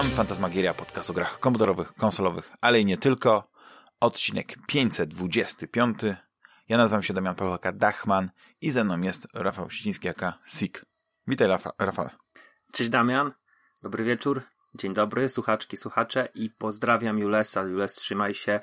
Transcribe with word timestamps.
Witam, 0.00 0.16
Fantasmagieria, 0.16 0.74
podcast 0.74 1.10
o 1.10 1.12
grach 1.12 1.40
komputerowych, 1.40 1.94
konsolowych, 1.94 2.52
ale 2.60 2.80
i 2.80 2.84
nie 2.84 2.98
tylko. 2.98 3.50
Odcinek 4.00 4.56
525. 4.66 5.98
Ja 6.68 6.78
nazywam 6.78 7.02
się 7.02 7.14
Damian 7.14 7.34
Pawełka 7.34 7.72
Dachman 7.72 8.30
i 8.60 8.70
ze 8.70 8.84
mną 8.84 9.00
jest 9.00 9.28
Rafał 9.34 9.70
Ściński, 9.70 10.06
jaka 10.06 10.38
SIK. 10.46 10.86
Witaj, 11.26 11.48
Rafa 11.48 11.72
Rafał. 11.78 12.08
Cześć 12.72 12.90
Damian, 12.90 13.32
dobry 13.82 14.04
wieczór, 14.04 14.42
dzień 14.78 14.92
dobry, 14.92 15.28
słuchaczki, 15.28 15.76
słuchacze 15.76 16.28
i 16.34 16.50
pozdrawiam 16.50 17.18
Julesa. 17.18 17.62
Jules, 17.62 17.94
trzymaj 17.94 18.34
się, 18.34 18.60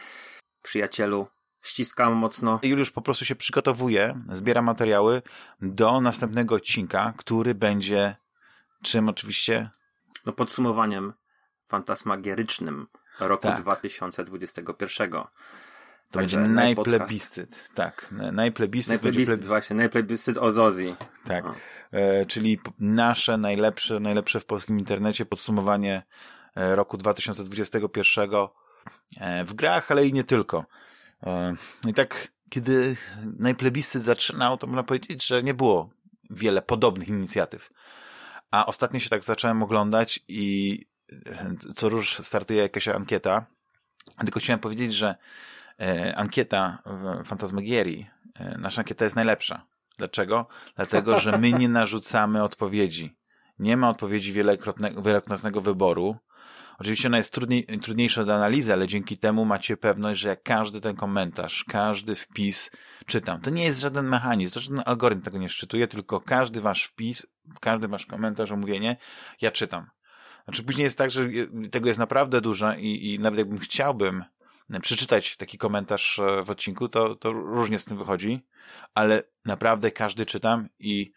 przyjacielu, 0.63 1.27
ściskam 1.61 2.13
mocno. 2.13 2.59
Juliusz 2.63 2.91
po 2.91 3.01
prostu 3.01 3.25
się 3.25 3.35
przygotowuje, 3.35 4.21
zbiera 4.29 4.61
materiały 4.61 5.21
do 5.61 6.01
następnego 6.01 6.55
odcinka, 6.55 7.13
który 7.17 7.55
będzie 7.55 8.15
czym 8.83 9.09
oczywiście? 9.09 9.69
No 10.25 10.33
podsumowaniem 10.33 11.13
fantasmagierycznym 11.67 12.87
roku 13.19 13.43
tak. 13.43 13.61
2021. 13.61 15.11
To 15.11 16.19
Także 16.19 16.37
będzie 16.37 16.53
najplebiscyt, 16.53 17.69
tak. 17.73 18.07
Najplebiscyt, 18.31 18.89
najplebiscyt 18.89 19.35
będzie 19.35 19.47
właśnie, 19.47 19.75
najplebiscyt 19.75 20.37
o 20.37 20.51
Zozji. 20.51 20.95
Tak. 21.25 21.45
E, 21.91 22.25
czyli 22.25 22.59
nasze 22.79 23.37
najlepsze, 23.37 23.99
najlepsze 23.99 24.39
w 24.39 24.45
polskim 24.45 24.79
internecie 24.79 25.25
podsumowanie 25.25 26.03
e, 26.55 26.75
roku 26.75 26.97
2021 26.97 28.29
e, 29.19 29.45
w 29.45 29.53
grach, 29.53 29.91
ale 29.91 30.07
i 30.07 30.13
nie 30.13 30.23
tylko. 30.23 30.65
E, 31.23 31.55
I 31.87 31.93
tak, 31.93 32.27
kiedy 32.49 32.95
najplebiscyt 33.39 34.03
zaczynał, 34.03 34.57
to 34.57 34.67
można 34.67 34.83
powiedzieć, 34.83 35.25
że 35.25 35.43
nie 35.43 35.53
było 35.53 35.89
wiele 36.29 36.61
podobnych 36.61 37.07
inicjatyw. 37.07 37.69
A 38.51 38.65
ostatnio 38.65 38.99
się 38.99 39.09
tak 39.09 39.23
zacząłem 39.23 39.63
oglądać 39.63 40.19
i 40.27 40.85
co 41.75 41.89
róż 41.89 42.17
startuje 42.23 42.61
jakaś 42.61 42.87
ankieta. 42.87 43.45
Tylko 44.19 44.39
chciałem 44.39 44.59
powiedzieć, 44.59 44.93
że 44.93 45.15
e, 45.79 46.15
ankieta 46.15 46.83
Fantasmagierii, 47.25 48.09
e, 48.39 48.57
nasza 48.57 48.81
ankieta 48.81 49.05
jest 49.05 49.15
najlepsza. 49.15 49.65
Dlaczego? 49.97 50.47
Dlatego, 50.75 51.19
że 51.19 51.37
my 51.37 51.53
nie 51.53 51.69
narzucamy 51.69 52.43
odpowiedzi. 52.43 53.17
Nie 53.59 53.77
ma 53.77 53.89
odpowiedzi 53.89 54.33
wielokrotnego, 54.33 55.01
wielokrotnego 55.01 55.61
wyboru. 55.61 56.17
Oczywiście 56.79 57.07
ona 57.07 57.17
jest 57.17 57.33
trudniej, 57.33 57.65
trudniejsza 57.65 58.25
do 58.25 58.35
analizy, 58.35 58.73
ale 58.73 58.87
dzięki 58.87 59.17
temu 59.17 59.45
macie 59.45 59.77
pewność, 59.77 60.19
że 60.19 60.29
jak 60.29 60.43
każdy 60.43 60.81
ten 60.81 60.95
komentarz, 60.95 61.63
każdy 61.67 62.15
wpis 62.15 62.71
czytam. 63.05 63.41
To 63.41 63.49
nie 63.49 63.63
jest 63.63 63.79
żaden 63.79 64.07
mechanizm, 64.07 64.53
to 64.53 64.59
żaden 64.59 64.81
algorytm 64.85 65.21
tego 65.21 65.37
nie 65.37 65.49
szczytuje, 65.49 65.87
tylko 65.87 66.21
każdy 66.21 66.61
wasz 66.61 66.83
wpis, 66.83 67.27
każdy 67.61 67.87
wasz 67.87 68.05
komentarz, 68.05 68.51
omówienie, 68.51 68.97
ja 69.41 69.51
czytam. 69.51 69.89
Znaczy 70.47 70.63
później 70.63 70.83
jest 70.83 70.97
tak, 70.97 71.11
że 71.11 71.27
tego 71.71 71.87
jest 71.87 71.99
naprawdę 71.99 72.41
dużo 72.41 72.73
i, 72.73 73.13
i 73.13 73.19
nawet 73.19 73.39
jakbym 73.39 73.59
chciałbym 73.59 74.23
przeczytać 74.81 75.37
taki 75.37 75.57
komentarz 75.57 76.19
e, 76.19 76.43
w 76.43 76.49
odcinku, 76.49 76.89
to, 76.89 77.15
to 77.15 77.31
różnie 77.31 77.79
z 77.79 77.85
tym 77.85 77.97
wychodzi, 77.97 78.45
ale 78.95 79.23
naprawdę 79.45 79.91
każdy 79.91 80.25
czytam 80.25 80.69
i 80.79 81.11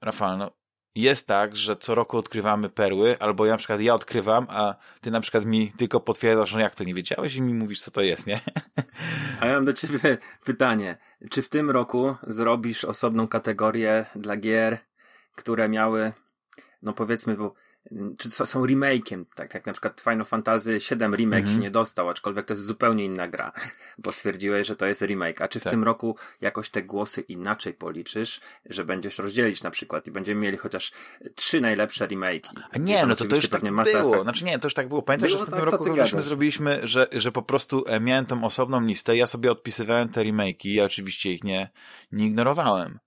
Rafał, 0.00 0.38
no 0.38 0.50
jest 0.94 1.26
tak, 1.26 1.56
że 1.56 1.76
co 1.76 1.94
roku 1.94 2.16
odkrywamy 2.16 2.68
perły, 2.68 3.18
albo 3.18 3.46
ja 3.46 3.52
na 3.52 3.58
przykład 3.58 3.80
ja 3.80 3.94
odkrywam, 3.94 4.46
a 4.48 4.74
ty 5.00 5.10
na 5.10 5.20
przykład 5.20 5.44
mi 5.44 5.72
tylko 5.72 6.00
potwierdzasz, 6.00 6.50
że 6.50 6.60
jak 6.60 6.74
to 6.74 6.84
nie 6.84 6.94
wiedziałeś 6.94 7.34
i 7.34 7.42
mi 7.42 7.54
mówisz, 7.54 7.80
co 7.80 7.90
to 7.90 8.00
jest, 8.00 8.26
nie? 8.26 8.40
A 9.40 9.46
ja 9.46 9.54
mam 9.54 9.64
do 9.64 9.72
ciebie 9.72 10.18
pytanie. 10.44 10.98
Czy 11.30 11.42
w 11.42 11.48
tym 11.48 11.70
roku 11.70 12.16
zrobisz 12.26 12.84
osobną 12.84 13.28
kategorię 13.28 14.06
dla 14.16 14.36
gier, 14.36 14.78
które 15.34 15.68
miały, 15.68 16.12
no 16.82 16.92
powiedzmy, 16.92 17.36
bo 17.36 17.54
czy 18.18 18.30
są 18.30 18.66
remake'iem, 18.66 19.24
tak 19.34 19.54
jak 19.54 19.66
na 19.66 19.72
przykład 19.72 20.00
Final 20.00 20.24
Fantasy 20.24 20.78
VII 20.78 21.16
remake 21.16 21.48
się 21.48 21.56
nie 21.56 21.70
dostał, 21.70 22.08
aczkolwiek 22.08 22.44
to 22.44 22.52
jest 22.52 22.64
zupełnie 22.64 23.04
inna 23.04 23.28
gra, 23.28 23.52
bo 24.04 24.12
stwierdziłeś, 24.12 24.66
że 24.66 24.76
to 24.76 24.86
jest 24.86 25.02
remake. 25.02 25.40
A 25.40 25.48
czy 25.48 25.60
w 25.60 25.62
tak. 25.62 25.70
tym 25.70 25.84
roku 25.84 26.16
jakoś 26.40 26.70
te 26.70 26.82
głosy 26.82 27.20
inaczej 27.20 27.74
policzysz, 27.74 28.40
że 28.66 28.84
będziesz 28.84 29.18
rozdzielić 29.18 29.62
na 29.62 29.70
przykład 29.70 30.06
i 30.06 30.10
będziemy 30.10 30.40
mieli 30.40 30.56
chociaż 30.56 30.92
trzy 31.34 31.60
najlepsze 31.60 32.06
remake'i? 32.06 32.48
Nie, 32.78 33.06
no 33.06 33.16
to 33.16 33.24
to 33.24 33.36
już 33.36 33.48
tak 33.48 33.62
było. 33.62 33.82
Effect. 33.82 34.22
Znaczy 34.22 34.44
nie, 34.44 34.58
to 34.58 34.66
już 34.66 34.74
tak 34.74 34.88
było. 34.88 35.02
Pamiętasz, 35.02 35.30
było, 35.30 35.44
że 35.44 35.50
w 35.50 35.54
tym 35.54 35.64
roku 35.64 35.84
robiliśmy, 35.84 36.22
zrobiliśmy, 36.22 36.80
że, 36.88 37.06
że 37.12 37.32
po 37.32 37.42
prostu 37.42 37.84
e, 37.86 38.00
miałem 38.00 38.26
tą 38.26 38.44
osobną 38.44 38.80
listę, 38.80 39.16
ja 39.16 39.26
sobie 39.26 39.52
odpisywałem 39.52 40.08
te 40.08 40.20
remake'i, 40.20 40.72
ja 40.72 40.84
oczywiście 40.84 41.32
ich 41.32 41.44
nie, 41.44 41.70
nie 42.12 42.26
ignorowałem. 42.26 42.98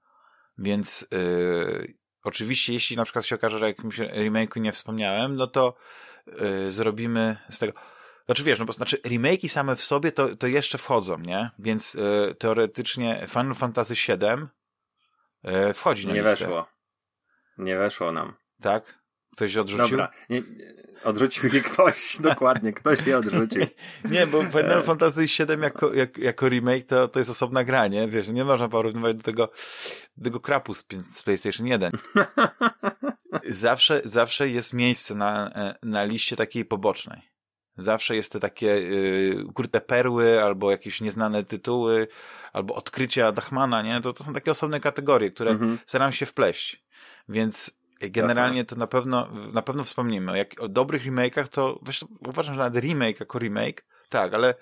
Więc 0.57 1.07
yy, 1.11 1.93
Oczywiście, 2.25 2.73
jeśli 2.73 2.97
na 2.97 3.03
przykład 3.03 3.25
się 3.25 3.35
okaże, 3.35 3.59
że 3.59 3.65
jakimś 3.65 3.99
remake'u 3.99 4.61
nie 4.61 4.71
wspomniałem, 4.71 5.35
no 5.35 5.47
to 5.47 5.75
yy, 6.27 6.71
zrobimy 6.71 7.37
z 7.49 7.59
tego. 7.59 7.73
Znaczy 8.25 8.43
wiesz, 8.43 8.59
no 8.59 8.65
bo 8.65 8.73
znaczy 8.73 8.97
remake'i 8.97 9.49
same 9.49 9.75
w 9.75 9.83
sobie 9.83 10.11
to, 10.11 10.35
to 10.35 10.47
jeszcze 10.47 10.77
wchodzą, 10.77 11.17
nie? 11.19 11.49
Więc 11.59 11.93
yy, 11.93 12.35
teoretycznie 12.35 13.25
Final 13.27 13.55
Fantasy 13.55 13.93
VII 13.93 14.47
yy, 15.43 15.73
wchodzi 15.73 16.07
na 16.07 16.13
Nie 16.13 16.21
listę. 16.21 16.35
weszło. 16.37 16.67
Nie 17.57 17.77
weszło 17.77 18.11
nam. 18.11 18.33
Tak? 18.61 18.99
Ktoś 19.35 19.57
odrzucił? 19.57 19.89
Dobra, 19.89 20.11
nie, 20.29 20.43
odrzucił 21.03 21.49
się 21.49 21.61
ktoś, 21.61 22.17
dokładnie, 22.19 22.73
ktoś 22.73 23.05
mnie 23.05 23.17
odrzucił. 23.17 23.61
nie, 24.11 24.27
bo 24.27 24.43
Final 24.43 24.83
Fantasy 24.83 25.21
VII 25.21 25.61
jako, 25.61 25.93
jak, 25.93 26.17
jako 26.17 26.49
remake 26.49 26.83
to, 26.83 27.07
to 27.07 27.19
jest 27.19 27.31
osobna 27.31 27.63
gra, 27.63 27.87
nie? 27.87 28.07
Wiesz, 28.07 28.27
nie 28.27 28.45
można 28.45 28.69
porównywać 28.69 29.17
do 29.17 29.23
tego, 29.23 29.51
do 30.17 30.23
tego 30.23 30.39
krapu 30.39 30.73
z, 30.73 30.85
z 31.11 31.23
PlayStation 31.23 31.67
1. 31.67 31.91
zawsze, 33.49 34.01
zawsze 34.03 34.49
jest 34.49 34.73
miejsce 34.73 35.15
na, 35.15 35.51
na 35.83 36.03
liście 36.03 36.35
takiej 36.35 36.65
pobocznej. 36.65 37.21
Zawsze 37.77 38.15
jest 38.15 38.31
te 38.31 38.39
takie 38.39 38.65
yy, 38.65 39.45
ukryte 39.45 39.81
perły, 39.81 40.43
albo 40.43 40.71
jakieś 40.71 41.01
nieznane 41.01 41.43
tytuły, 41.43 42.07
albo 42.53 42.75
odkrycia 42.75 43.31
Dachmana, 43.31 43.81
nie? 43.81 44.01
To, 44.01 44.13
to 44.13 44.23
są 44.23 44.33
takie 44.33 44.51
osobne 44.51 44.79
kategorie, 44.79 45.31
które 45.31 45.51
mhm. 45.51 45.79
staram 45.85 46.13
się 46.13 46.25
wpleść. 46.25 46.85
Więc 47.29 47.71
Generalnie 48.01 48.57
Jasne. 48.57 48.69
to 48.69 48.79
na 48.79 48.87
pewno, 48.87 49.27
na 49.53 49.61
pewno 49.61 49.83
wspomnimy. 49.83 50.37
Jak 50.37 50.61
o 50.61 50.67
dobrych 50.67 51.05
remake'ach, 51.05 51.47
to 51.47 51.79
wiesz, 51.83 52.05
uważam, 52.27 52.55
że 52.55 52.59
nawet 52.59 52.83
remake 52.83 53.19
jako 53.19 53.39
remake, 53.39 53.85
tak, 54.09 54.33
ale 54.33 54.55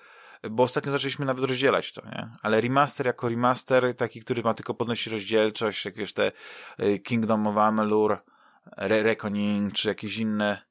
bo 0.50 0.62
ostatnio 0.62 0.92
zaczęliśmy 0.92 1.26
nawet 1.26 1.44
rozdzielać 1.44 1.92
to, 1.92 2.02
nie? 2.06 2.28
Ale 2.42 2.60
remaster 2.60 3.06
jako 3.06 3.28
remaster, 3.28 3.94
taki, 3.96 4.20
który 4.20 4.42
ma 4.42 4.54
tylko 4.54 4.74
podnosić 4.74 5.06
rozdzielczość, 5.06 5.84
jak 5.84 5.94
wiesz, 5.94 6.12
te 6.12 6.32
y, 6.80 6.98
Kingdom 6.98 7.46
of 7.46 7.56
Amalur, 7.56 8.18
Re 8.76 9.02
Reckoning, 9.02 9.72
czy 9.72 9.88
jakieś 9.88 10.16
inne 10.16 10.62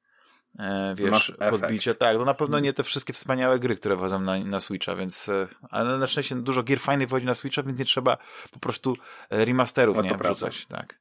e, 0.60 0.96
wiesz, 0.98 1.34
podbicie. 1.50 1.96
Tak, 1.96 2.18
to 2.18 2.26
na 2.26 2.34
pewno 2.34 2.60
nie 2.60 2.74
te 2.74 2.84
wszystkie 2.84 3.14
wspaniałe 3.14 3.60
gry, 3.60 3.76
które 3.76 3.98
wchodzą 3.98 4.20
na, 4.20 4.40
na 4.40 4.60
Switcha, 4.60 4.96
więc 4.96 5.30
e, 5.30 5.48
ale 5.72 5.98
na 5.98 6.08
szczęście 6.08 6.36
dużo 6.36 6.64
gier 6.64 6.80
fajnych 6.80 7.08
wchodzi 7.08 7.26
na 7.26 7.36
Switcha, 7.36 7.64
więc 7.64 7.80
nie 7.80 7.86
trzeba 7.86 8.18
po 8.52 8.60
prostu 8.60 8.98
e, 9.30 9.46
remasterów, 9.46 10.04
nie, 10.04 10.18
wrzucać, 10.18 10.66
tak. 10.66 11.00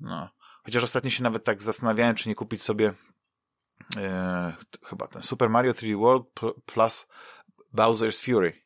No. 0.00 0.28
Chociaż 0.64 0.84
ostatnio 0.84 1.10
się 1.10 1.22
nawet 1.22 1.44
tak 1.44 1.62
zastanawiałem, 1.62 2.16
czy 2.16 2.28
nie 2.28 2.34
kupić 2.34 2.62
sobie 2.62 2.92
e, 3.96 4.52
chyba 4.84 5.06
ten 5.06 5.22
Super 5.22 5.50
Mario 5.50 5.72
3D 5.72 5.98
World 5.98 6.26
plus 6.66 7.08
Bowser's 7.74 8.24
Fury. 8.24 8.62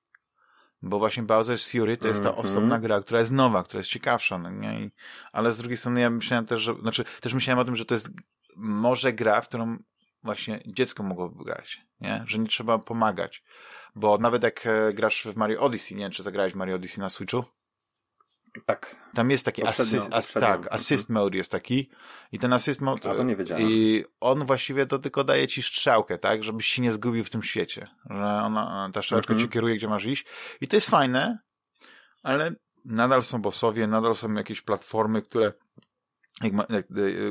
Bo 0.82 0.98
właśnie 0.98 1.22
Bowser's 1.22 1.70
Fury 1.70 1.96
to 1.96 2.08
jest 2.08 2.22
ta 2.22 2.28
mm 2.28 2.40
-hmm. 2.40 2.44
osobna 2.44 2.78
gra, 2.78 3.00
która 3.00 3.20
jest 3.20 3.32
nowa, 3.32 3.62
która 3.62 3.78
jest 3.78 3.90
ciekawsza, 3.90 4.38
no 4.38 4.50
nie? 4.50 4.80
I, 4.80 4.90
ale 5.32 5.52
z 5.52 5.58
drugiej 5.58 5.76
strony 5.76 6.00
ja 6.00 6.10
myślałem 6.10 6.46
też, 6.46 6.60
że, 6.60 6.74
znaczy 6.74 7.04
też 7.20 7.34
myślałem 7.34 7.58
o 7.58 7.64
tym, 7.64 7.76
że 7.76 7.84
to 7.84 7.94
jest 7.94 8.10
może 8.56 9.12
gra, 9.12 9.40
w 9.40 9.48
którą 9.48 9.76
właśnie 10.22 10.60
dziecko 10.66 11.02
mogłoby 11.02 11.44
grać, 11.44 11.80
nie? 12.00 12.24
Że 12.26 12.38
nie 12.38 12.48
trzeba 12.48 12.78
pomagać. 12.78 13.44
Bo 13.94 14.18
nawet 14.18 14.42
jak 14.42 14.66
e, 14.66 14.92
grasz 14.94 15.22
w 15.22 15.36
Mario 15.36 15.60
Odyssey, 15.60 15.96
nie 15.96 16.04
wiem, 16.04 16.12
czy 16.12 16.22
zagrałeś 16.22 16.54
Mario 16.54 16.74
Odyssey 16.74 17.00
na 17.00 17.08
Switchu? 17.08 17.44
Tak. 18.64 18.96
Tam 19.14 19.30
jest 19.30 19.44
taki 19.44 19.66
assist, 19.66 20.08
as, 20.10 20.32
tak, 20.32 20.66
assist 20.70 21.10
mode 21.10 21.36
jest 21.36 21.50
taki. 21.50 21.90
I 22.32 22.38
ten 22.38 22.52
assist 22.52 22.80
mode 22.80 23.10
A 23.10 23.14
to 23.14 23.22
nie 23.22 23.36
wiedziałem. 23.36 23.62
i 23.62 24.04
on 24.20 24.46
właściwie 24.46 24.86
to 24.86 24.98
tylko 24.98 25.24
daje 25.24 25.48
ci 25.48 25.62
strzałkę, 25.62 26.18
tak, 26.18 26.44
żebyś 26.44 26.66
się 26.66 26.82
nie 26.82 26.92
zgubił 26.92 27.24
w 27.24 27.30
tym 27.30 27.42
świecie, 27.42 27.88
że 28.10 28.24
ona, 28.24 28.90
ta 28.92 29.02
strzałka 29.02 29.32
mm 29.32 29.38
-hmm. 29.38 29.46
cię 29.46 29.52
kieruje, 29.52 29.76
gdzie 29.76 29.88
masz 29.88 30.04
iść. 30.04 30.26
I 30.60 30.68
to 30.68 30.76
jest 30.76 30.90
fajne, 30.90 31.38
ale 32.22 32.52
nadal 32.84 33.22
są 33.22 33.42
bossowie, 33.42 33.86
nadal 33.86 34.14
są 34.14 34.34
jakieś 34.34 34.60
platformy, 34.62 35.22
które 35.22 35.52
jak, 36.42 36.70
jak, 36.70 36.86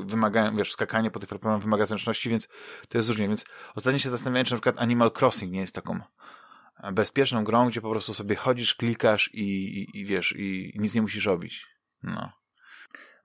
wymagają, 0.06 0.58
wiesz, 0.58 0.72
skakanie 0.72 1.12
po 1.12 1.20
tych 1.20 1.30
platformach 1.30 1.62
wymaga 1.62 1.86
zręczności, 1.86 2.30
więc 2.30 2.48
to 2.90 2.98
jest 2.98 3.10
różnie, 3.10 3.28
więc 3.28 3.46
ostatnio 3.76 4.00
się 4.00 4.10
zastanawiałem, 4.10 4.46
czy 4.46 4.54
na 4.54 4.58
przykład 4.58 4.82
Animal 4.82 5.12
Crossing 5.20 5.52
nie 5.52 5.62
jest 5.62 5.76
taką 5.76 6.00
bezpieczną 6.94 7.44
grą, 7.44 7.70
gdzie 7.70 7.82
po 7.82 7.92
prostu 7.92 8.14
sobie 8.14 8.36
chodzisz, 8.36 8.76
klikasz 8.76 9.30
i, 9.34 9.80
i, 9.80 10.00
i 10.00 10.06
wiesz, 10.06 10.34
i 10.38 10.74
nic 10.76 10.96
nie 10.96 11.02
musisz 11.02 11.26
robić. 11.26 11.68
No. 12.04 12.32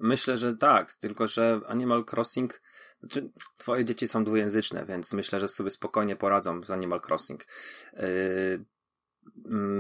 Myślę, 0.01 0.37
że 0.37 0.57
tak, 0.57 0.93
tylko 0.95 1.27
że 1.27 1.61
Animal 1.67 2.05
Crossing, 2.13 2.63
znaczy 3.01 3.31
twoje 3.59 3.85
dzieci 3.85 4.09
są 4.09 4.25
dwujęzyczne, 4.25 4.87
więc 4.87 5.13
myślę, 5.13 5.41
że 5.41 5.49
sobie 5.49 5.71
spokojnie 5.71 6.17
poradzą 6.17 6.63
z 6.63 6.71
Animal 6.71 7.01
Crossing. 7.09 7.47
Yy, 7.93 8.65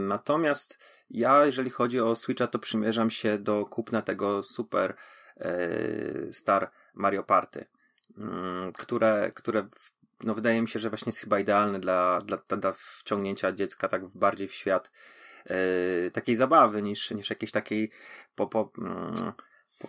natomiast 0.06 0.78
ja, 1.10 1.46
jeżeli 1.46 1.70
chodzi 1.70 2.00
o 2.00 2.16
Switcha, 2.16 2.46
to 2.46 2.58
przymierzam 2.58 3.10
się 3.10 3.38
do 3.38 3.66
kupna 3.66 4.02
tego 4.02 4.42
Super 4.42 4.96
yy, 5.36 6.28
Star 6.32 6.70
Mario 6.94 7.22
Party, 7.22 7.66
yy, 8.16 8.24
które, 8.78 9.32
które 9.34 9.68
no 10.22 10.34
wydaje 10.34 10.62
mi 10.62 10.68
się, 10.68 10.78
że 10.78 10.90
właśnie 10.90 11.10
jest 11.10 11.18
chyba 11.18 11.40
idealny 11.40 11.80
dla, 11.80 12.18
dla, 12.20 12.56
dla 12.56 12.72
wciągnięcia 12.72 13.52
dziecka 13.52 13.88
tak 13.88 14.08
bardziej 14.08 14.48
w 14.48 14.54
świat 14.54 14.90
yy, 15.46 16.10
takiej 16.10 16.36
zabawy 16.36 16.82
niż, 16.82 17.10
niż 17.10 17.30
jakiejś 17.30 17.52
takiej 17.52 17.90
po, 18.34 18.46
po, 18.46 18.72
yy, 18.78 19.32
po, 19.78 19.88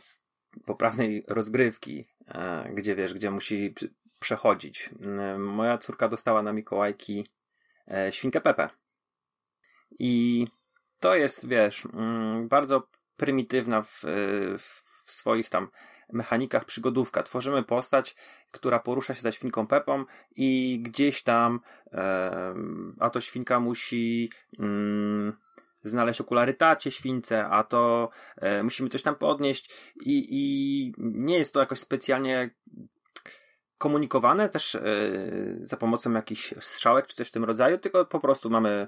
poprawnej 0.66 1.26
rozgrywki, 1.28 2.06
yy, 2.28 2.74
gdzie 2.74 2.96
wiesz, 2.96 3.14
gdzie 3.14 3.32
musi 3.32 3.76
przechodzić. 4.20 4.90
moja 5.38 5.78
córka 5.78 6.08
dostała 6.08 6.42
na 6.42 6.54
Mikołajki 6.54 7.28
świnkę 8.12 8.42
Pepe. 8.42 8.70
I 10.00 10.48
to 11.00 11.16
jest, 11.16 11.48
wiesz, 11.48 11.86
mm, 11.94 12.48
bardzo 12.48 12.88
prymitywna 13.18 13.82
w, 13.82 14.02
w 15.06 15.12
swoich 15.12 15.50
tam 15.50 15.68
mechanikach 16.14 16.66
przygodówka. 16.66 17.24
Tworzymy 17.24 17.64
postać, 17.64 18.16
która 18.52 18.80
porusza 18.80 19.14
się 19.14 19.22
za 19.22 19.32
świnką 19.32 19.68
Pepą 19.68 20.06
i 20.36 20.80
gdzieś 20.82 21.24
tam 21.24 21.60
e, 21.94 22.56
a 23.00 23.10
to 23.10 23.22
świnka 23.22 23.60
musi 23.60 24.30
mm, 24.60 25.38
znaleźć 25.84 26.22
okulary 26.22 26.54
tacie 26.54 26.92
śwince, 26.92 27.46
a 27.46 27.64
to 27.64 28.10
e, 28.38 28.64
musimy 28.64 28.90
coś 28.90 29.02
tam 29.02 29.16
podnieść 29.16 29.94
i, 29.96 30.28
i 30.30 30.94
nie 30.98 31.38
jest 31.38 31.54
to 31.54 31.60
jakoś 31.60 31.80
specjalnie 31.80 32.50
komunikowane 33.78 34.50
też 34.50 34.76
e, 34.76 34.82
za 35.60 35.78
pomocą 35.78 36.12
jakichś 36.12 36.54
strzałek 36.60 37.08
czy 37.08 37.16
coś 37.16 37.28
w 37.28 37.32
tym 37.32 37.44
rodzaju, 37.44 37.78
tylko 37.78 38.06
po 38.06 38.20
prostu 38.20 38.50
mamy 38.50 38.88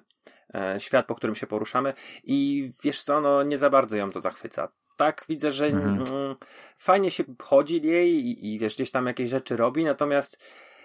e, 0.54 0.80
świat, 0.80 1.06
po 1.06 1.16
którym 1.16 1.36
się 1.36 1.48
poruszamy 1.48 1.94
i 2.24 2.72
wiesz 2.84 3.04
co, 3.04 3.22
no 3.22 3.44
nie 3.44 3.58
za 3.58 3.70
bardzo 3.70 3.98
ją 3.98 4.12
to 4.12 4.22
zachwyca 4.22 4.72
tak 4.98 5.26
widzę, 5.30 5.52
że 5.52 5.66
mhm. 5.66 5.94
mm, 5.94 6.36
fajnie 6.78 7.12
się 7.12 7.24
chodzi 7.42 7.82
jej 7.82 8.14
i, 8.14 8.54
i 8.54 8.60
wiesz, 8.60 8.76
gdzieś 8.76 8.92
tam 8.92 9.06
jakieś 9.08 9.30
rzeczy 9.30 9.58
robi, 9.58 9.84
natomiast 9.84 10.38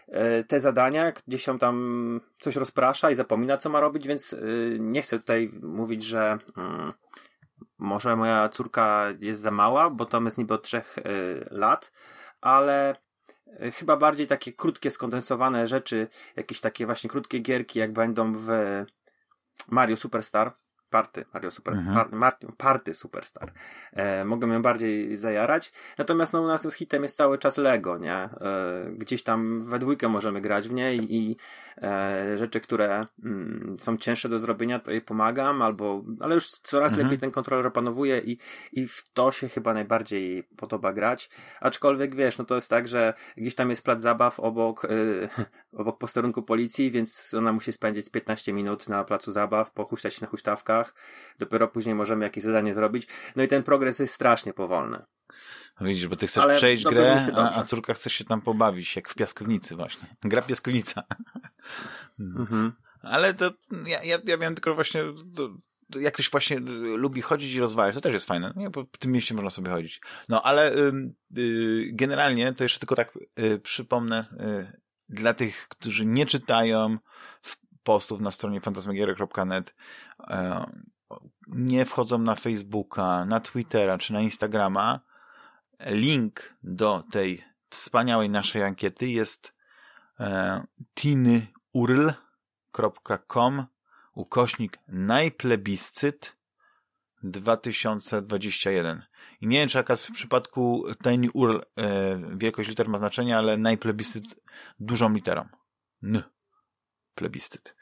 e, 0.09 0.45
te 0.45 0.61
zadania, 0.61 1.13
gdzieś 1.27 1.45
się 1.45 1.59
tam 1.59 2.21
coś 2.39 2.57
rozprasza 2.57 3.11
i 3.11 3.15
zapomina, 3.15 3.57
co 3.57 3.71
ma 3.71 3.81
robić, 3.81 4.09
więc 4.09 4.33
e, 4.33 4.39
nie 4.79 5.03
chcę 5.03 5.19
tutaj 5.19 5.51
mówić, 5.63 6.03
że 6.03 6.39
mm, 6.59 6.93
może 7.79 8.17
moja 8.17 8.49
córka 8.49 9.07
jest 9.21 9.41
za 9.41 9.51
mała, 9.51 9.91
bo 9.91 10.07
to 10.07 10.21
jest 10.21 10.39
niby 10.39 10.55
od 10.55 10.63
trzech 10.63 10.99
e, 10.99 11.03
lat, 11.51 11.93
ale 12.41 12.97
chyba 13.75 13.97
bardziej 13.97 14.27
takie 14.27 14.53
krótkie, 14.53 14.91
skondensowane 14.91 15.67
rzeczy, 15.67 16.09
jakieś 16.37 16.61
takie 16.61 16.87
właśnie 16.87 17.11
krótkie 17.11 17.39
gierki, 17.39 17.79
jak 17.79 17.93
będą 17.93 18.33
w 18.33 18.49
Mario 19.69 19.97
Superstar, 19.97 20.53
Party, 20.91 21.25
Mario 21.35 21.51
Super, 21.51 21.75
mhm. 21.75 22.21
par, 22.21 22.39
Party 22.57 22.95
Superstar. 22.95 23.53
E, 23.93 24.25
mogę 24.25 24.49
ją 24.49 24.63
bardziej 24.63 25.17
zajarać. 25.17 25.73
Natomiast 25.99 26.33
no, 26.33 26.43
u 26.43 26.47
nas 26.47 26.75
hitem 26.75 27.03
jest 27.03 27.17
cały 27.17 27.39
czas 27.39 27.57
Lego, 27.57 27.99
nie? 27.99 28.15
E, 28.15 28.31
gdzieś 28.93 29.23
tam 29.23 29.65
we 29.65 29.79
dwójkę 29.79 30.09
możemy 30.09 30.41
grać 30.41 30.69
w 30.69 30.73
niej 30.73 31.15
i 31.15 31.37
rzeczy, 32.37 32.61
które 32.61 33.07
mm, 33.25 33.77
są 33.81 33.97
cięższe 33.97 34.29
do 34.29 34.39
zrobienia, 34.39 34.79
to 34.79 34.91
jej 34.91 35.01
pomagam, 35.01 35.63
albo, 35.63 36.05
ale 36.21 36.35
już 36.35 36.49
coraz 36.51 36.93
mhm. 36.93 37.07
lepiej 37.07 37.19
ten 37.21 37.31
kontroler 37.31 37.67
opanowuje 37.67 38.19
i, 38.19 38.39
i 38.73 38.87
w 38.87 39.05
to 39.13 39.33
się 39.33 39.49
chyba 39.49 39.75
najbardziej 39.75 40.45
podoba 40.57 40.93
grać. 40.93 41.31
Aczkolwiek 41.61 42.15
wiesz, 42.15 42.39
no 42.39 42.45
to 42.45 42.55
jest 42.55 42.71
tak, 42.71 42.89
że 42.89 43.15
gdzieś 43.37 43.55
tam 43.55 43.71
jest 43.71 43.83
plac 43.83 44.03
zabaw 44.03 44.41
obok, 44.41 44.85
e, 44.85 44.89
obok 45.81 45.99
posterunku 45.99 46.43
policji, 46.43 46.91
więc 46.91 47.35
ona 47.35 47.53
musi 47.53 47.73
spędzić 47.73 48.11
15 48.11 48.53
minut 48.53 48.89
na 48.89 49.05
placu 49.05 49.33
zabaw, 49.33 49.73
pochuśtać 49.73 50.21
na 50.21 50.27
huśtawkach, 50.27 50.95
dopiero 51.39 51.69
później 51.69 51.95
możemy 51.95 52.25
jakieś 52.25 52.45
zadanie 52.45 52.75
zrobić. 52.75 53.09
No 53.37 53.43
i 53.43 53.49
ten 53.49 53.63
progres 53.63 53.99
jest 53.99 54.15
strasznie 54.15 54.53
powolny. 54.53 55.03
Widzisz, 55.81 56.09
bo 56.09 56.17
ty 56.17 56.27
chcesz 56.27 56.45
Ale 56.45 56.55
przejść 56.55 56.85
grę, 56.85 57.29
a, 57.35 57.55
a 57.55 57.65
córka 57.65 57.95
chce 57.95 58.11
się 58.11 58.25
tam 58.25 58.41
pobawić, 58.41 58.97
jak 58.97 59.09
w 59.09 59.15
piaskownicy 59.15 59.77
właśnie. 59.77 60.17
Gra 60.23 60.43
piaskownica. 60.43 61.03
Mhm. 62.21 62.73
Ale 63.03 63.35
to 63.35 63.51
ja, 63.87 64.05
ja, 64.05 64.19
ja 64.25 64.37
miałem 64.37 64.55
tylko 64.55 64.75
właśnie 64.75 65.05
to, 65.37 65.51
jak 66.01 66.15
ktoś 66.15 66.31
właśnie 66.31 66.59
lubi 66.97 67.23
chodzić 67.23 67.55
i 67.55 67.61
rozwijać, 67.61 67.95
to 67.95 68.01
też 68.01 68.13
jest 68.13 68.27
fajne. 68.27 68.53
Nie, 68.57 68.71
w 68.71 68.99
tym 68.99 69.13
mieście 69.13 69.35
można 69.35 69.51
sobie 69.51 69.71
chodzić. 69.71 70.01
No, 70.29 70.43
ale 70.43 70.75
y, 70.77 70.93
y, 71.39 71.91
generalnie 71.93 72.53
to 72.53 72.63
jeszcze 72.63 72.79
tylko 72.79 72.97
tak 72.97 73.19
y, 73.39 73.59
przypomnę 73.59 74.25
y, 74.33 74.81
dla 75.09 75.35
tych, 75.35 75.69
którzy 75.69 76.07
nie 76.07 76.27
czytają 76.27 76.99
postów 77.83 78.21
na 78.21 78.31
stronie 78.31 78.61
fantasmagiery.net, 78.61 79.75
y, 80.21 80.25
nie 81.49 81.85
wchodzą 81.85 82.19
na 82.19 82.35
Facebooka, 82.35 83.25
na 83.25 83.41
Twittera 83.41 83.99
czy 83.99 84.13
na 84.13 84.21
Instagrama, 84.21 85.01
link 85.81 86.55
do 86.63 87.05
tej 87.13 87.45
wspaniałej 87.71 88.31
naszej 88.31 88.63
ankiety 88.63 89.09
jest 89.09 89.55
e, 90.21 90.65
tinyurl.com 90.95 91.53
ukośnik 94.15 94.79
najplebiscyt 94.89 96.37
2021. 97.23 99.03
I 99.41 99.47
nie 99.47 99.59
wiem, 99.59 99.69
czy 99.69 99.79
jaka 99.79 99.97
w 99.97 100.13
przypadku 100.13 100.85
Tiny 101.03 101.29
URL 101.35 101.61
e, 101.77 102.21
wielkość 102.37 102.69
liter 102.69 102.89
ma 102.89 102.99
znaczenie, 102.99 103.39
ale 103.39 103.57
najplebiscyt 103.57 104.25
dużą 104.81 105.13
literą. 105.15 105.49
N 106.03 106.23
plebiscyt. 107.15 107.75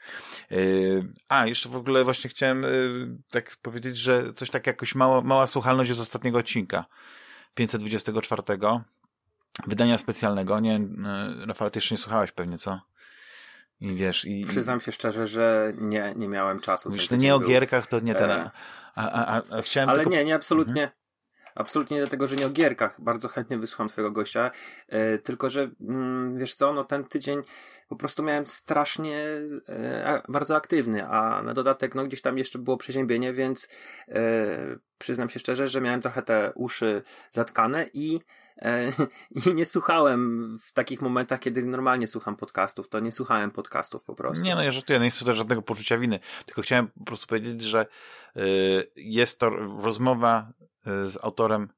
Yy, 0.51 1.13
a, 1.27 1.47
jeszcze 1.47 1.69
w 1.69 1.75
ogóle 1.75 2.03
właśnie 2.03 2.29
chciałem 2.29 2.63
yy, 2.63 3.17
tak 3.29 3.57
powiedzieć, 3.61 3.97
że 3.97 4.33
coś 4.33 4.49
tak 4.49 4.67
jakoś 4.67 4.95
mała, 4.95 5.21
mała 5.21 5.47
słuchalność 5.47 5.93
z 5.93 5.99
ostatniego 5.99 6.37
odcinka 6.37 6.85
524 7.57 8.43
wydania 9.67 9.97
specjalnego. 9.97 10.59
Nie, 10.59 10.73
yy, 10.73 11.45
Rafał, 11.45 11.69
ty 11.69 11.77
jeszcze 11.77 11.95
nie 11.95 11.99
słuchałeś 11.99 12.31
pewnie, 12.31 12.57
co? 12.57 12.79
I 13.81 13.95
wiesz, 13.95 14.25
i... 14.25 14.45
Przyznam 14.45 14.79
się 14.79 14.91
szczerze, 14.91 15.27
że 15.27 15.73
nie, 15.77 16.13
nie 16.15 16.27
miałem 16.27 16.59
czasu. 16.59 16.89
Myślę, 16.89 17.17
nie 17.17 17.35
o 17.35 17.39
gierkach, 17.39 17.87
to 17.87 17.99
nie 17.99 18.15
ten... 18.15 18.31
A, 18.31 18.51
a, 18.95 19.37
a, 19.37 19.41
a 19.57 19.61
chciałem 19.61 19.89
Ale 19.89 19.99
tylko... 19.99 20.11
nie, 20.11 20.25
nie, 20.25 20.35
absolutnie. 20.35 20.83
Mhm. 20.83 21.06
Absolutnie 21.57 21.97
dlatego, 21.97 22.27
że 22.27 22.35
nie 22.35 22.47
o 22.47 22.49
gierkach. 22.49 23.01
Bardzo 23.01 23.27
chętnie 23.27 23.57
wysłucham 23.57 23.87
twojego 23.87 24.11
gościa. 24.11 24.51
E, 24.87 25.17
tylko, 25.17 25.49
że 25.49 25.69
mm, 25.81 26.37
wiesz 26.37 26.55
co, 26.55 26.73
no 26.73 26.83
ten 26.83 27.03
tydzień 27.03 27.41
po 27.89 27.95
prostu 27.95 28.23
miałem 28.23 28.47
strasznie 28.47 29.25
e, 29.69 30.21
bardzo 30.29 30.55
aktywny, 30.55 31.07
a 31.07 31.43
na 31.43 31.53
dodatek 31.53 31.95
no 31.95 32.05
gdzieś 32.05 32.21
tam 32.21 32.37
jeszcze 32.37 32.59
było 32.59 32.77
przeziębienie, 32.77 33.33
więc 33.33 33.69
e, 34.07 34.19
przyznam 34.97 35.29
się 35.29 35.39
szczerze, 35.39 35.69
że 35.69 35.81
miałem 35.81 36.01
trochę 36.01 36.21
te 36.21 36.51
uszy 36.55 37.03
zatkane 37.31 37.85
i 37.93 38.19
i 39.45 39.53
nie 39.53 39.65
słuchałem 39.65 40.51
w 40.61 40.73
takich 40.73 41.01
momentach, 41.01 41.39
kiedy 41.39 41.63
normalnie 41.63 42.07
słucham 42.07 42.35
podcastów, 42.35 42.89
to 42.89 42.99
nie 42.99 43.11
słuchałem 43.11 43.51
podcastów 43.51 44.03
po 44.03 44.15
prostu. 44.15 44.43
Nie, 44.43 44.55
no 44.55 44.63
ja 44.63 44.71
żartuję, 44.71 44.99
nie 44.99 45.09
chcę 45.09 45.25
też 45.25 45.37
żadnego 45.37 45.61
poczucia 45.61 45.97
winy, 45.97 46.19
tylko 46.45 46.61
chciałem 46.61 46.87
po 46.87 47.03
prostu 47.03 47.27
powiedzieć, 47.27 47.61
że 47.61 47.85
y, 48.37 48.91
jest 48.95 49.39
to 49.39 49.49
rozmowa 49.83 50.53
y, 50.87 51.09
z 51.09 51.23
autorem, 51.23 51.69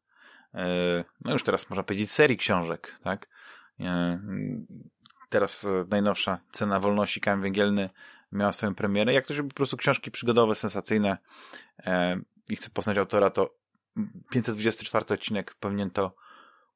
no 1.25 1.33
już 1.33 1.43
teraz 1.43 1.69
można 1.69 1.83
powiedzieć 1.83 2.12
serii 2.12 2.38
książek, 2.38 3.00
tak? 3.03 3.27
teraz 5.29 5.65
e, 5.65 5.86
najnowsza 5.89 6.39
Cena 6.51 6.79
Wolności, 6.79 7.21
Kamień 7.21 7.41
Węgielny 7.41 7.89
miała 8.31 8.51
swoją 8.51 8.75
premierę. 8.75 9.13
Jak 9.13 9.25
ktoś 9.25 9.38
po 9.38 9.43
prostu 9.43 9.77
książki 9.77 10.12
przygodowe, 10.12 10.55
sensacyjne 10.55 11.17
e, 11.86 12.19
i 12.50 12.55
chce 12.55 12.69
poznać 12.69 12.98
autora, 12.98 13.29
to 13.29 13.55
524 14.29 15.05
odcinek 15.09 15.55
powinien 15.59 15.91
to 15.91 16.15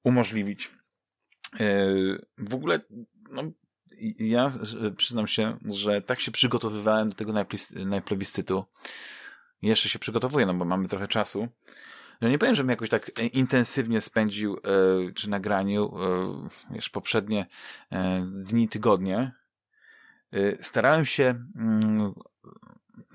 umożliwić. 0.04 0.72
E, 1.60 1.86
w 2.38 2.54
ogóle 2.54 2.80
no, 3.32 3.44
ja 4.20 4.52
przyznam 4.98 5.28
się, 5.28 5.58
że 5.66 6.02
tak 6.02 6.20
się 6.20 6.32
przygotowywałem 6.32 7.10
do 7.10 7.16
tego 7.16 7.34
najplebiscytu. 7.86 8.66
Jeszcze 9.62 9.90
się 9.90 10.00
przygotowuję, 10.00 10.46
no 10.46 10.54
bo 10.54 10.66
mamy 10.66 10.88
trochę 10.88 11.08
czasu 11.08 11.48
no 12.24 12.30
nie 12.30 12.38
powiem, 12.38 12.56
żebym 12.56 12.70
jakoś 12.70 12.90
tak 12.90 13.12
e, 13.20 13.26
intensywnie 13.26 14.02
spędził 14.02 14.58
e, 14.58 14.60
czy 15.14 15.30
nagraniu 15.30 15.92
e, 15.98 16.74
wiesz, 16.76 16.90
poprzednie 16.90 17.46
dni, 18.32 18.70
tygodnie. 18.70 19.32
Starałem 20.62 21.06
się 21.06 21.24
mm, 21.56 22.14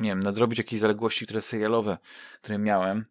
nie 0.01 0.11
wiem, 0.11 0.23
nadrobić 0.23 0.59
jakieś 0.59 0.81
zaległości, 0.81 1.25
które 1.25 1.43
serialowe, 1.43 1.99
które 2.43 2.59
miałem. 2.59 3.05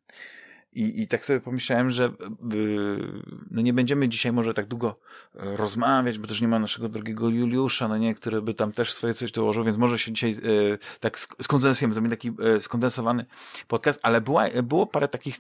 I, 0.78 1.02
I 1.02 1.08
tak 1.08 1.26
sobie 1.26 1.40
pomyślałem, 1.40 1.92
że 1.92 2.12
yy, 2.54 3.22
no 3.52 3.62
nie 3.62 3.74
będziemy 3.74 4.10
dzisiaj 4.10 4.32
może 4.32 4.54
tak 4.54 4.68
długo 4.68 5.00
e, 5.36 5.58
rozmawiać, 5.58 6.20
bo 6.20 6.28
też 6.28 6.42
nie 6.42 6.48
ma 6.48 6.60
naszego 6.60 6.90
drogiego 6.90 7.30
Juliusza, 7.30 7.88
no 7.88 7.98
nie, 7.98 8.16
który 8.16 8.42
by 8.42 8.54
tam 8.54 8.72
też 8.72 8.94
swoje 8.94 9.14
coś 9.14 9.32
dołożył, 9.32 9.64
więc 9.64 9.78
może 9.78 10.00
się 10.00 10.14
dzisiaj 10.14 10.32
yy, 10.32 10.78
tak 11.00 11.20
skondensujemy, 11.20 11.94
zrobimy 11.94 12.16
taki 12.16 12.32
yy, 12.40 12.62
skondensowany 12.62 13.26
podcast, 13.68 14.00
ale 14.04 14.22
była, 14.22 14.46
było 14.64 14.88
parę 14.88 15.08
takich 15.08 15.38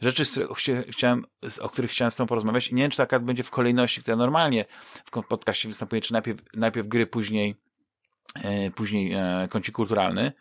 rzeczy, 0.00 0.24
z 0.24 0.38
chciałem, 0.88 1.24
o 1.60 1.68
których 1.68 1.90
chciałem 1.90 2.10
z 2.10 2.16
tobą 2.16 2.28
porozmawiać. 2.28 2.68
I 2.68 2.74
nie 2.74 2.82
wiem, 2.82 2.90
czy 2.90 2.96
taka 2.96 3.20
będzie 3.20 3.42
w 3.42 3.50
kolejności, 3.50 4.00
która 4.00 4.16
normalnie 4.16 4.64
w 5.04 5.10
podcaście 5.28 5.68
występuje, 5.68 6.02
czy 6.02 6.12
najpierw, 6.12 6.40
najpierw 6.54 6.88
gry, 6.88 7.06
później, 7.06 7.54
później 8.74 9.16
kącik 9.50 9.74
kulturalny, 9.74 10.32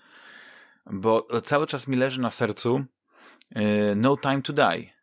bo 0.85 1.27
cały 1.43 1.67
czas 1.67 1.87
mi 1.87 1.97
leży 1.97 2.21
na 2.21 2.31
sercu 2.31 2.85
no 3.95 4.17
Time 4.17 4.41
to 4.41 4.53
Die. 4.53 5.01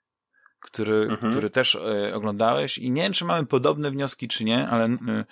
który, 0.60 0.94
mhm. 1.10 1.32
który 1.32 1.50
też 1.50 1.74
e, 1.74 2.14
oglądałeś 2.14 2.78
i 2.78 2.90
nie 2.90 3.02
wiem, 3.02 3.12
czy 3.12 3.24
mamy 3.24 3.46
podobne 3.46 3.90
wnioski, 3.90 4.28
czy 4.28 4.44
nie, 4.44 4.68
ale 4.68 4.84
e, 4.84 5.24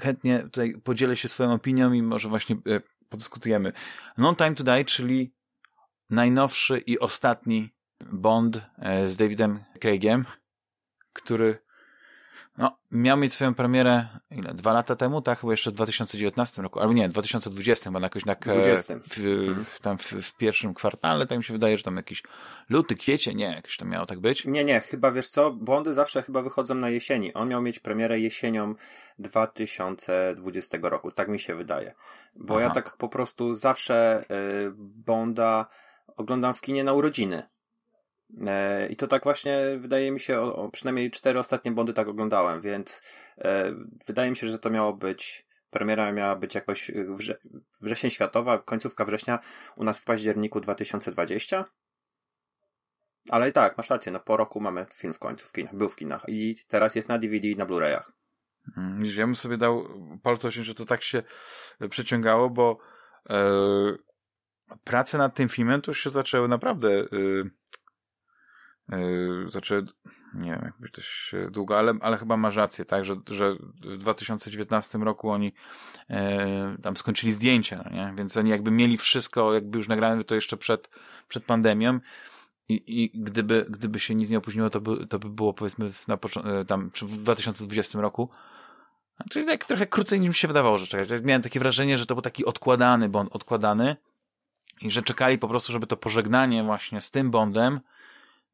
chętnie 0.00 0.38
tutaj 0.38 0.74
podzielę 0.84 1.16
się 1.16 1.28
swoją 1.28 1.52
opinią 1.52 1.92
i 1.92 2.02
może 2.02 2.28
właśnie 2.28 2.56
e, 2.56 2.80
podyskutujemy. 3.08 3.72
No 4.18 4.34
Time 4.34 4.54
to 4.54 4.64
Die, 4.64 4.84
czyli 4.84 5.34
najnowszy 6.10 6.78
i 6.78 6.98
ostatni 6.98 7.74
Bond 8.12 8.60
e, 8.78 9.08
z 9.08 9.16
Davidem 9.16 9.64
Craigiem, 9.80 10.24
który 11.12 11.63
no, 12.58 12.76
miał 12.92 13.16
mieć 13.16 13.32
swoją 13.32 13.54
premierę 13.54 14.06
ile, 14.30 14.54
dwa 14.54 14.72
lata 14.72 14.96
temu, 14.96 15.22
tak? 15.22 15.40
Chyba 15.40 15.52
jeszcze 15.52 15.70
w 15.70 15.74
2019 15.74 16.62
roku, 16.62 16.80
albo 16.80 16.92
nie, 16.92 17.08
2020, 17.08 17.90
bo 17.90 18.00
jakoś 18.00 18.24
tak 18.24 18.44
20. 18.44 18.94
W, 18.98 19.18
mhm. 19.18 19.66
tam 19.82 19.98
w, 19.98 20.12
w, 20.12 20.36
pierwszym 20.36 20.74
kwartale, 20.74 21.26
tak 21.26 21.38
mi 21.38 21.44
się 21.44 21.52
wydaje, 21.52 21.78
że 21.78 21.84
tam 21.84 21.96
jakiś 21.96 22.22
luty, 22.68 22.96
kwiecie, 22.96 23.34
nie, 23.34 23.44
jakoś 23.44 23.76
to 23.76 23.84
miało 23.84 24.06
tak 24.06 24.20
być. 24.20 24.44
Nie, 24.44 24.64
nie, 24.64 24.80
chyba 24.80 25.10
wiesz 25.10 25.28
co, 25.28 25.50
Bondy 25.50 25.94
zawsze 25.94 26.22
chyba 26.22 26.42
wychodzą 26.42 26.74
na 26.74 26.90
jesieni. 26.90 27.34
On 27.34 27.48
miał 27.48 27.62
mieć 27.62 27.78
premierę 27.78 28.20
jesienią 28.20 28.74
2020 29.18 30.78
roku, 30.82 31.10
tak 31.10 31.28
mi 31.28 31.40
się 31.40 31.54
wydaje. 31.54 31.94
Bo 32.36 32.54
Aha. 32.54 32.62
ja 32.62 32.70
tak 32.70 32.96
po 32.96 33.08
prostu 33.08 33.54
zawsze 33.54 34.24
y, 34.30 34.72
Bonda 34.76 35.66
oglądam 36.16 36.54
w 36.54 36.60
kinie 36.60 36.84
na 36.84 36.92
urodziny. 36.92 37.53
E, 38.46 38.86
I 38.86 38.96
to 38.96 39.06
tak 39.06 39.24
właśnie 39.24 39.58
wydaje 39.78 40.10
mi 40.10 40.20
się, 40.20 40.40
o, 40.40 40.56
o, 40.56 40.70
przynajmniej 40.70 41.10
cztery 41.10 41.38
ostatnie 41.38 41.72
Bondy 41.72 41.92
tak 41.92 42.08
oglądałem, 42.08 42.60
więc 42.60 43.02
e, 43.38 43.74
wydaje 44.06 44.30
mi 44.30 44.36
się, 44.36 44.48
że 44.48 44.58
to 44.58 44.70
miało 44.70 44.92
być, 44.92 45.46
premiera 45.70 46.12
miała 46.12 46.36
być 46.36 46.54
jakoś 46.54 46.90
wrze, 47.08 47.38
wrzesień 47.80 48.10
światowa, 48.10 48.58
końcówka 48.58 49.04
września 49.04 49.38
u 49.76 49.84
nas 49.84 50.00
w 50.00 50.04
październiku 50.04 50.60
2020. 50.60 51.64
Ale 53.30 53.48
i 53.48 53.52
tak, 53.52 53.76
masz 53.76 53.90
rację, 53.90 54.12
no 54.12 54.20
po 54.20 54.36
roku 54.36 54.60
mamy 54.60 54.86
film 54.94 55.14
w 55.14 55.18
końcu 55.18 55.48
w 55.48 55.52
kinach, 55.52 55.74
był 55.74 55.88
w 55.88 55.96
kinach 55.96 56.24
i 56.28 56.56
teraz 56.68 56.94
jest 56.94 57.08
na 57.08 57.18
DVD 57.18 57.48
i 57.48 57.56
na 57.56 57.66
Blu-rayach. 57.66 58.12
Hmm, 58.74 59.04
ja 59.04 59.26
bym 59.26 59.36
sobie 59.36 59.56
dał 59.56 59.88
palce 60.22 60.50
że 60.50 60.74
to 60.74 60.84
tak 60.84 61.02
się 61.02 61.22
przeciągało, 61.90 62.50
bo 62.50 62.78
e, 63.30 63.36
prace 64.84 65.18
nad 65.18 65.34
tym 65.34 65.48
filmem 65.48 65.80
to 65.80 65.90
już 65.90 66.00
się 66.00 66.10
zaczęły 66.10 66.48
naprawdę 66.48 66.88
e, 66.90 67.04
Yy, 68.88 69.50
znaczy, 69.50 69.84
nie 70.34 70.50
wiem, 70.50 70.60
jakby 70.64 70.88
się 71.02 71.50
długo, 71.50 71.78
ale, 71.78 71.94
ale 72.00 72.16
chyba 72.16 72.36
masz 72.36 72.56
rację, 72.56 72.84
tak, 72.84 73.04
że, 73.04 73.16
że 73.30 73.56
w 73.80 73.96
2019 73.96 74.98
roku 74.98 75.30
oni 75.30 75.52
e, 76.10 76.76
tam 76.82 76.96
skończyli 76.96 77.32
zdjęcia, 77.32 77.82
no 77.84 77.96
nie? 77.96 78.14
więc 78.16 78.36
oni 78.36 78.50
jakby 78.50 78.70
mieli 78.70 78.96
wszystko, 78.96 79.54
jakby 79.54 79.78
już 79.78 79.88
nagrane 79.88 80.24
to 80.24 80.34
jeszcze 80.34 80.56
przed, 80.56 80.90
przed 81.28 81.44
pandemią 81.44 82.00
i, 82.68 82.82
i 82.86 83.22
gdyby, 83.22 83.66
gdyby 83.68 84.00
się 84.00 84.14
nic 84.14 84.30
nie 84.30 84.38
opóźniło, 84.38 84.70
to 84.70 84.80
by, 84.80 85.06
to 85.06 85.18
by 85.18 85.28
było 85.28 85.54
powiedzmy 85.54 85.90
na 86.08 86.14
e, 86.14 86.64
tam 86.64 86.90
w 87.02 87.18
2020 87.18 88.00
roku, 88.00 88.30
Czyli 89.30 89.46
tak 89.46 89.64
trochę 89.64 89.86
krócej 89.86 90.20
niż 90.20 90.28
mi 90.28 90.34
się 90.34 90.48
wydawało, 90.48 90.78
że 90.78 90.86
czekać. 90.86 91.22
Miałem 91.22 91.42
takie 91.42 91.58
wrażenie, 91.58 91.98
że 91.98 92.06
to 92.06 92.14
był 92.14 92.22
taki 92.22 92.44
odkładany 92.44 93.08
bond, 93.08 93.36
odkładany 93.36 93.96
i 94.80 94.90
że 94.90 95.02
czekali 95.02 95.38
po 95.38 95.48
prostu, 95.48 95.72
żeby 95.72 95.86
to 95.86 95.96
pożegnanie 95.96 96.64
właśnie 96.64 97.00
z 97.00 97.10
tym 97.10 97.30
bondem 97.30 97.80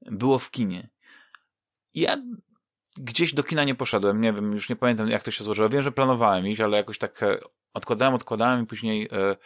było 0.03 0.39
w 0.39 0.51
kinie. 0.51 0.89
Ja 1.95 2.17
gdzieś 2.97 3.35
do 3.35 3.43
kina 3.43 3.65
nie 3.65 3.75
poszedłem, 3.75 4.21
nie 4.21 4.33
wiem, 4.33 4.53
już 4.53 4.69
nie 4.69 4.77
pamiętam 4.77 5.09
jak 5.09 5.23
to 5.23 5.31
się 5.31 5.45
złożyło. 5.45 5.69
Wiem, 5.69 5.83
że 5.83 5.93
planowałem 5.93 6.49
iść, 6.49 6.61
ale 6.61 6.77
jakoś 6.77 6.99
tak 6.99 7.23
e, 7.23 7.39
odkładałem, 7.75 8.15
odkładałem 8.15 8.63
i 8.63 8.67
później 8.67 9.09
e, 9.13 9.37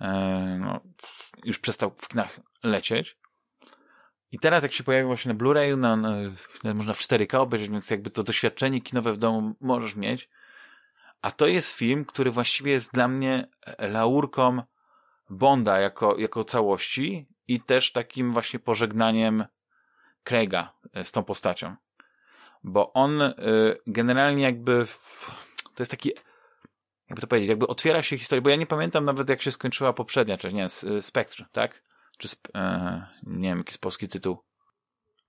e, 0.00 0.58
no, 0.60 0.80
już 1.44 1.58
przestał 1.58 1.94
w 1.98 2.08
kinach 2.08 2.40
lecieć. 2.64 3.18
I 4.32 4.38
teraz 4.38 4.62
jak 4.62 4.72
się 4.72 4.84
pojawił 4.84 5.08
właśnie 5.08 5.32
na 5.32 5.38
Blu-rayu, 5.38 5.78
na, 5.78 5.96
na, 5.96 6.74
można 6.74 6.92
w 6.92 6.98
4K 6.98 7.36
obejrzeć, 7.36 7.70
więc 7.70 7.90
jakby 7.90 8.10
to 8.10 8.22
doświadczenie 8.22 8.80
kinowe 8.80 9.12
w 9.12 9.16
domu 9.16 9.54
możesz 9.60 9.96
mieć. 9.96 10.28
A 11.22 11.30
to 11.30 11.46
jest 11.46 11.74
film, 11.74 12.04
który 12.04 12.30
właściwie 12.30 12.72
jest 12.72 12.92
dla 12.92 13.08
mnie 13.08 13.48
laurką 13.78 14.62
Bonda 15.30 15.78
jako, 15.78 16.18
jako 16.18 16.44
całości 16.44 17.28
i 17.48 17.60
też 17.60 17.92
takim 17.92 18.32
właśnie 18.32 18.58
pożegnaniem 18.58 19.44
Craiga 20.28 20.72
e, 20.92 21.04
z 21.04 21.12
tą 21.12 21.24
postacią. 21.24 21.76
Bo 22.64 22.92
on 22.92 23.22
e, 23.22 23.34
generalnie 23.86 24.42
jakby 24.42 24.86
to 25.74 25.82
jest 25.82 25.90
taki 25.90 26.12
jakby 27.08 27.20
to 27.20 27.26
powiedzieć, 27.26 27.48
jakby 27.48 27.66
otwiera 27.66 28.02
się 28.02 28.18
historia, 28.18 28.42
bo 28.42 28.50
ja 28.50 28.56
nie 28.56 28.66
pamiętam 28.66 29.04
nawet 29.04 29.28
jak 29.28 29.42
się 29.42 29.50
skończyła 29.50 29.92
poprzednia 29.92 30.36
część, 30.36 30.54
nie 30.54 30.68
wiem, 30.68 31.02
Spectre, 31.02 31.46
tak? 31.52 31.82
Czy, 32.18 32.28
e, 32.54 33.06
nie 33.22 33.48
wiem, 33.48 33.58
jaki 33.58 33.78
polski 33.78 34.08
tytuł. 34.08 34.38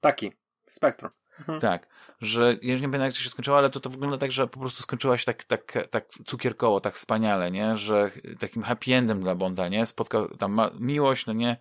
Taki, 0.01 0.31
Spectrum. 0.67 1.11
Mhm. 1.39 1.59
Tak, 1.59 1.87
że 2.21 2.57
ja 2.61 2.75
nie 2.75 2.81
pamiętam 2.81 3.01
jak 3.01 3.13
to 3.13 3.19
się 3.19 3.29
skończyło, 3.29 3.57
ale 3.57 3.69
to, 3.69 3.79
to 3.79 3.89
wygląda 3.89 4.17
tak, 4.17 4.31
że 4.31 4.47
po 4.47 4.59
prostu 4.59 4.83
skończyła 4.83 5.17
się 5.17 5.25
tak, 5.25 5.43
tak, 5.43 5.77
tak 5.89 6.07
cukierkowo, 6.25 6.81
tak 6.81 6.95
wspaniale, 6.95 7.51
nie? 7.51 7.77
Że 7.77 8.11
takim 8.39 8.63
happy 8.63 8.95
endem 8.95 9.21
dla 9.21 9.35
Bonda, 9.35 9.67
nie? 9.67 9.85
Spotkał 9.85 10.37
tam 10.37 10.61
miłość, 10.79 11.25
no 11.25 11.33
nie? 11.33 11.57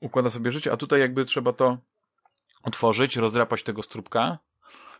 Układa 0.00 0.30
sobie 0.30 0.50
życie, 0.50 0.72
a 0.72 0.76
tutaj 0.76 1.00
jakby 1.00 1.24
trzeba 1.24 1.52
to 1.52 1.78
otworzyć, 2.62 3.16
rozdrapać 3.16 3.62
tego 3.62 3.82
strubka, 3.82 4.38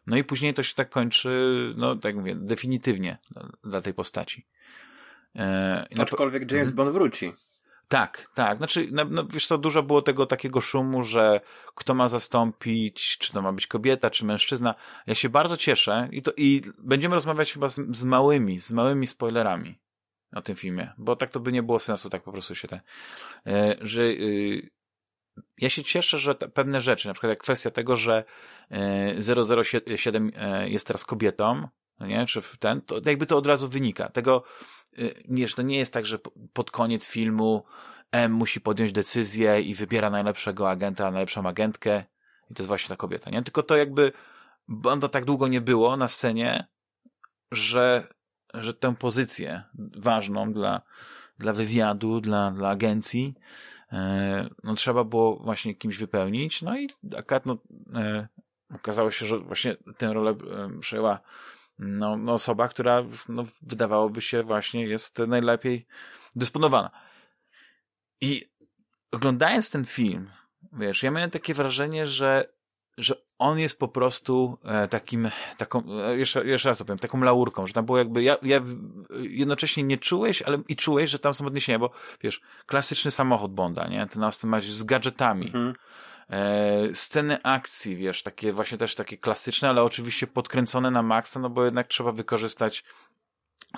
no 0.07 0.17
i 0.17 0.25
później 0.25 0.55
to 0.55 0.63
się 0.63 0.75
tak 0.75 0.91
kończy, 0.91 1.75
no 1.77 1.97
tak 1.97 2.17
mówię, 2.17 2.35
definitywnie 2.35 3.19
dla, 3.31 3.49
dla 3.65 3.81
tej 3.81 3.95
postaci. 3.95 4.47
E, 5.37 5.87
Aczkolwiek 5.99 6.53
James 6.53 6.71
Bond 6.71 6.91
wróci. 6.91 7.33
Tak, 7.89 8.31
tak. 8.35 8.59
Znaczy, 8.59 8.89
no, 8.93 9.05
no, 9.11 9.25
wiesz 9.25 9.47
co, 9.47 9.59
dużo 9.59 9.83
było 9.83 10.03
tego 10.03 10.27
takiego 10.27 10.61
szumu, 10.61 11.03
że 11.03 11.41
kto 11.75 11.95
ma 11.95 12.09
zastąpić, 12.09 13.19
czy 13.19 13.33
to 13.33 13.43
ma 13.43 13.53
być 13.53 13.67
kobieta, 13.67 14.11
czy 14.11 14.25
mężczyzna. 14.25 14.75
Ja 15.07 15.15
się 15.15 15.29
bardzo 15.29 15.57
cieszę 15.57 16.09
i 16.13 16.23
to 16.23 16.33
i 16.37 16.63
będziemy 16.79 17.15
rozmawiać 17.15 17.53
chyba 17.53 17.69
z, 17.69 17.81
z 17.97 18.05
małymi, 18.05 18.61
z 18.61 18.71
małymi 18.71 19.07
spoilerami 19.07 19.79
o 20.33 20.43
tym 20.43 20.57
filmie, 20.57 20.93
bo 20.99 21.17
tak 21.17 21.31
to 21.31 21.41
by 21.41 21.53
nie 21.53 21.63
było 21.63 21.79
sensu, 21.79 22.11
tak 22.11 22.23
po 22.23 22.33
prostu 22.33 22.55
się 22.55 22.69
te, 22.69 22.81
e, 23.47 23.77
że 23.81 24.03
y, 24.03 24.71
ja 25.59 25.71
się 25.71 25.85
cieszę, 25.85 26.19
że 26.19 26.35
pewne 26.35 26.81
rzeczy, 26.81 27.09
na 27.09 27.15
przykład 27.15 27.31
jak 27.31 27.39
kwestia 27.39 27.71
tego, 27.71 27.97
że 27.97 28.25
007 29.97 30.33
e, 30.37 30.43
e, 30.43 30.69
jest 30.69 30.87
teraz 30.87 31.05
kobietą, 31.05 31.69
nie, 32.01 32.27
czy 32.27 32.43
ten, 32.59 32.81
to 32.81 33.01
jakby 33.05 33.27
to 33.27 33.37
od 33.37 33.47
razu 33.47 33.69
wynika. 33.69 34.09
Tego, 34.09 34.45
e, 34.99 35.03
nie, 35.29 35.49
że 35.49 35.55
to 35.55 35.63
nie 35.63 35.79
jest 35.79 35.93
tak, 35.93 36.07
że 36.07 36.19
pod 36.53 36.71
koniec 36.71 37.09
filmu 37.09 37.65
M 38.13 38.33
musi 38.33 38.61
podjąć 38.61 38.93
decyzję 38.93 39.61
i 39.61 39.75
wybiera 39.75 40.11
najlepszego 40.11 40.71
agenta, 40.71 41.11
najlepszą 41.11 41.47
agentkę 41.47 42.05
i 42.51 42.55
to 42.55 42.63
jest 42.63 42.69
właśnie 42.69 42.89
ta 42.89 42.97
kobieta, 42.97 43.31
nie? 43.31 43.43
Tylko 43.43 43.63
to 43.63 43.77
jakby 43.77 44.13
banda 44.69 45.09
tak 45.09 45.25
długo 45.25 45.49
nie 45.49 45.61
było 45.61 45.97
na 45.97 46.09
scenie, 46.09 46.67
że, 47.53 48.07
że 48.55 48.75
tę 48.75 48.95
pozycję 48.97 49.63
ważną 49.97 50.53
dla, 50.53 50.83
dla 51.39 51.53
wywiadu, 51.53 52.21
dla, 52.21 52.51
dla 52.51 52.69
agencji, 52.69 53.35
E, 53.78 53.78
no 54.65 54.75
trzeba 54.75 55.05
było 55.05 55.37
właśnie 55.37 55.75
kimś 55.75 55.99
wypełnić, 55.99 56.63
no 56.63 56.79
i 56.79 56.89
akurat 57.19 57.47
no, 57.47 57.59
e, 57.95 58.29
okazało 58.75 59.11
się, 59.11 59.27
że 59.27 59.39
właśnie 59.39 59.77
tę 59.97 60.13
rolę 60.13 60.31
e, 60.31 60.81
przejęła 60.81 61.21
no, 61.79 62.17
no 62.17 62.33
osoba, 62.33 62.69
która 62.69 63.05
no, 63.29 63.45
wydawałoby 63.63 64.21
się 64.21 64.43
właśnie 64.43 64.87
jest 64.87 65.19
najlepiej 65.19 65.87
dysponowana. 66.37 66.91
I 68.21 68.47
oglądając 69.13 69.71
ten 69.71 69.85
film, 69.85 70.31
wiesz, 70.73 71.03
ja 71.03 71.11
miałem 71.11 71.31
takie 71.31 71.55
wrażenie, 71.55 72.07
że 72.07 72.59
że 72.99 73.28
on 73.39 73.59
jest 73.59 73.79
po 73.79 73.89
prostu 73.89 74.59
e, 74.65 74.89
takim, 74.89 75.31
taką, 75.57 75.83
e, 76.05 76.19
jeszcze, 76.19 76.47
jeszcze 76.47 76.69
raz 76.69 76.79
to 76.79 76.85
powiem, 76.85 76.99
taką 76.99 77.21
laurką, 77.23 77.67
że 77.67 77.73
tam 77.73 77.87
było 77.87 77.99
jakby, 77.99 78.23
ja, 78.23 78.37
ja 78.43 78.61
jednocześnie 79.21 79.83
nie 79.83 79.99
czułeś, 79.99 80.43
ale 80.43 80.59
i 80.69 80.77
czułeś, 80.77 81.11
że 81.11 81.19
tam 81.19 81.35
są 81.35 81.47
odniesienia, 81.47 81.79
bo 81.79 81.91
wiesz, 82.21 82.41
klasyczny 82.67 83.11
samochód 83.11 83.55
Bonda, 83.55 83.89
nie? 83.89 84.07
Ten 84.07 84.23
Martin 84.45 84.73
z 84.73 84.83
gadżetami, 84.83 85.47
mhm. 85.47 85.75
e, 86.31 86.95
sceny 86.95 87.43
akcji, 87.43 87.97
wiesz, 87.97 88.23
takie 88.23 88.53
właśnie 88.53 88.79
też 88.79 88.95
takie 88.95 89.19
klasyczne, 89.19 89.69
ale 89.69 89.83
oczywiście 89.83 90.27
podkręcone 90.27 90.91
na 90.91 91.03
maksa, 91.03 91.41
no 91.41 91.51
bo 91.51 91.65
jednak 91.65 91.89
trzeba 91.89 92.13
wykorzystać 92.13 92.85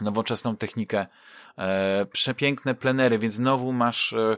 nowoczesną 0.01 0.57
technikę, 0.57 1.07
e, 1.59 2.07
przepiękne 2.13 2.75
plenery, 2.75 3.19
więc 3.19 3.35
znowu 3.35 3.73
masz 3.73 4.13
E, 4.13 4.37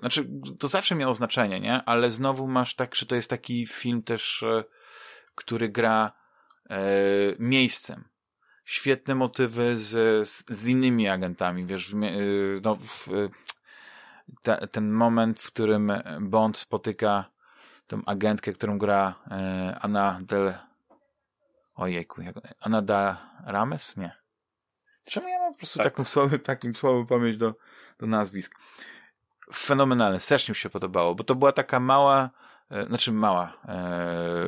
znaczy, 0.00 0.28
to 0.58 0.68
zawsze 0.68 0.94
miało 0.94 1.14
znaczenie, 1.14 1.60
nie? 1.60 1.84
Ale 1.84 2.10
znowu 2.10 2.46
masz 2.46 2.74
tak, 2.74 2.94
że 2.94 3.06
to 3.06 3.14
jest 3.14 3.30
taki 3.30 3.66
film 3.66 4.02
też, 4.02 4.42
e, 4.42 4.64
który 5.34 5.68
gra 5.68 6.12
e, 6.70 6.76
miejscem. 7.38 8.04
Świetne 8.64 9.14
motywy 9.14 9.78
z, 9.78 10.28
z, 10.48 10.66
innymi 10.66 11.08
agentami, 11.08 11.66
wiesz, 11.66 11.94
no, 12.62 12.74
w, 12.74 13.08
ta, 14.42 14.66
ten 14.66 14.92
moment, 14.92 15.42
w 15.42 15.46
którym 15.46 15.92
Bond 16.20 16.56
spotyka 16.56 17.30
tą 17.86 18.04
agentkę, 18.04 18.52
którą 18.52 18.78
gra 18.78 19.14
Anna 19.80 20.20
del... 20.22 20.54
Ojejku, 21.74 22.22
jak... 22.22 22.36
Anna 22.60 22.82
da 22.82 23.30
Rames? 23.46 23.96
Nie. 23.96 24.16
Czemu 25.04 25.28
ja 25.28 25.38
mam 25.38 25.52
po 25.52 25.58
prostu 25.58 25.78
tak. 25.78 25.86
taką 25.86 26.04
słabą, 26.04 26.38
takim 26.38 26.74
słabą 26.74 27.06
pamięć 27.06 27.36
do, 27.36 27.54
do 27.98 28.06
nazwisk? 28.06 28.54
Fenomenalne, 29.54 30.20
strasznie 30.20 30.52
mi 30.52 30.56
się 30.56 30.70
podobało, 30.70 31.14
bo 31.14 31.24
to 31.24 31.34
była 31.34 31.52
taka 31.52 31.80
mała, 31.80 32.30
e, 32.70 32.86
znaczy 32.86 33.12
mała, 33.12 33.52
e, 33.68 34.44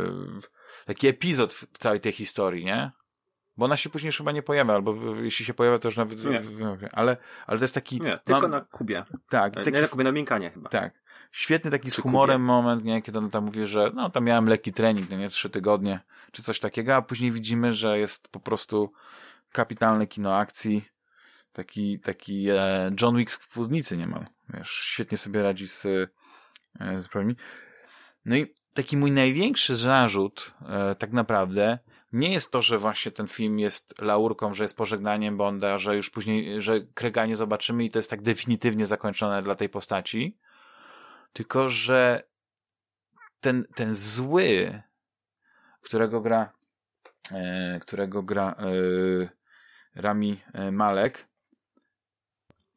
taki 0.87 1.07
epizod 1.09 1.53
w 1.53 1.79
całej 1.79 2.01
tej 2.01 2.13
historii, 2.13 2.65
nie? 2.65 2.91
Bo 3.57 3.65
ona 3.65 3.77
się 3.77 3.91
później 3.91 4.09
już 4.09 4.17
chyba 4.17 4.33
nie 4.33 4.43
pojawia, 4.43 4.75
albo 4.75 5.17
jeśli 5.17 5.45
się 5.45 5.55
pojawia, 5.55 5.79
to 5.79 5.89
już 5.89 5.97
nawet... 5.97 6.25
Nie. 6.25 6.41
Ale, 6.93 7.17
ale 7.47 7.59
to 7.59 7.65
jest 7.65 7.75
taki... 7.75 8.01
Nie, 8.01 8.19
tylko 8.19 8.41
mam- 8.41 8.51
na 8.51 8.61
Kubie. 8.61 9.05
Tak, 9.29 9.57
Nie, 9.57 9.65
taki 9.65 9.77
na 9.81 9.89
Kubie, 9.89 10.05
na 10.05 10.13
Minkanie 10.13 10.51
chyba. 10.51 10.69
tak. 10.71 11.07
Świetny 11.31 11.71
taki 11.71 11.91
z 11.91 11.93
Przy 11.93 12.03
humorem 12.03 12.43
moment, 12.43 12.85
nie? 12.85 13.03
Kiedy 13.03 13.19
on 13.19 13.31
tam 13.31 13.45
mówi, 13.45 13.67
że 13.67 13.91
no 13.95 14.11
tam 14.11 14.25
miałem 14.25 14.49
lekki 14.49 14.73
trening, 14.73 15.11
no 15.11 15.17
nie, 15.17 15.29
trzy 15.29 15.51
tygodnie, 15.51 16.01
czy 16.33 16.43
coś 16.43 16.61
takiego, 16.61 16.97
a 16.97 17.03
później 17.03 17.33
widzimy, 17.33 17.75
że 17.75 17.99
jest 17.99 18.29
po 18.29 18.41
prostu 18.41 18.93
kapitalne 19.53 20.07
kino 20.07 20.37
akcji, 20.37 20.89
taki, 21.57 22.01
taki 22.01 22.51
e, 22.51 22.91
John 23.01 23.17
Wick 23.17 23.33
w 23.33 23.49
Płódnicy 23.49 23.97
niemal. 23.97 24.27
Wiesz, 24.49 24.71
świetnie 24.71 25.19
sobie 25.19 25.43
radzi 25.43 25.69
z, 25.69 25.87
e, 25.87 27.01
z 27.01 27.09
problemami. 27.09 27.37
No 28.25 28.37
i 28.37 28.55
taki 28.75 28.97
mój 28.97 29.13
największy 29.13 29.77
zarzut 29.77 30.55
e, 30.69 30.95
tak 30.95 31.13
naprawdę 31.13 31.79
nie 32.13 32.33
jest 32.33 32.51
to, 32.51 32.63
że 32.63 32.79
właśnie 32.79 33.13
ten 33.13 33.29
film 33.29 33.59
jest 33.59 34.01
laurką, 34.01 34.55
że 34.55 34.63
jest 34.63 34.77
pożegnaniem 34.77 35.37
Bonda, 35.37 35.79
że 35.79 35.97
już 35.97 36.11
później, 36.11 36.63
że 36.63 36.81
Krega 36.81 37.27
nie 37.27 37.37
zobaczymy 37.37 37.85
i 37.85 37.91
to 37.91 37.99
jest 37.99 38.11
tak 38.11 38.23
definitywnie 38.23 38.87
zakończone 38.87 39.43
dla 39.43 39.55
tej 39.55 39.69
postaci, 39.69 40.39
tylko 41.33 41.69
że 41.69 42.23
ten, 43.41 43.65
ten 43.75 43.95
zły, 43.95 44.83
którego 45.83 46.21
gra, 46.21 46.53
którego 47.81 48.23
gra 48.23 48.57
Rami 49.95 50.41
Malek, 50.73 51.29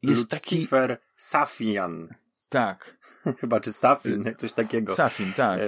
jest 0.02 0.30
taki, 0.30 0.56
Lucifer 0.56 0.98
Safian. 1.16 2.14
tak, 2.48 2.96
chyba, 3.40 3.60
czy 3.60 3.72
Safin, 3.72 4.34
coś 4.36 4.52
takiego. 4.52 4.94
Safin, 4.94 5.32
tak. 5.32 5.60
E, 5.60 5.64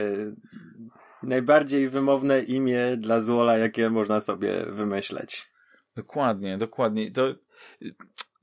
najbardziej 1.22 1.88
wymowne 1.88 2.42
imię 2.42 2.96
dla 2.96 3.20
złola, 3.20 3.58
jakie 3.58 3.90
można 3.90 4.20
sobie 4.20 4.66
wymyśleć. 4.66 5.48
Dokładnie, 5.96 6.58
dokładnie. 6.58 7.10
To, 7.10 7.28
y, 7.28 7.36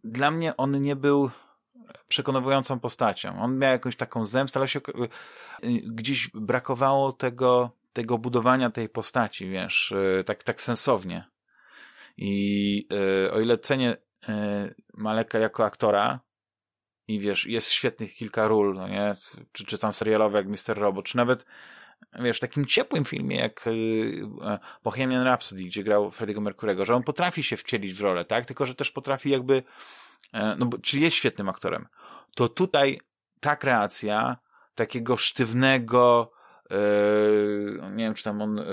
dla 0.04 0.32
mnie 0.32 0.58
on 0.58 0.82
nie 0.82 0.96
był 0.96 1.32
przekonującą 2.08 2.80
postacią. 2.80 3.42
On 3.42 3.58
miał 3.58 3.72
jakąś 3.72 3.96
taką 3.96 4.26
zemstę, 4.26 4.60
ale 4.60 4.68
się 4.68 4.80
y, 4.80 5.04
y, 5.68 5.82
gdzieś 5.92 6.30
brakowało 6.34 7.14
tego, 7.14 7.72
tego 7.94 8.18
budowania 8.18 8.70
tej 8.70 8.90
postaci, 8.90 9.50
wiesz, 9.50 9.92
y, 9.92 10.24
tak, 10.24 10.44
tak 10.44 10.62
sensownie. 10.62 11.26
I 12.18 12.88
y, 13.26 13.32
o 13.32 13.40
ile 13.40 13.58
cenię 13.58 13.92
y, 13.92 13.98
Maleka 14.94 15.40
jako 15.40 15.66
aktora 15.66 16.20
i 17.08 17.20
wiesz, 17.20 17.46
jest 17.46 17.70
świetnych 17.70 18.14
kilka 18.14 18.48
ról, 18.48 18.76
no 18.76 18.88
nie, 18.88 19.16
czy, 19.52 19.66
czy 19.66 19.78
tam 19.78 19.94
serialowe 19.94 20.38
jak 20.38 20.48
Mr. 20.48 20.78
Robot, 20.78 21.06
czy 21.06 21.18
nawet 21.18 21.46
wiesz, 22.20 22.38
w 22.38 22.40
takim 22.40 22.66
ciepłym 22.66 23.06
filmie 23.06 23.38
jak 23.38 23.68
y, 23.68 23.72
e, 24.46 24.60
Bohemian 24.84 25.24
Rhapsody, 25.24 25.64
gdzie 25.64 25.84
grał 25.84 26.10
Freddie'ego 26.10 26.42
Mercurego, 26.42 26.86
że 26.86 26.96
on 26.96 27.04
potrafi 27.04 27.44
się 27.44 27.58
wcielić 27.58 27.94
w 27.94 28.02
rolę, 28.02 28.26
tak? 28.26 28.46
Tylko, 28.46 28.66
że 28.66 28.76
też 28.76 28.92
potrafi 28.92 29.30
jakby, 29.30 29.64
e, 30.34 30.56
no 30.56 30.66
bo, 30.66 30.78
czy 30.78 31.00
jest 31.00 31.16
świetnym 31.16 31.50
aktorem. 31.50 31.88
To 32.36 32.50
tutaj 32.50 33.00
ta 33.40 33.56
kreacja 33.56 34.38
takiego 34.76 35.18
sztywnego, 35.18 36.32
e, 36.72 36.76
nie 37.92 38.04
wiem, 38.04 38.14
czy 38.14 38.24
tam 38.24 38.42
on, 38.42 38.60
e, 38.60 38.64
e, 38.64 38.66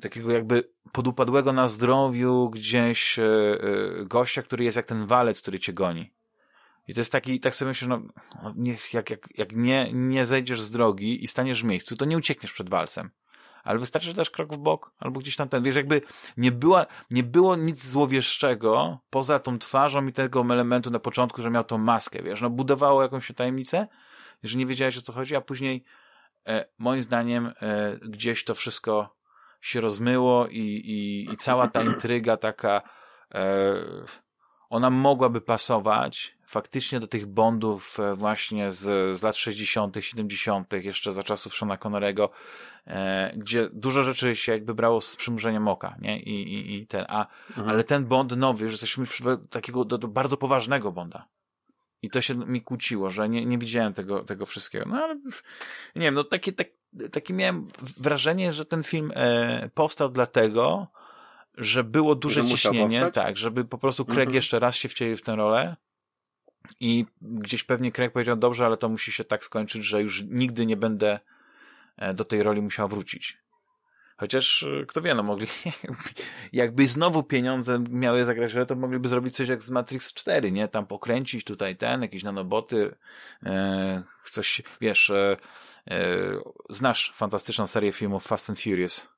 takiego 0.00 0.32
jakby 0.32 0.68
podupadłego 0.92 1.52
na 1.52 1.68
zdrowiu 1.68 2.50
gdzieś 2.50 3.18
e, 3.18 3.22
e, 3.22 4.04
gościa, 4.04 4.42
który 4.42 4.64
jest 4.64 4.76
jak 4.76 4.86
ten 4.86 5.06
walec, 5.06 5.42
który 5.42 5.60
cię 5.60 5.72
goni. 5.72 6.12
I 6.88 6.94
to 6.94 7.00
jest 7.00 7.12
taki, 7.12 7.40
tak 7.40 7.54
sobie 7.54 7.68
myślę, 7.68 7.88
no, 7.88 8.02
no, 8.42 8.52
niech, 8.56 8.94
jak, 8.94 9.10
jak, 9.10 9.28
jak 9.38 9.52
nie, 9.52 9.90
nie 9.92 10.26
zejdziesz 10.26 10.60
z 10.60 10.70
drogi 10.70 11.24
i 11.24 11.26
staniesz 11.26 11.62
w 11.62 11.64
miejscu, 11.64 11.96
to 11.96 12.04
nie 12.04 12.16
uciekniesz 12.16 12.52
przed 12.52 12.70
walcem. 12.70 13.10
Ale 13.64 13.78
wystarczy, 13.78 14.08
że 14.08 14.14
dasz 14.14 14.30
krok 14.30 14.52
w 14.52 14.58
bok, 14.58 14.92
albo 14.98 15.20
gdzieś 15.20 15.36
tam 15.36 15.48
ten, 15.48 15.62
wiesz, 15.62 15.76
jakby 15.76 16.02
nie 16.36 16.52
była, 16.52 16.86
nie 17.10 17.22
było 17.22 17.56
nic 17.56 17.86
złowieszczego 17.86 18.98
poza 19.10 19.38
tą 19.38 19.58
twarzą 19.58 20.06
i 20.06 20.12
tego 20.12 20.40
elementu 20.50 20.90
na 20.90 20.98
początku, 20.98 21.42
że 21.42 21.50
miał 21.50 21.64
tą 21.64 21.78
maskę, 21.78 22.22
wiesz, 22.22 22.40
no 22.40 22.50
budowało 22.50 23.02
jakąś 23.02 23.32
tajemnicę, 23.36 23.88
że 24.42 24.58
nie 24.58 24.66
wiedziałeś 24.66 24.98
o 24.98 25.02
co 25.02 25.12
chodzi, 25.12 25.36
a 25.36 25.40
później 25.40 25.84
e, 26.48 26.64
moim 26.78 27.02
zdaniem 27.02 27.52
e, 27.62 27.98
gdzieś 28.02 28.44
to 28.44 28.54
wszystko 28.54 29.16
się 29.64 29.80
rozmyło 29.80 30.46
i, 30.48 30.58
i, 30.58 31.32
i 31.32 31.36
cała 31.36 31.68
ta 31.68 31.82
intryga 31.82 32.36
taka 32.36 32.82
e, 33.34 33.74
ona 34.70 34.90
mogłaby 34.90 35.40
pasować 35.40 36.36
faktycznie 36.46 37.00
do 37.00 37.06
tych 37.06 37.26
Bondów 37.26 38.00
e, 38.00 38.16
właśnie 38.16 38.72
z, 38.72 39.18
z 39.18 39.22
lat 39.22 39.36
60., 39.36 39.96
70., 40.00 40.72
jeszcze 40.72 41.12
za 41.12 41.22
czasów 41.22 41.54
Shona 41.54 41.76
Connorego, 41.76 42.30
e, 42.86 43.32
gdzie 43.36 43.68
dużo 43.72 44.02
rzeczy 44.02 44.36
się 44.36 44.52
jakby 44.52 44.74
brało 44.74 45.00
z 45.00 45.16
przymrużeniem 45.16 45.68
oka, 45.68 45.96
nie? 46.00 46.20
I, 46.20 46.52
i, 46.54 46.74
i 46.76 46.86
ten, 46.86 47.04
a, 47.08 47.26
Mhm. 47.50 47.68
ale 47.68 47.84
ten 47.84 48.04
Bond 48.04 48.36
nowy, 48.36 48.70
że 48.70 48.72
jesteśmy 48.72 49.06
takiego 49.50 49.84
do, 49.84 49.98
do 49.98 50.08
bardzo 50.08 50.36
poważnego 50.36 50.92
Bonda. 50.92 51.28
I 52.02 52.10
to 52.10 52.22
się 52.22 52.34
mi 52.34 52.62
kłóciło, 52.62 53.10
że 53.10 53.28
nie, 53.28 53.46
nie 53.46 53.58
widziałem 53.58 53.94
tego, 53.94 54.24
tego 54.24 54.46
wszystkiego. 54.46 54.84
No 54.88 54.96
ale 54.96 55.14
nie 55.96 56.02
wiem, 56.02 56.14
no 56.14 56.24
takie, 56.24 56.52
tak, 56.52 56.66
takie 57.12 57.34
miałem 57.34 57.68
wrażenie, 58.00 58.52
że 58.52 58.64
ten 58.64 58.82
film 58.82 59.12
e, 59.14 59.70
powstał 59.74 60.08
dlatego, 60.08 60.86
że 61.54 61.84
było 61.84 62.14
duże 62.14 62.42
Że 62.42 62.48
ciśnienie, 62.48 63.00
powstać? 63.00 63.14
tak, 63.14 63.36
żeby 63.36 63.64
po 63.64 63.78
prostu 63.78 64.04
Craig 64.04 64.18
Mhm. 64.20 64.34
jeszcze 64.34 64.58
raz 64.58 64.76
się 64.76 64.88
wcielił 64.88 65.16
w 65.16 65.22
tę 65.22 65.36
rolę 65.36 65.76
i 66.80 67.06
gdzieś 67.22 67.64
pewnie 67.64 67.92
Craig 67.92 68.12
powiedział, 68.12 68.36
dobrze, 68.36 68.66
ale 68.66 68.76
to 68.76 68.88
musi 68.88 69.12
się 69.12 69.24
tak 69.24 69.44
skończyć, 69.44 69.84
że 69.84 70.02
już 70.02 70.22
nigdy 70.22 70.66
nie 70.66 70.76
będę 70.76 71.18
e, 71.96 72.14
do 72.14 72.24
tej 72.24 72.42
roli 72.42 72.62
musiał 72.62 72.88
wrócić. 72.88 73.38
Chociaż, 74.16 74.62
e, 74.62 74.86
kto 74.86 75.02
wie, 75.02 75.14
no 75.14 75.22
mogli, 75.22 75.46
jakby 76.52 76.86
znowu 76.86 77.22
pieniądze 77.22 77.84
miały 77.90 78.24
zagrać, 78.24 78.52
to 78.68 78.76
mogliby 78.76 79.08
zrobić 79.08 79.36
coś 79.36 79.48
jak 79.48 79.62
z 79.62 79.70
Matrix 79.70 80.14
4, 80.14 80.52
nie? 80.52 80.68
Tam 80.68 80.86
pokręcić 80.86 81.44
tutaj 81.44 81.76
ten, 81.76 82.02
jakieś 82.02 82.22
nanoboty, 82.22 82.94
e, 83.42 84.02
coś, 84.24 84.62
wiesz, 84.80 85.10
e, 85.10 85.36
znasz 86.70 87.12
fantastyczną 87.14 87.66
serię 87.66 87.92
filmów 87.92 88.26
Fast 88.26 88.50
and 88.50 88.60
Furious. 88.60 89.08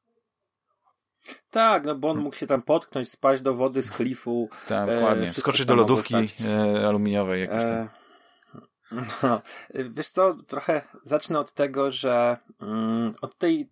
Tak, 1.51 1.85
no 1.85 1.95
bo 1.95 2.11
on 2.11 2.19
mógł 2.19 2.37
się 2.37 2.47
tam 2.47 2.63
potknąć, 2.63 3.11
spaść 3.11 3.43
do 3.43 3.55
wody 3.55 3.83
z 3.83 3.91
klifu. 3.91 4.49
Tak, 4.69 4.89
E, 4.89 4.95
dokładnie. 4.95 5.25
wszystko 5.25 5.51
Skoczyć 5.51 5.67
do 5.67 5.75
lodówki 5.75 6.15
e, 6.15 6.89
aluminiowej 6.89 7.49
tam. 7.49 7.59
E, 7.59 7.89
no, 9.23 9.43
wiesz 9.75 10.11
co, 10.11 10.35
trochę 10.35 10.83
zacznę 11.03 11.39
od 11.39 11.53
tego, 11.53 11.91
że 11.91 12.37
mm, 12.61 13.15
od 13.21 13.39
tej 13.39 13.71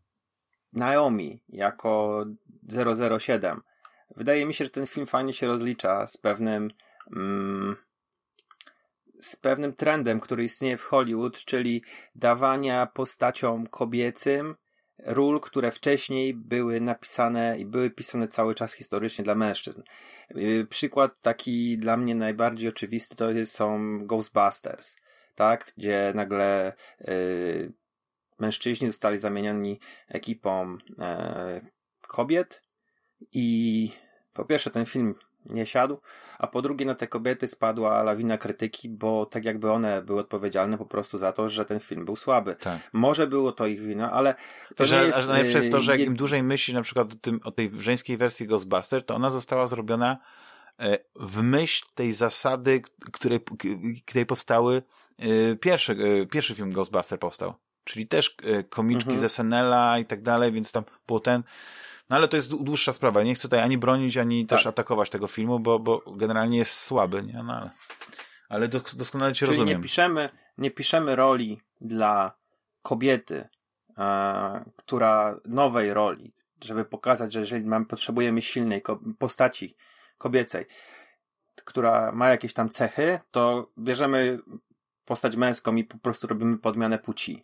Naomi 0.72 1.42
jako 1.48 2.24
007 3.18 3.60
wydaje 4.16 4.46
mi 4.46 4.54
się, 4.54 4.64
że 4.64 4.70
ten 4.70 4.86
film 4.86 5.06
fajnie 5.06 5.32
się 5.32 5.46
rozlicza 5.46 6.06
z 6.06 6.16
pewnym 6.16 6.70
mm, 7.16 7.76
z 9.20 9.36
pewnym 9.36 9.72
trendem, 9.72 10.20
który 10.20 10.44
istnieje 10.44 10.76
w 10.76 10.82
Hollywood, 10.82 11.44
czyli 11.44 11.82
dawania 12.14 12.86
postaciom 12.86 13.66
kobiecym 13.66 14.54
ról, 14.98 15.40
które 15.40 15.70
wcześniej 15.70 16.34
były 16.34 16.80
napisane 16.80 17.58
i 17.58 17.66
były 17.66 17.90
pisane 17.90 18.28
cały 18.28 18.54
czas 18.54 18.72
historycznie 18.72 19.24
dla 19.24 19.34
mężczyzn. 19.34 19.82
Yy, 20.30 20.66
Przykład 20.66 21.12
taki 21.22 21.76
dla 21.78 21.96
mnie 21.96 22.14
najbardziej 22.14 22.68
oczywisty 22.68 23.16
to 23.16 23.26
są 23.44 23.98
Ghostbusters, 24.06 24.96
tak? 25.34 25.72
Gdzie 25.76 26.12
nagle 26.14 26.72
yy, 27.00 27.72
mężczyźni 28.38 28.86
zostali 28.86 29.18
zamieniani 29.18 29.80
ekipą 30.08 30.78
e, 30.98 31.60
kobiet 32.00 32.62
i 33.32 33.90
po 34.32 34.44
pierwsze 34.44 34.70
ten 34.70 34.86
film 34.86 35.14
nie 35.46 35.66
siadł, 35.66 35.98
a 36.38 36.46
po 36.46 36.62
drugie 36.62 36.86
na 36.86 36.94
te 36.94 37.06
kobiety 37.06 37.48
spadła 37.48 38.02
lawina 38.02 38.38
krytyki, 38.38 38.88
bo 38.88 39.26
tak 39.26 39.44
jakby 39.44 39.70
one 39.70 40.02
były 40.02 40.20
odpowiedzialne 40.20 40.78
po 40.78 40.86
prostu 40.86 41.18
za 41.18 41.32
to, 41.32 41.48
że 41.48 41.64
ten 41.64 41.80
film 41.80 42.04
był 42.04 42.16
słaby. 42.16 42.56
Tak. 42.60 42.78
Może 42.92 43.26
było 43.26 43.52
to 43.52 43.66
ich 43.66 43.80
wina, 43.80 44.12
ale 44.12 44.34
to 44.68 44.74
To, 44.74 44.82
nie 44.82 44.88
że, 44.88 45.06
jest... 45.06 45.28
najlepsze 45.28 45.58
jest 45.58 45.70
to, 45.70 45.80
że 45.80 45.92
jak 45.92 46.00
yy, 46.00 46.06
im 46.06 46.16
dłużej 46.16 46.42
myśli 46.42 46.74
na 46.74 46.82
przykład 46.82 47.12
o, 47.12 47.16
tym, 47.16 47.40
o 47.44 47.50
tej 47.50 47.70
żeńskiej 47.78 48.16
wersji 48.16 48.46
Ghostbuster, 48.46 49.04
to 49.06 49.14
ona 49.14 49.30
została 49.30 49.66
zrobiona 49.66 50.18
e, 50.80 50.98
w 51.16 51.42
myśl 51.42 51.84
tej 51.94 52.12
zasady, 52.12 52.82
której, 53.12 53.40
której 54.06 54.26
powstały 54.26 54.82
e, 55.18 55.56
pierwszy, 55.56 55.92
e, 56.22 56.26
pierwszy 56.26 56.54
film 56.54 56.72
Ghostbuster 56.72 57.18
powstał. 57.18 57.54
Czyli 57.84 58.08
też 58.08 58.36
komiczki 58.68 59.10
Mhm. 59.10 59.28
z 59.28 59.32
SNL-a 59.32 59.98
i 59.98 60.04
tak 60.04 60.22
dalej, 60.22 60.52
więc 60.52 60.72
tam 60.72 60.84
było 61.06 61.20
ten. 61.20 61.42
No 62.10 62.16
ale 62.16 62.28
to 62.28 62.36
jest 62.36 62.50
dłu- 62.50 62.62
dłuższa 62.64 62.92
sprawa. 62.92 63.22
Nie 63.22 63.34
chcę 63.34 63.42
tutaj 63.42 63.60
ani 63.60 63.78
bronić, 63.78 64.16
ani 64.16 64.46
też 64.46 64.62
Tak. 64.62 64.70
atakować 64.70 65.10
tego 65.10 65.26
filmu, 65.26 65.60
bo, 65.60 65.78
bo 65.78 66.02
generalnie 66.16 66.58
jest 66.58 66.72
słaby, 66.80 67.22
nie? 67.22 67.42
No, 67.42 67.52
ale, 67.56 67.70
ale 68.48 68.68
dos- 68.68 68.94
doskonale 68.96 69.32
cię 69.32 69.46
Czyli 69.46 69.58
rozumiem. 69.58 69.78
nie 69.78 69.82
piszemy, 69.82 70.28
nie 70.58 70.70
piszemy 70.70 71.16
roli 71.16 71.60
dla 71.80 72.36
kobiety, 72.82 73.48
e, 73.98 74.64
która 74.76 75.40
nowej 75.44 75.94
roli, 75.94 76.34
żeby 76.64 76.84
pokazać, 76.84 77.32
że 77.32 77.40
jeżeli 77.40 77.64
mamy, 77.64 77.86
potrzebujemy 77.86 78.42
silnej 78.42 78.82
ko- 78.82 79.00
postaci 79.18 79.76
kobiecej, 80.18 80.66
która 81.64 82.12
ma 82.12 82.28
jakieś 82.28 82.52
tam 82.52 82.68
cechy, 82.68 83.20
to 83.30 83.70
bierzemy 83.78 84.38
postać 85.04 85.36
męską 85.36 85.74
i 85.76 85.84
po 85.84 85.98
prostu 85.98 86.26
robimy 86.26 86.58
podmianę 86.58 86.98
płci. 86.98 87.42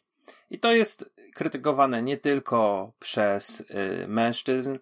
I 0.51 0.59
to 0.59 0.73
jest 0.73 1.11
krytykowane 1.35 2.03
nie 2.03 2.17
tylko 2.17 2.93
przez 2.99 3.61
y, 3.61 4.09
mężczyzn, 4.09 4.75
y, 4.75 4.81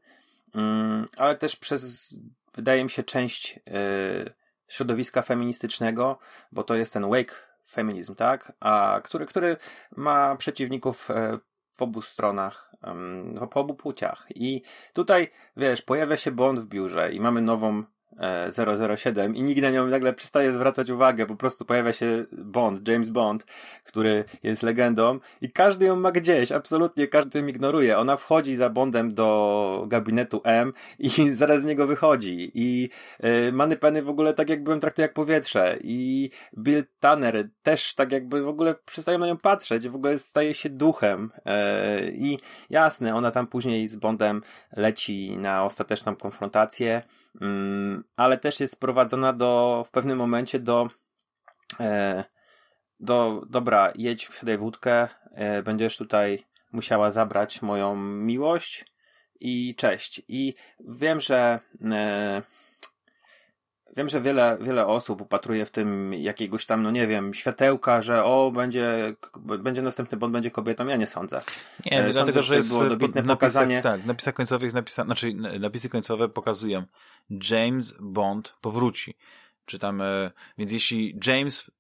ale 1.16 1.36
też 1.36 1.56
przez, 1.56 2.14
wydaje 2.54 2.84
mi 2.84 2.90
się, 2.90 3.02
część 3.02 3.56
y, 3.56 4.32
środowiska 4.68 5.22
feministycznego, 5.22 6.18
bo 6.52 6.64
to 6.64 6.74
jest 6.74 6.92
ten 6.92 7.10
wake 7.10 7.34
feminizm, 7.70 8.14
tak? 8.14 8.52
A 8.60 9.00
który, 9.04 9.26
który 9.26 9.56
ma 9.96 10.36
przeciwników 10.36 11.10
e, 11.10 11.38
w 11.72 11.82
obu 11.82 12.02
stronach, 12.02 12.74
po 13.50 13.60
obu 13.60 13.74
płciach. 13.74 14.26
I 14.34 14.62
tutaj, 14.92 15.30
wiesz, 15.56 15.82
pojawia 15.82 16.16
się 16.16 16.30
Bond 16.30 16.60
w 16.60 16.66
biurze 16.66 17.12
i 17.12 17.20
mamy 17.20 17.42
nową 17.42 17.84
007 18.96 19.36
i 19.36 19.42
nikt 19.42 19.62
na 19.62 19.70
nią 19.70 19.86
nagle 19.86 20.12
przestaje 20.12 20.52
zwracać 20.52 20.90
uwagę, 20.90 21.26
po 21.26 21.36
prostu 21.36 21.64
pojawia 21.64 21.92
się 21.92 22.24
Bond, 22.32 22.88
James 22.88 23.08
Bond, 23.08 23.46
który 23.84 24.24
jest 24.42 24.62
legendą 24.62 25.18
i 25.40 25.52
każdy 25.52 25.86
ją 25.86 25.96
ma 25.96 26.12
gdzieś, 26.12 26.52
absolutnie 26.52 27.06
każdy 27.06 27.38
ją 27.38 27.46
ignoruje. 27.46 27.98
Ona 27.98 28.16
wchodzi 28.16 28.56
za 28.56 28.70
Bondem 28.70 29.14
do 29.14 29.84
gabinetu 29.86 30.40
M 30.44 30.72
i 30.98 31.10
zaraz 31.34 31.62
z 31.62 31.64
niego 31.64 31.86
wychodzi 31.86 32.50
i 32.54 32.90
y, 33.24 33.52
Manny 33.52 33.76
Penny 33.76 34.02
w 34.02 34.08
ogóle 34.08 34.34
tak 34.34 34.50
jakby 34.50 34.70
ją 34.70 34.80
traktuje 34.80 35.04
jak 35.04 35.14
powietrze 35.14 35.78
i 35.80 36.30
Bill 36.58 36.84
Tanner 37.00 37.48
też 37.62 37.94
tak 37.94 38.12
jakby 38.12 38.42
w 38.42 38.48
ogóle 38.48 38.74
przestają 38.84 39.18
na 39.18 39.26
nią 39.26 39.36
patrzeć, 39.36 39.88
w 39.88 39.94
ogóle 39.94 40.18
staje 40.18 40.54
się 40.54 40.70
duchem 40.70 41.30
y, 41.36 42.12
i 42.12 42.38
jasne, 42.70 43.14
ona 43.14 43.30
tam 43.30 43.46
później 43.46 43.88
z 43.88 43.96
Bondem 43.96 44.42
leci 44.76 45.36
na 45.38 45.64
ostateczną 45.64 46.16
konfrontację, 46.16 47.02
ale 48.16 48.38
też 48.38 48.60
jest 48.60 48.72
sprowadzona 48.72 49.32
do, 49.32 49.84
w 49.88 49.90
pewnym 49.90 50.18
momencie 50.18 50.58
do, 50.58 50.88
e, 51.80 52.24
do 53.00 53.42
dobra, 53.50 53.92
jedź, 53.94 54.26
wsiadaj 54.28 54.58
wódkę, 54.58 55.08
e, 55.32 55.62
będziesz 55.62 55.96
tutaj 55.96 56.44
musiała 56.72 57.10
zabrać 57.10 57.62
moją 57.62 57.96
miłość 57.96 58.84
i 59.40 59.74
cześć. 59.74 60.22
I 60.28 60.54
wiem, 60.80 61.20
że 61.20 61.60
e, 61.82 62.42
wiem, 63.96 64.08
że 64.08 64.20
wiele, 64.20 64.58
wiele 64.60 64.86
osób 64.86 65.20
upatruje 65.20 65.66
w 65.66 65.70
tym 65.70 66.14
jakiegoś 66.14 66.66
tam, 66.66 66.82
no 66.82 66.90
nie 66.90 67.06
wiem, 67.06 67.34
światełka, 67.34 68.02
że 68.02 68.24
o, 68.24 68.50
będzie, 68.50 69.14
będzie 69.58 69.82
następny 69.82 70.18
Bond, 70.18 70.32
będzie 70.32 70.50
kobietą. 70.50 70.86
Ja 70.86 70.96
nie 70.96 71.06
sądzę. 71.06 71.40
Nie, 71.84 72.02
sądzę, 72.02 72.12
dlatego, 72.12 72.42
że 72.42 72.56
jest 72.56 72.68
było 72.68 72.84
dobitne 72.84 73.22
napisach, 73.22 73.36
pokazanie. 73.36 73.82
Tak, 73.82 74.04
napisach 74.04 74.34
końcowych, 74.34 74.74
napisa, 74.74 75.04
znaczy 75.04 75.34
napisy 75.60 75.88
końcowe 75.88 76.28
pokazują 76.28 76.84
James 77.50 77.94
Bond 78.00 78.54
powróci. 78.60 79.16
Czytam, 79.64 80.00
e, 80.00 80.30
więc 80.58 80.72
jeśli 80.72 81.18
James 81.26 81.70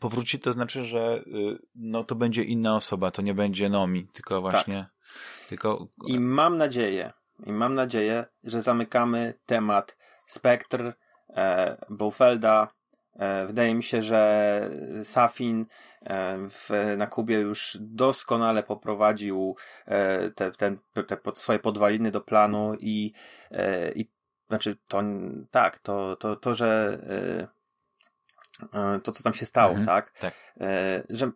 powróci, 0.00 0.38
to 0.38 0.52
znaczy, 0.52 0.82
że 0.82 1.24
e, 1.26 1.58
no 1.74 2.04
to 2.04 2.14
będzie 2.14 2.44
inna 2.44 2.76
osoba, 2.76 3.10
to 3.10 3.22
nie 3.22 3.34
będzie 3.34 3.68
Nomi, 3.68 4.08
tylko 4.12 4.40
właśnie. 4.40 4.76
Tak. 4.76 5.48
Tylko... 5.48 5.88
I 6.06 6.20
mam 6.20 6.58
nadzieję, 6.58 7.12
i 7.46 7.52
mam 7.52 7.74
nadzieję, 7.74 8.24
że 8.44 8.62
zamykamy 8.62 9.34
temat 9.46 9.96
Spectre, 10.26 10.92
e, 11.36 11.76
Bofelda. 11.90 12.68
E, 13.16 13.46
wydaje 13.46 13.74
mi 13.74 13.82
się, 13.82 14.02
że 14.02 14.70
Safin 15.04 15.66
e, 16.02 16.36
w, 16.48 16.94
na 16.96 17.06
Kubie 17.06 17.38
już 17.38 17.78
doskonale 17.80 18.62
poprowadził 18.62 19.56
e, 19.86 20.30
te, 20.30 20.52
ten, 20.52 20.78
te 21.06 21.16
pod, 21.16 21.38
swoje 21.38 21.58
podwaliny 21.58 22.10
do 22.10 22.20
planu 22.20 22.74
i, 22.80 23.12
e, 23.50 23.92
i 23.92 24.08
znaczy, 24.48 24.76
to 24.88 25.02
tak, 25.50 25.78
to, 25.78 26.16
to, 26.16 26.36
to 26.36 26.54
że 26.54 26.98
to, 29.02 29.12
co 29.12 29.22
tam 29.22 29.34
się 29.34 29.46
stało, 29.46 29.70
mhm, 29.70 29.86
tak? 29.86 30.10
tak. 30.10 30.34
Że 31.10 31.30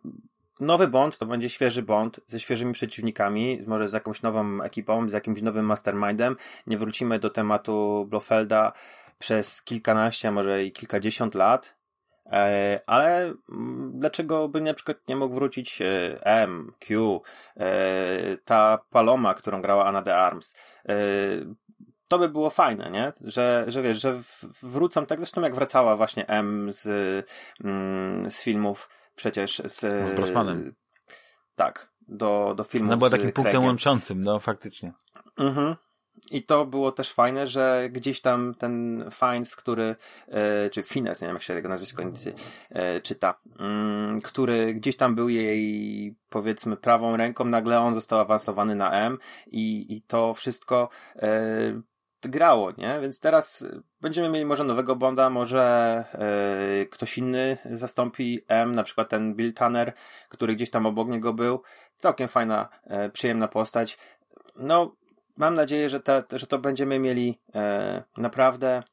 nowy 0.59 0.87
Bond 0.87 1.17
to 1.17 1.25
będzie 1.25 1.49
świeży 1.49 1.83
Bond 1.83 2.19
ze 2.27 2.39
świeżymi 2.39 2.73
przeciwnikami, 2.73 3.59
może 3.67 3.89
z 3.89 3.93
jakąś 3.93 4.21
nową 4.21 4.61
ekipą, 4.61 5.09
z 5.09 5.13
jakimś 5.13 5.41
nowym 5.41 5.65
mastermindem. 5.65 6.35
Nie 6.67 6.77
wrócimy 6.77 7.19
do 7.19 7.29
tematu 7.29 8.05
Blofelda 8.09 8.73
przez 9.19 9.61
kilkanaście, 9.61 10.31
może 10.31 10.63
i 10.63 10.71
kilkadziesiąt 10.71 11.35
lat. 11.35 11.75
Ale 12.85 13.33
mm, 13.49 13.91
dlaczego 13.95 14.47
by 14.47 14.61
na 14.61 14.73
przykład 14.73 14.97
nie 15.07 15.15
mógł 15.15 15.35
wrócić 15.35 15.79
M, 16.21 16.71
Q, 16.79 17.21
ta 18.45 18.79
Paloma, 18.89 19.33
którą 19.33 19.61
grała 19.61 19.85
Anna 19.85 20.01
de 20.01 20.17
Arms? 20.17 20.55
to 22.07 22.19
by 22.19 22.29
było 22.29 22.49
fajne, 22.49 22.91
nie? 22.91 23.13
Że, 23.21 23.65
że 23.67 23.81
wiesz, 23.81 24.01
że 24.01 24.21
wrócą 24.63 25.05
tak 25.05 25.19
zresztą 25.19 25.41
jak 25.41 25.55
wracała 25.55 25.95
właśnie 25.95 26.27
M 26.27 26.67
z, 26.71 26.87
mm, 27.63 28.31
z 28.31 28.41
filmów 28.41 28.89
przecież 29.15 29.61
z... 29.65 29.79
Z 29.79 30.11
Brosmanem. 30.11 30.73
Tak, 31.55 31.91
do, 32.07 32.53
do 32.57 32.63
filmów 32.63 32.89
No 32.89 32.97
była 32.97 33.09
takim 33.09 33.31
punktem 33.31 33.63
łączącym, 33.63 34.23
no 34.23 34.39
faktycznie. 34.39 34.93
Mhm. 35.37 35.75
I 36.31 36.43
to 36.43 36.65
było 36.65 36.91
też 36.91 37.13
fajne, 37.13 37.47
że 37.47 37.89
gdzieś 37.91 38.21
tam 38.21 38.55
ten 38.55 39.05
Fines, 39.11 39.55
który, 39.55 39.95
e, 40.27 40.69
czy 40.69 40.83
Fines, 40.83 41.21
nie 41.21 41.27
wiem 41.27 41.35
jak 41.35 41.43
się 41.43 41.53
tego 41.53 41.69
nazwisko 41.69 42.03
e, 42.69 43.01
czyta, 43.01 43.39
mm, 43.59 44.21
który 44.21 44.73
gdzieś 44.73 44.97
tam 44.97 45.15
był 45.15 45.29
jej, 45.29 46.15
powiedzmy, 46.29 46.77
prawą 46.77 47.17
ręką, 47.17 47.45
nagle 47.45 47.79
on 47.79 47.95
został 47.95 48.19
awansowany 48.19 48.75
na 48.75 48.91
M 48.91 49.17
i, 49.47 49.95
i 49.95 50.01
to 50.01 50.33
wszystko 50.33 50.89
e, 51.15 51.81
grało, 52.21 52.71
nie? 52.77 52.99
Więc 53.01 53.19
teraz 53.19 53.65
będziemy 54.01 54.29
mieli 54.29 54.45
może 54.45 54.63
nowego 54.63 54.95
Bonda, 54.95 55.29
może 55.29 56.05
ktoś 56.91 57.17
inny 57.17 57.57
zastąpi 57.71 58.41
M, 58.47 58.71
na 58.71 58.83
przykład 58.83 59.09
ten 59.09 59.35
Bill 59.35 59.53
Tanner, 59.53 59.93
który 60.29 60.55
gdzieś 60.55 60.69
tam 60.69 60.85
obok 60.85 61.07
niego 61.07 61.33
był. 61.33 61.61
Całkiem 61.97 62.27
fajna, 62.27 62.69
przyjemna 63.13 63.47
postać. 63.47 63.97
No, 64.55 64.95
mam 65.35 65.53
nadzieję, 65.53 65.89
że, 65.89 65.99
te, 65.99 66.23
że 66.31 66.47
to 66.47 66.59
będziemy 66.59 66.99
mieli 66.99 67.39
yy, 67.53 67.61
naprawdę 68.17 68.83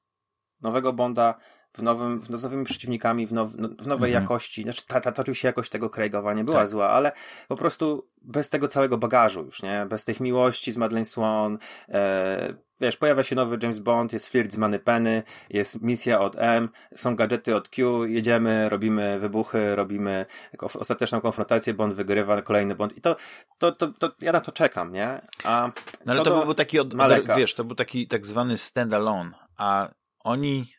nowego 0.61 0.93
Bonda, 0.93 1.35
w 1.75 1.83
nowym, 1.83 2.23
z 2.31 2.43
nowymi 2.43 2.65
przeciwnikami, 2.65 3.27
w, 3.27 3.33
now, 3.33 3.51
no, 3.59 3.69
w 3.69 3.87
nowej 3.87 4.11
mhm. 4.11 4.23
jakości. 4.23 4.63
Znaczy, 4.63 4.87
ta, 4.87 5.01
ta, 5.01 5.13
ta 5.13 5.23
oczywiście 5.23 5.49
jakość 5.49 5.71
tego 5.71 5.91
Craigowa 5.91 6.35
nie 6.35 6.45
była 6.45 6.59
tak. 6.59 6.69
zła, 6.69 6.91
ale 6.91 7.13
po 7.49 7.57
prostu 7.57 8.09
bez 8.23 8.49
tego 8.49 8.69
całego 8.69 8.99
bagażu 8.99 9.45
już, 9.45 9.63
nie? 9.63 9.87
Bez 9.89 10.05
tych 10.05 10.21
miłości 10.21 10.73
z 10.73 10.77
Madeleine 10.77 11.05
Swan, 11.05 11.59
e, 11.89 12.55
wiesz, 12.81 12.97
pojawia 12.97 13.23
się 13.23 13.37
nowy 13.37 13.59
James 13.63 13.79
Bond, 13.79 14.13
jest 14.13 14.29
flirt 14.29 14.53
z 14.53 14.57
Money 14.57 14.79
Penny, 14.79 15.23
jest 15.51 15.83
misja 15.83 16.21
od 16.21 16.37
M, 16.39 16.69
są 16.95 17.17
gadżety 17.17 17.57
od 17.57 17.69
Q, 17.69 18.05
jedziemy, 18.07 18.69
robimy 18.69 19.19
wybuchy, 19.19 19.77
robimy 19.77 20.27
ostateczną 20.59 21.21
konfrontację, 21.21 21.75
Bond 21.75 21.95
wygrywa, 21.95 22.43
kolejny 22.43 22.75
Bond 22.75 22.97
i 22.97 23.01
to, 23.01 23.17
to, 23.59 23.73
to, 23.73 23.89
to 23.89 24.11
ja 24.21 24.33
na 24.33 24.41
to 24.41 24.53
czekam, 24.53 24.93
nie? 24.93 25.21
A 25.45 25.71
no 26.07 26.13
ale 26.13 26.23
to 26.23 26.45
był 26.45 26.55
taki, 26.55 26.81
od, 26.81 26.95
od, 26.95 27.37
wiesz, 27.37 27.55
to 27.55 27.65
był 27.65 27.77
taki 27.77 28.07
tak 28.07 28.27
zwany 28.27 28.55
stand-alone, 28.55 29.31
a 29.57 29.89
oni 30.25 30.73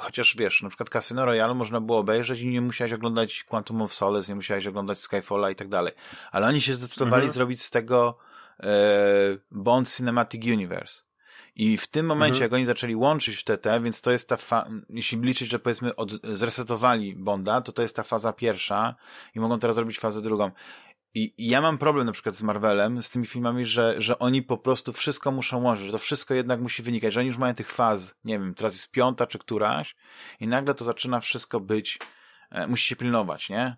chociaż 0.00 0.36
wiesz, 0.36 0.62
na 0.62 0.68
przykład 0.68 0.88
Casino 0.88 1.24
Royale 1.24 1.54
można 1.54 1.80
było 1.80 1.98
obejrzeć 1.98 2.40
i 2.40 2.48
nie 2.48 2.60
musiałeś 2.60 2.92
oglądać 2.92 3.44
Quantum 3.44 3.82
of 3.82 3.94
Solace, 3.94 4.32
nie 4.32 4.36
musiałeś 4.36 4.66
oglądać 4.66 4.98
Skyfalla 4.98 5.50
i 5.50 5.54
tak 5.54 5.68
dalej. 5.68 5.92
Ale 6.32 6.46
oni 6.46 6.60
się 6.60 6.74
zdecydowali 6.74 7.22
mhm. 7.22 7.32
zrobić 7.32 7.62
z 7.62 7.70
tego 7.70 8.18
e, 8.60 8.66
Bond 9.50 9.96
Cinematic 9.96 10.44
Universe. 10.46 11.02
I 11.56 11.76
w 11.76 11.86
tym 11.86 12.06
momencie, 12.06 12.34
mhm. 12.34 12.42
jak 12.42 12.52
oni 12.52 12.64
zaczęli 12.64 12.94
łączyć 12.94 13.44
te, 13.44 13.58
te, 13.58 13.80
więc 13.80 14.00
to 14.00 14.10
jest 14.10 14.28
ta 14.28 14.36
fa 14.36 14.68
jeśli 14.88 15.20
liczyć, 15.20 15.50
że 15.50 15.58
powiedzmy 15.58 15.96
od, 15.96 16.12
zresetowali 16.22 17.16
Bonda, 17.16 17.60
to 17.60 17.72
to 17.72 17.82
jest 17.82 17.96
ta 17.96 18.02
faza 18.02 18.32
pierwsza 18.32 18.94
i 19.34 19.40
mogą 19.40 19.58
teraz 19.58 19.76
robić 19.76 19.98
fazę 19.98 20.22
drugą. 20.22 20.50
I, 21.14 21.34
I 21.38 21.48
ja 21.48 21.60
mam 21.60 21.78
problem 21.78 22.06
na 22.06 22.12
przykład 22.12 22.34
z 22.34 22.42
Marvelem, 22.42 23.02
z 23.02 23.10
tymi 23.10 23.26
filmami, 23.26 23.66
że, 23.66 23.94
że 23.98 24.18
oni 24.18 24.42
po 24.42 24.58
prostu 24.58 24.92
wszystko 24.92 25.30
muszą 25.30 25.62
łączyć, 25.62 25.86
że 25.86 25.92
to 25.92 25.98
wszystko 25.98 26.34
jednak 26.34 26.60
musi 26.60 26.82
wynikać, 26.82 27.12
że 27.12 27.20
oni 27.20 27.28
już 27.28 27.38
mają 27.38 27.54
tych 27.54 27.70
faz, 27.70 28.14
nie 28.24 28.38
wiem, 28.38 28.54
teraz 28.54 28.72
jest 28.72 28.90
piąta 28.90 29.26
czy 29.26 29.38
któraś 29.38 29.96
i 30.40 30.48
nagle 30.48 30.74
to 30.74 30.84
zaczyna 30.84 31.20
wszystko 31.20 31.60
być, 31.60 31.98
e, 32.50 32.66
musi 32.66 32.88
się 32.88 32.96
pilnować, 32.96 33.48
nie? 33.48 33.76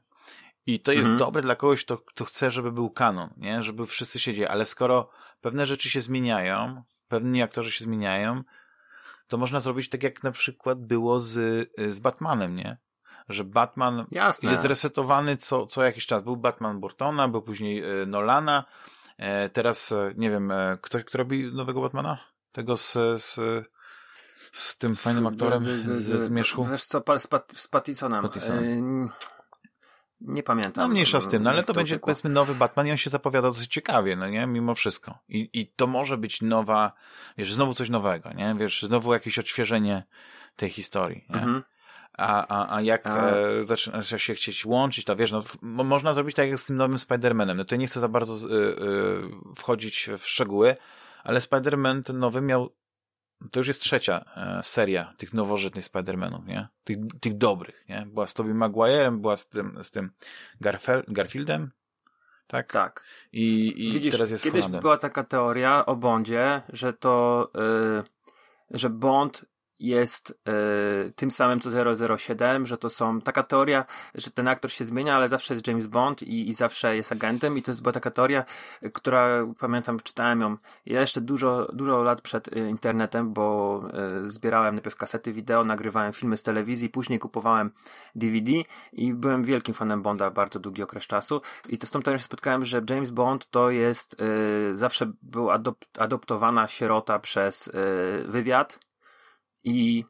I 0.66 0.80
to 0.80 0.92
jest 0.92 1.02
mhm. 1.02 1.18
dobre 1.18 1.42
dla 1.42 1.56
kogoś, 1.56 1.84
kto, 1.84 1.98
kto 1.98 2.24
chce, 2.24 2.50
żeby 2.50 2.72
był 2.72 2.90
kanon, 2.90 3.30
nie? 3.36 3.62
Żeby 3.62 3.86
wszyscy 3.86 4.20
siedzieli, 4.20 4.46
ale 4.46 4.66
skoro 4.66 5.10
pewne 5.40 5.66
rzeczy 5.66 5.90
się 5.90 6.00
zmieniają, 6.00 6.82
pewni 7.08 7.42
aktorzy 7.42 7.70
się 7.70 7.84
zmieniają, 7.84 8.42
to 9.26 9.38
można 9.38 9.60
zrobić 9.60 9.88
tak, 9.88 10.02
jak 10.02 10.22
na 10.22 10.32
przykład 10.32 10.86
było 10.86 11.20
z, 11.20 11.68
z 11.90 12.00
Batmanem, 12.00 12.56
nie? 12.56 12.78
Że 13.32 13.44
Batman 13.44 14.04
Jasne. 14.10 14.50
jest 14.50 14.64
resetowany 14.64 15.36
co, 15.36 15.66
co 15.66 15.84
jakiś 15.84 16.06
czas. 16.06 16.22
Był 16.22 16.36
Batman 16.36 16.80
Burtona, 16.80 17.28
był 17.28 17.42
później 17.42 17.82
e, 17.82 18.06
Nolana, 18.06 18.64
e, 19.18 19.48
teraz 19.48 19.92
e, 19.92 20.12
nie 20.16 20.30
wiem, 20.30 20.52
kto, 20.80 20.98
kto 21.04 21.18
robi 21.18 21.52
nowego 21.52 21.80
Batmana? 21.80 22.18
Tego 22.52 22.76
z, 22.76 22.92
z, 23.22 23.40
z 24.52 24.78
tym 24.78 24.96
fajnym 24.96 25.26
aktorem 25.26 25.92
ze 25.92 26.24
Zmierzchu? 26.24 26.64
Wiesz 26.64 26.84
co, 26.84 27.02
z, 27.18 27.26
Pat, 27.26 27.52
z 27.56 27.68
Pattisonem. 27.68 28.22
Pattisonem. 28.22 29.10
Nie 30.20 30.42
pamiętam. 30.42 30.84
No 30.84 30.88
mniejsza 30.88 31.20
z 31.20 31.28
tym, 31.28 31.42
no 31.42 31.50
ale 31.50 31.64
to 31.64 31.72
będzie 31.72 31.98
powiedzmy 31.98 32.30
nowy 32.30 32.54
Batman 32.54 32.86
i 32.86 32.90
on 32.90 32.96
się 32.96 33.10
zapowiada 33.10 33.48
dosyć 33.48 33.72
ciekawie, 33.72 34.16
no 34.16 34.28
nie? 34.28 34.46
Mimo 34.46 34.74
wszystko. 34.74 35.18
I, 35.28 35.50
I 35.52 35.66
to 35.66 35.86
może 35.86 36.18
być 36.18 36.42
nowa, 36.42 36.92
wiesz, 37.38 37.54
znowu 37.54 37.74
coś 37.74 37.90
nowego, 37.90 38.32
nie? 38.32 38.54
Wiesz, 38.58 38.82
znowu 38.82 39.12
jakieś 39.12 39.38
odświeżenie 39.38 40.02
tej 40.56 40.70
historii, 40.70 41.24
nie? 41.28 41.36
Mhm. 41.36 41.62
A, 42.18 42.46
a, 42.46 42.76
a 42.76 42.80
jak 42.80 43.06
a... 43.06 43.30
E, 43.30 43.66
zaczyna 43.66 44.02
się 44.02 44.34
chcieć 44.34 44.66
łączyć, 44.66 45.04
to 45.04 45.16
wiesz, 45.16 45.32
no, 45.32 45.42
w, 45.42 45.62
można 45.62 46.14
zrobić 46.14 46.36
tak 46.36 46.48
jak 46.48 46.58
z 46.58 46.66
tym 46.66 46.76
nowym 46.76 46.96
Spider-Manem. 46.96 47.56
No 47.56 47.64
to 47.64 47.76
nie 47.76 47.86
chcę 47.86 48.00
za 48.00 48.08
bardzo 48.08 48.34
y, 48.34 48.52
y, 48.52 49.54
wchodzić 49.56 50.10
w 50.18 50.28
szczegóły, 50.28 50.74
ale 51.24 51.40
Spider-Man 51.40 52.02
ten 52.02 52.18
nowy 52.18 52.40
miał 52.40 52.70
to 53.50 53.60
już 53.60 53.66
jest 53.66 53.80
trzecia 53.80 54.24
e, 54.36 54.62
seria 54.62 55.14
tych 55.16 55.32
nowożytnych 55.32 55.84
Spider-Manów, 55.84 56.46
nie? 56.46 56.68
Tych, 56.84 56.96
tych 57.20 57.36
dobrych, 57.36 57.84
nie? 57.88 58.06
Była 58.06 58.26
z 58.26 58.34
Tobey 58.34 58.54
Maguire'em, 58.54 59.18
była 59.18 59.36
z 59.36 59.48
tym, 59.48 59.78
z 59.82 59.90
tym 59.90 60.10
Garfel 60.60 61.04
Garfieldem, 61.08 61.70
tak? 62.46 62.72
Tak. 62.72 63.04
I, 63.32 63.74
i 63.88 63.92
Widzisz, 63.92 64.12
teraz 64.12 64.30
jest 64.30 64.44
Kiedyś 64.44 64.66
była 64.66 64.96
taka 64.96 65.24
teoria 65.24 65.86
o 65.86 65.96
Bondzie, 65.96 66.62
że 66.68 66.92
to, 66.92 67.50
yy, 67.54 68.78
że 68.78 68.90
Bond 68.90 69.44
jest 69.82 70.40
e, 70.48 71.10
tym 71.10 71.30
samym 71.30 71.60
co 71.60 71.70
007, 72.16 72.66
że 72.66 72.78
to 72.78 72.90
są 72.90 73.20
taka 73.20 73.42
teoria, 73.42 73.84
że 74.14 74.30
ten 74.30 74.48
aktor 74.48 74.70
się 74.70 74.84
zmienia, 74.84 75.16
ale 75.16 75.28
zawsze 75.28 75.54
jest 75.54 75.68
James 75.68 75.86
Bond 75.86 76.22
i, 76.22 76.48
i 76.48 76.54
zawsze 76.54 76.96
jest 76.96 77.12
agentem 77.12 77.58
i 77.58 77.62
to 77.62 77.70
jest 77.70 77.82
była 77.82 77.92
taka 77.92 78.10
teoria, 78.10 78.44
która 78.92 79.46
pamiętam, 79.58 80.00
czytałem 80.00 80.40
ją 80.40 80.56
jeszcze 80.86 81.20
dużo, 81.20 81.68
dużo 81.72 82.02
lat 82.02 82.20
przed 82.20 82.56
e, 82.56 82.68
internetem, 82.68 83.32
bo 83.32 83.82
e, 83.92 84.30
zbierałem 84.30 84.74
najpierw 84.74 84.96
kasety 84.96 85.32
wideo, 85.32 85.64
nagrywałem 85.64 86.12
filmy 86.12 86.36
z 86.36 86.42
telewizji, 86.42 86.88
później 86.88 87.18
kupowałem 87.18 87.70
DVD 88.14 88.52
i 88.92 89.14
byłem 89.14 89.42
wielkim 89.44 89.74
fanem 89.74 90.02
Bonda 90.02 90.30
bardzo 90.30 90.60
długi 90.60 90.82
okres 90.82 91.06
czasu. 91.06 91.40
I 91.68 91.78
to 91.78 91.86
z 91.86 91.90
tą 91.90 92.02
teorią 92.02 92.18
się 92.18 92.24
spotkałem, 92.24 92.64
że 92.64 92.82
James 92.90 93.10
Bond 93.10 93.50
to 93.50 93.70
jest 93.70 94.16
zawsze 94.72 95.12
był 95.22 95.50
adop 95.50 95.84
adoptowana 95.98 96.68
sierota 96.68 97.18
przez 97.18 97.70
wywiad 98.28 98.78
i 99.64 100.04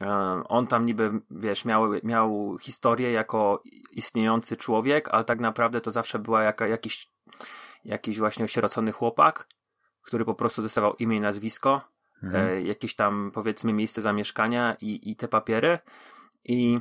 e, 0.00 0.06
on 0.48 0.66
tam 0.66 0.86
niby, 0.86 1.20
wiesz, 1.30 1.64
miał, 1.64 1.90
miał 2.02 2.58
historię 2.60 3.12
jako 3.12 3.62
istniejący 3.92 4.56
człowiek, 4.56 5.08
ale 5.08 5.24
tak 5.24 5.40
naprawdę 5.40 5.80
to 5.80 5.90
zawsze 5.90 6.18
była 6.18 6.42
jaka, 6.42 6.66
jakiś, 6.66 7.10
jakiś 7.84 8.18
właśnie 8.18 8.44
osierocony 8.44 8.92
chłopak, 8.92 9.48
który 10.02 10.24
po 10.24 10.34
prostu 10.34 10.62
dostawał 10.62 10.94
imię 10.94 11.16
i 11.16 11.20
nazwisko, 11.20 11.80
mhm. 12.22 12.48
e, 12.48 12.62
jakieś 12.62 12.94
tam 12.94 13.30
powiedzmy 13.34 13.72
miejsce 13.72 14.00
zamieszkania 14.00 14.76
i, 14.80 15.10
i 15.10 15.16
te 15.16 15.28
papiery. 15.28 15.78
I 16.44 16.80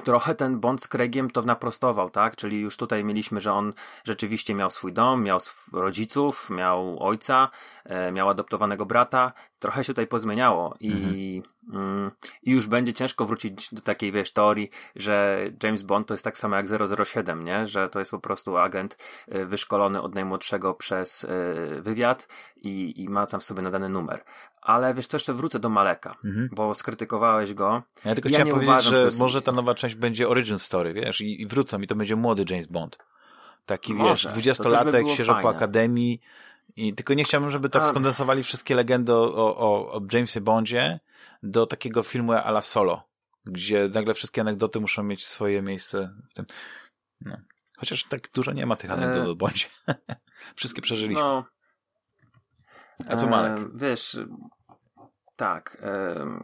trochę 0.00 0.34
ten 0.34 0.60
Bond 0.60 0.82
z 0.82 0.88
Craigiem 0.88 1.30
to 1.30 1.42
naprostował, 1.42 2.10
tak? 2.10 2.36
Czyli 2.36 2.60
już 2.60 2.76
tutaj 2.76 3.04
mieliśmy, 3.04 3.40
że 3.40 3.52
on 3.52 3.72
rzeczywiście 4.04 4.54
miał 4.54 4.70
swój 4.70 4.92
dom, 4.92 5.22
miał 5.22 5.40
rodziców, 5.72 6.50
miał 6.50 7.02
ojca, 7.02 7.48
e, 7.84 8.12
miał 8.12 8.28
adoptowanego 8.28 8.86
brata. 8.86 9.32
Trochę 9.58 9.84
się 9.84 9.92
tutaj 9.92 10.06
pozmieniało 10.06 10.74
i, 10.80 10.92
mhm. 10.92 11.16
Mm, 11.72 12.10
i 12.42 12.50
już 12.50 12.66
będzie 12.66 12.92
ciężko 12.92 13.26
wrócić 13.26 13.74
do 13.74 13.80
takiej, 13.80 14.12
wiesz, 14.12 14.32
teorii, 14.32 14.70
że 14.96 15.44
James 15.62 15.82
Bond 15.82 16.08
to 16.08 16.14
jest 16.14 16.24
tak 16.24 16.38
samo 16.38 16.56
jak 16.56 16.66
007, 17.04 17.44
nie? 17.44 17.66
Że 17.66 17.88
to 17.88 17.98
jest 17.98 18.10
po 18.10 18.18
prostu 18.18 18.56
agent 18.56 18.98
e, 19.28 19.44
wyszkolony 19.44 20.02
od 20.02 20.14
najmłodszego 20.14 20.74
przez 20.74 21.24
e, 21.24 21.28
wywiad 21.82 22.28
i, 22.56 23.02
i 23.02 23.08
ma 23.08 23.26
tam 23.26 23.40
sobie 23.40 23.62
nadany 23.62 23.88
numer. 23.88 24.24
Ale 24.62 24.94
wiesz 24.94 25.06
co, 25.06 25.16
jeszcze 25.16 25.34
wrócę 25.34 25.58
do 25.58 25.68
Maleka, 25.68 26.16
mhm. 26.24 26.48
bo 26.52 26.74
skrytykowałeś 26.74 27.54
go. 27.54 27.82
Ja 28.04 28.14
tylko 28.14 28.28
ja 28.28 28.34
chciałem 28.34 28.48
powiedzieć, 28.48 28.70
uważam, 28.70 28.92
że, 28.92 29.12
że 29.12 29.18
może 29.18 29.42
ta 29.42 29.52
nowa 29.52 29.74
część 29.74 29.94
będzie 29.94 30.28
origin 30.28 30.58
story, 30.58 30.92
wiesz, 30.92 31.20
i, 31.20 31.42
i 31.42 31.46
wrócą 31.46 31.80
i 31.80 31.86
to 31.86 31.94
będzie 31.94 32.16
młody 32.16 32.44
James 32.50 32.66
Bond. 32.66 32.98
Taki, 33.66 33.94
może, 33.94 34.10
wiesz, 34.10 34.32
dwudziestolatek, 34.32 35.06
by 35.06 35.12
świeżo 35.12 35.38
po 35.42 35.48
akademii. 35.48 36.20
I 36.76 36.94
tylko 36.94 37.14
nie 37.14 37.24
chciałbym, 37.24 37.50
żeby 37.50 37.68
tak 37.68 37.88
skondensowali 37.88 38.42
wszystkie 38.42 38.74
legendy 38.74 39.12
o, 39.12 39.56
o, 39.56 39.92
o 39.92 40.00
Jamesie 40.12 40.40
Bondzie 40.40 41.00
do 41.42 41.66
takiego 41.66 42.02
filmu 42.02 42.32
ala 42.32 42.62
Solo, 42.62 43.08
gdzie 43.44 43.88
nagle 43.94 44.14
wszystkie 44.14 44.40
anegdoty 44.40 44.80
muszą 44.80 45.02
mieć 45.02 45.26
swoje 45.26 45.62
miejsce 45.62 46.14
w 46.30 46.34
tym. 46.34 46.46
No. 47.20 47.36
Chociaż 47.78 48.04
tak 48.04 48.30
dużo 48.34 48.52
nie 48.52 48.66
ma 48.66 48.76
tych 48.76 48.90
anegdot 48.90 49.28
e... 49.28 49.34
Bondzie. 49.34 49.66
wszystkie 50.56 50.82
przeżyliśmy. 50.82 51.22
No. 51.22 51.44
A 53.08 53.16
co 53.16 53.26
Malek? 53.26 53.58
E, 53.58 53.68
wiesz, 53.74 54.18
tak. 55.36 55.78
E... 55.82 56.40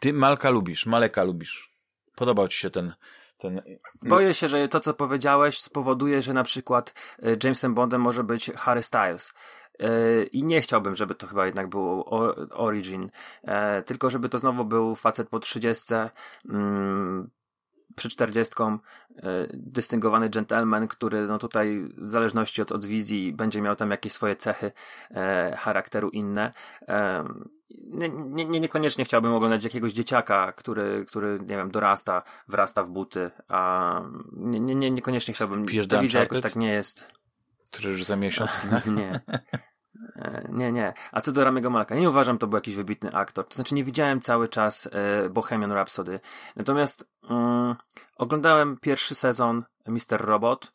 Ty 0.00 0.12
Malka 0.12 0.50
lubisz, 0.50 0.86
Maleka 0.86 1.22
lubisz. 1.22 1.72
Podobał 2.14 2.48
ci 2.48 2.58
się 2.58 2.70
ten, 2.70 2.94
ten... 3.38 3.62
Boję 4.02 4.34
się, 4.34 4.48
że 4.48 4.68
to, 4.68 4.80
co 4.80 4.94
powiedziałeś, 4.94 5.60
spowoduje, 5.60 6.22
że 6.22 6.32
na 6.32 6.44
przykład 6.44 6.94
e, 7.22 7.36
Jamesem 7.44 7.74
Bondem 7.74 8.00
może 8.00 8.24
być 8.24 8.50
Harry 8.56 8.82
Styles. 8.82 9.34
E, 9.80 10.22
I 10.22 10.44
nie 10.44 10.60
chciałbym, 10.60 10.96
żeby 10.96 11.14
to 11.14 11.26
chyba 11.26 11.46
jednak 11.46 11.68
było 11.68 12.04
Origin, 12.50 13.10
e, 13.42 13.82
tylko 13.82 14.10
żeby 14.10 14.28
to 14.28 14.38
znowu 14.38 14.64
był 14.64 14.94
facet 14.94 15.28
po 15.28 15.40
30, 15.40 15.94
przy 17.96 18.08
czterdziestką 18.08 18.72
e, 18.72 18.78
dystyngowany 19.52 20.30
gentleman, 20.30 20.88
który 20.88 21.26
no 21.26 21.38
tutaj 21.38 21.88
w 21.96 22.08
zależności 22.08 22.62
od, 22.62 22.72
od 22.72 22.84
wizji 22.84 23.32
będzie 23.32 23.62
miał 23.62 23.76
tam 23.76 23.90
jakieś 23.90 24.12
swoje 24.12 24.36
cechy 24.36 24.72
charakteru 25.56 26.08
inne. 26.08 26.52
Nie, 27.70 28.08
nie, 28.08 28.60
niekoniecznie 28.60 29.04
chciałbym 29.04 29.32
oglądać 29.32 29.64
jakiegoś 29.64 29.92
dzieciaka, 29.92 30.52
który, 30.52 31.04
który, 31.08 31.38
nie 31.40 31.56
wiem, 31.56 31.70
dorasta, 31.70 32.22
wrasta 32.48 32.82
w 32.82 32.90
buty, 32.90 33.30
a 33.48 34.02
nie, 34.32 34.60
nie, 34.60 34.90
niekoniecznie 34.90 35.34
chciałbym. 35.34 35.66
Pijesz 35.66 35.86
to 35.86 36.02
jakoś 36.18 36.40
tak 36.40 36.56
nie 36.56 36.72
jest. 36.72 37.18
Który 37.70 37.90
już 37.90 38.04
za 38.04 38.16
miesiąc. 38.16 38.50
nie. 38.86 39.20
Nie, 40.48 40.72
nie. 40.72 40.94
A 41.12 41.20
co 41.20 41.32
do 41.32 41.44
Ramiego 41.44 41.70
Malka, 41.70 41.94
nie 41.94 42.10
uważam, 42.10 42.38
to 42.38 42.46
był 42.46 42.56
jakiś 42.56 42.74
wybitny 42.74 43.12
aktor. 43.12 43.48
To 43.48 43.54
znaczy, 43.54 43.74
nie 43.74 43.84
widziałem 43.84 44.20
cały 44.20 44.48
czas 44.48 44.88
e, 44.92 45.30
Bohemian 45.30 45.72
Rhapsody. 45.72 46.20
Natomiast 46.56 47.04
mm, 47.30 47.74
oglądałem 48.16 48.76
pierwszy 48.80 49.14
sezon 49.14 49.64
Mr. 49.86 50.20
Robot 50.20 50.72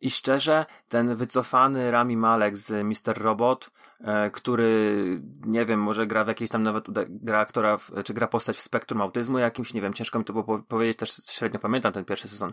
i 0.00 0.10
szczerze, 0.10 0.66
ten 0.88 1.14
wycofany 1.14 1.90
Rami 1.90 2.16
Malek 2.16 2.56
z 2.56 2.86
Mr. 2.86 3.22
Robot, 3.22 3.70
e, 4.00 4.30
który, 4.30 5.20
nie 5.46 5.64
wiem, 5.64 5.80
może 5.82 6.06
gra 6.06 6.24
w 6.24 6.28
jakiejś 6.28 6.50
tam 6.50 6.62
nawet, 6.62 6.84
gra 7.08 7.38
aktora, 7.38 7.78
czy 8.04 8.14
gra 8.14 8.26
postać 8.26 8.56
w 8.56 8.60
spektrum 8.60 9.00
autyzmu 9.00 9.38
jakimś, 9.38 9.74
nie 9.74 9.80
wiem, 9.80 9.92
ciężko 9.92 10.18
mi 10.18 10.24
to 10.24 10.32
było 10.32 10.58
powiedzieć, 10.68 10.98
też 10.98 11.10
średnio 11.30 11.60
pamiętam 11.60 11.92
ten 11.92 12.04
pierwszy 12.04 12.28
sezon. 12.28 12.52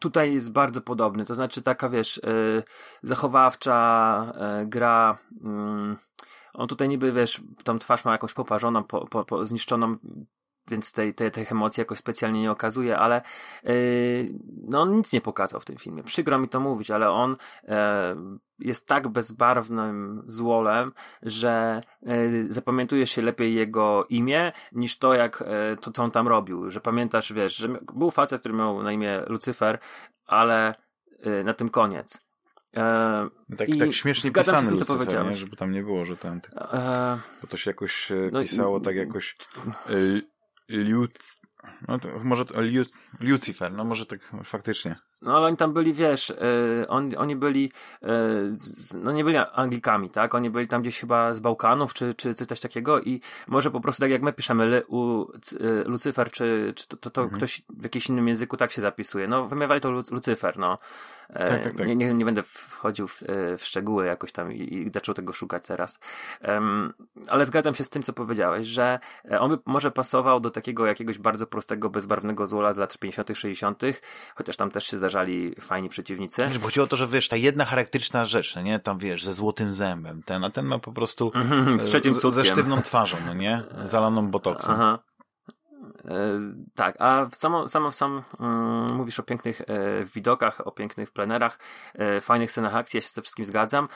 Tutaj 0.00 0.34
jest 0.34 0.52
bardzo 0.52 0.80
podobny, 0.80 1.24
to 1.24 1.34
znaczy 1.34 1.62
taka, 1.62 1.88
wiesz, 1.88 2.18
e, 2.18 2.62
zachowawcza 3.02 4.32
e, 4.34 4.66
gra, 4.66 5.18
mm, 5.44 5.96
on 6.54 6.68
tutaj 6.68 6.88
niby, 6.88 7.12
wiesz, 7.12 7.42
tą 7.64 7.78
twarz 7.78 8.04
ma 8.04 8.12
jakąś 8.12 8.34
poparzoną, 8.34 8.84
po, 8.84 9.06
po, 9.06 9.24
po, 9.24 9.46
zniszczoną 9.46 9.94
więc 10.70 10.92
tej, 10.92 11.14
tej, 11.14 11.30
tych 11.30 11.52
emocji 11.52 11.80
jakoś 11.80 11.98
specjalnie 11.98 12.40
nie 12.40 12.50
okazuje, 12.50 12.98
ale 12.98 13.22
yy, 13.64 13.72
no 14.68 14.80
on 14.80 14.92
nic 14.92 15.12
nie 15.12 15.20
pokazał 15.20 15.60
w 15.60 15.64
tym 15.64 15.76
filmie. 15.76 16.02
Przykro 16.02 16.38
mi 16.38 16.48
to 16.48 16.60
mówić, 16.60 16.90
ale 16.90 17.10
on 17.10 17.36
yy, 17.62 17.74
jest 18.58 18.86
tak 18.86 19.08
bezbarwnym 19.08 20.22
złolem, 20.26 20.92
że 21.22 21.82
yy, 22.02 22.46
zapamiętuje 22.52 23.06
się 23.06 23.22
lepiej 23.22 23.54
jego 23.54 24.06
imię 24.08 24.52
niż 24.72 24.98
to, 24.98 25.14
jak 25.14 25.44
yy, 25.70 25.76
to, 25.76 25.92
co 25.92 26.02
on 26.02 26.10
tam 26.10 26.28
robił. 26.28 26.70
Że 26.70 26.80
pamiętasz, 26.80 27.32
wiesz, 27.32 27.56
że 27.56 27.68
był 27.94 28.10
facet, 28.10 28.40
który 28.40 28.54
miał 28.54 28.82
na 28.82 28.92
imię 28.92 29.22
Lucyfer, 29.28 29.78
ale 30.26 30.74
na 31.44 31.54
tym 31.54 31.68
koniec. 31.68 32.30
E, 32.76 33.28
tak, 33.56 33.68
tak 33.78 33.92
śmiesznie 33.92 34.32
pisany 34.32 34.68
tym, 34.68 34.78
Lucyfer, 34.78 35.06
co 35.06 35.22
nie? 35.22 35.34
żeby 35.34 35.56
tam 35.56 35.72
nie 35.72 35.82
było, 35.82 36.04
że 36.04 36.16
tam 36.16 36.40
tak, 36.40 36.54
e, 36.72 37.18
bo 37.42 37.48
to 37.48 37.56
się 37.56 37.70
jakoś 37.70 38.12
e, 38.12 38.30
no, 38.32 38.42
pisało 38.42 38.80
tak 38.80 38.96
jakoś 38.96 39.36
Lut... 40.70 41.18
No 41.88 41.98
to 41.98 42.08
może 42.24 42.44
to, 42.44 42.54
Lucifer, 43.20 43.72
no 43.72 43.84
może 43.84 44.06
tak 44.06 44.20
faktycznie. 44.44 44.96
No 45.22 45.36
ale 45.36 45.46
oni 45.46 45.56
tam 45.56 45.72
byli, 45.72 45.92
wiesz, 45.92 46.28
yy, 46.28 46.88
on, 46.88 47.10
oni 47.18 47.36
byli, 47.36 47.72
yy, 48.02 48.08
no 48.94 49.12
nie 49.12 49.24
byli 49.24 49.36
Anglikami, 49.36 50.10
tak? 50.10 50.34
Oni 50.34 50.50
byli 50.50 50.68
tam 50.68 50.82
gdzieś 50.82 51.00
chyba 51.00 51.34
z 51.34 51.40
Bałkanów, 51.40 51.94
czy, 51.94 52.14
czy 52.14 52.34
coś 52.34 52.60
takiego 52.60 53.00
i 53.00 53.20
może 53.46 53.70
po 53.70 53.80
prostu 53.80 54.00
tak 54.00 54.10
jak 54.10 54.22
my 54.22 54.32
piszemy 54.32 54.66
ly, 54.66 54.82
u, 54.88 55.26
c, 55.42 55.56
y, 55.56 55.84
Lucyfer, 55.84 56.30
czy, 56.30 56.72
czy 56.76 56.88
to, 56.88 56.96
to, 56.96 57.10
to 57.10 57.22
mhm. 57.22 57.36
ktoś 57.38 57.62
w 57.68 57.82
jakimś 57.82 58.08
innym 58.08 58.28
języku 58.28 58.56
tak 58.56 58.72
się 58.72 58.82
zapisuje. 58.82 59.28
No 59.28 59.48
wymiewali 59.48 59.80
to 59.80 59.90
Lucyfer, 59.90 60.58
no. 60.58 60.78
E, 61.34 61.48
tak, 61.48 61.62
tak, 61.64 61.76
tak. 61.76 61.86
Nie, 61.86 61.96
nie, 61.96 62.14
nie, 62.14 62.24
będę 62.24 62.42
wchodził 62.42 63.08
w, 63.08 63.22
w, 63.58 63.64
szczegóły 63.64 64.06
jakoś 64.06 64.32
tam 64.32 64.52
i, 64.52 64.74
i 64.74 64.90
zaczął 64.94 65.14
tego 65.14 65.32
szukać 65.32 65.64
teraz. 65.66 66.00
Um, 66.48 66.92
ale 67.28 67.46
zgadzam 67.46 67.74
się 67.74 67.84
z 67.84 67.90
tym, 67.90 68.02
co 68.02 68.12
powiedziałeś, 68.12 68.66
że 68.66 68.98
on 69.40 69.50
by 69.50 69.58
może 69.66 69.90
pasował 69.90 70.40
do 70.40 70.50
takiego 70.50 70.86
jakiegoś 70.86 71.18
bardzo 71.18 71.46
prostego, 71.46 71.90
bezbarwnego 71.90 72.46
złola 72.46 72.72
z 72.72 72.78
lat 72.78 72.98
50., 72.98 73.28
60., 73.34 73.82
chociaż 74.34 74.56
tam 74.56 74.70
też 74.70 74.86
się 74.86 74.98
zdarzali 75.10 75.54
fajni 75.60 75.88
przeciwnicy. 75.88 76.46
Bo 76.60 76.66
chodziło 76.66 76.84
o 76.84 76.86
to, 76.86 76.96
że 76.96 77.06
wiesz, 77.06 77.28
ta 77.28 77.36
jedna 77.36 77.64
charakterystyczna 77.64 78.24
rzecz, 78.24 78.56
nie? 78.56 78.78
Tam 78.78 78.98
wiesz, 78.98 79.24
ze 79.24 79.32
złotym 79.32 79.72
zębem, 79.72 80.22
ten, 80.22 80.44
a 80.44 80.50
ten 80.50 80.66
ma 80.66 80.78
po 80.78 80.92
prostu 80.92 81.32
z 81.78 81.84
trzecim 81.84 82.14
z, 82.14 82.34
ze 82.34 82.44
sztywną 82.44 82.82
twarzą, 82.82 83.16
no 83.26 83.34
nie? 83.34 83.62
Zalaną 83.84 84.30
botoksem. 84.30 84.70
Aha. 84.70 84.98
E, 86.04 86.38
tak, 86.74 86.96
a 86.98 87.28
samo, 87.32 87.68
samo 87.68 87.92
sam 87.92 88.22
mm, 88.40 88.94
mówisz 88.94 89.20
o 89.20 89.22
pięknych 89.22 89.60
e, 89.60 89.64
widokach, 90.14 90.66
o 90.66 90.72
pięknych 90.72 91.10
plenerach, 91.10 91.58
e, 91.94 92.20
fajnych 92.20 92.50
scenach 92.50 92.76
akcji, 92.76 92.98
ja 92.98 93.02
się 93.02 93.08
ze 93.08 93.22
wszystkim 93.22 93.44
zgadzam. 93.44 93.88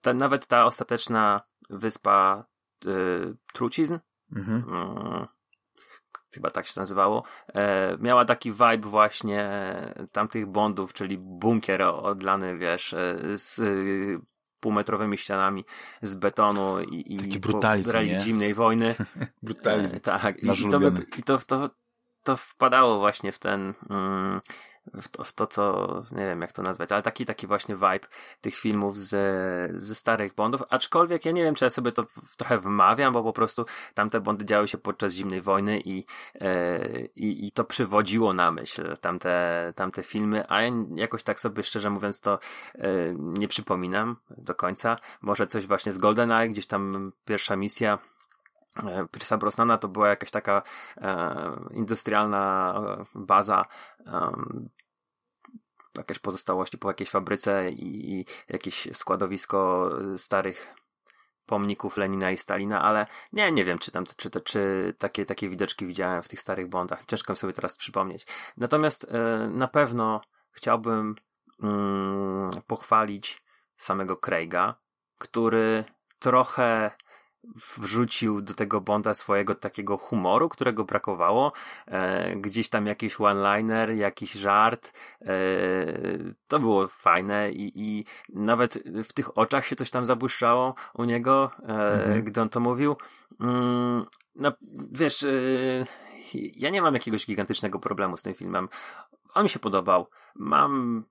Ta, 0.00 0.14
nawet 0.14 0.46
ta 0.46 0.64
ostateczna 0.64 1.40
wyspa 1.70 2.44
e, 2.86 2.88
Trucizn, 3.52 3.98
mhm. 4.36 4.64
Mm, 4.68 5.26
chyba 6.34 6.50
tak 6.50 6.66
się 6.66 6.80
nazywało, 6.80 7.24
e, 7.54 7.96
miała 8.00 8.24
taki 8.24 8.52
vibe 8.52 8.88
właśnie 8.88 9.50
tamtych 10.12 10.46
Bondów, 10.46 10.92
czyli 10.92 11.18
bunkier 11.18 11.82
odlany, 11.82 12.58
wiesz, 12.58 12.94
e, 12.94 13.16
z 13.38 13.58
e, 13.58 13.64
półmetrowymi 14.60 15.18
ścianami 15.18 15.64
z 16.02 16.14
betonu 16.14 16.82
i, 16.82 17.14
i 17.14 17.16
nie? 18.12 18.20
zimnej 18.20 18.54
wojny. 18.54 18.94
brutalizm. 19.42 19.96
E, 19.96 20.00
tak, 20.00 20.42
i, 20.42 20.46
i, 20.46 20.68
to, 20.70 20.80
i 21.18 21.22
to, 21.22 21.38
to, 21.38 21.70
to 22.22 22.36
wpadało 22.36 22.98
właśnie 22.98 23.32
w 23.32 23.38
ten, 23.38 23.74
mm, 23.90 24.40
w 24.94 25.08
to, 25.08 25.24
w 25.24 25.32
to, 25.32 25.46
co, 25.46 25.86
nie 26.12 26.24
wiem 26.24 26.40
jak 26.40 26.52
to 26.52 26.62
nazwać, 26.62 26.92
ale 26.92 27.02
taki, 27.02 27.26
taki 27.26 27.46
właśnie 27.46 27.74
vibe 27.74 28.08
tych 28.40 28.54
filmów 28.54 28.98
ze, 28.98 29.68
ze 29.74 29.94
starych 29.94 30.34
Bondów, 30.34 30.62
aczkolwiek 30.70 31.24
ja 31.24 31.32
nie 31.32 31.42
wiem, 31.42 31.54
czy 31.54 31.64
ja 31.64 31.70
sobie 31.70 31.92
to 31.92 32.06
trochę 32.36 32.58
wmawiam, 32.58 33.12
bo 33.12 33.22
po 33.22 33.32
prostu 33.32 33.64
tamte 33.94 34.20
Bondy 34.20 34.44
działy 34.44 34.68
się 34.68 34.78
podczas 34.78 35.12
zimnej 35.12 35.40
wojny 35.40 35.80
i, 35.84 36.04
e, 36.40 37.00
i, 37.16 37.46
i 37.46 37.52
to 37.52 37.64
przywodziło 37.64 38.32
na 38.32 38.52
myśl 38.52 38.96
tamte, 39.00 39.72
tamte 39.76 40.02
filmy, 40.02 40.44
a 40.48 40.62
ja 40.62 40.72
jakoś 40.94 41.22
tak 41.22 41.40
sobie 41.40 41.62
szczerze 41.62 41.90
mówiąc 41.90 42.20
to 42.20 42.38
e, 42.74 42.88
nie 43.16 43.48
przypominam 43.48 44.16
do 44.30 44.54
końca. 44.54 44.96
Może 45.22 45.46
coś 45.46 45.66
właśnie 45.66 45.92
z 45.92 45.98
GoldenEye, 45.98 46.48
gdzieś 46.48 46.66
tam 46.66 47.12
pierwsza 47.24 47.56
misja, 47.56 47.98
E, 48.76 49.04
Pierce'a 49.04 49.38
Brosnana 49.38 49.78
to 49.78 49.88
była 49.88 50.08
jakaś 50.08 50.30
taka 50.30 50.62
e, 50.96 51.52
industrialna 51.70 52.74
e, 52.86 53.04
baza, 53.14 53.66
e, 54.06 54.32
jakieś 55.96 56.18
pozostałości 56.18 56.78
po 56.78 56.88
jakiejś 56.88 57.10
fabryce 57.10 57.70
i, 57.70 58.12
i 58.12 58.26
jakieś 58.48 58.88
składowisko 58.92 59.90
starych 60.16 60.74
pomników 61.46 61.96
Lenina 61.96 62.30
i 62.30 62.36
Stalina, 62.36 62.82
ale 62.82 63.06
nie, 63.32 63.52
nie 63.52 63.64
wiem, 63.64 63.78
czy 63.78 63.90
tam, 63.90 64.04
czy, 64.16 64.30
czy 64.30 64.94
takie, 64.98 65.24
takie 65.24 65.48
widoczki 65.48 65.86
widziałem 65.86 66.22
w 66.22 66.28
tych 66.28 66.40
starych 66.40 66.68
Bondach. 66.68 67.04
Ciężko 67.04 67.32
mi 67.32 67.36
sobie 67.36 67.52
teraz 67.52 67.76
przypomnieć. 67.76 68.26
Natomiast 68.56 69.04
e, 69.04 69.48
na 69.48 69.68
pewno 69.68 70.20
chciałbym 70.50 71.14
mm, 71.62 72.50
pochwalić 72.66 73.42
samego 73.76 74.16
Craiga, 74.16 74.74
który 75.18 75.84
trochę 76.18 76.90
wrzucił 77.76 78.42
do 78.42 78.54
tego 78.54 78.80
Bonda 78.80 79.14
swojego 79.14 79.54
takiego 79.54 79.98
humoru, 79.98 80.48
którego 80.48 80.84
brakowało. 80.84 81.52
E, 81.86 82.36
gdzieś 82.36 82.68
tam 82.68 82.86
jakiś 82.86 83.20
one-liner, 83.20 83.90
jakiś 83.90 84.32
żart. 84.32 84.92
E, 85.20 85.34
to 86.48 86.58
było 86.58 86.88
fajne 86.88 87.52
i, 87.52 87.72
i 87.74 88.04
nawet 88.28 88.78
w 89.04 89.12
tych 89.12 89.38
oczach 89.38 89.66
się 89.66 89.76
coś 89.76 89.90
tam 89.90 90.06
zabłyszczało 90.06 90.74
u 90.94 91.04
niego, 91.04 91.50
e, 91.58 91.64
mhm. 91.64 92.24
gdy 92.24 92.40
on 92.40 92.48
to 92.48 92.60
mówił. 92.60 92.96
Mm, 93.40 94.06
no, 94.34 94.52
wiesz, 94.92 95.22
e, 95.22 95.28
ja 96.34 96.70
nie 96.70 96.82
mam 96.82 96.94
jakiegoś 96.94 97.26
gigantycznego 97.26 97.78
problemu 97.78 98.16
z 98.16 98.22
tym 98.22 98.34
filmem. 98.34 98.68
On 99.34 99.42
mi 99.42 99.48
się 99.48 99.58
podobał. 99.58 100.06
Mam 100.34 101.04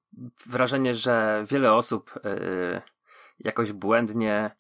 wrażenie, 0.46 0.96
że 0.96 1.46
wiele 1.50 1.74
osób 1.74 2.14
e, 2.26 2.82
jakoś 3.40 3.72
błędnie 3.72 4.52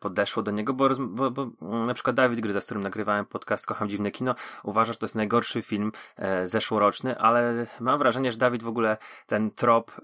podeszło 0.00 0.42
do 0.42 0.50
niego, 0.50 0.72
bo, 0.74 0.88
bo, 0.98 1.30
bo 1.30 1.50
na 1.86 1.94
przykład 1.94 2.16
Dawid 2.16 2.40
Gryza, 2.40 2.60
z 2.60 2.64
którym 2.64 2.82
nagrywałem 2.82 3.26
podcast 3.26 3.66
Kocham 3.66 3.88
Dziwne 3.88 4.10
Kino, 4.10 4.34
uważa, 4.64 4.92
że 4.92 4.98
to 4.98 5.06
jest 5.06 5.14
najgorszy 5.14 5.62
film 5.62 5.92
e, 6.16 6.48
zeszłoroczny, 6.48 7.18
ale 7.18 7.66
mam 7.80 7.98
wrażenie, 7.98 8.32
że 8.32 8.38
Dawid 8.38 8.62
w 8.62 8.68
ogóle 8.68 8.96
ten 9.26 9.50
trop 9.50 9.90
e, 9.90 10.02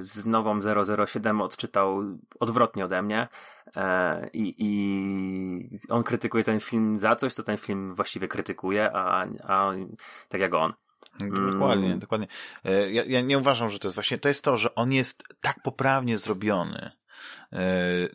z 0.00 0.26
nową 0.26 0.60
007 1.06 1.40
odczytał 1.40 2.02
odwrotnie 2.40 2.84
ode 2.84 3.02
mnie 3.02 3.28
e, 3.76 4.28
i, 4.32 4.54
i 4.58 5.78
on 5.88 6.02
krytykuje 6.02 6.44
ten 6.44 6.60
film 6.60 6.98
za 6.98 7.16
coś, 7.16 7.34
co 7.34 7.42
ten 7.42 7.58
film 7.58 7.94
właściwie 7.94 8.28
krytykuje, 8.28 8.90
a, 8.92 9.26
a 9.44 9.72
tak 10.28 10.40
jak 10.40 10.54
on. 10.54 10.72
Dokładnie, 11.52 11.86
mm. 11.86 11.98
dokładnie. 11.98 12.26
E, 12.64 12.90
ja, 12.90 13.04
ja 13.04 13.20
nie 13.20 13.38
uważam, 13.38 13.70
że 13.70 13.78
to 13.78 13.88
jest 13.88 13.94
właśnie, 13.94 14.18
to 14.18 14.28
jest 14.28 14.44
to, 14.44 14.56
że 14.56 14.74
on 14.74 14.92
jest 14.92 15.24
tak 15.40 15.62
poprawnie 15.62 16.16
zrobiony, 16.16 16.90
E, 16.90 17.01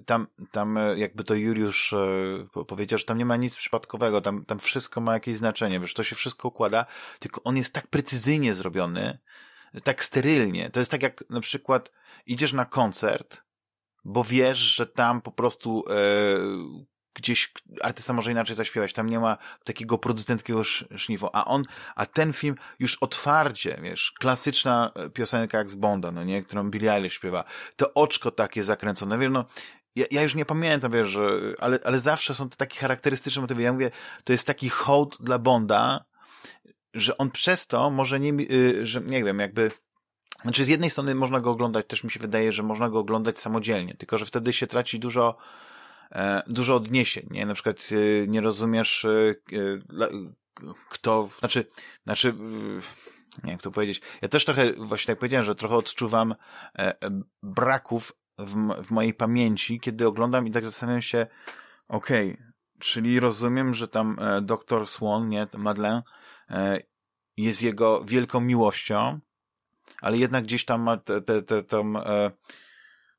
tam, 0.06 0.28
tam 0.52 0.78
e, 0.78 0.98
jakby 0.98 1.24
to 1.24 1.36
Juliusz 1.36 1.94
e, 1.94 2.64
powiedział, 2.68 3.00
że 3.00 3.06
tam 3.06 3.18
nie 3.18 3.26
ma 3.26 3.36
nic 3.36 3.56
przypadkowego, 3.56 4.22
tam, 4.22 4.46
tam 4.46 4.60
wszystko 4.60 5.02
ma 5.02 5.14
jakieś 5.14 5.38
znaczenie, 5.38 5.80
wiesz, 5.80 5.94
to 5.94 6.04
się 6.04 6.16
wszystko 6.16 6.48
układa, 6.48 6.86
tylko 7.20 7.44
on 7.44 7.58
jest 7.58 7.74
tak 7.74 7.88
precyzyjnie 7.88 8.54
zrobiony, 8.54 9.20
tak 9.84 10.04
sterylnie. 10.04 10.70
To 10.70 10.80
jest 10.80 10.92
tak 10.92 11.02
jak 11.02 11.30
na 11.30 11.42
przykład 11.42 11.92
idziesz 12.26 12.54
na 12.54 12.66
koncert, 12.66 13.44
bo 14.06 14.24
wiesz, 14.24 14.58
że 14.58 14.86
tam 14.86 15.22
po 15.22 15.32
prostu 15.32 15.84
e, 15.90 15.94
gdzieś 17.18 17.52
artysta 17.82 18.14
może 18.14 18.32
inaczej 18.32 18.56
zaśpiewać, 18.56 18.94
tam 18.94 19.10
nie 19.10 19.20
ma 19.20 19.38
takiego 19.64 19.98
producenckiego 19.98 20.64
szniwo, 20.96 21.36
a 21.36 21.46
on, 21.46 21.64
a 21.96 22.06
ten 22.06 22.34
film 22.34 22.56
już 22.80 22.98
otwarcie, 22.98 23.80
wiesz, 23.84 24.14
klasyczna 24.20 24.92
piosenka 25.14 25.58
jak 25.58 25.70
z 25.70 25.76
Bonda, 25.76 26.12
no 26.12 26.24
nie, 26.24 26.44
którą 26.44 26.72
Billie 26.72 26.94
Eilish 26.94 27.14
śpiewa, 27.14 27.44
to 27.76 27.94
oczko 27.94 28.32
takie 28.32 28.64
zakręcone, 28.64 29.18
wiesz, 29.18 29.32
no, 29.32 29.46
ja, 29.96 30.06
ja 30.12 30.24
już 30.24 30.36
nie 30.36 30.46
pamiętam, 30.46 30.92
wiesz, 30.92 31.08
że, 31.08 31.30
ale, 31.60 31.80
ale 31.84 32.00
zawsze 32.00 32.36
są 32.36 32.50
to 32.50 32.56
takie 32.56 32.80
charakterystyczne 32.80 33.42
motywy, 33.42 33.62
ja 33.62 33.74
mówię, 33.74 33.92
to 34.24 34.34
jest 34.34 34.48
taki 34.48 34.70
hołd 34.70 35.18
dla 35.20 35.40
Bonda, 35.40 36.06
że 36.94 37.18
on 37.18 37.32
przez 37.32 37.68
to 37.68 37.90
może 37.90 38.20
nie, 38.20 38.34
y, 38.52 38.86
że 38.86 39.02
nie 39.02 39.24
wiem, 39.24 39.40
jakby, 39.40 39.72
znaczy 40.42 40.66
z 40.66 40.68
jednej 40.68 40.90
strony 40.90 41.16
można 41.16 41.40
go 41.40 41.52
oglądać, 41.52 41.88
też 41.88 42.04
mi 42.04 42.12
się 42.12 42.20
wydaje, 42.20 42.52
że 42.52 42.64
można 42.64 42.90
go 42.90 43.00
oglądać 43.00 43.40
samodzielnie, 43.40 43.94
tylko 43.94 44.18
że 44.18 44.26
wtedy 44.26 44.54
się 44.54 44.68
traci 44.68 45.00
dużo 45.00 45.38
E, 45.38 45.67
dużo 46.48 46.76
odniesień, 46.76 47.28
nie? 47.32 47.46
Na 47.46 47.54
przykład 47.54 47.90
e, 47.92 48.28
nie 48.28 48.42
rozumiesz, 48.42 49.06
e, 49.06 49.36
kto, 50.90 51.30
znaczy, 51.40 51.66
znaczy, 52.04 52.34
nie 53.44 53.52
jak 53.52 53.62
to 53.62 53.72
powiedzieć. 53.72 54.02
Ja 54.22 54.28
też 54.28 54.46
trochę, 54.46 54.74
właśnie 54.74 55.08
tak 55.08 55.20
powiedziałem, 55.20 55.46
że 55.46 55.56
trochę 55.56 55.76
odczuwam 55.76 56.36
braków 57.44 58.12
w, 58.38 58.84
w 58.84 58.92
mojej 58.92 59.14
pamięci, 59.14 59.80
kiedy 59.80 60.08
oglądam 60.08 60.48
i 60.48 60.52
tak 60.52 60.66
zastanawiam 60.66 61.02
się, 61.02 61.28
okej, 61.88 62.34
okay, 62.34 62.54
czyli 62.80 63.20
rozumiem, 63.20 63.74
że 63.74 63.88
tam 63.88 64.18
doktor 64.42 64.88
Swan, 64.88 65.30
nie, 65.30 65.48
Madeleine, 65.58 66.02
jest 67.38 67.62
jego 67.62 68.04
wielką 68.04 68.42
miłością, 68.42 69.20
ale 70.02 70.18
jednak 70.18 70.44
gdzieś 70.44 70.66
tam 70.66 70.82
ma 70.82 70.98
te, 70.98 71.22
te, 71.22 71.42
te, 71.42 71.64
tam, 71.64 71.98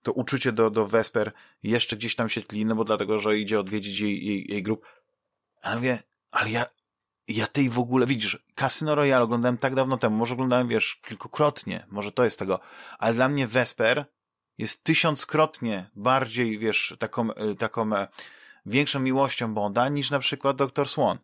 to 0.08 0.12
uczucie 0.12 0.52
do, 0.52 0.70
do 0.70 0.86
Vesper 0.86 1.32
jeszcze 1.62 1.96
gdzieś 1.96 2.14
tam 2.14 2.28
się 2.28 2.42
tli, 2.42 2.64
no 2.64 2.74
bo 2.74 2.84
dlatego, 2.84 3.18
że 3.18 3.38
idzie 3.38 3.60
odwiedzić 3.60 4.00
jej, 4.00 4.26
jej, 4.26 4.46
jej 4.50 4.62
grup. 4.62 4.86
Ale 5.62 5.76
mówię, 5.76 5.98
ale 6.30 6.50
ja, 6.50 6.66
ja 7.28 7.46
tej 7.46 7.68
w 7.68 7.78
ogóle, 7.78 8.06
widzisz, 8.06 8.38
Casino 8.54 8.94
Royale 8.94 9.24
oglądałem 9.24 9.58
tak 9.58 9.74
dawno 9.74 9.96
temu, 9.96 10.16
może 10.16 10.34
oglądałem, 10.34 10.68
wiesz, 10.68 11.00
kilkukrotnie, 11.08 11.86
może 11.88 12.12
to 12.12 12.24
jest 12.24 12.38
tego, 12.38 12.60
ale 12.98 13.14
dla 13.14 13.28
mnie 13.28 13.46
Vesper 13.46 14.04
jest 14.58 14.84
tysiąckrotnie 14.84 15.90
bardziej, 15.96 16.58
wiesz, 16.58 16.96
taką, 16.98 17.30
y, 17.30 17.56
taką 17.56 17.96
e, 17.96 18.08
większą 18.66 19.00
miłością 19.00 19.54
Bonda 19.54 19.88
niż 19.88 20.10
na 20.10 20.18
przykład 20.18 20.56
Dr. 20.56 20.88
Swan. 20.88 21.18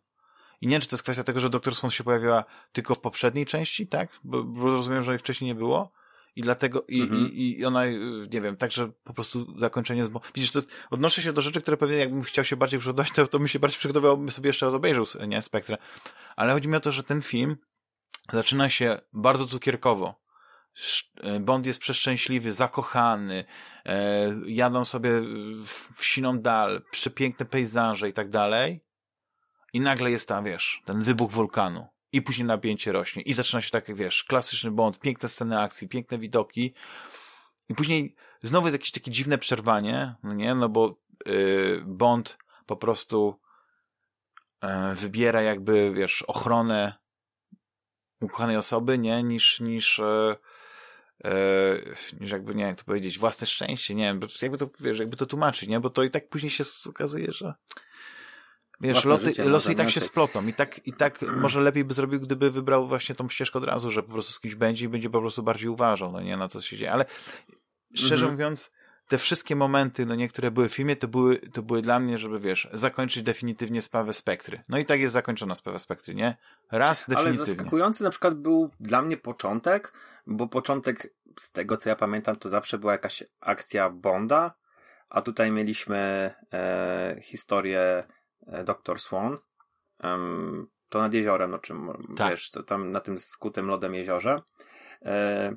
I 0.61 0.67
nie 0.67 0.71
wiem, 0.71 0.81
czy 0.81 0.87
to 0.87 0.95
jest 0.95 1.03
kwestia 1.03 1.23
tego, 1.23 1.39
że 1.39 1.49
Dr. 1.49 1.75
Swan 1.75 1.91
się 1.91 2.03
pojawiła 2.03 2.43
tylko 2.71 2.95
w 2.95 2.99
poprzedniej 2.99 3.45
części, 3.45 3.87
tak? 3.87 4.09
Bo, 4.23 4.43
bo 4.43 4.63
rozumiem, 4.63 5.03
że 5.03 5.11
jej 5.11 5.19
wcześniej 5.19 5.47
nie 5.47 5.55
było 5.55 5.91
i 6.35 6.41
dlatego, 6.41 6.85
i, 6.87 7.01
mhm. 7.01 7.31
i, 7.31 7.59
i 7.59 7.65
ona, 7.65 7.85
nie 8.33 8.41
wiem, 8.41 8.57
także 8.57 8.91
po 9.03 9.13
prostu 9.13 9.59
zakończenie 9.59 10.05
z... 10.05 10.09
Widzisz, 10.35 10.51
to 10.51 10.59
jest, 10.59 10.71
odnoszę 10.91 11.21
się 11.21 11.33
do 11.33 11.41
rzeczy, 11.41 11.61
które 11.61 11.77
pewnie 11.77 11.97
jakbym 11.97 12.23
chciał 12.23 12.45
się 12.45 12.55
bardziej 12.55 12.79
przygotować, 12.79 13.11
to, 13.11 13.27
to 13.27 13.39
bym 13.39 13.47
się 13.47 13.59
bardziej 13.59 13.79
przygotował, 13.79 14.17
bym 14.17 14.31
sobie 14.31 14.49
jeszcze 14.49 14.65
raz 14.65 14.75
obejrzał, 14.75 15.05
nie, 15.27 15.41
Spektrę. 15.41 15.77
Ale 16.35 16.53
chodzi 16.53 16.67
mi 16.67 16.75
o 16.75 16.79
to, 16.79 16.91
że 16.91 17.03
ten 17.03 17.21
film 17.21 17.57
zaczyna 18.33 18.69
się 18.69 19.01
bardzo 19.13 19.47
cukierkowo. 19.47 20.25
E, 21.23 21.39
Bond 21.39 21.65
jest 21.65 21.79
przeszczęśliwy, 21.79 22.51
zakochany, 22.51 23.45
e, 23.85 24.31
jadą 24.45 24.85
sobie 24.85 25.09
w, 25.65 25.89
w 25.95 26.05
siną 26.05 26.39
dal, 26.39 26.81
przepiękne 26.91 27.45
pejzaże 27.45 28.09
i 28.09 28.13
tak 28.13 28.29
dalej. 28.29 28.81
I 29.73 29.79
nagle 29.79 30.11
jest 30.11 30.27
tam, 30.27 30.45
wiesz, 30.45 30.81
ten 30.85 30.99
wybuch 30.99 31.31
wulkanu 31.31 31.94
i 32.15 32.21
później 32.21 32.47
napięcie 32.47 32.91
rośnie. 32.91 33.21
I 33.21 33.33
zaczyna 33.33 33.61
się 33.61 33.69
tak, 33.69 33.87
jak 33.87 33.97
wiesz, 33.97 34.23
klasyczny 34.23 34.71
błąd, 34.71 34.99
piękne 34.99 35.29
sceny 35.29 35.59
akcji, 35.59 35.87
piękne 35.87 36.19
widoki. 36.19 36.73
I 37.69 37.75
później 37.75 38.15
znowu 38.41 38.67
jest 38.67 38.73
jakieś 38.75 38.91
takie 38.91 39.11
dziwne 39.11 39.37
przerwanie, 39.37 40.15
no 40.23 40.33
nie, 40.33 40.55
no 40.55 40.69
bo 40.69 40.97
yy, 41.25 41.83
Bond 41.85 42.37
po 42.65 42.77
prostu 42.77 43.39
yy, 44.63 44.95
wybiera 44.95 45.41
jakby, 45.41 45.91
wiesz, 45.95 46.21
ochronę 46.21 46.93
ukochanej 48.21 48.57
osoby, 48.57 48.97
nie, 48.97 49.23
niż, 49.23 49.59
niż 49.59 50.01
Yy, 51.23 51.95
niż 52.19 52.31
jakby, 52.31 52.55
nie 52.55 52.63
jak 52.63 52.77
to 52.77 52.83
powiedzieć, 52.83 53.19
własne 53.19 53.47
szczęście, 53.47 53.95
nie 53.95 54.03
wiem, 54.03 54.19
jakby 54.41 54.57
to, 54.57 54.69
wiesz, 54.79 54.99
jakby 54.99 55.17
to 55.17 55.25
tłumaczyć, 55.25 55.69
nie, 55.69 55.79
bo 55.79 55.89
to 55.89 56.03
i 56.03 56.11
tak 56.11 56.29
później 56.29 56.49
się 56.49 56.63
okazuje, 56.89 57.27
że 57.31 57.53
Wiesz, 58.81 59.05
loty, 59.05 59.33
losy 59.45 59.71
i 59.71 59.75
tak 59.75 59.89
się 59.89 60.01
splotą. 60.01 60.47
I 60.47 60.53
tak, 60.53 60.87
i 60.87 60.93
tak 60.93 61.21
może 61.21 61.61
lepiej 61.61 61.85
by 61.85 61.93
zrobił, 61.93 62.19
gdyby 62.19 62.51
wybrał 62.51 62.87
właśnie 62.87 63.15
tą 63.15 63.29
ścieżkę 63.29 63.59
od 63.59 63.65
razu, 63.65 63.91
że 63.91 64.03
po 64.03 64.11
prostu 64.11 64.33
z 64.33 64.39
kimś 64.39 64.55
będzie 64.55 64.85
i 64.85 64.89
będzie 64.89 65.09
po 65.09 65.19
prostu 65.21 65.43
bardziej 65.43 65.69
uważał, 65.69 66.11
no 66.11 66.21
nie, 66.21 66.37
na 66.37 66.47
co 66.47 66.61
się 66.61 66.77
dzieje. 66.77 66.91
Ale 66.91 67.05
szczerze 67.93 68.25
mhm. 68.25 68.31
mówiąc, 68.31 68.71
te 69.07 69.17
wszystkie 69.17 69.55
momenty, 69.55 70.05
no 70.05 70.15
niektóre 70.15 70.51
były 70.51 70.69
w 70.69 70.73
filmie, 70.73 70.95
to 70.95 71.07
były, 71.07 71.37
to 71.37 71.63
były 71.63 71.81
dla 71.81 71.99
mnie, 71.99 72.17
żeby 72.17 72.39
wiesz, 72.39 72.67
zakończyć 72.73 73.23
definitywnie 73.23 73.81
sprawę 73.81 74.13
Spektry. 74.13 74.63
No 74.69 74.77
i 74.77 74.85
tak 74.85 74.99
jest 74.99 75.13
zakończona 75.13 75.55
sprawa 75.55 75.79
Spektry, 75.79 76.15
nie? 76.15 76.37
Raz 76.71 77.09
definitywnie. 77.09 77.39
Ale 77.39 77.47
zaskakujący 77.47 78.03
na 78.03 78.09
przykład 78.09 78.33
był 78.33 78.69
dla 78.79 79.01
mnie 79.01 79.17
początek, 79.17 79.93
bo 80.27 80.47
początek, 80.47 81.13
z 81.39 81.51
tego 81.51 81.77
co 81.77 81.89
ja 81.89 81.95
pamiętam, 81.95 82.35
to 82.35 82.49
zawsze 82.49 82.77
była 82.77 82.91
jakaś 82.91 83.23
akcja 83.39 83.89
Bonda, 83.89 84.53
a 85.09 85.21
tutaj 85.21 85.51
mieliśmy 85.51 86.31
e, 86.53 87.17
historię 87.21 88.03
e, 88.47 88.63
Dr. 88.63 88.99
Swan. 88.99 89.37
To 90.89 90.99
nad 90.99 91.13
jeziorem, 91.13 91.51
no 91.51 91.59
czym 91.59 91.91
tak. 92.17 92.31
wiesz, 92.31 92.49
co 92.49 92.63
tam 92.63 92.91
na 92.91 92.99
tym 92.99 93.19
skutym 93.19 93.67
lodem 93.67 93.95
jeziorze. 93.95 94.41
E, 95.01 95.55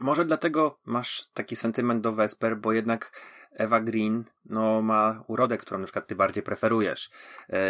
może 0.00 0.24
dlatego 0.24 0.78
masz 0.84 1.28
taki 1.34 1.56
sentyment 1.56 2.00
do 2.02 2.12
Vesper, 2.12 2.56
bo 2.56 2.72
jednak 2.72 3.20
Eva 3.52 3.80
Green 3.80 4.24
no, 4.44 4.82
ma 4.82 5.24
urodę, 5.26 5.58
którą 5.58 5.78
na 5.78 5.84
przykład 5.84 6.06
ty 6.06 6.14
bardziej 6.14 6.42
preferujesz. 6.42 7.10
E, 7.50 7.60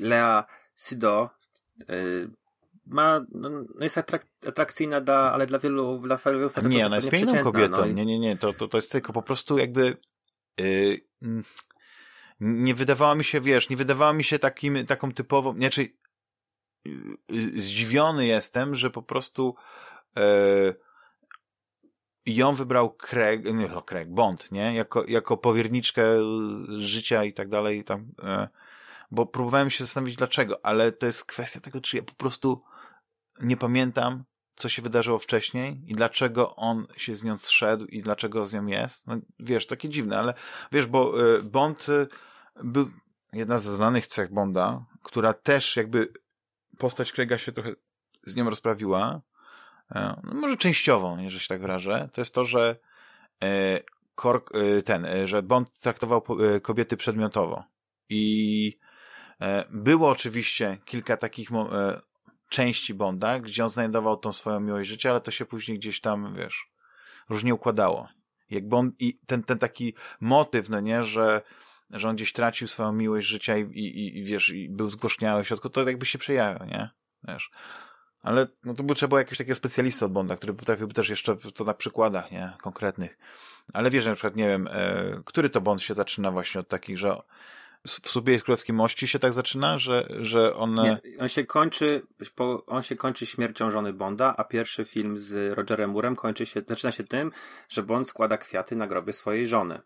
Lea 0.00 0.44
Sido 0.76 1.30
ma, 2.90 3.26
no, 3.32 3.50
no 3.50 3.64
jest 3.80 3.98
atrak 3.98 4.26
atrakcyjna, 4.46 5.00
da, 5.00 5.32
ale 5.32 5.46
dla 5.46 5.58
wielu, 5.58 5.98
dla 5.98 6.16
wielu 6.16 6.48
facetów 6.48 6.70
Nie, 6.70 6.86
ona 6.86 6.96
jest 6.96 7.10
piękną 7.10 7.42
kobietą. 7.42 7.76
No 7.76 7.86
i... 7.86 7.94
Nie, 7.94 8.06
nie, 8.06 8.18
nie. 8.18 8.36
To, 8.36 8.52
to, 8.52 8.68
to 8.68 8.78
jest 8.78 8.92
tylko 8.92 9.12
po 9.12 9.22
prostu 9.22 9.58
jakby 9.58 9.96
yy, 10.58 11.42
nie 12.40 12.74
wydawała 12.74 13.14
mi 13.14 13.24
się, 13.24 13.40
wiesz, 13.40 13.68
nie 13.68 13.76
wydawała 13.76 14.12
mi 14.12 14.24
się 14.24 14.38
takim, 14.38 14.86
taką 14.86 15.12
typową, 15.12 15.54
znaczy 15.54 15.88
yy, 16.84 17.60
zdziwiony 17.60 18.26
jestem, 18.26 18.74
że 18.74 18.90
po 18.90 19.02
prostu 19.02 19.54
yy, 20.16 20.74
ją 22.26 22.54
wybrał 22.54 22.90
Craig, 22.90 23.44
nie, 23.44 23.68
to 23.68 23.82
Craig, 23.82 24.08
Bond, 24.08 24.52
nie? 24.52 24.74
Jako, 24.74 25.04
jako 25.08 25.36
powierniczkę 25.36 26.02
życia 26.68 27.24
i 27.24 27.32
tak 27.32 27.48
dalej, 27.48 27.84
tam, 27.84 28.12
e, 28.22 28.48
bo 29.10 29.26
próbowałem 29.26 29.70
się 29.70 29.84
zastanowić 29.84 30.16
dlaczego, 30.16 30.66
ale 30.66 30.92
to 30.92 31.06
jest 31.06 31.24
kwestia 31.24 31.60
tego, 31.60 31.80
czy 31.80 31.96
ja 31.96 32.02
po 32.02 32.14
prostu 32.14 32.62
nie 33.40 33.56
pamiętam, 33.56 34.24
co 34.56 34.68
się 34.68 34.82
wydarzyło 34.82 35.18
wcześniej 35.18 35.82
i 35.86 35.94
dlaczego 35.94 36.56
on 36.56 36.86
się 36.96 37.16
z 37.16 37.24
nią 37.24 37.36
zszedł 37.36 37.84
i 37.84 38.02
dlaczego 38.02 38.46
z 38.46 38.54
nią 38.54 38.66
jest. 38.66 39.06
No, 39.06 39.16
wiesz, 39.38 39.66
takie 39.66 39.88
dziwne, 39.88 40.18
ale 40.18 40.34
wiesz, 40.72 40.86
bo 40.86 41.34
e, 41.36 41.42
Bond 41.42 41.86
e, 41.88 42.06
był 42.64 42.90
jedna 43.32 43.58
ze 43.58 43.76
znanych 43.76 44.06
cech 44.06 44.32
Bonda, 44.32 44.84
która 45.02 45.32
też 45.32 45.76
jakby 45.76 46.12
postać 46.78 47.12
Craiga 47.12 47.38
się 47.38 47.52
trochę 47.52 47.72
z 48.22 48.36
nią 48.36 48.50
rozprawiła, 48.50 49.22
E, 49.94 50.20
no 50.24 50.34
może 50.34 50.56
częściową, 50.56 51.18
jeżeli 51.18 51.40
się 51.40 51.48
tak 51.48 51.60
wyrażę, 51.60 52.08
to 52.12 52.20
jest 52.20 52.34
to, 52.34 52.44
że 52.44 52.76
e, 53.42 53.80
Kork, 54.14 54.50
e, 54.54 54.82
ten, 54.82 55.06
że 55.24 55.42
Bond 55.42 55.80
traktował 55.80 56.22
kobiety 56.62 56.96
przedmiotowo. 56.96 57.64
I 58.08 58.78
było 59.70 60.10
oczywiście 60.10 60.78
kilka 60.84 61.16
takich 61.16 61.48
części 62.48 62.94
Bonda, 62.94 63.40
gdzie 63.40 63.64
on 63.64 63.70
znajdował 63.70 64.16
tą 64.16 64.32
swoją 64.32 64.60
miłość 64.60 64.88
życia, 64.88 65.10
ale 65.10 65.20
to 65.20 65.30
się 65.30 65.46
później 65.46 65.78
gdzieś 65.78 66.00
tam, 66.00 66.34
wiesz, 66.36 66.70
różnie 67.28 67.54
układało. 67.54 68.08
Jak 68.50 68.68
Bond, 68.68 68.94
i 69.02 69.18
ten, 69.26 69.42
ten 69.42 69.58
taki 69.58 69.94
motyw, 70.20 70.68
no 70.68 70.80
nie, 70.80 71.04
że, 71.04 71.42
że 71.90 72.08
on 72.08 72.16
gdzieś 72.16 72.32
tracił 72.32 72.68
swoją 72.68 72.92
miłość 72.92 73.26
życia 73.26 73.56
i, 73.56 73.62
i, 73.62 74.18
i 74.18 74.24
wiesz, 74.24 74.48
i 74.48 74.68
był 74.68 74.90
zgłośniały 74.90 75.44
w 75.44 75.48
środku, 75.48 75.68
to 75.68 75.88
jakby 75.88 76.06
się 76.06 76.18
przejawiał, 76.18 76.66
nie? 76.68 76.90
Wiesz. 77.28 77.50
Ale 78.22 78.46
no 78.64 78.74
to 78.74 78.82
by 78.82 78.94
trzeba 78.94 79.08
było 79.08 79.18
jakiegoś 79.18 79.38
takiego 79.38 79.54
specjalisty 79.54 80.04
od 80.04 80.12
Bonda, 80.12 80.36
który 80.36 80.54
potrafiłby 80.54 80.94
też 80.94 81.08
jeszcze 81.08 81.36
to 81.54 81.64
na 81.64 81.74
przykładach, 81.74 82.32
nie? 82.32 82.52
Konkretnych. 82.62 83.18
Ale 83.72 83.90
wiesz, 83.90 84.06
na 84.06 84.14
przykład, 84.14 84.36
nie 84.36 84.48
wiem, 84.48 84.68
e, 84.70 85.22
który 85.24 85.50
to 85.50 85.60
Bond 85.60 85.82
się 85.82 85.94
zaczyna 85.94 86.30
właśnie 86.30 86.60
od 86.60 86.68
takich, 86.68 86.98
że 86.98 87.16
w 87.86 88.08
sobie 88.08 88.40
Królewskiej 88.40 88.74
Mości 88.74 89.08
się 89.08 89.18
tak 89.18 89.32
zaczyna, 89.32 89.78
że, 89.78 90.08
że 90.20 90.56
on... 90.56 90.74
Nie, 90.74 91.00
on 91.18 91.28
się 91.28 91.44
kończy, 91.44 92.02
on 92.66 92.82
się 92.82 92.96
kończy 92.96 93.26
śmiercią 93.26 93.70
żony 93.70 93.92
Bonda, 93.92 94.34
a 94.36 94.44
pierwszy 94.44 94.84
film 94.84 95.18
z 95.18 95.52
Rogerem 95.52 95.90
Moorem 95.90 96.16
kończy 96.16 96.46
się, 96.46 96.62
zaczyna 96.68 96.92
się 96.92 97.04
tym, 97.04 97.32
że 97.68 97.82
Bond 97.82 98.08
składa 98.08 98.38
kwiaty 98.38 98.76
na 98.76 98.86
grobie 98.86 99.12
swojej 99.12 99.46
żony. 99.46 99.80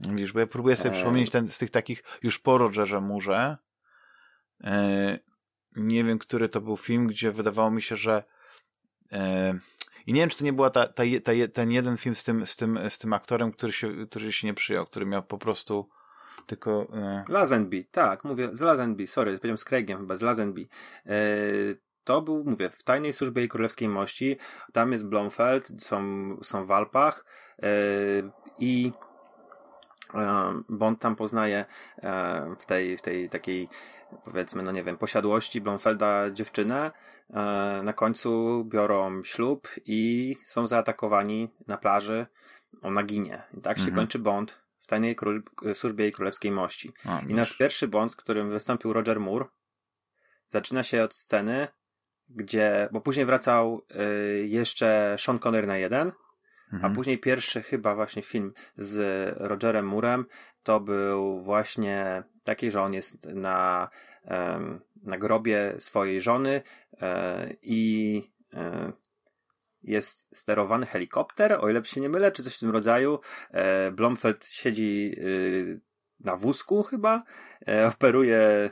Widzisz, 0.00 0.32
bo 0.32 0.40
ja 0.40 0.46
próbuję 0.46 0.76
sobie 0.76 0.90
e... 0.90 0.92
przypomnieć 0.92 1.30
ten, 1.30 1.46
z 1.46 1.58
tych 1.58 1.70
takich 1.70 2.02
już 2.22 2.38
po 2.38 2.58
Rogerze 2.58 3.00
Moorze, 3.00 3.56
e, 4.64 5.18
nie 5.76 6.04
wiem, 6.04 6.18
który 6.18 6.48
to 6.48 6.60
był 6.60 6.76
film, 6.76 7.06
gdzie 7.06 7.32
wydawało 7.32 7.70
mi 7.70 7.82
się, 7.82 7.96
że 7.96 8.24
e, 9.12 9.58
i 10.06 10.12
nie 10.12 10.20
wiem, 10.20 10.30
czy 10.30 10.38
to 10.38 10.44
nie 10.44 10.52
była 10.52 10.70
ta, 10.70 10.86
ta, 10.86 11.02
ta, 11.24 11.32
ten 11.52 11.70
jeden 11.70 11.96
film 11.96 12.14
z 12.14 12.24
tym, 12.24 12.46
z 12.46 12.56
tym, 12.56 12.78
z 12.88 12.98
tym 12.98 13.12
aktorem, 13.12 13.52
który 13.52 13.72
się, 13.72 14.06
który 14.06 14.32
się 14.32 14.46
nie 14.46 14.54
przyjął, 14.54 14.86
który 14.86 15.06
miał 15.06 15.22
po 15.22 15.38
prostu 15.38 15.88
tylko... 16.46 16.88
E... 16.94 17.24
Lazenby, 17.28 17.84
tak, 17.90 18.24
mówię, 18.24 18.48
z 18.52 18.60
Lazenby, 18.60 19.06
sorry, 19.06 19.32
powiedziałem 19.38 19.58
z 19.58 19.64
Craigiem 19.64 19.98
chyba, 19.98 20.16
z 20.16 20.22
Lazenby. 20.22 20.66
E, 21.06 21.16
to 22.04 22.22
był, 22.22 22.44
mówię, 22.44 22.70
w 22.70 22.82
Tajnej 22.82 23.12
Służbie 23.12 23.44
i 23.44 23.48
Królewskiej 23.48 23.88
Mości, 23.88 24.36
tam 24.72 24.92
jest 24.92 25.06
Blomfeld, 25.06 25.72
są, 25.78 26.00
są 26.42 26.64
w 26.64 26.70
Alpach 26.70 27.24
i 28.58 28.92
e, 30.16 30.62
Bond 30.68 31.00
tam 31.00 31.16
poznaje 31.16 31.64
e, 31.98 32.54
w 32.58 32.66
tej, 32.66 32.96
w 32.96 33.02
tej 33.02 33.28
takiej 33.28 33.68
powiedzmy, 34.24 34.62
no 34.62 34.72
nie 34.72 34.82
wiem, 34.82 34.98
posiadłości 34.98 35.60
Blomfelda 35.60 36.30
dziewczynę, 36.30 36.90
e, 37.30 37.34
na 37.84 37.92
końcu 37.92 38.64
biorą 38.64 39.22
ślub 39.22 39.68
i 39.84 40.36
są 40.44 40.66
zaatakowani 40.66 41.48
na 41.66 41.76
plaży, 41.76 42.26
ona 42.82 43.02
ginie. 43.02 43.42
I 43.58 43.60
tak 43.60 43.76
mhm. 43.76 43.88
się 43.88 43.96
kończy 43.96 44.18
Bond 44.18 44.62
w 44.80 44.86
tajnej 44.86 45.16
król, 45.16 45.42
służbie 45.74 46.08
i 46.08 46.12
królewskiej 46.12 46.52
mości. 46.52 46.92
A, 47.04 47.20
I 47.20 47.34
nasz 47.34 47.56
pierwszy 47.56 47.88
Bond, 47.88 48.16
którym 48.16 48.50
wystąpił 48.50 48.92
Roger 48.92 49.20
Moore, 49.20 49.44
zaczyna 50.48 50.82
się 50.82 51.04
od 51.04 51.14
sceny, 51.14 51.68
gdzie, 52.28 52.88
bo 52.92 53.00
później 53.00 53.26
wracał 53.26 53.86
y, 54.40 54.46
jeszcze 54.46 55.16
Sean 55.18 55.38
Connery 55.38 55.66
na 55.66 55.76
jeden, 55.76 56.12
mhm. 56.72 56.92
a 56.92 56.94
później 56.94 57.18
pierwszy 57.18 57.62
chyba 57.62 57.94
właśnie 57.94 58.22
film 58.22 58.52
z 58.74 59.34
Rogerem 59.40 59.86
Moorem 59.86 60.26
to 60.62 60.80
był 60.80 61.40
właśnie 61.42 62.22
taki, 62.44 62.70
że 62.70 62.82
on 62.82 62.94
jest 62.94 63.26
na, 63.26 63.88
na 65.02 65.18
grobie 65.18 65.74
swojej 65.78 66.20
żony 66.20 66.62
e, 67.00 67.50
i 67.62 68.22
e, 68.54 68.92
jest 69.82 70.36
sterowany 70.36 70.86
helikopter, 70.86 71.58
o 71.60 71.68
ile 71.70 71.84
się 71.84 72.00
nie 72.00 72.08
mylę, 72.08 72.32
czy 72.32 72.42
coś 72.42 72.56
w 72.56 72.60
tym 72.60 72.70
rodzaju. 72.70 73.18
E, 73.50 73.92
Blomfeld 73.92 74.46
siedzi 74.46 75.14
y, 75.18 75.80
na 76.20 76.36
wózku 76.36 76.82
chyba, 76.82 77.22
operuje 77.88 78.70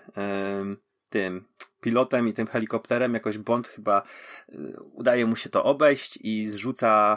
tym 1.08 1.44
pilotem 1.84 2.28
i 2.28 2.32
tym 2.32 2.46
helikopterem, 2.46 3.14
jakoś 3.14 3.38
Bond 3.38 3.68
chyba 3.68 4.02
y, 4.48 4.82
udaje 4.92 5.26
mu 5.26 5.36
się 5.36 5.50
to 5.50 5.64
obejść 5.64 6.18
i 6.22 6.48
zrzuca 6.48 7.16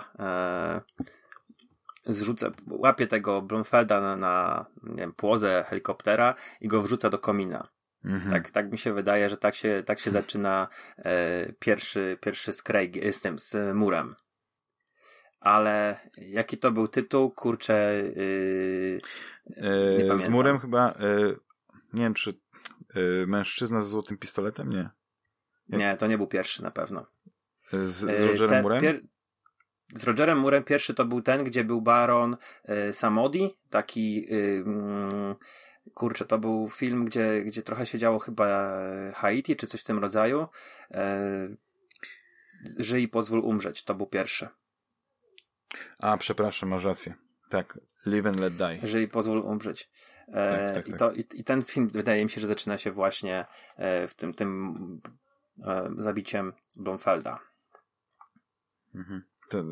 zrzuca, 2.07 2.51
łapie 2.67 3.07
tego 3.07 3.41
Blomfelda 3.41 4.01
na, 4.01 4.15
na 4.15 4.65
nie 4.83 4.95
wiem, 4.95 5.13
płozę 5.13 5.65
helikoptera 5.67 6.35
i 6.61 6.67
go 6.67 6.81
wrzuca 6.81 7.09
do 7.09 7.19
komina. 7.19 7.67
Mhm. 8.05 8.31
Tak, 8.31 8.51
tak 8.51 8.71
mi 8.71 8.77
się 8.77 8.93
wydaje, 8.93 9.29
że 9.29 9.37
tak 9.37 9.55
się, 9.55 9.83
tak 9.85 9.99
się 9.99 10.11
zaczyna 10.11 10.67
e, 10.97 11.53
pierwszy, 11.59 12.17
pierwszy 12.21 12.53
z 12.53 12.63
Craig, 12.63 13.13
z 13.15 13.21
tym, 13.21 13.39
z 13.39 13.75
Murem. 13.75 14.15
Ale 15.39 15.99
jaki 16.17 16.57
to 16.57 16.71
był 16.71 16.87
tytuł? 16.87 17.31
Kurczę, 17.31 17.93
yy, 18.15 18.99
e, 20.13 20.19
Z 20.19 20.27
Murem 20.27 20.59
chyba, 20.59 20.89
e, 20.89 20.95
nie 21.93 22.03
wiem, 22.03 22.13
czy 22.13 22.29
e, 22.29 22.33
mężczyzna 23.27 23.81
z 23.81 23.89
złotym 23.89 24.17
pistoletem? 24.17 24.69
Nie. 24.69 24.89
Nie, 25.69 25.97
to 25.97 26.07
nie 26.07 26.17
był 26.17 26.27
pierwszy 26.27 26.63
na 26.63 26.71
pewno. 26.71 27.05
Z, 27.71 27.95
z 27.95 28.23
Rogerem 28.23 28.61
Murem? 28.61 28.81
Pier 28.81 29.01
z 29.95 30.03
Rogerem 30.03 30.39
Murem 30.39 30.63
pierwszy 30.63 30.93
to 30.93 31.05
był 31.05 31.21
ten, 31.21 31.43
gdzie 31.43 31.63
był 31.63 31.81
Baron 31.81 32.37
y, 32.89 32.93
Samodi, 32.93 33.57
taki 33.69 34.33
y, 34.33 34.63
mm, 34.65 35.35
kurczę, 35.93 36.25
to 36.25 36.39
był 36.39 36.69
film, 36.69 37.05
gdzie, 37.05 37.41
gdzie 37.41 37.63
trochę 37.63 37.85
się 37.85 37.97
działo 37.97 38.19
chyba 38.19 38.77
Haiti, 39.15 39.55
czy 39.55 39.67
coś 39.67 39.81
w 39.81 39.83
tym 39.83 39.99
rodzaju. 39.99 40.47
Żyj 42.77 43.03
i 43.03 43.07
pozwól 43.07 43.39
umrzeć, 43.39 43.83
to 43.83 43.95
był 43.95 44.07
pierwszy. 44.07 44.47
A, 45.99 46.17
przepraszam, 46.17 46.69
masz 46.69 46.83
rację. 46.83 47.13
Tak, 47.49 47.79
Live 48.05 48.25
and 48.25 48.39
Let 48.39 48.55
Die. 48.55 48.79
Żyj 48.83 49.03
i 49.03 49.07
pozwól 49.07 49.39
umrzeć. 49.39 49.89
E, 50.33 50.73
tak, 50.73 50.75
tak, 50.75 50.87
i, 50.87 50.91
tak. 50.91 50.99
to, 50.99 51.11
i, 51.11 51.25
I 51.33 51.43
ten 51.43 51.63
film 51.63 51.87
wydaje 51.87 52.23
mi 52.23 52.29
się, 52.29 52.41
że 52.41 52.47
zaczyna 52.47 52.77
się 52.77 52.91
właśnie 52.91 53.45
e, 53.75 54.07
w 54.07 54.15
tym, 54.15 54.33
tym 54.33 55.01
e, 55.63 55.89
zabiciem 55.97 56.53
Blomfelda. 56.75 57.39
Mhm. 58.95 59.23
To, 59.49 59.63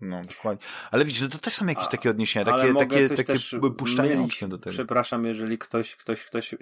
no, 0.00 0.22
dokładnie. 0.22 0.66
Ale 0.90 1.04
widzisz, 1.04 1.22
no 1.22 1.28
to 1.28 1.38
też 1.38 1.54
są 1.54 1.66
jakieś 1.66 1.84
A, 1.84 1.88
takie 1.90 2.10
odniesienia, 2.10 2.44
takie, 2.44 2.74
takie, 2.74 3.08
takie 3.08 3.34
puszczanie 3.76 4.28
do 4.48 4.58
tego. 4.58 4.70
Przepraszam, 4.70 5.24
jeżeli 5.24 5.58
ktoś, 5.58 5.96
ktoś, 5.96 6.24
ktoś 6.24 6.54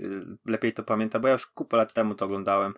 lepiej 0.46 0.72
to 0.72 0.82
pamięta, 0.82 1.18
bo 1.18 1.28
ja 1.28 1.32
już 1.32 1.46
kupę 1.46 1.76
lat 1.76 1.92
temu 1.92 2.14
to 2.14 2.24
oglądałem. 2.24 2.74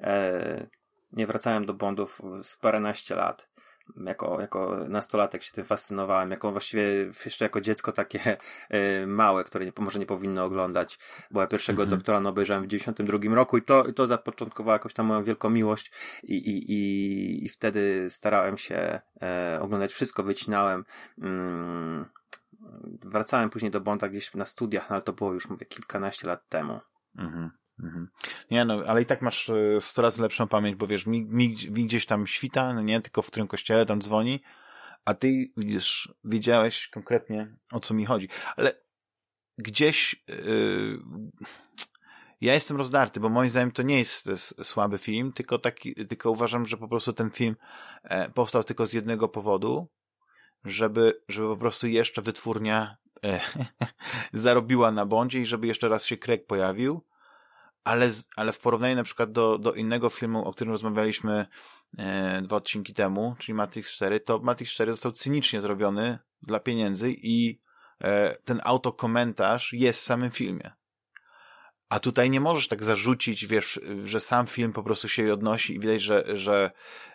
E, 0.00 0.66
nie 1.12 1.26
wracałem 1.26 1.66
do 1.66 1.74
Bondów 1.74 2.22
z 2.42 2.56
paręnaście 2.56 3.14
lat. 3.14 3.50
Jako, 3.96 4.40
jako 4.40 4.76
nastolatek 4.88 5.42
się 5.42 5.52
tym 5.52 5.64
fascynowałem, 5.64 6.30
jako 6.30 6.52
właściwie 6.52 6.82
jeszcze 7.24 7.44
jako 7.44 7.60
dziecko 7.60 7.92
takie 7.92 8.36
y, 9.02 9.06
małe, 9.06 9.44
które 9.44 9.64
nie, 9.64 9.72
może 9.78 9.98
nie 9.98 10.06
powinno 10.06 10.44
oglądać, 10.44 10.98
bo 11.30 11.40
ja 11.40 11.46
pierwszego 11.46 11.82
mhm. 11.82 11.98
doktora 11.98 12.20
no, 12.20 12.30
obejrzałem 12.30 12.64
w 12.64 12.66
92 12.66 13.34
roku 13.34 13.58
i 13.58 13.62
to, 13.62 13.84
i 13.84 13.94
to 13.94 14.06
zapoczątkowało 14.06 14.72
jakoś 14.72 14.94
tam 14.94 15.06
moją 15.06 15.24
wielką 15.24 15.50
miłość 15.50 15.92
i, 16.22 16.34
i, 16.34 16.72
i, 16.72 17.44
i 17.44 17.48
wtedy 17.48 18.06
starałem 18.10 18.58
się 18.58 19.00
e, 19.22 19.58
oglądać 19.62 19.92
wszystko, 19.92 20.22
wycinałem. 20.22 20.84
Mm, 21.22 22.04
wracałem 23.02 23.50
później 23.50 23.70
do 23.70 23.80
Bonda 23.80 24.08
gdzieś 24.08 24.34
na 24.34 24.46
studiach, 24.46 24.90
no, 24.90 24.94
ale 24.94 25.02
to 25.02 25.12
było 25.12 25.32
już 25.32 25.48
mówię, 25.48 25.66
kilkanaście 25.66 26.26
lat 26.26 26.48
temu. 26.48 26.80
Mhm. 27.18 27.50
Mhm. 27.82 28.08
Nie 28.50 28.64
no, 28.64 28.82
ale 28.86 29.02
i 29.02 29.06
tak 29.06 29.22
masz 29.22 29.50
100 29.80 30.02
e, 30.02 30.02
razy 30.02 30.22
lepszą 30.22 30.48
pamięć, 30.48 30.76
bo 30.76 30.86
wiesz, 30.86 31.06
mi, 31.06 31.24
mi, 31.24 31.56
mi 31.70 31.86
gdzieś 31.86 32.06
tam 32.06 32.26
świta, 32.26 32.74
no 32.74 32.82
nie, 32.82 33.00
tylko 33.00 33.22
w 33.22 33.26
którym 33.26 33.48
kościele 33.48 33.86
tam 33.86 34.00
dzwoni, 34.00 34.40
a 35.04 35.14
ty 35.14 35.50
widzisz, 35.56 36.14
wiedziałeś 36.24 36.88
konkretnie 36.88 37.56
o 37.72 37.80
co 37.80 37.94
mi 37.94 38.04
chodzi. 38.04 38.28
Ale 38.56 38.72
gdzieś 39.58 40.24
yy, 40.28 41.00
ja 42.40 42.54
jestem 42.54 42.76
rozdarty, 42.76 43.20
bo 43.20 43.28
moim 43.28 43.50
zdaniem 43.50 43.72
to 43.72 43.82
nie 43.82 43.98
jest, 43.98 44.26
jest 44.26 44.64
słaby 44.64 44.98
film, 44.98 45.32
tylko 45.32 45.58
taki, 45.58 45.94
tylko 45.94 46.30
uważam, 46.30 46.66
że 46.66 46.76
po 46.76 46.88
prostu 46.88 47.12
ten 47.12 47.30
film 47.30 47.56
e, 48.02 48.30
powstał 48.30 48.64
tylko 48.64 48.86
z 48.86 48.92
jednego 48.92 49.28
powodu, 49.28 49.88
żeby, 50.64 51.22
żeby 51.28 51.48
po 51.48 51.56
prostu 51.56 51.86
jeszcze 51.86 52.22
wytwórnia 52.22 52.96
e, 53.24 53.40
zarobiła 54.32 54.92
na 54.92 55.06
Bondzie 55.06 55.40
i 55.40 55.46
żeby 55.46 55.66
jeszcze 55.66 55.88
raz 55.88 56.04
się 56.04 56.16
Craig 56.16 56.46
pojawił 56.46 57.07
ale, 57.88 58.10
ale 58.36 58.52
w 58.52 58.60
porównaniu 58.60 58.96
na 58.96 59.04
przykład 59.04 59.32
do, 59.32 59.58
do 59.58 59.72
innego 59.72 60.10
filmu, 60.10 60.44
o 60.44 60.52
którym 60.52 60.72
rozmawialiśmy 60.72 61.46
e, 61.98 62.42
dwa 62.42 62.56
odcinki 62.56 62.94
temu, 62.94 63.36
czyli 63.38 63.54
Matrix 63.54 63.90
4, 63.90 64.20
to 64.20 64.38
Matrix 64.38 64.72
4 64.72 64.90
został 64.90 65.12
cynicznie 65.12 65.60
zrobiony 65.60 66.18
dla 66.42 66.60
pieniędzy 66.60 67.10
i 67.10 67.60
e, 68.00 68.36
ten 68.44 68.60
autokomentarz 68.64 69.72
jest 69.72 70.00
w 70.00 70.04
samym 70.04 70.30
filmie. 70.30 70.70
A 71.88 72.00
tutaj 72.00 72.30
nie 72.30 72.40
możesz 72.40 72.68
tak 72.68 72.84
zarzucić, 72.84 73.46
wiesz, 73.46 73.80
że 74.04 74.20
sam 74.20 74.46
film 74.46 74.72
po 74.72 74.82
prostu 74.82 75.08
się 75.08 75.32
odnosi 75.32 75.74
i 75.74 75.80
widać, 75.80 76.02
że, 76.02 76.24
że, 76.34 76.70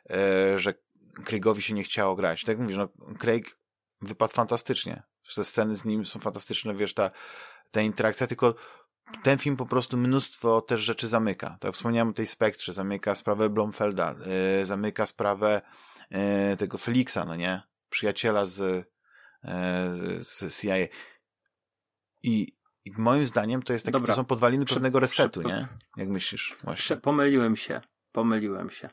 e, 0.09 0.59
że 0.59 0.73
Craigowi 1.25 1.61
się 1.61 1.73
nie 1.73 1.83
chciało 1.83 2.15
grać. 2.15 2.43
Tak 2.43 2.59
mówisz, 2.59 2.77
no, 2.77 2.89
Craig 3.19 3.57
wypadł 4.01 4.33
fantastycznie. 4.33 5.03
Te 5.35 5.43
sceny 5.43 5.75
z 5.75 5.85
nim 5.85 6.05
są 6.05 6.19
fantastyczne, 6.19 6.75
wiesz, 6.75 6.93
ta, 6.93 7.11
ta 7.71 7.81
interakcja, 7.81 8.27
tylko 8.27 8.55
ten 9.23 9.37
film 9.37 9.57
po 9.57 9.65
prostu 9.65 9.97
mnóstwo 9.97 10.61
też 10.61 10.81
rzeczy 10.81 11.07
zamyka. 11.07 11.49
Tak 11.49 11.63
jak 11.63 11.73
wspomniałem 11.73 12.09
o 12.09 12.13
tej 12.13 12.27
spektrze, 12.27 12.73
zamyka 12.73 13.15
sprawę 13.15 13.49
Blomfelda, 13.49 14.15
yy, 14.59 14.65
zamyka 14.65 15.05
sprawę 15.05 15.61
yy, 16.11 16.57
tego 16.57 16.77
Felixa, 16.77 17.25
no 17.27 17.35
nie? 17.35 17.61
Przyjaciela 17.89 18.45
z, 18.45 18.59
yy, 19.43 19.49
z 20.23 20.61
CIA. 20.61 20.75
I, 22.23 22.47
I 22.85 22.91
moim 22.97 23.25
zdaniem 23.25 23.63
to 23.63 23.73
jest 23.73 23.85
takie, 23.85 23.93
Dobra. 23.93 24.07
to 24.07 24.15
są 24.15 24.25
podwaliny 24.25 24.65
Prze 24.65 24.75
pewnego 24.75 24.99
resetu, 24.99 25.41
nie? 25.41 25.67
Jak 25.97 26.09
myślisz? 26.09 26.57
Właśnie. 26.63 26.97
Pomyliłem 26.97 27.55
się. 27.55 27.81
Pomyliłem 28.11 28.69
się. 28.69 28.89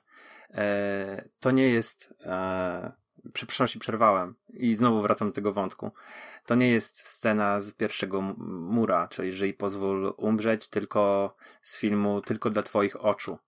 E, 0.51 1.29
to 1.41 1.51
nie 1.51 1.69
jest. 1.69 2.15
E, 2.21 2.93
przepraszam, 3.33 3.81
przerwałem 3.81 4.35
i 4.49 4.75
znowu 4.75 5.03
wracam 5.03 5.29
do 5.29 5.35
tego 5.35 5.53
wątku. 5.53 5.93
To 6.47 6.55
nie 6.55 6.71
jest 6.71 7.09
scena 7.09 7.61
z 7.61 7.73
pierwszego 7.73 8.21
mura, 8.21 9.09
czyli 9.09 9.33
żyj, 9.33 9.55
pozwól 9.55 10.15
umrzeć, 10.17 10.69
tylko 10.69 11.35
z 11.63 11.79
filmu 11.79 12.21
Tylko 12.21 12.51
dla 12.51 12.63
twoich 12.63 13.05
oczu 13.05 13.39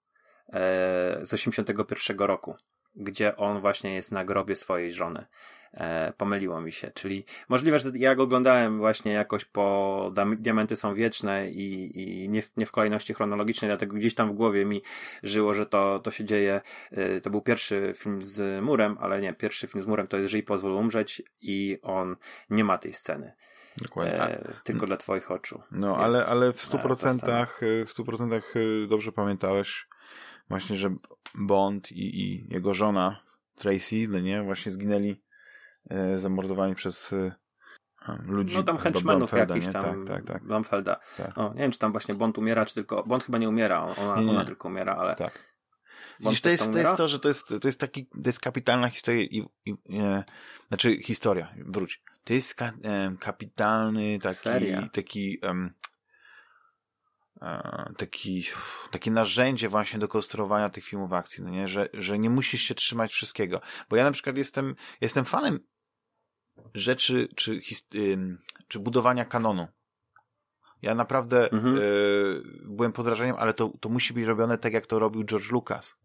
e, 0.49 1.20
z 1.23 1.35
81 1.35 2.18
roku, 2.18 2.55
gdzie 2.97 3.36
on 3.36 3.61
właśnie 3.61 3.95
jest 3.95 4.12
na 4.12 4.24
grobie 4.24 4.57
swojej 4.57 4.93
żony. 4.93 5.26
E, 5.74 6.12
pomyliło 6.16 6.61
mi 6.61 6.72
się, 6.72 6.90
czyli 6.95 7.24
możliwe, 7.49 7.78
że 7.78 7.90
ja 7.95 8.14
go 8.14 8.22
oglądałem 8.22 8.78
właśnie 8.78 9.12
jakoś 9.12 9.45
po 9.45 10.11
Diamenty 10.38 10.76
są 10.76 10.95
wieczne 10.95 11.51
i, 11.51 11.99
i 12.03 12.28
nie, 12.28 12.43
w, 12.43 12.57
nie 12.57 12.66
w 12.66 12.70
kolejności 12.70 13.14
chronologicznej, 13.14 13.68
dlatego 13.68 13.97
gdzieś 13.97 14.14
tam 14.14 14.28
w 14.28 14.32
głowie 14.32 14.64
mi 14.64 14.82
żyło, 15.22 15.55
że 15.55 15.66
to, 15.66 15.99
to 15.99 16.11
się 16.11 16.24
dzieje, 16.24 16.61
e, 16.90 17.20
to 17.20 17.30
był 17.30 17.40
pierwszy 17.40 17.93
film 17.97 18.22
z 18.22 18.62
Murem, 18.64 18.97
ale 19.01 19.20
nie, 19.20 19.34
pierwszy 19.34 19.66
film 19.66 19.82
z 19.82 19.86
Murem 19.86 20.07
to 20.07 20.16
jest 20.16 20.30
Żyj, 20.30 20.43
pozwól 20.43 20.72
umrzeć 20.72 21.22
i 21.40 21.78
on 21.82 22.16
nie 22.51 22.64
ma 22.64 22.78
tej 22.78 22.93
sceny. 22.93 23.32
Dokładnie. 23.76 24.14
E, 24.14 24.55
tylko 24.64 24.86
dla 24.86 24.97
twoich 24.97 25.30
oczu. 25.30 25.62
No, 25.70 25.97
ale, 25.97 26.26
ale 26.26 26.53
w 26.53 26.61
stu 26.61 26.78
procentach, 26.78 27.61
w 27.86 27.90
stu 27.90 28.05
procentach 28.05 28.55
e, 28.57 28.86
dobrze 28.86 29.12
pamiętałeś 29.12 29.86
właśnie, 30.49 30.76
że 30.76 30.95
Bond 31.35 31.93
i, 31.93 32.20
i 32.20 32.47
jego 32.49 32.74
żona 32.74 33.22
Tracy, 33.55 34.09
no 34.09 34.20
nie, 34.20 34.43
właśnie 34.43 34.72
zginęli 34.72 35.22
E, 35.91 36.18
zamordowani 36.18 36.74
przez 36.74 37.12
e, 37.12 37.33
ludzi. 38.24 38.57
No 38.57 38.62
tam 38.62 38.78
henchmenów 38.78 39.33
jakichś 39.33 39.66
tam. 39.66 39.83
Tak, 39.83 40.07
tak, 40.07 40.24
tak. 40.26 40.45
Blomfelda. 40.45 41.01
Tak. 41.16 41.39
O, 41.39 41.53
nie 41.55 41.61
wiem, 41.61 41.70
czy 41.70 41.78
tam 41.78 41.93
właśnie 41.93 42.14
Bond 42.14 42.39
umiera, 42.39 42.66
czy 42.66 42.74
tylko. 42.74 43.03
Bond 43.03 43.24
chyba 43.24 43.39
nie 43.39 43.49
umiera, 43.49 43.83
ona, 43.83 44.16
nie, 44.16 44.24
nie. 44.24 44.30
ona 44.30 44.45
tylko 44.45 44.68
umiera, 44.68 44.97
ale. 44.97 45.16
Tak. 45.16 45.53
Widzisz, 46.20 46.41
to 46.41 46.49
jest, 46.49 46.72
to 46.72 46.78
jest 46.78 46.97
to, 46.97 47.09
że 47.09 47.18
to 47.18 47.28
jest, 47.28 47.49
to 47.49 47.68
jest 47.68 47.80
taki, 47.80 48.07
to 48.07 48.26
jest 48.26 48.41
kapitalna 48.41 48.89
historia 48.89 49.22
i, 49.22 49.47
i 49.64 49.74
e, 49.99 50.24
znaczy 50.68 50.97
historia, 50.97 51.55
wróć. 51.66 52.03
To 52.24 52.33
jest 52.33 52.55
ka, 52.55 52.72
e, 52.85 53.16
kapitalny 53.20 54.18
taki, 54.18 54.37
Seria. 54.37 54.89
taki 54.89 55.39
um, 55.43 55.74
taki, 57.97 58.45
takie 58.90 59.11
narzędzie 59.11 59.68
właśnie 59.68 59.99
do 59.99 60.09
konstruowania 60.09 60.70
tych 60.70 60.84
filmów 60.84 61.12
akcji, 61.12 61.45
no 61.45 61.51
nie? 61.51 61.68
Że, 61.68 61.88
że 61.95 62.18
nie 62.18 62.30
musisz 62.30 62.62
się 62.62 62.74
trzymać 62.74 63.12
wszystkiego. 63.12 63.61
Bo 63.90 63.97
ja 63.97 64.05
na 64.05 64.12
przykład 64.12 64.36
jestem, 64.36 64.74
jestem 65.01 65.24
fanem 65.24 65.61
rzeczy, 66.74 67.28
czy, 67.36 67.61
czy 68.68 68.78
budowania 68.78 69.24
kanonu. 69.24 69.66
Ja 70.82 70.95
naprawdę 70.95 71.51
mhm. 71.51 71.78
y, 71.78 72.43
byłem 72.64 72.93
pod 72.93 73.05
wrażeniem, 73.05 73.36
ale 73.38 73.53
to, 73.53 73.72
to 73.80 73.88
musi 73.88 74.14
być 74.14 74.24
robione 74.24 74.59
tak, 74.59 74.72
jak 74.72 74.86
to 74.86 74.99
robił 74.99 75.24
George 75.24 75.51
Lucas. 75.51 75.97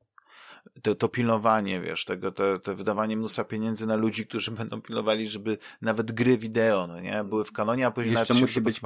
To, 0.82 0.96
to 0.96 1.10
pilnowanie, 1.10 1.82
wiesz, 1.82 2.06
tego, 2.06 2.32
to, 2.32 2.60
to 2.60 2.76
wydawanie 2.76 3.18
mnóstwa 3.18 3.44
pieniędzy 3.44 3.88
na 3.88 3.96
ludzi, 3.96 4.28
którzy 4.28 4.52
będą 4.52 4.82
pilnowali, 4.82 5.28
żeby 5.28 5.58
nawet 5.82 6.12
gry 6.12 6.38
wideo, 6.38 6.88
no 6.88 7.00
nie, 7.00 7.24
były 7.24 7.46
w 7.46 7.52
kanonie, 7.52 7.88
a 7.88 7.92
później 7.92 8.12
Jeszcze 8.12 8.34
nawet 8.34 8.42
musi 8.42 8.62
być, 8.62 8.82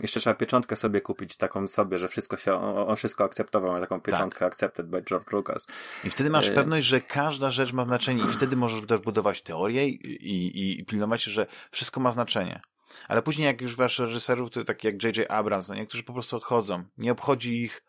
jeszcze 0.00 0.20
trzeba 0.20 0.34
pieczątkę 0.34 0.76
sobie 0.76 1.00
kupić, 1.00 1.36
taką 1.36 1.68
sobie, 1.68 1.98
że 1.98 2.08
wszystko 2.08 2.36
się, 2.36 2.54
on 2.86 2.96
wszystko 2.96 3.24
akceptował, 3.24 3.80
taką 3.80 4.00
pieczątkę 4.00 4.38
tak. 4.38 4.52
accepted 4.52 4.86
by 4.88 5.02
George 5.02 5.32
Lucas. 5.32 5.66
I 6.04 6.10
wtedy 6.10 6.30
masz 6.30 6.48
y 6.48 6.52
pewność, 6.52 6.86
że 6.86 7.00
każda 7.00 7.50
rzecz 7.50 7.72
ma 7.72 7.84
znaczenie 7.84 8.24
i 8.24 8.28
wtedy 8.28 8.56
możesz 8.56 8.86
też 8.86 9.00
budować 9.00 9.42
teorię 9.42 9.88
i, 9.88 10.06
i, 10.30 10.80
i 10.80 10.84
pilnować 10.84 11.22
się, 11.22 11.30
że 11.30 11.46
wszystko 11.70 12.00
ma 12.00 12.12
znaczenie. 12.12 12.60
Ale 13.08 13.22
później 13.22 13.46
jak 13.46 13.60
już 13.60 13.76
wasz 13.76 13.98
reżyserów, 13.98 14.50
to 14.50 14.64
tak 14.64 14.84
jak 14.84 15.04
J.J. 15.04 15.30
Abrams, 15.30 15.68
no 15.68 15.74
niektórzy 15.74 16.02
po 16.02 16.12
prostu 16.12 16.36
odchodzą. 16.36 16.84
Nie 16.98 17.12
obchodzi 17.12 17.62
ich 17.62 17.82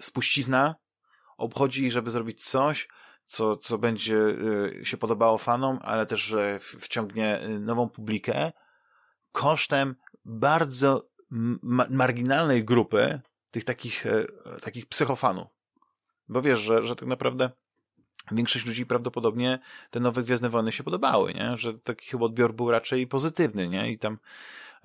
spuścizna, 0.00 0.74
obchodzi 1.36 1.84
ich, 1.84 1.92
żeby 1.92 2.10
zrobić 2.10 2.44
coś, 2.44 2.88
co, 3.26 3.56
co 3.56 3.78
będzie 3.78 4.16
y, 4.16 4.80
się 4.84 4.96
podobało 4.96 5.38
fanom, 5.38 5.78
ale 5.82 6.06
też, 6.06 6.20
że 6.20 6.58
wciągnie 6.58 7.42
y, 7.42 7.60
nową 7.60 7.88
publikę 7.88 8.52
kosztem 9.32 9.96
bardzo 10.24 11.08
ma 11.62 11.86
marginalnej 11.90 12.64
grupy 12.64 13.20
tych 13.50 13.64
takich, 13.64 14.06
e, 14.06 14.24
takich 14.60 14.86
psychofanów. 14.86 15.46
Bo 16.28 16.42
wiesz, 16.42 16.60
że, 16.60 16.82
że 16.82 16.96
tak 16.96 17.08
naprawdę 17.08 17.50
większość 18.32 18.66
ludzi 18.66 18.86
prawdopodobnie 18.86 19.58
te 19.90 20.00
nowe 20.00 20.22
Gwiezdne 20.22 20.48
Wojny 20.48 20.72
się 20.72 20.84
podobały, 20.84 21.34
nie? 21.34 21.56
Że 21.56 21.74
taki 21.74 22.06
chyba 22.06 22.24
odbiór 22.24 22.54
był 22.54 22.70
raczej 22.70 23.06
pozytywny, 23.06 23.68
nie? 23.68 23.90
I 23.90 23.98
tam 23.98 24.18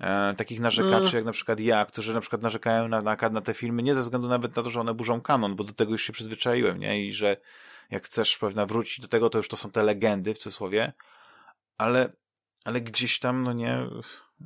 e, 0.00 0.34
takich 0.36 0.60
narzekaczy 0.60 1.02
mm. 1.02 1.14
jak 1.14 1.24
na 1.24 1.32
przykład 1.32 1.60
ja, 1.60 1.84
którzy 1.84 2.14
na 2.14 2.20
przykład 2.20 2.42
narzekają 2.42 2.88
na, 2.88 3.02
na, 3.02 3.16
na 3.30 3.40
te 3.40 3.54
filmy, 3.54 3.82
nie 3.82 3.94
ze 3.94 4.02
względu 4.02 4.28
nawet 4.28 4.56
na 4.56 4.62
to, 4.62 4.70
że 4.70 4.80
one 4.80 4.94
burzą 4.94 5.20
kanon, 5.20 5.56
bo 5.56 5.64
do 5.64 5.72
tego 5.72 5.92
już 5.92 6.02
się 6.02 6.12
przyzwyczaiłem, 6.12 6.78
nie? 6.78 7.06
I 7.06 7.12
że 7.12 7.36
jak 7.90 8.06
chcesz 8.06 8.38
pewnie 8.38 8.66
wrócić 8.66 9.00
do 9.00 9.08
tego, 9.08 9.30
to 9.30 9.38
już 9.38 9.48
to 9.48 9.56
są 9.56 9.70
te 9.70 9.82
legendy 9.82 10.34
w 10.34 10.38
cudzysłowie, 10.38 10.92
ale, 11.78 12.12
ale 12.64 12.80
gdzieś 12.80 13.18
tam, 13.18 13.42
no 13.42 13.52
nie, 13.52 13.86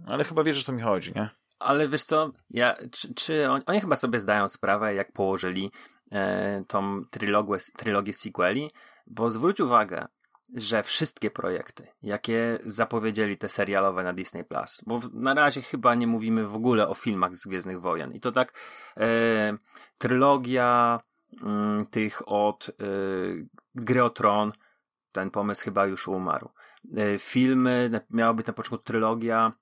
ale 0.06 0.24
chyba 0.24 0.44
wiesz, 0.44 0.60
o 0.60 0.62
co 0.62 0.72
mi 0.72 0.82
chodzi, 0.82 1.12
nie? 1.16 1.43
Ale 1.58 1.88
wiesz 1.88 2.04
co, 2.04 2.32
ja, 2.50 2.76
czy, 2.90 3.14
czy 3.14 3.50
oni, 3.50 3.64
oni 3.66 3.80
chyba 3.80 3.96
sobie 3.96 4.20
zdają 4.20 4.48
sprawę, 4.48 4.94
jak 4.94 5.12
położyli 5.12 5.70
e, 6.12 6.64
tą 6.68 7.04
trylogię, 7.10 7.58
trylogię 7.76 8.14
sequeli, 8.14 8.70
bo 9.06 9.30
zwróć 9.30 9.60
uwagę, 9.60 10.06
że 10.54 10.82
wszystkie 10.82 11.30
projekty, 11.30 11.86
jakie 12.02 12.58
zapowiedzieli 12.64 13.36
te 13.36 13.48
serialowe 13.48 14.02
na 14.02 14.12
Disney 14.12 14.44
Plus, 14.44 14.82
bo 14.86 15.00
na 15.12 15.34
razie 15.34 15.62
chyba 15.62 15.94
nie 15.94 16.06
mówimy 16.06 16.46
w 16.46 16.54
ogóle 16.54 16.88
o 16.88 16.94
filmach 16.94 17.36
z 17.36 17.46
Gwiezdnych 17.46 17.80
Wojen. 17.80 18.12
I 18.12 18.20
to 18.20 18.32
tak 18.32 18.52
e, 18.96 19.58
trylogia 19.98 21.00
mm, 21.42 21.86
tych 21.86 22.28
od 22.28 22.68
e, 22.68 22.72
Gry 23.74 24.04
o 24.04 24.10
Tron, 24.10 24.52
ten 25.12 25.30
pomysł 25.30 25.64
chyba 25.64 25.86
już 25.86 26.08
umarł. 26.08 26.50
E, 26.96 27.18
filmy, 27.18 28.00
miała 28.10 28.34
być 28.34 28.46
na 28.46 28.52
początku 28.52 28.84
trylogia 28.84 29.52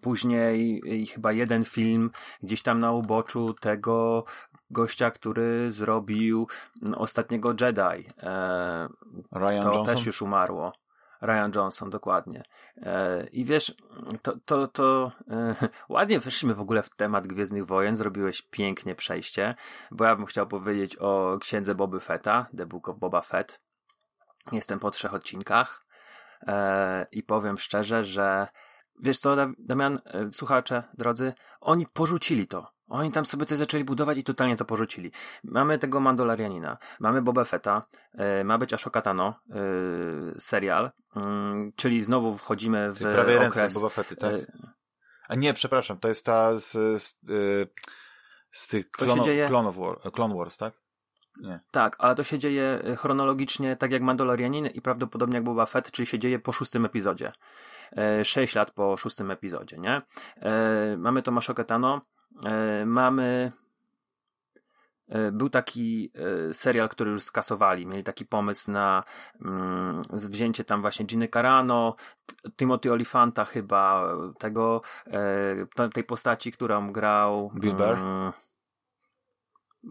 później 0.00 0.82
chyba 1.14 1.32
jeden 1.32 1.64
film 1.64 2.10
gdzieś 2.42 2.62
tam 2.62 2.78
na 2.78 2.92
uboczu 2.92 3.54
tego 3.54 4.24
gościa, 4.70 5.10
który 5.10 5.70
zrobił 5.70 6.48
ostatniego 6.96 7.54
Jedi. 7.60 8.08
E, 8.22 8.88
Ryan 9.32 9.62
to 9.62 9.72
Johnson? 9.74 9.86
też 9.86 10.06
już 10.06 10.22
umarło. 10.22 10.72
Ryan 11.22 11.52
Johnson, 11.54 11.90
dokładnie. 11.90 12.42
E, 12.76 13.26
I 13.32 13.44
wiesz, 13.44 13.74
to, 14.22 14.32
to, 14.44 14.68
to 14.68 15.12
e, 15.30 15.54
ładnie 15.88 16.20
weszliśmy 16.20 16.54
w 16.54 16.60
ogóle 16.60 16.82
w 16.82 16.90
temat 16.90 17.26
Gwiezdnych 17.26 17.66
Wojen, 17.66 17.96
zrobiłeś 17.96 18.42
pięknie 18.42 18.94
przejście, 18.94 19.54
bo 19.90 20.04
ja 20.04 20.16
bym 20.16 20.26
chciał 20.26 20.46
powiedzieć 20.46 20.96
o 20.96 21.38
księdze 21.40 21.74
Boby 21.74 22.00
Fetta, 22.00 22.46
The 22.56 22.66
Book 22.66 22.88
of 22.88 22.98
Boba 22.98 23.20
Fett. 23.20 23.60
Jestem 24.52 24.78
po 24.78 24.90
trzech 24.90 25.14
odcinkach 25.14 25.86
e, 26.46 27.06
i 27.12 27.22
powiem 27.22 27.58
szczerze, 27.58 28.04
że 28.04 28.48
wiesz 29.02 29.18
co, 29.18 29.36
Damian, 29.58 30.00
e, 30.04 30.32
słuchacze, 30.32 30.82
drodzy, 30.98 31.32
oni 31.60 31.86
porzucili 31.86 32.46
to. 32.46 32.66
Oni 32.88 33.12
tam 33.12 33.26
sobie 33.26 33.46
coś 33.46 33.58
zaczęli 33.58 33.84
budować 33.84 34.18
i 34.18 34.24
totalnie 34.24 34.56
to 34.56 34.64
porzucili. 34.64 35.12
Mamy 35.44 35.78
tego 35.78 36.00
Mandalorianina, 36.00 36.78
mamy 37.00 37.22
Boba 37.22 37.44
Fetta, 37.44 37.82
e, 38.14 38.44
ma 38.44 38.58
być 38.58 38.72
Ashoka 38.74 39.02
Tano, 39.02 39.34
e, 39.50 39.54
serial, 40.40 40.90
mm, 41.16 41.70
czyli 41.76 42.04
znowu 42.04 42.38
wchodzimy 42.38 42.92
w 42.92 42.98
prawej 42.98 43.36
okres... 43.36 43.74
Boba 43.74 43.88
Fetty, 43.88 44.16
tak? 44.16 44.32
A 45.28 45.34
nie, 45.34 45.54
przepraszam, 45.54 45.98
to 45.98 46.08
jest 46.08 46.26
ta 46.26 46.58
z, 46.58 46.72
z, 47.02 47.16
z 48.50 48.66
tych 48.68 48.90
dzieje- 49.24 49.48
Clone, 49.48 49.72
War, 49.72 50.12
Clone 50.12 50.34
Wars, 50.36 50.56
tak? 50.56 50.74
Tak, 51.70 51.96
ale 51.98 52.14
to 52.14 52.24
się 52.24 52.38
dzieje 52.38 52.80
e, 52.84 52.96
chronologicznie 52.96 53.76
tak 53.76 53.92
jak 53.92 54.02
Mandalorianin 54.02 54.66
i 54.66 54.82
prawdopodobnie 54.82 55.34
jak 55.34 55.44
Boba 55.44 55.66
Fett, 55.66 55.90
czyli 55.90 56.06
się 56.06 56.18
dzieje 56.18 56.38
po 56.38 56.52
szóstym 56.52 56.84
epizodzie. 56.84 57.32
E, 57.96 58.24
Sześć 58.24 58.54
lat 58.54 58.70
po 58.70 58.96
szóstym 58.96 59.30
epizodzie, 59.30 59.78
nie? 59.78 60.02
E, 60.36 60.96
Mamy 60.96 61.22
Tomasza 61.22 61.54
Ketano, 61.54 62.00
e, 62.46 62.86
mamy 62.86 63.52
e, 65.08 65.32
był 65.32 65.48
taki 65.50 66.12
e, 66.50 66.54
serial, 66.54 66.88
który 66.88 67.10
już 67.10 67.22
skasowali. 67.22 67.86
Mieli 67.86 68.04
taki 68.04 68.26
pomysł 68.26 68.70
na 68.70 69.04
mm, 69.44 70.02
wzięcie 70.12 70.64
tam 70.64 70.80
właśnie 70.80 71.06
Giny 71.06 71.28
Carano, 71.28 71.96
Timothy 72.56 72.92
Olifanta 72.92 73.44
chyba, 73.44 74.12
tego, 74.38 74.82
e, 75.78 75.90
tej 75.90 76.04
postaci, 76.04 76.52
którą 76.52 76.92
grał... 76.92 77.52
Bill 77.54 77.74
Burr? 77.74 77.98
mm, 77.98 78.32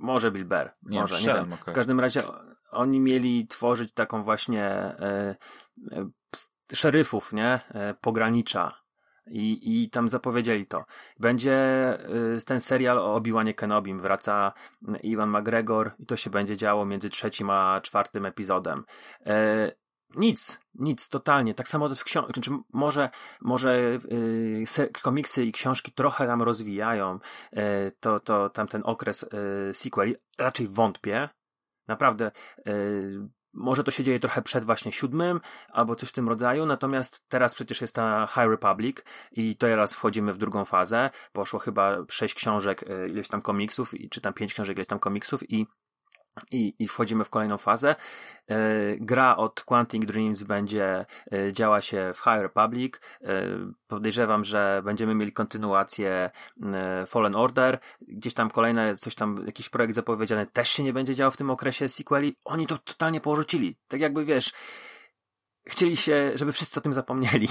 Może 0.01 0.31
Bill 0.31 0.45
Burr, 0.45 0.69
Nie, 0.83 0.99
może, 1.01 1.21
nie 1.21 1.25
wiem. 1.27 1.53
okej. 1.53 1.73
W 1.73 1.75
każdym 1.75 1.99
razie 1.99 2.21
oni 2.71 2.99
mieli 2.99 3.47
tworzyć 3.47 3.93
taką 3.93 4.23
właśnie 4.23 4.95
ps- 6.31 6.53
szeryfów, 6.73 7.33
nie? 7.33 7.59
E, 7.73 7.93
pogranicza. 8.01 8.81
I, 9.29 9.81
I 9.83 9.89
tam 9.89 10.09
zapowiedzieli 10.09 10.67
to. 10.67 10.85
Będzie 11.19 11.57
ten 12.45 12.59
serial 12.59 12.97
o 12.99 13.15
Obi-Wanie 13.15 13.53
Kenobim. 13.53 14.01
Wraca 14.01 14.53
Iwan 15.03 15.29
McGregor 15.29 15.91
i 15.99 16.05
to 16.05 16.17
się 16.17 16.29
będzie 16.29 16.57
działo 16.57 16.85
między 16.85 17.09
trzecim 17.09 17.49
a 17.49 17.81
czwartym 17.81 18.25
epizodem. 18.25 18.83
Nic, 20.15 20.59
nic, 20.75 21.09
totalnie. 21.09 21.53
Tak 21.53 21.67
samo 21.67 21.89
w 21.89 22.03
książkach, 22.03 22.35
znaczy 22.35 22.51
może, 22.73 23.09
może 23.41 23.99
y, 24.11 24.63
se, 24.65 24.87
komiksy 24.87 25.45
i 25.45 25.51
książki 25.51 25.91
trochę 25.91 26.27
nam 26.27 26.41
rozwijają 26.41 27.19
y, 27.53 27.57
to, 27.99 28.19
to 28.19 28.49
tamten 28.49 28.81
okres 28.85 29.23
y, 29.23 29.73
sequeli. 29.73 30.15
Raczej 30.37 30.67
wątpię. 30.67 31.29
Naprawdę, 31.87 32.31
y, 32.67 33.29
może 33.53 33.83
to 33.83 33.91
się 33.91 34.03
dzieje 34.03 34.19
trochę 34.19 34.41
przed 34.41 34.65
właśnie 34.65 34.91
siódmym, 34.91 35.41
albo 35.69 35.95
coś 35.95 36.09
w 36.09 36.11
tym 36.11 36.29
rodzaju, 36.29 36.65
natomiast 36.65 37.29
teraz 37.29 37.55
przecież 37.55 37.81
jest 37.81 37.95
ta 37.95 38.27
High 38.27 38.49
Republic 38.49 38.97
i 39.31 39.57
teraz 39.57 39.93
wchodzimy 39.93 40.33
w 40.33 40.37
drugą 40.37 40.65
fazę. 40.65 41.09
Poszło 41.31 41.59
chyba 41.59 41.97
sześć 42.09 42.35
książek, 42.35 42.83
y, 42.83 43.07
ileś 43.09 43.27
tam 43.27 43.41
komiksów, 43.41 43.93
i, 43.93 44.09
czy 44.09 44.21
tam 44.21 44.33
pięć 44.33 44.53
książek, 44.53 44.77
ileś 44.77 44.87
tam 44.87 44.99
komiksów 44.99 45.51
i 45.51 45.67
i, 46.51 46.73
i 46.79 46.88
wchodzimy 46.88 47.23
w 47.23 47.29
kolejną 47.29 47.57
fazę. 47.57 47.95
E, 48.49 48.55
gra 48.99 49.35
od 49.35 49.63
Quantic 49.63 50.05
Dreams 50.05 50.43
będzie 50.43 51.05
e, 51.31 51.53
działa 51.53 51.81
się 51.81 52.11
w 52.13 52.17
High 52.17 52.41
Republic. 52.41 52.93
E, 53.23 53.47
podejrzewam, 53.88 54.43
że 54.43 54.81
będziemy 54.85 55.15
mieli 55.15 55.31
kontynuację 55.31 56.29
Fallen 57.07 57.35
Order. 57.35 57.79
Gdzieś 58.01 58.33
tam 58.33 58.49
kolejne, 58.49 58.95
coś 58.95 59.15
tam, 59.15 59.43
jakiś 59.45 59.69
projekt 59.69 59.95
zapowiedziany 59.95 60.45
też 60.45 60.69
się 60.69 60.83
nie 60.83 60.93
będzie 60.93 61.15
działo 61.15 61.31
w 61.31 61.38
tym 61.38 61.49
okresie 61.49 61.89
sequeli. 61.89 62.35
Oni 62.45 62.67
to 62.67 62.77
totalnie 62.77 63.21
porzucili. 63.21 63.75
Tak 63.88 64.01
jakby 64.01 64.25
wiesz, 64.25 64.53
chcieli 65.68 65.97
się, 65.97 66.32
żeby 66.36 66.51
wszyscy 66.51 66.80
o 66.80 66.84
tym 66.84 66.93
zapomnieli. 66.93 67.47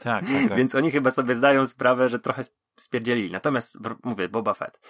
Tak, 0.00 0.24
tak, 0.24 0.24
tak. 0.48 0.58
Więc 0.58 0.74
oni 0.74 0.90
chyba 0.90 1.10
sobie 1.10 1.34
zdają 1.34 1.66
sprawę, 1.66 2.08
że 2.08 2.18
trochę 2.18 2.42
spierdzielili. 2.76 3.32
Natomiast 3.32 3.78
mówię, 4.04 4.28
Boba 4.28 4.54
Fett. 4.54 4.80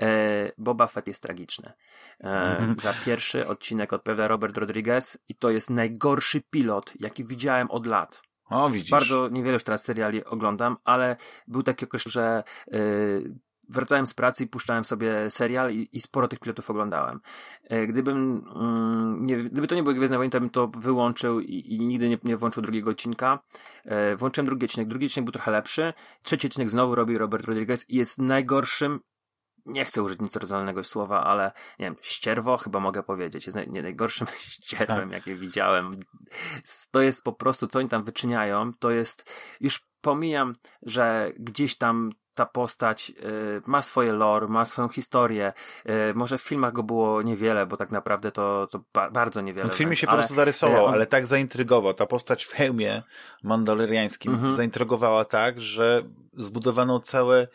E, 0.00 0.52
Boba 0.58 0.86
Fett 0.86 1.06
jest 1.06 1.22
tragiczny. 1.22 1.72
E, 2.20 2.56
za 2.82 2.94
pierwszy 3.04 3.46
odcinek 3.46 3.92
odpowiada 3.92 4.28
Robert 4.28 4.58
Rodriguez 4.58 5.18
i 5.28 5.34
to 5.34 5.50
jest 5.50 5.70
najgorszy 5.70 6.40
pilot, 6.50 6.92
jaki 7.00 7.24
widziałem 7.24 7.70
od 7.70 7.86
lat. 7.86 8.22
O, 8.50 8.70
widzisz. 8.70 8.90
Bardzo 8.90 9.28
niewiele 9.28 9.52
już 9.52 9.64
teraz 9.64 9.84
seriali 9.84 10.24
oglądam, 10.24 10.76
ale 10.84 11.16
był 11.46 11.62
taki 11.62 11.84
okres, 11.84 12.02
że 12.02 12.44
y, 12.74 13.34
wracałem 13.68 14.06
z 14.06 14.14
pracy 14.14 14.44
i 14.44 14.46
puszczałem 14.46 14.84
sobie 14.84 15.30
serial 15.30 15.72
i, 15.72 15.88
i 15.92 16.00
sporo 16.00 16.28
tych 16.28 16.38
pilotów 16.38 16.70
oglądałem. 16.70 17.20
E, 17.64 17.86
Gdybym, 17.86 18.44
mm, 18.56 19.26
nie, 19.26 19.36
gdyby 19.36 19.66
to 19.66 19.74
nie 19.74 19.82
były 19.82 19.94
Gwiezdne 19.94 20.16
Wojny, 20.16 20.30
to 20.30 20.40
bym 20.40 20.50
to 20.50 20.68
wyłączył 20.68 21.40
i, 21.40 21.74
i 21.74 21.80
nigdy 21.80 22.08
nie, 22.08 22.18
nie 22.24 22.36
włączył 22.36 22.62
drugiego 22.62 22.90
odcinka. 22.90 23.38
E, 23.84 24.16
Włączyłem 24.16 24.46
drugi 24.46 24.66
odcinek. 24.66 24.88
Drugi 24.88 25.06
odcinek 25.06 25.24
był 25.24 25.32
trochę 25.32 25.50
lepszy. 25.50 25.92
Trzeci 26.22 26.46
odcinek 26.46 26.70
znowu 26.70 26.94
robi 26.94 27.18
Robert 27.18 27.44
Rodriguez 27.44 27.90
i 27.90 27.96
jest 27.96 28.18
najgorszym 28.18 29.00
nie 29.66 29.84
chcę 29.84 30.02
użyć 30.02 30.20
nic 30.20 30.36
rodzajnego 30.36 30.84
słowa, 30.84 31.24
ale 31.24 31.52
nie 31.78 31.86
wiem, 31.86 31.96
ścierwo 32.00 32.56
chyba 32.56 32.80
mogę 32.80 33.02
powiedzieć. 33.02 33.46
Jest 33.46 33.58
nie, 33.68 33.82
najgorszym 33.82 34.26
ścierwem, 34.52 35.10
jakie 35.10 35.34
widziałem. 35.34 35.90
To 36.90 37.00
jest 37.00 37.24
po 37.24 37.32
prostu, 37.32 37.66
co 37.66 37.78
oni 37.78 37.88
tam 37.88 38.04
wyczyniają, 38.04 38.72
to 38.78 38.90
jest, 38.90 39.30
już 39.60 39.86
pomijam, 40.00 40.54
że 40.82 41.32
gdzieś 41.38 41.76
tam 41.76 42.10
ta 42.36 42.46
postać 42.46 43.10
y, 43.10 43.60
ma 43.66 43.82
swoje 43.82 44.12
lore, 44.12 44.46
ma 44.48 44.64
swoją 44.64 44.88
historię. 44.88 45.52
Y, 46.10 46.14
może 46.14 46.38
w 46.38 46.42
filmach 46.42 46.72
go 46.72 46.82
było 46.82 47.22
niewiele, 47.22 47.66
bo 47.66 47.76
tak 47.76 47.90
naprawdę 47.90 48.30
to, 48.30 48.66
to 48.70 48.80
ba 48.94 49.10
bardzo 49.10 49.40
niewiele. 49.40 49.70
W 49.70 49.74
filmie 49.74 49.96
się 49.96 50.06
ale, 50.06 50.16
po 50.16 50.18
prostu 50.20 50.34
zarysował, 50.34 50.76
e, 50.80 50.84
on- 50.84 50.92
ale 50.94 51.06
tak 51.06 51.26
zaintrygował. 51.26 51.94
Ta 51.94 52.06
postać 52.06 52.44
w 52.44 52.52
hełmie 52.52 53.02
mandaloriańskim 53.42 54.32
Mhm. 54.34 54.54
zaintrygowała 54.54 55.24
tak, 55.24 55.60
że 55.60 56.02
zbudowano 56.32 57.00
całe, 57.00 57.48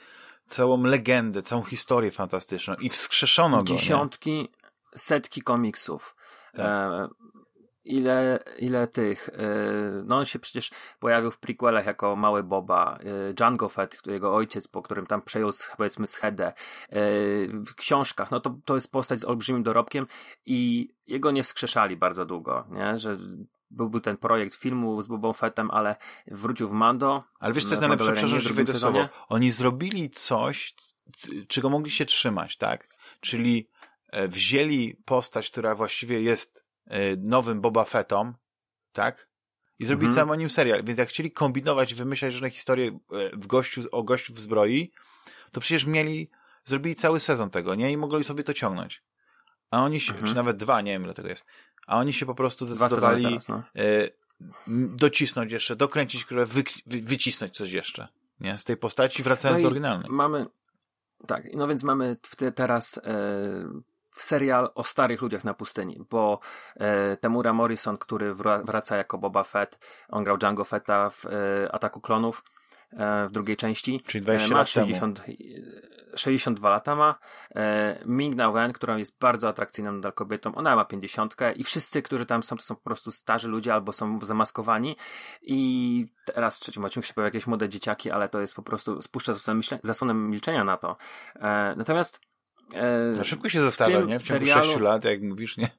całą 0.46 0.84
legendę, 0.84 1.42
całą 1.42 1.64
historię 1.64 2.12
fantastyczną 2.12 2.74
i 2.76 2.90
wskrzeszono 2.90 3.58
go. 3.58 3.64
nie? 3.64 3.78
dziesiątki, 3.80 4.50
setki 4.96 5.42
komiksów. 5.42 6.16
Tak. 6.54 6.66
E, 6.66 7.08
ile, 7.86 8.40
ile 8.60 8.88
tych, 8.88 9.30
e, 9.30 10.04
no 10.06 10.18
on 10.18 10.26
się 10.26 10.40
przecież 10.40 10.72
pojawił 11.00 11.32
w 11.32 11.40
prequelach 11.40 11.86
jako 11.86 12.16
mały 12.16 12.44
Boba, 12.44 13.00
e, 13.30 13.34
Django 13.34 13.70
Fett, 13.70 13.96
którego 13.96 14.36
ojciec, 14.36 14.68
po 14.68 14.82
którym 14.82 15.08
tam 15.08 15.22
przejął 15.22 15.50
powiedzmy 15.78 16.08
schedę, 16.08 16.48
e, 16.48 16.54
w 17.48 17.76
książkach, 17.76 18.32
no 18.32 18.40
to, 18.40 18.56
to 18.66 18.76
jest 18.76 18.92
postać 18.92 19.20
z 19.20 19.26
olbrzymim 19.26 19.64
dorobkiem 19.64 20.08
i 20.46 20.90
jego 21.08 21.32
nie 21.32 21.44
wskrzeszali 21.44 21.98
bardzo 21.98 22.26
długo, 22.26 22.68
nie, 22.70 22.98
że 22.98 23.18
byłby 23.72 24.02
ten 24.02 24.18
projekt 24.18 24.56
filmu 24.56 25.02
z 25.02 25.08
Bobą 25.08 25.34
Fettem, 25.34 25.72
ale 25.72 25.96
wrócił 26.28 26.68
w 26.68 26.72
Mando. 26.72 27.24
Ale 27.40 27.54
wiesz, 27.54 27.64
co 27.64 27.70
jest 27.70 27.82
najlepsze? 27.82 28.14
Przepraszam, 28.14 28.40
że 28.40 28.54
sezonie. 28.54 29.00
słowo. 29.00 29.10
Oni 29.30 29.52
zrobili 29.52 30.10
coś, 30.10 30.76
czego 31.48 31.70
mogli 31.70 31.92
się 31.92 32.06
trzymać, 32.06 32.58
tak? 32.58 32.88
Czyli 33.20 33.70
e, 34.08 34.28
wzięli 34.28 34.96
postać, 35.06 35.50
która 35.50 35.76
właściwie 35.76 36.22
jest 36.22 36.58
e, 36.60 36.71
nowym 37.18 37.62
Boba 37.62 37.86
Fettom, 37.86 38.34
tak? 38.92 39.28
I 39.80 39.86
zrobili 39.86 40.08
Mhm. 40.08 40.26
cały 40.26 40.38
o 40.38 40.40
nim 40.40 40.50
serial. 40.50 40.84
Więc 40.84 41.00
jak 41.00 41.10
chcieli 41.10 41.32
kombinować 41.32 41.94
wymyślać 41.94 42.34
różne 42.34 42.50
historie 42.50 42.88
e, 42.88 43.38
w 43.38 43.48
gościu, 43.48 43.82
o 43.92 44.04
gościu 44.04 44.34
w 44.34 44.40
zbroi, 44.40 44.92
to 45.52 45.62
przecież 45.62 45.86
mieli, 45.86 46.30
zrobili 46.66 46.96
cały 46.96 47.20
sezon 47.20 47.50
tego, 47.50 47.76
nie? 47.76 47.92
I 47.92 47.98
mogli 47.98 48.24
sobie 48.24 48.44
to 48.44 48.54
ciągnąć. 48.54 49.04
A 49.72 49.84
oni 49.84 50.00
się, 50.00 50.12
Mhm. 50.12 50.28
czy 50.30 50.36
nawet 50.36 50.58
dwa, 50.58 50.82
nie 50.82 50.92
wiem 50.92 51.04
ile 51.04 51.14
tego 51.14 51.30
jest. 51.30 51.46
A 51.88 51.98
oni 51.98 52.14
się 52.14 52.26
po 52.26 52.36
prostu 52.36 52.66
zdecydowali 52.66 53.24
teraz, 53.24 53.48
no. 53.48 53.64
e, 53.76 54.10
m, 54.68 54.96
docisnąć 54.98 55.52
jeszcze, 55.52 55.76
dokręcić, 55.76 56.26
które 56.26 56.46
wy, 56.46 56.64
wy, 56.86 57.02
wycisnąć 57.02 57.58
coś 57.58 57.72
jeszcze. 57.72 58.08
Nie? 58.40 58.58
Z 58.58 58.64
tej 58.64 58.78
postaci 58.78 59.24
wracając 59.24 59.58
No 59.58 59.62
do 59.64 59.68
oryginalnej. 59.68 60.10
Mamy, 60.12 60.46
tak, 61.28 61.44
no 61.54 61.68
więc 61.68 61.84
mamy 61.84 62.18
te, 62.38 62.52
teraz 62.52 62.98
e, 62.98 63.82
serial 64.16 64.70
o 64.76 64.84
starych 64.84 65.22
ludziach 65.22 65.44
na 65.44 65.54
pustyni, 65.54 65.98
bo 66.10 66.40
e, 66.76 67.18
Temura 67.18 67.54
Morrison, 67.54 67.98
który 67.98 68.34
wra, 68.34 68.64
wraca 68.64 68.98
jako 68.98 69.18
Boba 69.18 69.44
Fett, 69.44 69.80
on 70.10 70.24
grał 70.24 70.38
Django 70.38 70.64
Fetta 70.64 71.10
w 71.10 71.26
e, 71.26 71.72
Ataku 71.72 72.02
Klonów 72.02 72.44
e, 72.94 73.28
w 73.28 73.32
drugiej 73.32 73.58
części. 73.58 74.04
Czyli 74.08 74.22
20 74.22 74.48
E, 74.48 74.50
ma 74.50 74.58
lat 74.58 74.74
temu. 74.74 74.88
60, 74.88 75.22
62 76.16 76.70
lata 76.70 76.96
ma. 76.96 77.16
E, 77.56 78.00
Ming 78.06 78.36
Na 78.36 78.52
Wen, 78.52 78.74
która 78.74 78.98
jest 78.98 79.20
bardzo 79.20 79.50
atrakcyjną 79.50 79.92
nadal 79.92 80.14
kobietą, 80.14 80.56
ona 80.56 80.76
ma 80.76 80.86
50 80.86 81.36
i 81.56 81.64
wszyscy, 81.64 82.02
którzy 82.02 82.26
tam 82.26 82.44
są, 82.44 82.58
to 82.58 82.64
są 82.64 82.76
po 82.76 82.82
prostu 82.82 83.12
starzy 83.12 83.48
ludzie 83.48 83.74
albo 83.74 83.94
są 83.94 84.20
zamaskowani 84.22 84.96
i 85.42 86.06
teraz 86.26 86.58
w 86.58 86.60
trzecim 86.60 86.86
odcinku 86.86 87.08
się 87.08 87.14
pojawią 87.14 87.28
jakieś 87.28 87.48
młode 87.48 87.70
dzieciaki, 87.70 88.12
ale 88.12 88.30
to 88.30 88.42
jest 88.42 88.56
po 88.56 88.64
prostu 88.64 89.02
spuszcza 89.02 89.34
zasłonę, 89.34 89.62
zasłonę 89.84 90.14
milczenia 90.14 90.64
na 90.64 90.78
to. 90.78 90.98
E, 91.36 91.74
natomiast 91.78 92.20
E, 92.26 92.31
no 93.18 93.24
szybko 93.24 93.50
się 93.50 93.62
zestawia, 93.62 94.02
nie? 94.02 94.20
W 94.20 94.24
ciągu 94.24 94.46
serialu... 94.46 94.72
6 94.72 94.80
lat, 94.80 95.06
jak 95.06 95.22
mówisz, 95.22 95.58
nie? 95.58 95.70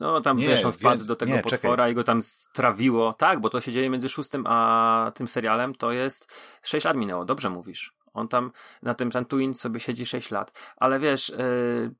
No 0.00 0.20
tam 0.20 0.36
nie, 0.36 0.48
wiesz, 0.48 0.64
on 0.64 0.72
wpadł 0.72 1.04
do 1.04 1.16
tego 1.16 1.32
nie, 1.32 1.42
potwora 1.42 1.76
czekaj. 1.76 1.92
i 1.92 1.94
go 1.94 2.04
tam 2.04 2.22
strawiło. 2.22 3.12
Tak, 3.12 3.40
bo 3.40 3.50
to 3.50 3.60
się 3.60 3.72
dzieje 3.72 3.90
między 3.90 4.08
szóstym 4.08 4.44
a 4.46 5.12
tym 5.14 5.28
serialem, 5.28 5.74
to 5.74 5.92
jest 5.92 6.34
6 6.62 6.84
lat 6.84 6.96
minęło, 6.96 7.24
dobrze 7.24 7.50
mówisz. 7.50 7.96
On 8.12 8.28
tam 8.28 8.52
na 8.82 8.94
tym 8.94 9.10
ten 9.10 9.24
Twin 9.24 9.54
sobie 9.54 9.80
siedzi 9.80 10.06
6 10.06 10.30
lat. 10.30 10.72
Ale 10.76 10.98
wiesz, 10.98 11.28
yy, 11.28 11.94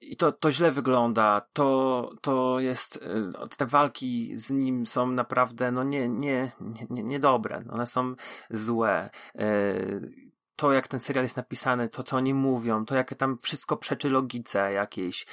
i 0.00 0.16
to, 0.16 0.32
to 0.32 0.52
źle 0.52 0.70
wygląda, 0.72 1.46
to, 1.52 2.10
to 2.20 2.60
jest, 2.60 3.02
yy, 3.02 3.48
te 3.56 3.66
walki 3.66 4.32
z 4.38 4.50
nim 4.50 4.86
są 4.86 5.06
naprawdę, 5.06 5.72
no 5.72 5.84
nie, 5.84 6.08
nie, 6.08 6.52
nie, 6.90 7.02
niedobre, 7.02 7.64
one 7.70 7.86
są 7.86 8.14
złe. 8.50 9.10
Yy, 9.34 10.29
to, 10.60 10.72
jak 10.72 10.88
ten 10.88 11.00
serial 11.00 11.24
jest 11.24 11.36
napisany, 11.36 11.88
to, 11.88 12.02
co 12.02 12.16
oni 12.16 12.34
mówią, 12.34 12.84
to, 12.84 12.94
jak 12.94 13.14
tam 13.14 13.38
wszystko 13.38 13.76
przeczy 13.76 14.10
logice 14.10 14.72
jakiejś, 14.72 15.26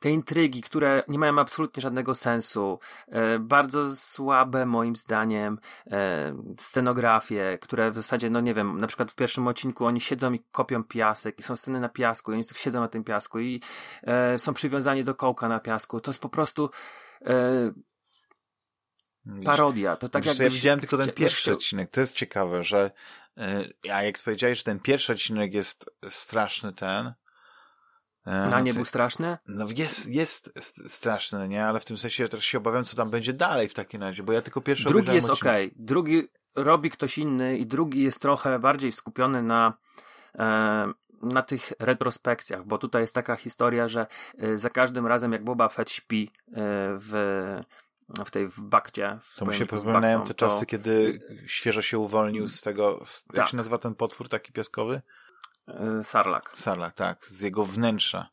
te 0.00 0.10
intrygi, 0.10 0.62
które 0.62 1.02
nie 1.08 1.18
mają 1.18 1.38
absolutnie 1.38 1.80
żadnego 1.80 2.14
sensu, 2.14 2.78
e, 3.08 3.38
bardzo 3.38 3.94
słabe 3.94 4.66
moim 4.66 4.96
zdaniem 4.96 5.58
e, 5.86 6.34
scenografie, 6.58 7.58
które 7.60 7.90
w 7.90 7.94
zasadzie, 7.94 8.30
no 8.30 8.40
nie 8.40 8.54
wiem, 8.54 8.80
na 8.80 8.86
przykład 8.86 9.12
w 9.12 9.14
pierwszym 9.14 9.48
odcinku 9.48 9.86
oni 9.86 10.00
siedzą 10.00 10.32
i 10.32 10.40
kopią 10.52 10.84
piasek 10.84 11.38
i 11.38 11.42
są 11.42 11.56
sceny 11.56 11.80
na 11.80 11.88
piasku 11.88 12.32
i 12.32 12.34
oni 12.34 12.44
tak 12.44 12.58
siedzą 12.58 12.80
na 12.80 12.88
tym 12.88 13.04
piasku 13.04 13.40
i 13.40 13.60
e, 14.02 14.38
są 14.38 14.54
przywiązani 14.54 15.04
do 15.04 15.14
kołka 15.14 15.48
na 15.48 15.60
piasku. 15.60 16.00
To 16.00 16.10
jest 16.10 16.20
po 16.20 16.28
prostu 16.28 16.70
parodia. 19.44 19.96
To 19.96 20.08
tak 20.08 20.26
jak 20.26 20.38
Ja 20.38 20.50
widziałem 20.50 20.80
tylko 20.80 20.96
ten 20.96 21.12
pierwszy 21.12 21.52
odcinek. 21.52 21.90
To 21.90 22.00
jest 22.00 22.16
ciekawe, 22.16 22.62
że 22.62 22.90
a 23.92 24.02
jak 24.02 24.18
powiedziałeś, 24.18 24.58
że 24.58 24.64
ten 24.64 24.80
pierwszy 24.80 25.12
odcinek 25.12 25.54
jest 25.54 25.90
straszny 26.08 26.72
ten. 26.72 27.06
Y, 27.06 27.12
Na 28.26 28.60
nie 28.60 28.74
był 28.74 28.84
straszny? 28.84 29.38
No 29.46 29.66
jest, 29.76 30.08
jest 30.08 30.52
straszny, 30.92 31.48
nie? 31.48 31.66
Ale 31.66 31.80
w 31.80 31.84
tym 31.84 31.98
sensie 31.98 32.28
też 32.28 32.44
się 32.44 32.58
obawiam, 32.58 32.84
co 32.84 32.96
tam 32.96 33.10
będzie 33.10 33.32
dalej 33.32 33.68
w 33.68 33.74
takim 33.74 34.02
razie, 34.02 34.22
bo 34.22 34.32
ja 34.32 34.42
tylko 34.42 34.60
pierwszy 34.60 34.88
Drugi 34.88 35.14
jest 35.14 35.30
okej. 35.30 35.66
Okay. 35.66 35.84
Drugi 35.86 36.28
robi 36.56 36.90
ktoś 36.90 37.18
inny 37.18 37.58
i 37.58 37.66
drugi 37.66 38.02
jest 38.02 38.20
trochę 38.20 38.58
bardziej 38.58 38.92
skupiony 38.92 39.42
na 39.42 39.74
e, 40.38 40.92
na 41.22 41.42
tych 41.42 41.72
retrospekcjach, 41.78 42.64
bo 42.64 42.78
tutaj 42.78 43.02
jest 43.02 43.14
taka 43.14 43.36
historia, 43.36 43.88
że 43.88 44.06
e, 44.38 44.58
za 44.58 44.70
każdym 44.70 45.06
razem 45.06 45.32
jak 45.32 45.44
Boba 45.44 45.68
Fett 45.68 45.90
śpi 45.90 46.30
e, 46.48 46.52
w 46.98 47.12
w 48.24 48.30
tej 48.30 48.48
w 48.48 48.60
bakcie. 48.60 49.18
W 49.22 49.36
to 49.36 49.46
mi 49.46 49.54
się 49.54 49.66
przypominają 49.66 50.24
te 50.24 50.34
czasy, 50.34 50.60
to... 50.60 50.66
kiedy 50.66 51.20
świeżo 51.46 51.82
się 51.82 51.98
uwolnił 51.98 52.48
z 52.48 52.60
tego, 52.60 53.00
z, 53.04 53.24
jak 53.26 53.36
tak. 53.36 53.48
się 53.48 53.56
nazywa 53.56 53.78
ten 53.78 53.94
potwór 53.94 54.28
taki 54.28 54.52
piaskowy? 54.52 55.02
Sarlak. 56.02 56.52
Sarlak, 56.56 56.94
tak, 56.94 57.26
z 57.26 57.40
jego 57.40 57.64
wnętrza. 57.64 58.28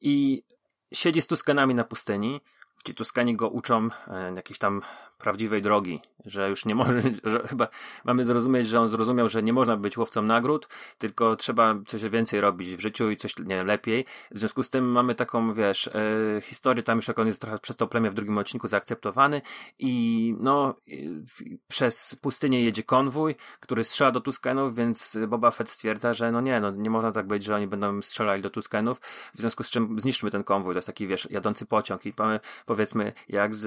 I, 0.00 0.42
i 0.90 0.96
siedzi 0.96 1.22
z 1.22 1.26
Tuskanami 1.26 1.74
na 1.74 1.84
pustyni. 1.84 2.40
Ci 2.86 2.94
Tuskani 2.94 3.36
go 3.36 3.48
uczą 3.48 3.88
e, 4.08 4.32
jakiejś 4.36 4.58
tam 4.58 4.82
prawdziwej 5.18 5.62
drogi, 5.62 6.00
że 6.24 6.50
już 6.50 6.64
nie 6.64 6.74
może, 6.74 7.02
że 7.24 7.38
chyba 7.48 7.68
mamy 8.04 8.24
zrozumieć, 8.24 8.68
że 8.68 8.80
on 8.80 8.88
zrozumiał, 8.88 9.28
że 9.28 9.42
nie 9.42 9.52
można 9.52 9.76
być 9.76 9.96
łowcą 9.98 10.22
nagród, 10.22 10.68
tylko 10.98 11.36
trzeba 11.36 11.74
coś 11.86 12.02
więcej 12.02 12.40
robić 12.40 12.76
w 12.76 12.80
życiu 12.80 13.10
i 13.10 13.16
coś 13.16 13.38
nie 13.38 13.64
lepiej. 13.64 14.04
W 14.30 14.38
związku 14.38 14.62
z 14.62 14.70
tym 14.70 14.90
mamy 14.92 15.14
taką, 15.14 15.54
wiesz, 15.54 15.88
e, 15.88 16.40
historię, 16.42 16.82
tam 16.82 16.98
już 16.98 17.08
jak 17.08 17.18
on 17.18 17.26
jest 17.26 17.40
trochę 17.40 17.58
przez 17.58 17.76
to 17.76 17.86
plemię 17.86 18.10
w 18.10 18.14
drugim 18.14 18.38
odcinku 18.38 18.68
zaakceptowany 18.68 19.42
i 19.78 20.34
no, 20.40 20.74
przez 21.68 22.18
pustynię 22.20 22.64
jedzie 22.64 22.82
konwój, 22.82 23.34
który 23.60 23.84
strzela 23.84 24.10
do 24.10 24.20
Tuskenów, 24.20 24.74
więc 24.74 25.18
Boba 25.28 25.50
Fett 25.50 25.70
stwierdza, 25.70 26.14
że 26.14 26.32
no 26.32 26.40
nie, 26.40 26.60
no 26.60 26.70
nie 26.70 26.90
można 26.90 27.12
tak 27.12 27.26
być, 27.26 27.44
że 27.44 27.54
oni 27.56 27.66
będą 27.66 28.02
strzelali 28.02 28.42
do 28.42 28.50
Tuskenów, 28.50 29.00
w 29.34 29.38
związku 29.38 29.62
z 29.62 29.70
czym 29.70 30.00
zniszczmy 30.00 30.30
ten 30.30 30.44
konwój, 30.44 30.74
to 30.74 30.78
jest 30.78 30.86
taki, 30.86 31.06
wiesz, 31.06 31.28
jadący 31.30 31.66
pociąg 31.66 32.06
i 32.06 32.12
mamy, 32.18 32.40
powiedzmy, 32.66 33.12
jak 33.28 33.54
z 33.54 33.66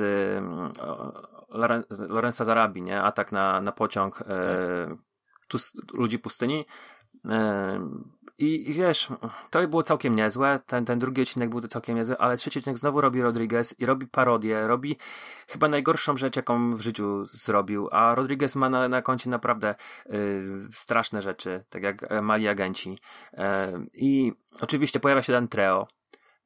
Lorenza 1.90 2.44
Zarabi, 2.44 2.82
nie? 2.82 3.02
Atak 3.02 3.32
na, 3.32 3.62
na 3.62 3.72
pociąg 3.72 4.22
e, 4.22 4.98
tu, 5.48 5.58
ludzi 5.94 6.20
pustyni. 6.20 6.66
E, 7.26 7.90
i, 8.40 8.70
I 8.70 8.74
wiesz, 8.74 9.08
to 9.50 9.68
było 9.68 9.84
całkiem 9.84 10.16
niezłe. 10.16 10.60
Ten, 10.66 10.86
ten 10.86 11.00
drugi 11.00 11.22
odcinek 11.22 11.50
był 11.50 11.62
całkiem 11.62 11.96
niezły, 11.96 12.18
ale 12.18 12.38
trzeci 12.38 12.60
odcinek 12.60 12.78
znowu 12.78 13.02
robi 13.02 13.22
Rodriguez 13.22 13.80
i 13.80 13.86
robi 13.86 14.08
parodię. 14.08 14.68
Robi 14.68 14.98
chyba 15.48 15.68
najgorszą 15.68 16.18
rzecz, 16.18 16.36
jaką 16.36 16.72
w 16.72 16.82
życiu 16.82 17.26
zrobił. 17.26 17.90
A 17.92 18.16
Rodriguez 18.16 18.56
ma 18.56 18.70
na, 18.70 18.88
na 18.88 19.02
koncie 19.02 19.30
naprawdę 19.30 19.76
y, 20.10 20.68
straszne 20.74 21.22
rzeczy, 21.22 21.64
tak 21.70 21.84
jak 21.84 22.22
mali 22.22 22.48
agenci. 22.48 22.98
Y, 23.34 23.38
I 23.94 24.34
oczywiście 24.62 25.00
pojawia 25.00 25.22
się 25.22 25.34
Dan 25.34 25.48
Treo. 25.48 25.88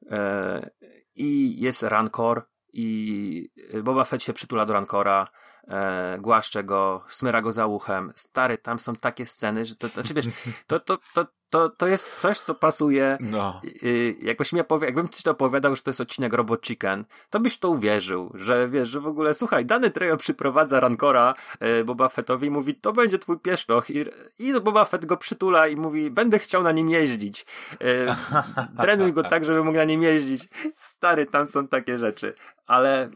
Y, 0.02 0.70
I 1.14 1.60
jest 1.60 1.82
Rancor, 1.82 2.46
i 2.74 3.48
Boba 3.82 4.04
Fett 4.04 4.22
się 4.22 4.32
przytula 4.32 4.66
do 4.66 4.72
Rancora, 4.72 5.28
e, 5.68 6.18
głaszcze 6.20 6.64
go, 6.64 7.02
smyra 7.08 7.42
go 7.42 7.52
za 7.52 7.66
uchem. 7.66 8.12
Stary, 8.16 8.58
tam 8.58 8.78
są 8.78 8.96
takie 8.96 9.26
sceny, 9.26 9.66
że 9.66 9.76
to, 9.76 9.88
to 9.88 9.94
znaczy 9.94 10.14
wiesz, 10.14 10.26
to, 10.66 10.80
to, 10.80 10.98
to, 11.14 11.26
to, 11.54 11.68
to 11.68 11.86
jest 11.86 12.16
coś, 12.18 12.38
co 12.38 12.54
pasuje. 12.54 13.18
No. 13.20 13.60
Y, 13.82 14.16
jakbyś 14.22 14.52
mi 14.52 14.60
opowi- 14.60 14.84
jakbym 14.84 15.08
ci 15.08 15.22
to 15.22 15.30
opowiadał, 15.30 15.76
że 15.76 15.82
to 15.82 15.90
jest 15.90 16.00
odcinek 16.00 16.32
Robot 16.32 16.66
Chicken, 16.66 17.04
to 17.30 17.40
byś 17.40 17.58
to 17.58 17.70
uwierzył, 17.70 18.32
że 18.34 18.68
wiesz, 18.68 18.88
że 18.88 19.00
w 19.00 19.06
ogóle, 19.06 19.34
słuchaj, 19.34 19.66
dany 19.66 19.90
Trejo 19.90 20.16
przyprowadza 20.16 20.80
Rancora 20.80 21.34
y, 21.80 21.84
Boba 21.84 22.08
Fettowi 22.08 22.46
i 22.46 22.50
mówi, 22.50 22.74
to 22.74 22.92
będzie 22.92 23.18
twój 23.18 23.38
pieszczoch 23.38 23.90
i, 23.90 24.04
i 24.38 24.60
Boba 24.60 24.84
Fett 24.84 25.06
go 25.06 25.16
przytula 25.16 25.66
i 25.66 25.76
mówi, 25.76 26.10
będę 26.10 26.38
chciał 26.38 26.62
na 26.62 26.72
nim 26.72 26.90
jeździć. 26.90 27.46
Y, 27.72 28.06
trenuj 28.82 29.12
go 29.12 29.22
tak, 29.22 29.44
żeby 29.44 29.64
mógł 29.64 29.78
na 29.78 29.84
nim 29.84 30.02
jeździć. 30.02 30.48
Stary, 30.76 31.26
tam 31.26 31.46
są 31.46 31.68
takie 31.68 31.98
rzeczy. 31.98 32.34
Ale, 32.66 33.08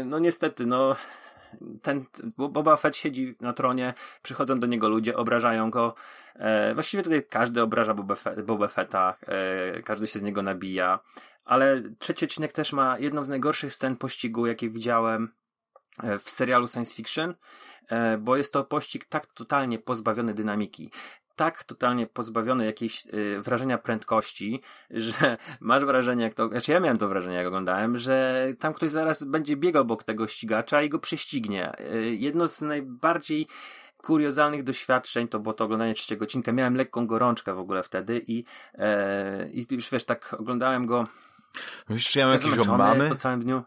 y, 0.00 0.04
no 0.04 0.18
niestety, 0.18 0.66
no, 0.66 0.96
ten 1.82 2.04
Boba 2.36 2.76
Fett 2.76 2.96
siedzi 2.96 3.36
na 3.40 3.52
tronie, 3.52 3.94
przychodzą 4.22 4.60
do 4.60 4.66
niego 4.66 4.88
ludzie, 4.88 5.16
obrażają 5.16 5.70
go. 5.70 5.94
E, 6.34 6.74
właściwie 6.74 7.02
tutaj 7.02 7.22
każdy 7.30 7.62
obraża 7.62 7.94
Boba, 7.94 8.14
Fett, 8.14 8.42
Boba 8.42 8.68
Fetta, 8.68 9.16
e, 9.26 9.82
każdy 9.82 10.06
się 10.06 10.18
z 10.18 10.22
niego 10.22 10.42
nabija. 10.42 11.00
Ale 11.44 11.82
trzeci 11.98 12.24
odcinek 12.24 12.52
też 12.52 12.72
ma 12.72 12.98
jedną 12.98 13.24
z 13.24 13.28
najgorszych 13.28 13.74
scen 13.74 13.96
pościgu, 13.96 14.46
jakie 14.46 14.70
widziałem 14.70 15.32
e, 16.02 16.18
w 16.18 16.30
serialu 16.30 16.68
science 16.68 16.94
fiction, 16.94 17.34
e, 17.88 18.18
bo 18.18 18.36
jest 18.36 18.52
to 18.52 18.64
pościg 18.64 19.04
tak 19.04 19.26
totalnie 19.26 19.78
pozbawiony 19.78 20.34
dynamiki 20.34 20.90
tak 21.38 21.64
totalnie 21.64 22.06
pozbawiony 22.06 22.64
jakiejś 22.64 23.06
y, 23.06 23.42
wrażenia 23.42 23.78
prędkości, 23.78 24.62
że 24.90 25.36
masz 25.60 25.84
wrażenie, 25.84 26.24
jak 26.24 26.34
to, 26.34 26.48
znaczy 26.48 26.72
ja 26.72 26.80
miałem 26.80 26.98
to 26.98 27.08
wrażenie, 27.08 27.36
jak 27.36 27.46
oglądałem, 27.46 27.98
że 27.98 28.46
tam 28.58 28.74
ktoś 28.74 28.90
zaraz 28.90 29.24
będzie 29.24 29.56
biegał 29.56 29.82
obok 29.82 30.04
tego 30.04 30.28
ścigacza 30.28 30.82
i 30.82 30.88
go 30.88 30.98
prześcignie. 30.98 31.72
Y, 31.80 32.16
jedno 32.18 32.48
z 32.48 32.60
najbardziej 32.60 33.46
kuriozalnych 34.02 34.62
doświadczeń 34.62 35.28
to 35.28 35.40
było 35.40 35.52
to 35.52 35.64
oglądanie 35.64 35.94
trzeciego 35.94 36.24
odcinka. 36.24 36.52
Miałem 36.52 36.74
lekką 36.74 37.06
gorączkę 37.06 37.54
w 37.54 37.58
ogóle 37.58 37.82
wtedy 37.82 38.22
i, 38.26 38.44
e, 38.74 39.48
i 39.50 39.66
już 39.70 39.90
wiesz, 39.90 40.04
tak 40.04 40.36
oglądałem 40.38 40.86
go. 40.86 41.06
Wiesz, 41.88 42.08
czy 42.08 42.18
ja 42.18 42.26
mam 42.26 42.34
jakieś 42.34 42.66
mamy? 42.66 43.08
Po 43.08 43.14
całym 43.14 43.42
dniu. 43.42 43.62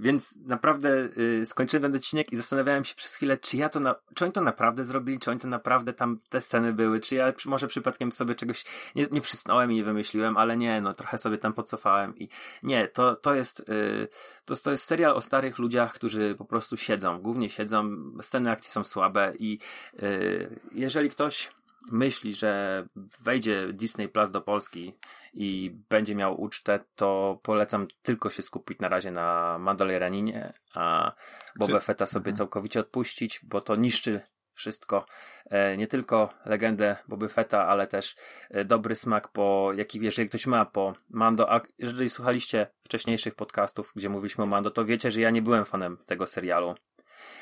Więc 0.00 0.34
naprawdę 0.36 1.08
y, 1.18 1.46
skończyłem 1.46 1.82
ten 1.82 1.96
odcinek 1.96 2.32
i 2.32 2.36
zastanawiałem 2.36 2.84
się 2.84 2.94
przez 2.94 3.14
chwilę, 3.14 3.36
czy 3.38 3.56
ja 3.56 3.68
to 3.68 3.80
na, 3.80 3.94
czy 4.14 4.24
oni 4.24 4.32
to 4.32 4.40
naprawdę 4.40 4.84
zrobili, 4.84 5.18
czy 5.18 5.30
oni 5.30 5.40
to 5.40 5.48
naprawdę 5.48 5.92
tam 5.92 6.18
te 6.28 6.40
sceny 6.40 6.72
były, 6.72 7.00
czy 7.00 7.14
ja 7.14 7.32
może 7.46 7.68
przypadkiem 7.68 8.12
sobie 8.12 8.34
czegoś 8.34 8.64
nie, 8.94 9.06
nie 9.10 9.20
przysnąłem 9.20 9.72
i 9.72 9.74
nie 9.74 9.84
wymyśliłem, 9.84 10.36
ale 10.36 10.56
nie, 10.56 10.80
no 10.80 10.94
trochę 10.94 11.18
sobie 11.18 11.38
tam 11.38 11.52
podcofałem 11.52 12.18
i 12.18 12.28
nie, 12.62 12.88
to, 12.88 13.16
to 13.16 13.34
jest 13.34 13.60
y, 13.60 14.08
to, 14.44 14.54
to 14.56 14.70
jest 14.70 14.84
serial 14.84 15.12
o 15.12 15.20
starych 15.20 15.58
ludziach, 15.58 15.94
którzy 15.94 16.34
po 16.38 16.44
prostu 16.44 16.76
siedzą, 16.76 17.20
głównie 17.20 17.50
siedzą, 17.50 17.96
sceny 18.22 18.50
akcji 18.50 18.72
są 18.72 18.84
słabe 18.84 19.32
i 19.38 19.58
y, 20.02 20.60
jeżeli 20.72 21.10
ktoś 21.10 21.50
myśli, 21.92 22.34
że 22.34 22.84
wejdzie 23.24 23.72
Disney 23.72 24.08
Plus 24.08 24.30
do 24.30 24.40
Polski 24.40 24.98
i 25.32 25.76
będzie 25.88 26.14
miał 26.14 26.40
ucztę, 26.40 26.80
to 26.94 27.40
polecam 27.42 27.86
tylko 28.02 28.30
się 28.30 28.42
skupić 28.42 28.78
na 28.78 28.88
razie 28.88 29.10
na 29.10 29.58
Mandalorianinie, 29.58 30.52
a 30.74 31.12
Boba 31.56 31.80
Fetta 31.80 32.06
sobie 32.06 32.30
mhm. 32.30 32.36
całkowicie 32.36 32.80
odpuścić, 32.80 33.40
bo 33.42 33.60
to 33.60 33.76
niszczy 33.76 34.20
wszystko. 34.60 35.06
E, 35.50 35.76
nie 35.76 35.86
tylko 35.86 36.34
legendę 36.44 36.96
Boby 37.08 37.28
Fetta, 37.28 37.66
ale 37.66 37.86
też 37.86 38.16
e, 38.50 38.64
dobry 38.64 38.94
smak 38.94 39.28
po, 39.28 39.72
jaki 39.76 40.00
jeżeli 40.00 40.28
ktoś 40.28 40.46
ma 40.46 40.64
po 40.64 40.94
Mando, 41.10 41.52
a 41.52 41.60
jeżeli 41.78 42.10
słuchaliście 42.10 42.66
wcześniejszych 42.82 43.34
podcastów, 43.34 43.92
gdzie 43.96 44.08
mówiliśmy 44.08 44.44
o 44.44 44.46
Mando, 44.46 44.70
to 44.70 44.84
wiecie, 44.84 45.10
że 45.10 45.20
ja 45.20 45.30
nie 45.30 45.42
byłem 45.42 45.64
fanem 45.64 45.98
tego 46.06 46.26
serialu. 46.26 46.74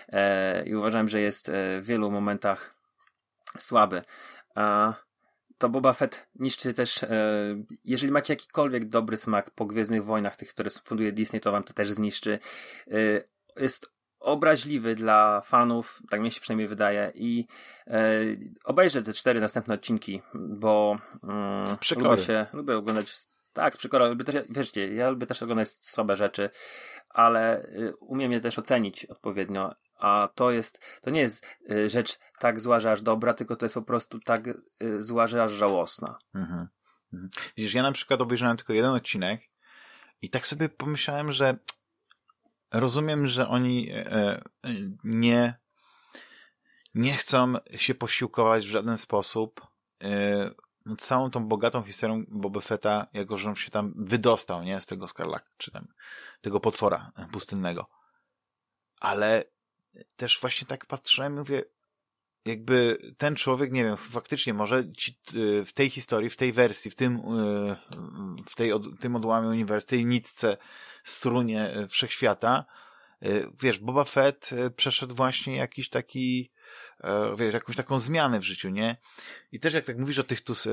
E, 0.08 0.64
I 0.66 0.74
uważam, 0.74 1.08
że 1.08 1.20
jest 1.20 1.50
w 1.80 1.86
wielu 1.86 2.10
momentach 2.10 2.77
słaby. 3.58 4.02
A 4.54 4.94
to 5.58 5.68
Boba 5.68 5.92
Fett 5.92 6.28
niszczy 6.34 6.74
też, 6.74 7.02
e, 7.02 7.08
jeżeli 7.84 8.12
macie 8.12 8.32
jakikolwiek 8.32 8.88
dobry 8.88 9.16
smak 9.16 9.50
po 9.50 9.66
Gwiezdnych 9.66 10.04
Wojnach, 10.04 10.36
tych, 10.36 10.48
które 10.48 10.70
funduje 10.70 11.12
Disney, 11.12 11.40
to 11.40 11.52
wam 11.52 11.62
to 11.62 11.72
też 11.72 11.92
zniszczy. 11.92 12.38
E, 12.90 13.22
jest 13.56 13.92
obraźliwy 14.20 14.94
dla 14.94 15.40
fanów, 15.40 16.02
tak 16.10 16.20
mi 16.20 16.30
się 16.30 16.40
przynajmniej 16.40 16.68
wydaje 16.68 17.12
i 17.14 17.46
e, 17.86 18.20
obejrzę 18.64 19.02
te 19.02 19.12
cztery 19.12 19.40
następne 19.40 19.74
odcinki, 19.74 20.22
bo 20.34 20.98
mm, 21.22 21.66
lubię 21.96 22.18
się, 22.18 22.46
lubię 22.52 22.76
oglądać 22.76 23.28
tak, 23.52 23.74
z 23.74 23.76
przykora, 23.76 24.06
lubię 24.06 24.24
też, 24.24 24.34
wiecie, 24.50 24.94
ja 24.94 25.10
lubię 25.10 25.26
też 25.26 25.42
oglądać 25.42 25.68
słabe 25.70 26.16
rzeczy, 26.16 26.50
ale 27.08 27.62
y, 27.64 27.92
umiem 28.00 28.32
je 28.32 28.40
też 28.40 28.58
ocenić 28.58 29.04
odpowiednio, 29.04 29.74
a 29.98 30.28
to 30.34 30.50
jest, 30.50 31.00
to 31.02 31.10
nie 31.10 31.20
jest 31.20 31.46
y, 31.70 31.88
rzecz 31.88 32.18
tak 32.38 32.60
zła, 32.60 32.80
że 32.80 32.90
aż 32.90 33.02
dobra, 33.02 33.34
tylko 33.34 33.56
to 33.56 33.64
jest 33.64 33.74
po 33.74 33.82
prostu 33.82 34.20
tak 34.20 34.46
y, 34.46 35.02
zła, 35.02 35.26
że 35.26 35.42
aż 35.42 35.52
żałosna. 35.52 36.18
Mhm. 36.34 36.68
Mhm. 37.12 37.30
Widzisz, 37.56 37.74
ja 37.74 37.82
na 37.82 37.92
przykład 37.92 38.20
obejrzałem 38.20 38.56
tylko 38.56 38.72
jeden 38.72 38.90
odcinek 38.90 39.40
i 40.22 40.30
tak 40.30 40.46
sobie 40.46 40.68
pomyślałem, 40.68 41.32
że 41.32 41.56
rozumiem, 42.72 43.28
że 43.28 43.48
oni 43.48 43.90
e, 43.90 44.12
e, 44.12 44.42
nie 45.04 45.58
nie 46.94 47.16
chcą 47.16 47.54
się 47.76 47.94
posiłkować 47.94 48.66
w 48.66 48.70
żaden 48.70 48.98
sposób 48.98 49.66
e, 50.02 50.50
całą 50.98 51.30
tą 51.30 51.48
bogatą 51.48 51.82
historią 51.82 52.24
Boba 52.28 52.60
Fetta, 52.60 53.06
jako 53.12 53.36
że 53.36 53.48
on 53.48 53.56
się 53.56 53.70
tam 53.70 53.94
wydostał, 53.96 54.62
nie, 54.62 54.80
z 54.80 54.86
tego 54.86 55.08
skarlaka, 55.08 55.50
czy 55.56 55.70
tam 55.70 55.88
tego 56.40 56.60
potwora 56.60 57.12
pustynnego. 57.32 57.86
Ale 59.00 59.44
też 60.16 60.40
właśnie 60.40 60.66
tak 60.66 60.86
patrzyłem 60.86 61.32
i 61.32 61.38
mówię, 61.38 61.62
jakby 62.44 62.98
ten 63.18 63.36
człowiek, 63.36 63.72
nie 63.72 63.84
wiem, 63.84 63.96
faktycznie 63.96 64.54
może 64.54 64.92
ci, 64.92 65.18
w 65.66 65.72
tej 65.74 65.90
historii, 65.90 66.30
w 66.30 66.36
tej 66.36 66.52
wersji, 66.52 66.90
w 66.90 66.94
tym, 66.94 67.20
w 68.46 68.54
tej, 68.54 68.72
tym 69.00 69.16
odłamie 69.16 69.48
uniwersum, 69.48 69.88
tej 69.88 70.06
nitce 70.06 70.56
strunie 71.04 71.86
wszechświata, 71.88 72.64
wiesz, 73.60 73.78
Boba 73.78 74.04
Fett 74.04 74.50
przeszedł 74.76 75.14
właśnie 75.14 75.56
jakiś 75.56 75.88
taki 75.88 76.52
wiesz, 77.36 77.54
jakąś 77.54 77.76
taką 77.76 78.00
zmianę 78.00 78.40
w 78.40 78.44
życiu, 78.44 78.68
nie? 78.68 78.96
I 79.52 79.60
też 79.60 79.74
jak 79.74 79.84
tak 79.84 79.98
mówisz 79.98 80.18
o 80.18 80.24
tych 80.24 80.40
tus, 80.40 80.68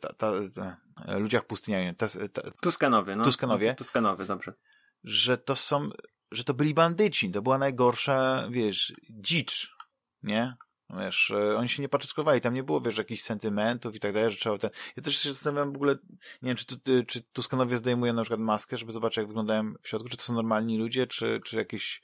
ta, 0.00 0.12
ta, 0.12 0.32
ta, 0.54 0.76
ludziach 1.18 1.46
pustyniach, 1.46 1.94
Tuskanowie, 2.60 3.16
no. 3.16 3.24
Tuskanowie. 3.24 3.74
Tuskanowie, 3.74 4.24
dobrze. 4.24 4.52
Że 5.04 5.38
to 5.38 5.56
są, 5.56 5.90
że 6.30 6.44
to 6.44 6.54
byli 6.54 6.74
bandyci, 6.74 7.30
to 7.30 7.42
była 7.42 7.58
najgorsza, 7.58 8.48
wiesz, 8.50 8.92
dzicz, 9.10 9.76
nie? 10.22 10.56
Wiesz, 10.98 11.32
oni 11.56 11.68
się 11.68 11.82
nie 11.82 11.88
paczeskowali, 11.88 12.40
tam 12.40 12.54
nie 12.54 12.62
było, 12.62 12.80
wiesz, 12.80 12.98
jakichś 12.98 13.22
sentymentów 13.22 13.96
i 13.96 14.00
tak 14.00 14.12
dalej, 14.12 14.30
że 14.30 14.36
trzeba 14.36 14.58
ten... 14.58 14.70
Ja 14.96 15.02
też 15.02 15.18
się 15.18 15.32
zastanawiam 15.32 15.72
w 15.72 15.76
ogóle, 15.76 15.94
nie 16.42 16.48
wiem, 16.48 16.56
czy, 16.56 16.66
tu, 16.66 16.76
czy 17.06 17.22
Tuskanowie 17.22 17.76
zdejmują 17.76 18.12
na 18.12 18.22
przykład 18.22 18.40
maskę, 18.40 18.76
żeby 18.76 18.92
zobaczyć, 18.92 19.16
jak 19.16 19.26
wyglądają 19.26 19.74
w 19.82 19.88
środku, 19.88 20.08
czy 20.08 20.16
to 20.16 20.22
są 20.22 20.34
normalni 20.34 20.78
ludzie, 20.78 21.06
czy, 21.06 21.40
czy 21.44 21.56
jakieś 21.56 22.02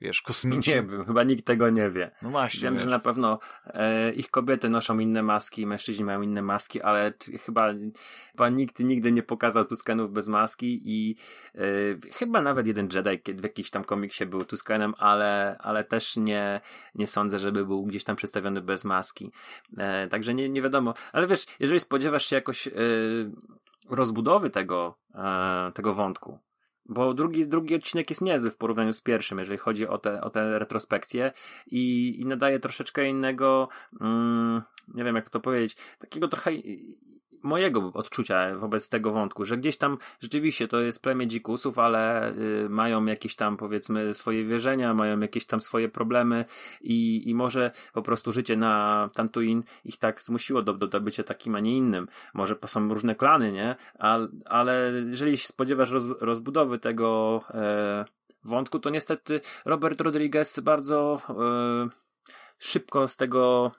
wiesz, 0.00 0.22
kosmici. 0.22 0.70
Nie 0.70 0.82
wiem, 0.82 1.04
chyba 1.04 1.22
nikt 1.22 1.46
tego 1.46 1.70
nie 1.70 1.90
wie. 1.90 2.10
No 2.22 2.30
właśnie. 2.30 2.60
Wiem, 2.60 2.74
wiesz. 2.74 2.84
że 2.84 2.90
na 2.90 2.98
pewno 2.98 3.38
e, 3.66 4.12
ich 4.12 4.30
kobiety 4.30 4.68
noszą 4.68 4.98
inne 4.98 5.22
maski, 5.22 5.66
mężczyźni 5.66 6.04
mają 6.04 6.22
inne 6.22 6.42
maski, 6.42 6.82
ale 6.82 7.12
chyba, 7.44 7.72
chyba 8.30 8.48
nikt 8.48 8.78
nigdy 8.78 9.12
nie 9.12 9.22
pokazał 9.22 9.64
Tuskanów 9.64 10.12
bez 10.12 10.28
maski 10.28 10.80
i 10.84 11.16
e, 11.54 11.60
chyba 12.12 12.42
nawet 12.42 12.66
jeden 12.66 12.88
Jedi 12.94 13.40
w 13.40 13.42
jakiś 13.42 13.70
tam 13.70 13.84
komiksie 13.84 14.26
był 14.26 14.44
Tuskanem, 14.44 14.94
ale, 14.98 15.56
ale 15.60 15.84
też 15.84 16.16
nie, 16.16 16.60
nie 16.94 17.06
sądzę, 17.06 17.38
żeby 17.38 17.66
był 17.66 17.84
gdzieś 17.84 18.04
tam 18.04 18.16
przedstawiony 18.16 18.60
bez 18.60 18.84
maski. 18.84 19.32
E, 19.78 20.08
także 20.08 20.34
nie, 20.34 20.48
nie 20.48 20.62
wiadomo. 20.62 20.94
Ale 21.12 21.26
wiesz, 21.26 21.46
jeżeli 21.60 21.80
spodziewasz 21.80 22.26
się 22.26 22.36
jakoś 22.36 22.66
e, 22.66 22.70
rozbudowy 23.90 24.50
tego, 24.50 24.98
e, 25.14 25.72
tego 25.74 25.94
wątku, 25.94 26.38
bo 26.86 27.14
drugi, 27.14 27.48
drugi 27.48 27.74
odcinek 27.74 28.10
jest 28.10 28.22
niezły 28.22 28.50
w 28.50 28.56
porównaniu 28.56 28.92
z 28.92 29.00
pierwszym, 29.00 29.38
jeżeli 29.38 29.58
chodzi 29.58 29.88
o 29.88 29.98
te, 29.98 30.20
o 30.20 30.30
te 30.30 30.58
retrospekcje 30.58 31.32
i, 31.66 32.14
i 32.20 32.26
nadaje 32.26 32.60
troszeczkę 32.60 33.08
innego, 33.08 33.68
mm, 34.00 34.62
nie 34.94 35.04
wiem 35.04 35.16
jak 35.16 35.30
to 35.30 35.40
powiedzieć, 35.40 35.76
takiego 35.98 36.28
trochę 36.28 36.50
mojego 37.44 37.92
odczucia 37.94 38.58
wobec 38.58 38.88
tego 38.88 39.12
wątku, 39.12 39.44
że 39.44 39.56
gdzieś 39.56 39.76
tam 39.76 39.98
rzeczywiście 40.20 40.68
to 40.68 40.80
jest 40.80 41.02
plemię 41.02 41.26
dzikusów, 41.26 41.78
ale 41.78 42.32
y, 42.32 42.68
mają 42.68 43.04
jakieś 43.04 43.36
tam 43.36 43.56
powiedzmy 43.56 44.14
swoje 44.14 44.44
wierzenia, 44.44 44.94
mają 44.94 45.20
jakieś 45.20 45.46
tam 45.46 45.60
swoje 45.60 45.88
problemy 45.88 46.44
i, 46.80 47.22
i 47.30 47.34
może 47.34 47.70
po 47.92 48.02
prostu 48.02 48.32
życie 48.32 48.56
na 48.56 49.08
Tantuin 49.14 49.62
ich 49.84 49.96
tak 49.98 50.22
zmusiło 50.22 50.62
do, 50.62 50.72
do, 50.72 50.86
do 50.86 51.00
bycia 51.00 51.22
takim, 51.22 51.54
a 51.54 51.60
nie 51.60 51.76
innym. 51.76 52.08
Może 52.34 52.56
są 52.66 52.88
różne 52.88 53.14
klany, 53.14 53.52
nie? 53.52 53.76
Ale, 53.98 54.28
ale 54.44 54.92
jeżeli 55.06 55.36
się 55.36 55.48
spodziewasz 55.48 55.90
roz, 55.90 56.06
rozbudowy 56.20 56.78
tego 56.78 57.40
e, 57.50 58.04
wątku, 58.44 58.78
to 58.78 58.90
niestety 58.90 59.40
Robert 59.64 60.00
Rodriguez 60.00 60.60
bardzo 60.60 61.20
e, 61.28 61.88
szybko 62.58 63.08
z 63.08 63.16
tego 63.16 63.72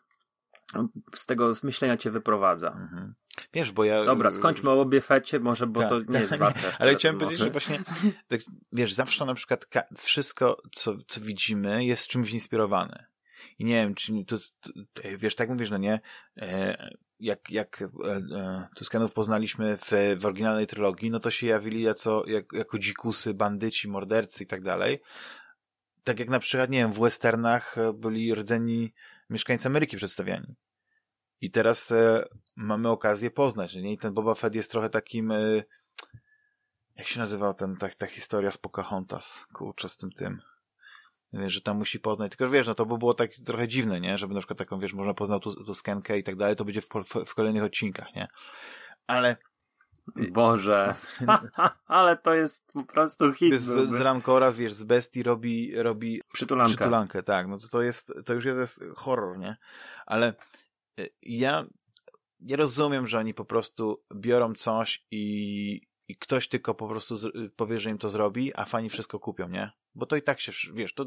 z 1.16 1.26
tego 1.26 1.54
myślenia 1.64 1.98
cię 1.98 2.12
wyprowadza. 2.12 2.68
Mhm. 2.68 3.14
Wiesz, 3.54 3.72
bo 3.72 3.84
ja... 3.84 4.06
Dobra, 4.06 4.32
skończmy 4.32 4.70
o 4.70 4.82
obie 4.82 5.02
fecie, 5.02 5.40
może, 5.40 5.68
bo 5.68 5.80
tak, 5.80 5.90
to 5.90 6.00
nie 6.00 6.20
jest 6.20 6.38
warte. 6.38 6.72
Ale 6.80 6.96
chciałem 6.96 7.20
powiedzieć, 7.20 7.40
że 7.40 7.50
właśnie, 7.50 7.80
tak, 8.28 8.40
wiesz, 8.72 8.94
zawsze 8.94 9.26
na 9.26 9.34
przykład 9.34 9.66
wszystko, 9.98 10.58
co, 10.72 10.98
co 11.08 11.22
widzimy, 11.22 11.86
jest 11.86 12.08
czymś 12.08 12.32
inspirowane. 12.32 13.06
I 13.60 13.66
nie 13.66 13.74
wiem, 13.74 13.96
czy 13.96 14.14
to, 14.28 14.36
wiesz, 15.18 15.36
tak 15.36 15.50
mówisz, 15.50 15.70
no 15.70 15.78
nie, 15.78 16.00
e, 16.38 16.78
jak, 17.20 17.50
jak 17.50 17.82
e, 17.82 17.86
e, 18.38 18.68
Tuskanów 18.76 19.14
poznaliśmy 19.14 19.78
w, 19.78 19.92
w 20.20 20.26
oryginalnej 20.26 20.68
trylogii, 20.68 21.12
no 21.12 21.20
to 21.20 21.32
się 21.32 21.48
jawili 21.48 21.82
jako, 21.82 22.24
jak, 22.28 22.46
jako 22.54 22.80
dzikusy, 22.80 23.34
bandyci, 23.34 23.88
mordercy 23.88 24.44
i 24.44 24.48
tak 24.48 24.64
dalej. 24.64 25.02
Tak 26.04 26.20
jak 26.20 26.30
na 26.30 26.40
przykład, 26.40 26.70
nie 26.70 26.78
wiem, 26.78 26.94
w 26.94 27.00
westernach 27.00 27.76
byli 27.94 28.36
rdzeni 28.36 28.94
mieszkańcy 29.30 29.68
Ameryki 29.68 29.98
przedstawiani. 29.98 30.56
I 31.42 31.52
teraz 31.52 31.92
e, 31.92 32.26
mamy 32.56 32.90
okazję 32.90 33.32
poznać, 33.32 33.72
że 33.72 33.82
nie? 33.82 33.94
I 33.94 33.98
ten 33.98 34.14
Boba 34.14 34.36
Fett 34.36 34.56
jest 34.56 34.72
trochę 34.72 34.90
takim, 34.90 35.32
e, 35.32 35.64
jak 36.96 37.08
się 37.08 37.20
nazywał 37.20 37.54
ten, 37.54 37.78
ta, 37.78 37.90
ta 37.90 38.08
historia 38.08 38.52
z 38.52 38.58
Pocahontas, 38.58 39.48
kurczę, 39.54 39.90
z 39.90 39.98
tym 39.98 40.12
tym. 40.12 40.42
Wiesz, 41.34 41.54
że 41.54 41.62
tam 41.62 41.78
musi 41.78 42.00
poznać, 42.00 42.32
tylko 42.32 42.50
wiesz, 42.50 42.68
no 42.68 42.76
to 42.76 42.86
by 42.86 42.98
było 42.98 43.14
tak 43.14 43.32
trochę 43.46 43.68
dziwne, 43.68 44.00
nie? 44.00 44.18
Żeby 44.18 44.34
na 44.34 44.40
przykład 44.40 44.60
taką, 44.60 44.80
wiesz, 44.80 44.94
można 44.94 45.14
poznał 45.14 45.40
tu, 45.40 45.64
tu 45.64 45.76
skenkę 45.76 46.20
i 46.20 46.24
tak 46.24 46.36
dalej, 46.36 46.56
to 46.56 46.66
będzie 46.66 46.82
w, 46.82 46.88
w, 47.26 47.36
kolejnych 47.36 47.64
odcinkach, 47.64 48.16
nie? 48.16 48.28
Ale 49.08 49.36
Boże, 50.32 50.96
ale 51.88 52.18
to 52.18 52.34
jest 52.34 52.72
po 52.74 52.84
prostu 52.84 53.34
hit. 53.34 53.56
Z, 53.60 53.90
z 53.90 54.02
Rancora, 54.02 54.52
wiesz, 54.52 54.74
z 54.74 54.84
Bestii 54.84 55.24
robi, 55.24 55.76
robi 55.76 56.22
przytulankę. 56.34 56.76
przytulankę, 56.76 57.24
tak, 57.24 57.48
no 57.48 57.58
to, 57.58 57.68
to 57.68 57.82
jest, 57.82 58.14
to 58.26 58.34
już 58.34 58.46
jest, 58.46 58.60
jest 58.60 58.84
horror, 58.96 59.38
nie? 59.38 59.58
Ale 60.06 60.34
ja, 61.22 61.66
ja 62.40 62.58
rozumiem, 62.58 63.08
że 63.08 63.20
oni 63.20 63.34
po 63.34 63.46
prostu 63.46 64.04
biorą 64.16 64.54
coś 64.54 65.06
i, 65.12 65.82
i 66.08 66.18
ktoś 66.18 66.48
tylko 66.48 66.76
po 66.76 66.88
prostu 66.88 67.18
z, 67.18 67.54
powie, 67.56 67.80
że 67.80 67.90
im 67.90 67.98
to 67.98 68.10
zrobi, 68.10 68.56
a 68.56 68.66
fani 68.66 68.90
wszystko 68.90 69.20
kupią, 69.20 69.50
nie? 69.50 69.72
Bo 69.96 70.06
to 70.06 70.16
i 70.16 70.22
tak 70.22 70.40
się, 70.42 70.52
wiesz, 70.74 70.94
to 70.94 71.06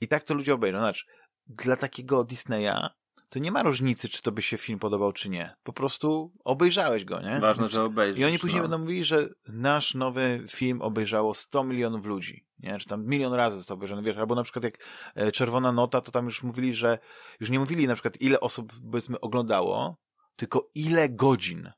i 0.00 0.08
tak 0.08 0.24
to 0.24 0.34
ludzie 0.34 0.54
obejrzą. 0.54 0.78
Znaczy, 0.78 1.04
dla 1.46 1.76
takiego 1.76 2.24
Disneya 2.24 2.88
to 3.28 3.38
nie 3.38 3.52
ma 3.52 3.62
różnicy, 3.62 4.08
czy 4.08 4.22
to 4.22 4.32
by 4.32 4.42
się 4.42 4.58
film 4.58 4.78
podobał, 4.78 5.12
czy 5.12 5.28
nie. 5.28 5.54
Po 5.62 5.72
prostu 5.72 6.32
obejrzałeś 6.44 7.04
go, 7.04 7.20
nie? 7.20 7.40
Ważne, 7.40 7.62
Więc... 7.62 7.72
że 7.72 7.84
obejrzysz. 7.84 8.20
I 8.20 8.24
oni 8.24 8.38
później 8.38 8.62
no. 8.62 8.68
będą 8.68 8.78
mówili, 8.78 9.04
że 9.04 9.28
nasz 9.48 9.94
nowy 9.94 10.44
film 10.50 10.82
obejrzało 10.82 11.34
100 11.34 11.64
milionów 11.64 12.06
ludzi, 12.06 12.46
nie? 12.58 12.78
Czy 12.78 12.86
tam 12.86 13.06
milion 13.06 13.32
razy 13.32 13.56
został 13.56 13.74
obejrzany, 13.74 14.02
wiesz, 14.02 14.16
albo 14.16 14.34
na 14.34 14.42
przykład 14.42 14.64
jak 14.64 14.84
e, 15.14 15.32
Czerwona 15.32 15.72
Nota, 15.72 16.00
to 16.00 16.12
tam 16.12 16.24
już 16.24 16.42
mówili, 16.42 16.74
że 16.74 16.98
już 17.40 17.50
nie 17.50 17.58
mówili 17.58 17.86
na 17.86 17.94
przykład 17.94 18.20
ile 18.20 18.40
osób, 18.40 18.72
powiedzmy, 18.90 19.20
oglądało, 19.20 19.96
tylko 20.36 20.70
ile 20.74 21.08
godzin, 21.08 21.70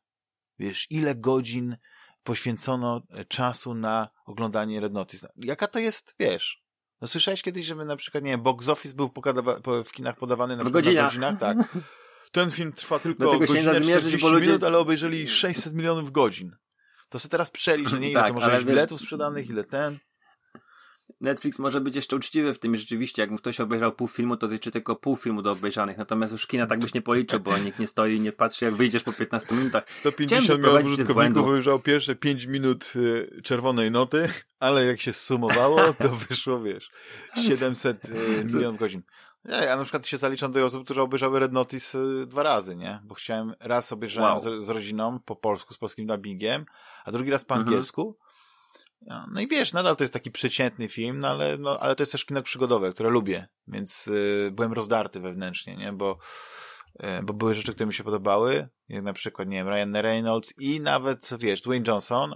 wiesz, 0.58 0.86
ile 0.90 1.14
godzin 1.14 1.76
poświęcono 2.22 3.02
e, 3.10 3.24
czasu 3.24 3.74
na 3.74 4.08
oglądanie 4.26 4.80
Red 4.80 4.92
Notice. 4.92 5.28
Jaka 5.36 5.66
to 5.66 5.78
jest, 5.78 6.14
wiesz, 6.18 6.67
no 7.00 7.08
słyszałeś 7.08 7.42
kiedyś, 7.42 7.66
żeby 7.66 7.84
na 7.84 7.96
przykład, 7.96 8.24
nie 8.24 8.30
wiem, 8.30 8.42
box 8.42 8.68
office 8.68 8.94
był 8.94 9.12
w 9.84 9.92
kinach 9.92 10.16
podawany 10.16 10.56
na, 10.56 10.64
godzinach. 10.64 11.04
na 11.04 11.32
godzinach? 11.32 11.38
Tak. 11.38 11.58
Ten 12.32 12.50
film 12.50 12.72
trwa 12.72 12.98
tylko 12.98 13.38
godzinę 13.38 13.60
zmierzyć, 13.60 13.90
40 13.90 14.18
bo 14.18 14.28
ludzie... 14.28 14.46
minut, 14.46 14.64
ale 14.64 14.78
obejrzeli 14.78 15.28
600 15.28 15.74
milionów 15.74 16.12
godzin. 16.12 16.56
To 17.08 17.18
sobie 17.18 17.30
teraz 17.30 17.50
przelicz, 17.50 17.88
że 17.88 18.00
nie 18.00 18.10
ile 18.10 18.20
tak, 18.20 18.28
to 18.28 18.34
może 18.34 18.56
być 18.56 18.64
biletów 18.64 19.00
sprzedanych, 19.00 19.50
ile 19.50 19.64
ten. 19.64 19.98
Netflix 21.20 21.58
może 21.58 21.80
być 21.80 21.96
jeszcze 21.96 22.16
uczciwy 22.16 22.54
w 22.54 22.58
tym 22.58 22.76
rzeczywiście, 22.76 23.22
jak 23.22 23.40
ktoś 23.40 23.60
obejrzał 23.60 23.92
pół 23.92 24.08
filmu, 24.08 24.36
to 24.36 24.48
zliczy 24.48 24.70
tylko 24.70 24.96
pół 24.96 25.16
filmu 25.16 25.42
do 25.42 25.50
obejrzanych, 25.50 25.98
natomiast 25.98 26.32
już 26.32 26.46
kina 26.46 26.66
tak 26.66 26.78
byś 26.78 26.94
nie 26.94 27.02
policzył, 27.02 27.40
bo 27.40 27.58
nikt 27.58 27.78
nie 27.78 27.86
stoi 27.86 28.16
i 28.16 28.20
nie 28.20 28.32
patrzy, 28.32 28.64
jak 28.64 28.74
wyjdziesz 28.74 29.02
po 29.02 29.12
15 29.12 29.54
minutach. 29.54 29.84
150 29.86 30.58
milionów 30.58 30.92
użytkowników 30.92 31.44
obejrzał 31.44 31.80
pierwsze 31.80 32.14
5 32.14 32.46
minut 32.46 32.92
y, 32.96 33.42
czerwonej 33.44 33.90
noty, 33.90 34.28
ale 34.60 34.84
jak 34.84 35.00
się 35.00 35.12
sumowało, 35.12 35.80
to 36.02 36.08
wyszło, 36.08 36.62
wiesz, 36.62 36.90
700 37.46 38.04
y, 38.04 38.10
milionów 38.54 38.78
godzin. 38.78 39.02
Ja, 39.44 39.64
ja 39.64 39.76
na 39.76 39.82
przykład 39.82 40.06
się 40.06 40.18
zaliczam 40.18 40.52
do 40.52 40.64
osób, 40.64 40.84
które 40.84 41.02
obejrzały 41.02 41.38
Red 41.38 41.52
Notice 41.52 41.98
y, 41.98 42.26
dwa 42.26 42.42
razy, 42.42 42.76
nie? 42.76 43.00
Bo 43.04 43.14
chciałem, 43.14 43.54
raz 43.60 43.92
obejrzałem 43.92 44.30
wow. 44.30 44.60
z, 44.60 44.64
z 44.64 44.68
rodziną 44.68 45.20
po 45.24 45.36
polsku, 45.36 45.74
z 45.74 45.78
polskim 45.78 46.06
dubbingiem, 46.06 46.64
a 47.04 47.12
drugi 47.12 47.30
raz 47.30 47.44
po 47.44 47.54
mhm. 47.54 47.76
No 49.06 49.40
i 49.40 49.48
wiesz, 49.48 49.72
nadal 49.72 49.96
to 49.96 50.04
jest 50.04 50.14
taki 50.14 50.30
przeciętny 50.30 50.88
film, 50.88 51.20
no 51.20 51.28
ale, 51.28 51.58
no, 51.58 51.80
ale 51.80 51.96
to 51.96 52.02
jest 52.02 52.12
też 52.12 52.24
kino 52.24 52.42
przygodowe, 52.42 52.92
które 52.92 53.10
lubię, 53.10 53.48
więc 53.68 54.06
y, 54.06 54.50
byłem 54.52 54.72
rozdarty 54.72 55.20
wewnętrznie, 55.20 55.76
nie, 55.76 55.92
bo, 55.92 56.18
y, 57.00 57.22
bo 57.22 57.32
były 57.32 57.54
rzeczy, 57.54 57.74
które 57.74 57.86
mi 57.86 57.94
się 57.94 58.04
podobały, 58.04 58.68
jak 58.88 59.02
na 59.02 59.12
przykład, 59.12 59.48
nie 59.48 59.56
wiem, 59.56 59.68
Ryan 59.68 60.02
Reynolds 60.02 60.54
i 60.58 60.80
nawet, 60.80 61.30
wiesz, 61.38 61.60
Dwayne 61.60 61.84
Johnson 61.88 62.34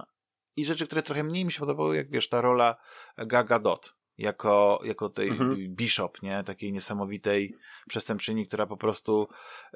i 0.55 0.65
rzeczy, 0.65 0.87
które 0.87 1.03
trochę 1.03 1.23
mniej 1.23 1.45
mi 1.45 1.51
się 1.51 1.59
podobały, 1.59 1.95
jak 1.95 2.09
wiesz, 2.09 2.29
ta 2.29 2.41
rola 2.41 2.75
Gaga 3.17 3.59
Dot 3.59 3.93
jako, 4.23 4.79
jako 4.83 5.09
tej, 5.09 5.29
Mhm. 5.29 5.75
bishop, 5.75 6.21
nie? 6.21 6.43
Takiej 6.43 6.73
niesamowitej 6.73 7.55
przestępczyni, 7.89 8.47
która 8.47 8.65
po 8.67 8.77
prostu 8.77 9.27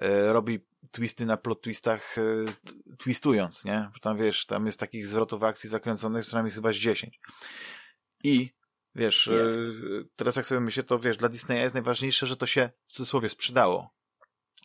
e, 0.01 0.33
robi 0.33 0.59
twisty 0.91 1.25
na 1.25 1.37
plot 1.37 1.61
twistach, 1.61 2.17
e, 2.17 2.21
twistując, 2.97 3.65
nie? 3.65 3.89
Bo 3.93 3.99
tam 3.99 4.17
wiesz, 4.17 4.45
tam 4.45 4.65
jest 4.65 4.79
takich 4.79 5.07
zwrotów 5.07 5.43
akcji 5.43 5.69
zakręconych 5.69 6.25
co 6.25 6.35
najmniej 6.35 6.53
chyba 6.55 6.71
z 6.73 6.75
10. 6.75 7.19
I 8.23 8.49
wiesz, 8.95 9.27
e, 9.27 9.47
teraz 10.15 10.35
jak 10.35 10.45
sobie 10.47 10.61
myślę, 10.61 10.83
to 10.83 10.99
wiesz, 10.99 11.17
dla 11.17 11.29
Disneya 11.29 11.61
jest 11.61 11.75
najważniejsze, 11.75 12.27
że 12.27 12.37
to 12.37 12.45
się 12.45 12.69
w 12.87 12.91
cudzysłowie 12.91 13.29
sprzedało. 13.29 13.97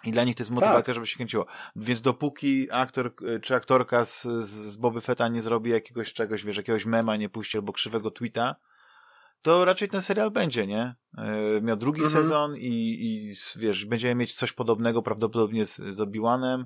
I 0.05 0.13
dla 0.13 0.25
nich 0.25 0.37
to 0.37 0.43
jest 0.43 0.51
motywacja, 0.51 0.83
Tak. 0.83 0.95
żeby 0.95 1.07
się 1.07 1.17
kręciło. 1.17 1.47
Więc 1.77 2.01
dopóki 2.01 2.69
aktor 2.71 3.15
czy 3.43 3.55
aktorka 3.55 4.05
z, 4.05 4.23
z, 4.23 4.49
z 4.49 4.77
Boby 4.77 5.01
Fetta 5.01 5.29
nie 5.29 5.43
zrobi 5.43 5.71
jakiegoś 5.71 6.13
czegoś, 6.13 6.45
wiesz, 6.45 6.57
jakiegoś 6.57 6.85
mema 6.87 7.17
nie 7.17 7.29
puści 7.29 7.57
albo 7.57 7.73
krzywego 7.73 8.11
tweeta, 8.11 8.57
to 9.43 9.65
raczej 9.65 9.89
ten 9.89 10.03
serial 10.03 10.31
będzie, 10.31 10.67
nie? 10.67 10.95
E, 11.19 11.61
miał 11.63 11.77
drugi 11.77 12.03
Mhm. 12.03 12.25
sezon 12.25 12.57
i, 12.57 12.99
i 13.01 13.35
wiesz, 13.57 13.85
będziemy 13.85 14.15
mieć 14.15 14.35
coś 14.35 14.53
podobnego 14.53 15.03
prawdopodobnie 15.03 15.67
z, 15.67 15.77
z 15.77 16.01
Obi-Wanem, 16.01 16.65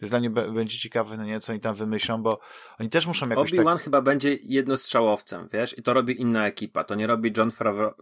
więc 0.00 0.10
dla 0.10 0.18
mnie 0.20 0.30
będzie 0.30 0.78
ciekawe, 0.78 1.16
no 1.16 1.24
nie, 1.24 1.40
co 1.40 1.52
oni 1.52 1.60
tam 1.60 1.74
wymyślą, 1.74 2.22
bo 2.22 2.40
oni 2.78 2.90
też 2.90 3.06
muszą 3.06 3.28
jakoś 3.28 3.52
Obi-Wan 3.52 3.74
tak... 3.74 3.82
chyba 3.82 4.02
będzie 4.02 4.38
jednostrzałowcem, 4.42 5.48
wiesz, 5.52 5.78
i 5.78 5.82
to 5.82 5.94
robi 5.94 6.20
inna 6.20 6.46
ekipa. 6.46 6.84
To 6.84 6.94
nie 6.94 7.06
robi 7.06 7.32
John 7.36 7.50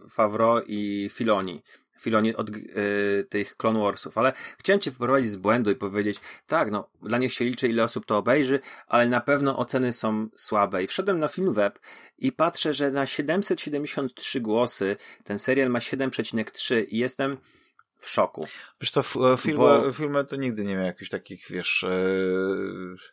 Favreau 0.09 0.61
i 0.67 1.09
Filoni. 1.13 1.61
Filoni 1.99 2.35
od 2.35 2.49
y, 2.49 3.27
tych 3.29 3.57
Clone 3.57 3.79
Warsów, 3.79 4.17
ale 4.17 4.33
chciałem 4.59 4.79
cię 4.79 4.91
wprowadzić 4.91 5.31
z 5.31 5.35
błędu 5.35 5.71
i 5.71 5.75
powiedzieć, 5.75 6.19
tak, 6.47 6.71
no, 6.71 6.89
dla 7.01 7.17
nich 7.17 7.33
się 7.33 7.45
liczy, 7.45 7.67
ile 7.67 7.83
osób 7.83 8.05
to 8.05 8.17
obejrzy, 8.17 8.59
ale 8.87 9.09
na 9.09 9.21
pewno 9.21 9.57
oceny 9.57 9.93
są 9.93 10.29
słabe. 10.35 10.83
I 10.83 10.87
wszedłem 10.87 11.19
na 11.19 11.27
Filmweb 11.27 11.79
i 12.17 12.31
patrzę, 12.31 12.73
że 12.73 12.91
na 12.91 13.05
773 13.05 14.41
głosy 14.41 14.95
ten 15.23 15.39
serial 15.39 15.69
ma 15.69 15.79
7,3 15.79 16.85
i 16.87 16.97
jestem 16.97 17.37
w 17.99 18.09
szoku. 18.09 18.47
Wiesz 18.81 18.91
co, 18.91 19.31
e, 19.33 19.37
filmy, 19.37 19.57
Bo- 19.57 19.93
filmy 19.93 20.25
to 20.25 20.35
nigdy 20.35 20.65
nie 20.65 20.75
miał 20.75 20.85
jakichś 20.85 21.09
takich, 21.09 21.45
wiesz, 21.49 21.83
e, 21.83 21.89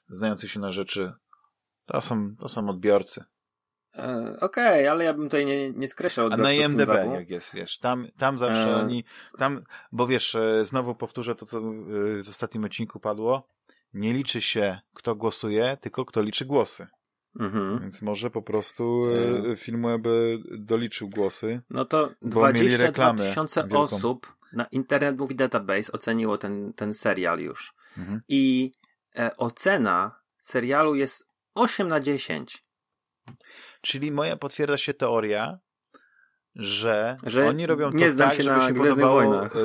znających 0.08 0.50
się 0.50 0.60
na 0.60 0.72
rzeczy. 0.72 1.12
To 1.86 2.00
są, 2.00 2.36
to 2.36 2.48
są 2.48 2.68
odbiorcy. 2.68 3.24
E, 3.96 4.36
Okej, 4.40 4.88
ale 4.88 5.04
ja 5.04 5.14
bym 5.14 5.24
tutaj 5.24 5.46
nie, 5.46 5.70
nie 5.70 5.88
skreślał 5.88 6.28
A 6.32 6.36
na 6.36 6.52
IMDB 6.52 6.88
jak 7.14 7.30
jest, 7.30 7.54
wiesz, 7.54 7.78
tam, 7.78 8.06
tam 8.18 8.38
zawsze 8.38 8.70
E. 8.70 8.76
oni, 8.76 9.04
tam, 9.38 9.64
bo 9.92 10.06
wiesz, 10.06 10.34
e, 10.34 10.64
znowu 10.64 10.94
powtórzę 10.94 11.34
to, 11.34 11.46
co 11.46 11.58
e, 11.58 11.62
w 12.22 12.28
ostatnim 12.28 12.64
odcinku 12.64 13.00
padło, 13.00 13.48
nie 13.94 14.12
liczy 14.12 14.40
się, 14.40 14.80
kto 14.94 15.14
głosuje, 15.14 15.76
tylko 15.80 16.04
kto 16.04 16.22
liczy 16.22 16.44
głosy. 16.44 16.86
Mhm. 17.40 17.80
Więc 17.80 18.02
może 18.02 18.30
po 18.30 18.42
prostu 18.42 19.04
e. 19.52 19.56
Filmweb 19.56 20.02
doliczył 20.58 21.08
głosy. 21.08 21.60
No 21.70 21.84
to 21.84 22.10
Bo 22.22 22.46
mieli 22.46 22.58
22 22.58 22.86
reklamę 22.86 23.28
tysiące 23.28 23.68
osób 23.68 24.36
na 24.52 24.64
Internet 24.64 25.18
Movie 25.18 25.36
Database 25.36 25.92
oceniło 25.92 26.38
ten, 26.38 26.72
ten 26.72 26.94
serial 26.94 27.38
już. 27.38 27.74
Mhm. 27.98 28.20
I 28.28 28.72
e, 29.18 29.36
ocena 29.36 30.20
serialu 30.40 30.94
jest 30.94 31.28
8 31.54 31.88
na 31.88 32.00
10. 32.00 32.64
Czyli 33.84 34.12
moja 34.12 34.36
potwierdza 34.36 34.76
się 34.76 34.94
teoria, 34.94 35.58
że, 36.54 37.16
Że 37.26 37.46
oni 37.46 37.66
robią 37.66 37.92
to 37.92 37.98
tak, 38.18 38.34
się 38.34 38.42
żeby 38.42 38.60
się 38.60 38.74
podobało. 38.74 39.14
Wojnach. 39.14 39.56
e, 39.56 39.60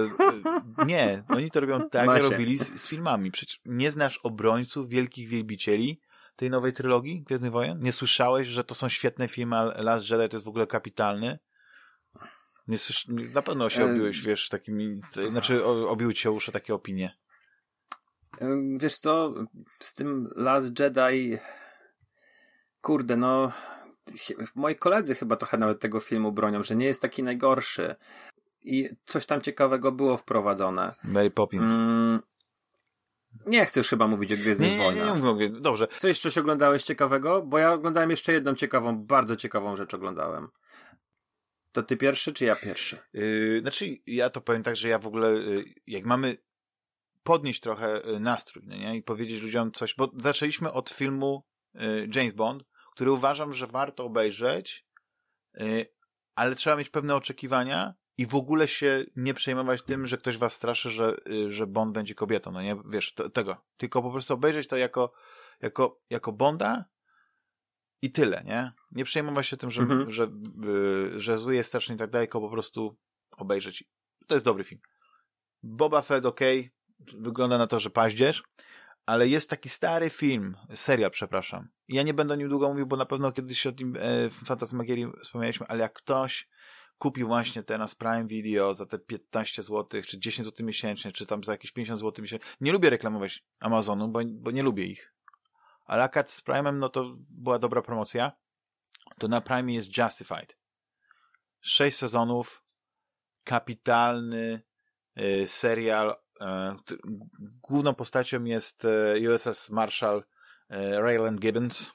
e, 0.82 0.86
Nie, 0.86 1.24
oni 1.30 1.52
to 1.52 1.60
robią 1.60 1.82
tak, 1.90 2.08
jak 2.08 2.24
robili 2.24 2.58
z, 2.58 2.82
z 2.82 2.88
filmami. 2.88 3.32
Przecież 3.32 3.62
nie 3.66 3.92
znasz 3.92 4.20
obrońców, 4.24 4.90
wielkich 4.90 5.30
wielbicieli 5.30 6.02
tej 6.36 6.50
nowej 6.50 6.74
trylogii 6.74 7.24
Gwiezdnych 7.24 7.52
Wojen? 7.52 7.80
Nie 7.80 7.94
słyszałeś, 7.94 8.48
że 8.48 8.64
to 8.64 8.76
są 8.76 8.90
świetne 8.90 9.28
filmy, 9.28 9.56
a 9.56 9.82
Last 9.82 10.10
Jedi 10.10 10.30
to 10.30 10.38
jest 10.38 10.46
w 10.46 10.50
ogóle 10.50 10.68
kapitalny? 10.68 11.40
Nie 12.68 12.78
słysz... 12.78 13.06
Na 13.08 13.42
pewno 13.42 13.70
się 13.70 13.82
E, 13.82 13.92
obiłeś, 13.92 14.22
wiesz, 14.22 14.50
takimi... 14.50 15.02
Znaczy, 15.30 15.66
obiły 15.66 16.14
ci 16.14 16.28
o 16.28 16.32
uszy 16.32 16.52
takie 16.52 16.74
opinie. 16.74 17.18
Wiesz 18.78 18.98
co, 18.98 19.34
z 19.80 19.94
tym 19.94 20.30
Last 20.36 20.80
Jedi, 20.80 21.38
kurde, 22.82 23.18
no, 23.18 23.52
moi 24.56 24.76
koledzy 24.76 25.16
chyba 25.16 25.36
trochę 25.36 25.58
nawet 25.58 25.80
tego 25.80 26.00
filmu 26.00 26.32
bronią, 26.32 26.64
że 26.64 26.76
nie 26.76 26.86
jest 26.86 27.02
taki 27.02 27.24
najgorszy. 27.24 27.96
I 28.62 28.90
coś 29.06 29.26
tam 29.26 29.42
ciekawego 29.42 29.92
było 29.92 30.18
wprowadzone. 30.18 30.94
Mary 31.04 31.32
Poppins. 31.32 31.74
Mm, 31.74 32.20
nie 33.46 33.66
chcę 33.66 33.80
już 33.80 33.90
chyba 33.90 34.08
mówić 34.08 34.32
o 34.34 34.38
Gwiezdnych 34.38 34.70
nie, 34.70 34.78
nie, 34.78 34.84
nie, 34.84 34.92
Wojnach. 34.92 35.16
nie 35.16 35.24
mówię. 35.24 35.50
Dobrze. 35.50 35.88
Co 35.98 36.08
jeszcze 36.08 36.32
się 36.32 36.42
oglądałeś 36.42 36.84
ciekawego? 36.84 37.42
Bo 37.42 37.58
ja 37.58 37.74
oglądałem 37.74 38.10
jeszcze 38.10 38.34
jedną 38.34 38.56
ciekawą, 38.56 38.98
bardzo 39.06 39.36
ciekawą 39.36 39.76
rzecz 39.76 39.94
oglądałem. 39.94 40.48
To 41.72 41.84
ty 41.84 41.98
pierwszy, 41.98 42.34
czy 42.34 42.46
ja 42.46 42.56
pierwszy? 42.56 42.98
Yy, 43.14 43.60
znaczy, 43.62 43.98
ja 44.08 44.30
to 44.30 44.42
powiem 44.42 44.64
tak, 44.64 44.76
że 44.76 44.90
ja 44.90 45.00
w 45.00 45.08
ogóle, 45.08 45.32
yy, 45.32 45.66
jak 45.88 46.06
mamy 46.06 46.38
podnieść 47.24 47.60
trochę 47.60 48.02
yy, 48.06 48.20
nastrój, 48.20 48.64
no 48.68 48.76
nie? 48.76 48.98
I 48.98 49.04
powiedzieć 49.04 49.42
ludziom 49.42 49.72
coś, 49.72 49.96
bo 49.96 50.12
zaczęliśmy 50.18 50.72
od 50.72 50.90
filmu 50.90 51.44
yy, 51.74 52.10
James 52.16 52.34
Bond, 52.34 52.64
który 53.00 53.12
uważam, 53.12 53.54
że 53.54 53.68
warto 53.68 54.04
obejrzeć, 54.04 54.86
yy, 55.54 55.86
ale 56.36 56.56
trzeba 56.56 56.76
mieć 56.76 56.90
pewne 56.90 57.16
oczekiwania 57.16 57.94
i 58.18 58.26
w 58.26 58.36
ogóle 58.36 58.68
się 58.68 59.06
nie 59.16 59.34
przejmować 59.34 59.84
tym, 59.84 60.08
że 60.08 60.18
ktoś 60.18 60.38
was 60.38 60.54
straszy, 60.54 60.92
że, 60.92 61.16
yy, 61.26 61.52
że 61.52 61.68
Bond 61.68 61.94
będzie 61.94 62.16
kobietą, 62.16 62.52
no 62.52 62.62
nie? 62.62 62.76
Wiesz, 62.86 63.14
to, 63.14 63.30
tego. 63.30 63.66
Tylko 63.78 64.02
po 64.02 64.12
prostu 64.12 64.34
obejrzeć 64.34 64.68
to 64.68 64.78
jako, 64.78 65.14
jako, 65.62 66.02
jako 66.10 66.32
Bonda 66.32 66.86
i 68.02 68.12
tyle, 68.12 68.44
nie? 68.46 68.72
Nie 68.92 69.04
przejmować 69.04 69.48
się 69.48 69.58
tym, 69.58 69.72
że, 69.72 69.82
Mhm. 69.82 70.12
że, 70.12 70.32
yy, 70.64 71.22
że 71.22 71.38
zły 71.38 71.56
jest 71.56 71.70
straszny 71.70 71.96
i 71.96 71.98
tak 71.98 72.10
dalej, 72.10 72.28
tylko 72.28 72.42
po 72.42 72.50
prostu 72.50 72.98
obejrzeć. 73.38 73.84
To 74.28 74.36
jest 74.36 74.46
dobry 74.46 74.64
film. 74.64 74.82
Boba 75.64 76.02
Fett, 76.02 76.26
ok, 76.26 76.40
wygląda 77.00 77.58
na 77.58 77.68
to, 77.68 77.80
że 77.80 77.90
paździerz, 77.90 78.44
ale 79.06 79.28
jest 79.28 79.50
taki 79.50 79.70
stary 79.70 80.10
film, 80.10 80.58
serial, 80.76 81.12
przepraszam. 81.12 81.70
Ja 81.88 82.04
nie 82.04 82.14
będę 82.14 82.34
o 82.34 82.38
nim 82.38 82.50
długo 82.50 82.70
mówił, 82.70 82.88
bo 82.88 82.98
na 82.98 83.06
pewno 83.06 83.32
kiedyś 83.32 83.68
o 83.68 83.72
tym 83.72 83.96
e, 83.96 84.30
w 84.30 84.34
Fantasmagierii 84.46 85.08
wspomnieliśmy, 85.24 85.68
ale 85.68 85.80
jak 85.80 85.94
ktoś 85.94 86.48
kupił 87.00 87.28
właśnie 87.28 87.64
teraz 87.64 87.96
Prime 87.96 88.28
Video 88.28 88.74
za 88.74 88.86
te 88.86 89.00
15 89.00 89.64
zł, 89.64 90.02
czy 90.08 90.20
10 90.20 90.48
zł 90.48 90.66
miesięcznie, 90.66 91.12
czy 91.12 91.26
tam 91.26 91.44
za 91.44 91.52
jakieś 91.52 91.72
50 91.72 92.00
zł 92.00 92.22
miesięcznie. 92.22 92.50
Nie 92.62 92.72
lubię 92.72 92.90
reklamować 92.90 93.46
Amazonu, 93.60 94.08
bo, 94.08 94.20
bo 94.26 94.52
nie 94.52 94.64
lubię 94.64 94.86
ich. 94.86 95.14
Ale 95.86 96.04
akad 96.04 96.32
z 96.32 96.44
Prime'em, 96.44 96.74
no 96.74 96.90
to 96.90 97.16
była 97.30 97.60
dobra 97.60 97.82
promocja. 97.82 98.32
To 99.20 99.28
na 99.28 99.42
Prime 99.42 99.74
jest 99.74 99.98
Justified. 99.98 100.58
Sześć 101.62 101.98
sezonów, 101.98 102.64
kapitalny 103.44 104.62
y, 105.18 105.48
serial. 105.48 106.16
Który- 106.80 107.02
Główną 107.62 107.96
postacią 107.96 108.44
jest 108.44 108.86
y, 108.86 109.34
USS 109.34 109.70
Marshal 109.70 110.18
y, 110.20 111.02
Rayland 111.02 111.40
Gibbons. 111.40 111.94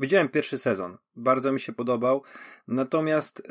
Widziałem 0.00 0.28
pierwszy 0.28 0.58
sezon. 0.58 0.98
Bardzo 1.16 1.52
mi 1.52 1.60
się 1.60 1.72
podobał. 1.72 2.22
Natomiast 2.68 3.42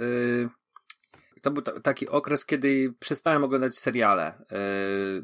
to 1.41 1.51
był 1.51 1.62
ta, 1.62 1.80
taki 1.80 2.10
okres, 2.10 2.45
kiedy 2.45 2.93
przestałem 2.99 3.43
oglądać 3.43 3.78
seriale. 3.78 4.45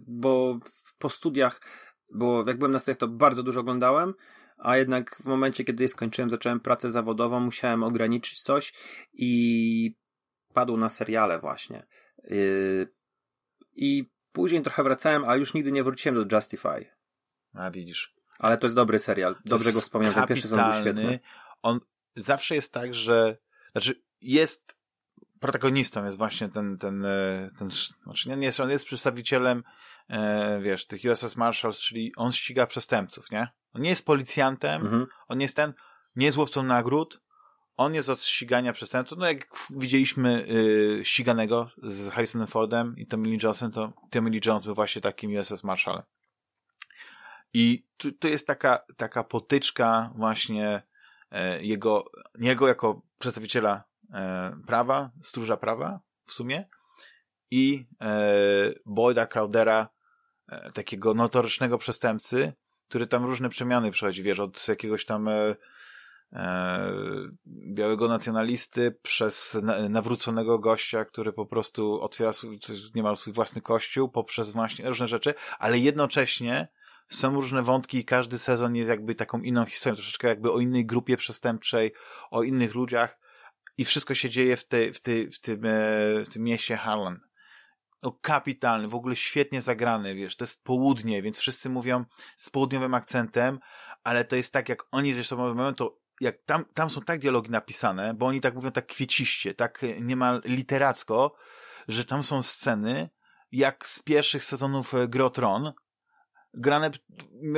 Bo 0.07 0.59
po 0.97 1.09
studiach 1.09 1.61
było, 2.09 2.43
jak 2.47 2.57
byłem 2.57 2.71
na 2.71 2.79
studiach, 2.79 2.97
to 2.97 3.07
bardzo 3.07 3.43
dużo 3.43 3.59
oglądałem. 3.59 4.13
A 4.57 4.77
jednak 4.77 5.15
w 5.15 5.25
momencie, 5.25 5.63
kiedy 5.63 5.87
skończyłem, 5.87 6.29
zacząłem 6.29 6.59
pracę 6.59 6.91
zawodową, 6.91 7.39
musiałem 7.39 7.83
ograniczyć 7.83 8.41
coś 8.41 8.73
i 9.13 9.95
padł 10.53 10.77
na 10.77 10.89
seriale 10.89 11.39
właśnie. 11.39 11.85
I 13.75 14.10
później 14.31 14.61
trochę 14.61 14.83
wracałem, 14.83 15.25
a 15.25 15.35
już 15.35 15.53
nigdy 15.53 15.71
nie 15.71 15.83
wróciłem 15.83 16.27
do 16.27 16.35
Justify. 16.35 16.85
A 17.53 17.71
widzisz. 17.71 18.15
Ale 18.39 18.57
to 18.57 18.65
jest 18.65 18.75
dobry 18.75 18.99
serial. 18.99 19.35
Dobrze 19.45 19.73
go 19.73 19.81
wspomniałem. 19.81 20.15
Ten 20.15 20.27
pierwszy 20.27 20.47
sezon 20.47 20.71
był 20.71 20.81
świetny. 20.81 21.19
On 21.61 21.79
zawsze 22.15 22.55
jest 22.55 22.73
tak, 22.73 22.93
że 22.93 23.37
znaczy 23.71 24.01
jest 24.21 24.77
protagonistą 25.39 26.05
jest 26.05 26.17
właśnie 26.17 26.49
ten, 26.49 26.77
ten, 26.77 27.05
e, 27.05 27.49
ten 27.59 27.69
znaczy 28.03 28.29
nie, 28.29 28.37
nie 28.37 28.45
jest, 28.45 28.59
on 28.59 28.69
jest 28.69 28.85
przedstawicielem 28.85 29.63
e, 30.09 30.59
wiesz, 30.61 30.87
tych 30.87 31.01
USS 31.11 31.35
Marshals, 31.35 31.79
czyli 31.79 32.11
on 32.15 32.31
ściga 32.31 32.67
przestępców, 32.67 33.31
nie? 33.31 33.47
On 33.73 33.81
nie 33.81 33.89
jest 33.89 34.05
policjantem, 34.05 34.81
Mhm. 34.81 35.05
on 35.27 35.41
jest 35.41 35.55
ten, 35.55 35.73
nie 36.15 36.25
jest 36.25 36.37
łowcą 36.37 36.63
nagród, 36.63 37.21
on 37.77 37.93
jest 37.93 38.09
od 38.09 38.21
ścigania 38.21 38.73
przestępców. 38.73 39.17
No 39.17 39.27
jak 39.27 39.47
widzieliśmy 39.69 40.45
y, 40.49 41.05
ściganego 41.05 41.69
z 41.83 42.09
Harrisonem 42.09 42.47
Fordem 42.47 42.97
i 42.97 43.07
Tommy 43.07 43.27
Lee 43.27 43.39
Jonesem, 43.43 43.71
to 43.71 43.93
Tommy 44.09 44.29
Lee 44.29 44.41
Jones 44.45 44.63
był 44.63 44.75
właśnie 44.75 45.01
takim 45.01 45.35
USS 45.39 45.63
Marshallem. 45.63 46.03
I 47.53 47.85
tu, 47.97 48.11
tu 48.11 48.27
jest 48.27 48.47
taka, 48.47 48.85
taka 48.97 49.23
potyczka 49.23 50.11
właśnie 50.15 50.81
e, 51.31 51.63
jego, 51.63 52.05
jego 52.39 52.67
jako 52.67 53.01
przedstawiciela 53.19 53.83
e, 54.13 54.55
prawa, 54.67 55.11
stróża 55.21 55.57
prawa 55.57 55.99
w 56.25 56.33
sumie 56.33 56.65
i 57.51 57.85
e, 58.01 58.73
Boyda 58.85 59.27
Crowdera, 59.27 59.89
e, 60.47 60.71
takiego 60.71 61.13
notorycznego 61.13 61.77
przestępcy, 61.77 62.53
który 62.87 63.07
tam 63.07 63.25
różne 63.25 63.49
przemiany 63.49 63.91
przechodzi, 63.91 64.23
wiesz, 64.23 64.39
od 64.39 64.67
jakiegoś 64.67 65.05
tam 65.05 65.27
e, 65.27 65.55
białego 67.47 68.07
nacjonalisty 68.07 68.91
przez 69.01 69.57
na, 69.63 69.89
nawróconego 69.89 70.59
gościa, 70.59 71.05
który 71.05 71.33
po 71.33 71.45
prostu 71.45 72.01
otwiera 72.01 72.33
swój, 72.33 72.59
niemal 72.95 73.17
swój 73.17 73.33
własny 73.33 73.61
kościół 73.61 74.09
poprzez 74.09 74.49
właśnie 74.49 74.87
różne 74.87 75.07
rzeczy, 75.07 75.33
ale 75.59 75.79
jednocześnie 75.79 76.67
są 77.09 77.35
różne 77.35 77.63
wątki 77.63 77.97
i 77.97 78.05
każdy 78.05 78.39
sezon 78.39 78.75
jest 78.75 78.89
jakby 78.89 79.15
taką 79.15 79.41
inną 79.41 79.65
historią, 79.65 79.95
troszeczkę 79.95 80.27
jakby 80.27 80.51
o 80.51 80.59
innej 80.59 80.85
grupie 80.85 81.17
przestępczej, 81.17 81.93
o 82.31 82.43
innych 82.43 82.75
ludziach 82.75 83.19
i 83.77 83.85
wszystko 83.85 84.15
się 84.15 84.29
dzieje 84.29 84.57
w, 84.57 84.67
tej, 84.67 84.93
w, 84.93 85.01
tej, 85.01 85.31
w, 85.31 85.41
tym, 85.41 85.65
e, 85.65 85.69
w 86.25 86.27
tym 86.33 86.43
mieście 86.43 86.77
Harlan. 86.77 87.19
No, 88.03 88.17
kapitalny, 88.21 88.87
w 88.87 88.95
ogóle 88.95 89.15
świetnie 89.15 89.61
zagrany, 89.61 90.15
wiesz, 90.15 90.35
to 90.35 90.45
jest 90.45 90.63
południe, 90.63 91.21
więc 91.21 91.37
wszyscy 91.37 91.69
mówią 91.69 92.05
z 92.37 92.49
południowym 92.49 92.93
akcentem, 92.93 93.59
ale 94.03 94.25
to 94.25 94.35
jest 94.35 94.53
tak, 94.53 94.69
jak 94.69 94.83
oni 94.91 95.13
ze 95.13 95.23
sobą 95.23 95.53
mówią, 95.53 95.73
to 95.73 96.00
jak 96.21 96.37
tam, 96.45 96.65
tam 96.73 96.89
są 96.89 97.01
tak 97.01 97.19
dialogi 97.19 97.51
napisane, 97.51 98.13
bo 98.13 98.25
oni 98.25 98.41
tak 98.41 98.55
mówią 98.55 98.71
tak 98.71 98.87
kwieciście, 98.87 99.53
tak 99.53 99.83
e, 99.83 100.01
niemal 100.01 100.41
literacko, 100.45 101.35
że 101.87 102.05
tam 102.05 102.23
są 102.23 102.43
sceny, 102.43 103.09
jak 103.51 103.87
z 103.87 103.99
pierwszych 103.99 104.43
sezonów 104.43 104.93
e, 104.93 105.07
Gry 105.07 105.23
o 105.23 105.29
Tron, 105.29 105.73
grane, 106.53 106.91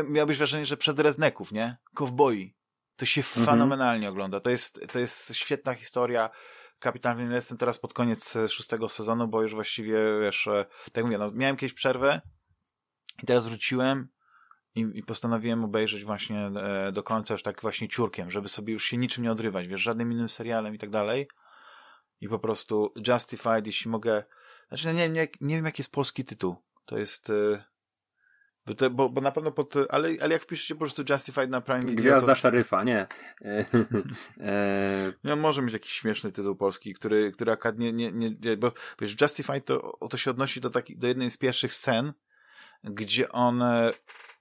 miałbyś 0.10 0.38
wrażenie, 0.38 0.66
że 0.66 0.78
przed 0.78 1.00
Rezneków, 1.00 1.52
nie? 1.52 1.78
Kowboi. 1.94 2.56
To 2.96 3.06
się 3.06 3.22
mhm. 3.22 3.46
fenomenalnie 3.46 4.10
ogląda. 4.10 4.40
To 4.40 4.50
jest, 4.50 4.92
to 4.92 5.00
jest 5.00 5.36
świetna 5.36 5.74
historia. 5.74 6.30
Kapitan 6.80 7.32
jestem 7.32 7.58
teraz 7.58 7.80
pod 7.80 7.94
koniec 7.94 8.36
e, 8.36 8.50
szóstego 8.50 8.90
sezonu, 8.90 9.28
bo 9.28 9.42
już 9.42 9.54
właściwie, 9.54 9.98
wiesz, 10.22 10.50
tak 10.92 11.04
mówię, 11.04 11.18
no, 11.18 11.32
miałem 11.32 11.56
kiedyś 11.56 11.74
przerwę 11.74 12.22
i 13.24 13.26
teraz 13.26 13.48
wróciłem 13.48 14.08
i, 14.76 14.92
i 14.94 15.04
postanowiłem 15.04 15.64
obejrzeć 15.64 16.04
właśnie 16.04 16.52
e, 16.56 16.92
do 16.92 17.04
końca 17.04 17.34
już 17.34 17.44
tak 17.44 17.62
właśnie 17.62 17.90
ciurkiem, 17.90 18.32
żeby 18.32 18.50
sobie 18.50 18.74
już 18.74 18.84
się 18.86 18.98
niczym 18.98 19.24
nie 19.24 19.32
odrywać, 19.32 19.68
wiesz, 19.68 19.82
żadnym 19.82 20.12
innym 20.12 20.30
serialem 20.30 20.76
i 20.76 20.78
tak 20.78 20.90
dalej. 20.90 21.28
I 22.22 22.30
po 22.30 22.40
prostu 22.40 22.94
Justified, 23.08 23.66
jeśli 23.66 23.92
mogę, 23.92 24.24
znaczy 24.68 24.94
nie, 24.94 25.10
nie, 25.10 25.28
nie 25.42 25.56
wiem 25.56 25.66
jaki 25.66 25.82
jest 25.82 25.92
polski 25.92 26.26
tytuł. 26.26 26.56
To 26.86 26.98
jest... 26.98 27.30
E, 27.30 27.64
bo, 28.66 28.90
bo, 28.90 29.10
bo 29.10 29.22
na 29.22 29.32
pewno 29.32 29.52
pod. 29.52 29.74
Ale, 29.90 30.10
ale 30.22 30.34
jak 30.34 30.44
wpiszecie 30.44 30.76
po 30.76 30.80
prostu 30.80 31.04
Justified 31.10 31.50
na 31.50 31.62
Prime 31.62 31.82
Video. 31.82 31.96
Gwiazda 31.96 32.28
to... 32.28 32.36
szeryfa, 32.36 32.84
nie. 32.84 33.08
e... 34.40 35.14
No, 35.24 35.36
może 35.36 35.62
mieć 35.62 35.74
jakiś 35.74 35.92
śmieszny 35.92 36.32
tytuł 36.32 36.56
polski, 36.56 36.94
który, 36.94 37.32
który 37.32 37.52
akad 37.52 37.80
nie, 37.80 37.94
nie, 37.94 38.12
nie. 38.12 38.58
Bo 38.58 38.72
wiesz, 39.02 39.22
Justified 39.22 39.66
to, 39.66 39.98
to 40.10 40.18
się 40.18 40.32
odnosi 40.32 40.62
do, 40.62 40.70
taki, 40.70 40.98
do 40.98 41.08
jednej 41.08 41.32
z 41.32 41.38
pierwszych 41.38 41.74
scen, 41.74 42.14
gdzie 42.84 43.32
on 43.32 43.62
e, 43.62 43.92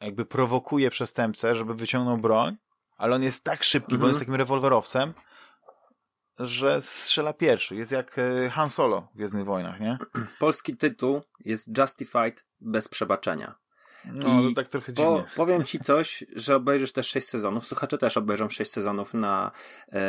jakby 0.01 0.26
prowokuje 0.26 0.90
przestępcę, 0.90 1.57
żeby 1.57 1.74
wyciągnął 1.74 2.16
broń, 2.16 2.57
ale 2.97 3.16
on 3.16 3.22
jest 3.22 3.45
tak 3.45 3.64
szybki, 3.64 3.93
mhm. 3.93 4.01
bo 4.01 4.05
on 4.05 4.09
jest 4.09 4.20
mhm. 4.20 4.26
takim 4.26 4.34
rewolwerowcem, 4.34 5.14
że 6.38 6.82
strzela 6.82 7.32
pierwszy. 7.32 7.76
Jest 7.76 7.93
jak 7.93 8.18
e, 8.18 8.51
Han 8.51 8.70
Solo 8.70 9.09
w 9.12 9.16
Gwiezdnych 9.16 9.45
Wojnach, 9.45 9.80
nie? 9.80 9.99
Polski 10.38 10.76
tytuł 10.76 11.22
jest 11.45 11.78
Justified 11.78 12.45
bez 12.61 12.88
przebaczenia. 12.88 13.55
No, 14.05 14.43
I 14.43 14.55
tak 14.55 14.68
trochę 14.68 14.93
dziwnie. 14.93 15.05
Po, 15.05 15.24
powiem 15.36 15.64
ci 15.64 15.80
coś, 15.90 16.24
że 16.36 16.57
obejrzysz 16.57 16.93
też 16.93 17.09
6 17.09 17.28
sezonów. 17.28 17.66
Słuchacze 17.66 17.99
też 17.99 18.16
obejrzą 18.16 18.49
6 18.49 18.72
sezonów 18.72 19.14
na, 19.14 19.51
e, 19.93 20.01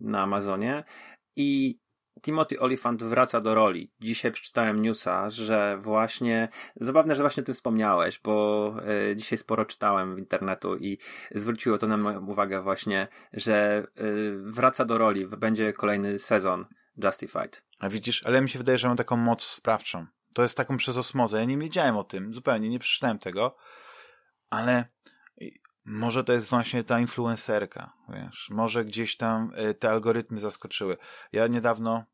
na 0.00 0.22
Amazonie. 0.22 0.84
I 1.36 1.78
Timothy 2.22 2.60
Olyphant 2.60 3.02
wraca 3.02 3.40
do 3.40 3.54
roli. 3.54 3.90
Dzisiaj 4.00 4.32
przeczytałem 4.32 4.82
newsa, 4.82 5.30
że 5.30 5.78
właśnie, 5.80 6.48
zabawne, 6.76 7.14
że 7.14 7.22
właśnie 7.22 7.42
o 7.42 7.46
tym 7.46 7.54
wspomniałeś, 7.54 8.20
bo 8.24 8.74
e, 9.10 9.16
dzisiaj 9.16 9.38
sporo 9.38 9.64
czytałem 9.64 10.14
w 10.14 10.18
internetu 10.18 10.76
i 10.76 10.98
zwróciło 11.34 11.78
to 11.78 11.86
na 11.86 11.96
moją 11.96 12.26
uwagę 12.26 12.62
właśnie, 12.62 13.08
że 13.32 13.86
e, 13.96 14.02
wraca 14.42 14.84
do 14.84 14.98
roli, 14.98 15.26
będzie 15.26 15.72
kolejny 15.72 16.18
sezon 16.18 16.66
Justified. 17.04 17.64
A 17.80 17.88
widzisz, 17.88 18.22
ale 18.26 18.40
mi 18.40 18.48
się 18.48 18.58
wydaje, 18.58 18.78
że 18.78 18.88
mam 18.88 18.96
taką 18.96 19.16
moc 19.16 19.42
sprawczą. 19.42 20.06
To 20.32 20.42
jest 20.42 20.56
taką 20.56 20.76
przez 20.76 20.96
osmozę. 20.96 21.38
Ja 21.38 21.44
nie 21.44 21.58
wiedziałem 21.58 21.96
o 21.96 22.04
tym, 22.04 22.34
zupełnie 22.34 22.68
nie 22.68 22.78
przeczytałem 22.78 23.18
tego, 23.18 23.56
ale 24.50 24.84
może 25.88 26.24
to 26.24 26.32
jest 26.32 26.46
właśnie 26.46 26.84
ta 26.84 27.00
influencerka, 27.00 27.92
wiesz, 28.08 28.48
może 28.50 28.84
gdzieś 28.84 29.16
tam 29.16 29.50
e, 29.54 29.74
te 29.74 29.90
algorytmy 29.90 30.40
zaskoczyły. 30.40 30.96
Ja 31.32 31.46
niedawno, 31.46 32.04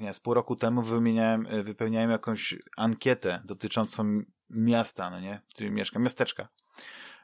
nie, 0.00 0.14
z 0.14 0.20
pół 0.20 0.34
roku 0.34 0.56
temu 0.56 0.82
wymieniałem, 0.82 1.46
e, 1.50 1.62
wypełniałem 1.62 2.10
jakąś 2.10 2.54
ankietę 2.76 3.42
dotyczącą 3.44 4.22
miasta, 4.50 5.10
no 5.10 5.20
nie, 5.20 5.40
w 5.48 5.54
którym 5.54 5.74
mieszkam, 5.74 6.02
miasteczka. 6.02 6.48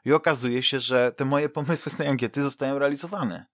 I 0.05 0.13
okazuje 0.13 0.63
się, 0.63 0.79
że 0.79 1.11
te 1.11 1.25
moje 1.25 1.49
pomysły 1.49 1.91
z 1.91 1.95
tej 1.95 2.07
ankiety 2.07 2.41
zostają 2.41 2.79
realizowane. 2.79 3.45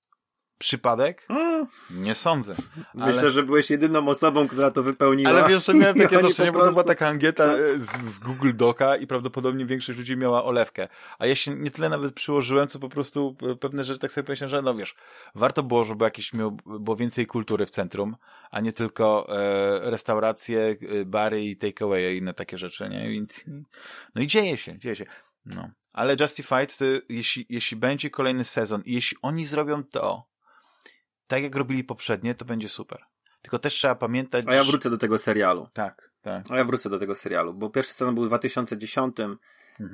Przypadek? 0.59 1.25
Mm. 1.29 1.67
Nie 1.89 2.15
sądzę. 2.15 2.55
Ale... 2.93 3.13
Myślę, 3.13 3.31
że 3.31 3.43
byłeś 3.43 3.69
jedyną 3.69 4.07
osobą, 4.07 4.47
która 4.47 4.71
to 4.71 4.83
wypełniła. 4.83 5.29
Ale 5.29 5.49
wiesz, 5.49 5.65
że 5.65 5.73
miałem 5.73 5.99
takie 6.01 6.17
odnoszenie, 6.17 6.51
bo 6.51 6.65
to 6.65 6.71
była 6.71 6.83
taka 6.83 7.07
ankieta 7.07 7.43
e, 7.43 7.79
z, 7.79 7.91
z, 7.91 8.19
Google 8.19 8.51
Doca 8.53 8.95
i 8.95 9.07
prawdopodobnie 9.07 9.65
większość 9.65 9.99
ludzi 9.99 10.17
miała 10.17 10.43
olewkę. 10.43 10.87
A 11.19 11.25
ja 11.25 11.35
się 11.35 11.51
nie 11.51 11.71
tyle 11.71 11.89
nawet 11.89 12.13
przyłożyłem, 12.13 12.67
co 12.67 12.79
po 12.79 12.89
prostu 12.89 13.35
pewne 13.59 13.83
rzeczy 13.83 13.99
tak 13.99 14.11
sobie 14.11 14.25
pomyślałem, 14.25 14.49
że 14.49 14.61
no 14.61 14.75
wiesz, 14.75 14.95
warto 15.35 15.63
było, 15.63 15.83
żeby 15.83 16.03
jakieś 16.05 16.33
miał, 16.33 16.51
było 16.65 16.95
więcej 16.95 17.25
kultury 17.25 17.65
w 17.65 17.69
centrum, 17.69 18.15
a 18.51 18.59
nie 18.59 18.71
tylko 18.71 19.27
e, 19.29 19.89
restauracje, 19.89 20.75
e, 21.01 21.05
bary 21.05 21.43
i 21.43 21.57
takeaway 21.57 22.13
i 22.13 22.17
inne 22.17 22.33
takie 22.33 22.57
rzeczy, 22.57 22.89
nie? 22.89 23.09
Więc, 23.09 23.45
no 24.15 24.21
i 24.21 24.27
dzieje 24.27 24.57
się, 24.57 24.79
dzieje 24.79 24.95
się. 24.95 25.05
No. 25.45 25.69
Ale 25.93 26.15
Justified, 26.19 26.77
to, 26.77 26.85
jeśli, 27.09 27.45
jeśli 27.49 27.77
będzie 27.77 28.09
kolejny 28.09 28.43
sezon 28.43 28.81
i 28.85 28.93
jeśli 28.93 29.17
oni 29.21 29.45
zrobią 29.45 29.83
to, 29.83 30.27
tak 31.27 31.43
jak 31.43 31.55
robili 31.55 31.83
poprzednie, 31.83 32.35
to 32.35 32.45
będzie 32.45 32.69
super. 32.69 33.05
Tylko 33.41 33.59
też 33.59 33.73
trzeba 33.73 33.95
pamiętać... 33.95 34.45
A 34.47 34.55
ja 34.55 34.63
wrócę 34.63 34.89
do 34.89 34.97
tego 34.97 35.17
serialu. 35.17 35.69
Tak, 35.73 36.11
tak. 36.21 36.45
A 36.51 36.57
ja 36.57 36.65
wrócę 36.65 36.89
do 36.89 36.99
tego 36.99 37.15
serialu, 37.15 37.53
bo 37.53 37.69
pierwszy 37.69 37.93
sezon 37.93 38.15
był 38.15 38.23
w 38.23 38.27
2010, 38.27 39.19
mhm. 39.19 39.39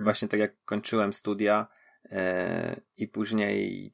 właśnie 0.03 0.27
tak 0.27 0.39
jak 0.39 0.63
kończyłem 0.65 1.13
studia 1.13 1.67
e, 2.05 2.81
i 2.97 3.07
później 3.07 3.93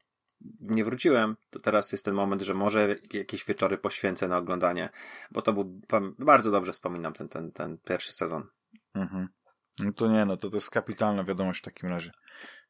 nie 0.59 0.83
wróciłem, 0.83 1.38
to 1.49 1.59
teraz 1.59 1.91
jest 1.91 2.05
ten 2.05 2.13
moment, 2.13 2.41
że 2.41 2.53
może 2.53 2.95
jakieś 3.13 3.45
wieczory 3.45 3.77
poświęcę 3.77 4.27
na 4.27 4.38
oglądanie, 4.38 4.89
bo 5.31 5.41
to 5.41 5.53
był, 5.53 5.81
bardzo 6.19 6.51
dobrze 6.51 6.71
wspominam 6.71 7.13
ten, 7.13 7.29
ten, 7.29 7.51
ten 7.51 7.77
pierwszy 7.77 8.13
sezon. 8.13 8.47
Mhm. 8.95 9.28
No 9.79 9.93
to 9.93 10.07
nie, 10.07 10.25
no 10.25 10.37
to 10.37 10.49
to 10.49 10.57
jest 10.57 10.70
kapitalna 10.70 11.24
wiadomość 11.24 11.59
w 11.59 11.63
takim 11.63 11.89
razie. 11.89 12.12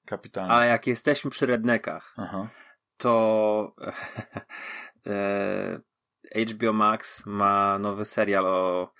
Kapitalna. 0.05 0.53
Ale 0.53 0.67
jak 0.67 0.87
jesteśmy 0.87 1.31
przy 1.31 1.45
rednekach, 1.45 2.13
Aha 2.17 2.47
to 2.97 3.75
HBO 6.35 6.69
e, 6.69 6.73
Max 6.73 7.25
ma 7.25 7.79
nowy 7.79 8.05
serial 8.05 8.45
o 8.45 8.93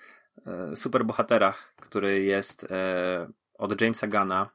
e, 0.45 0.75
superbohaterach, 0.75 1.73
który 1.81 2.23
jest 2.23 2.63
e, 2.63 3.31
od 3.53 3.81
Jamesa 3.81 4.07
Gana 4.07 4.49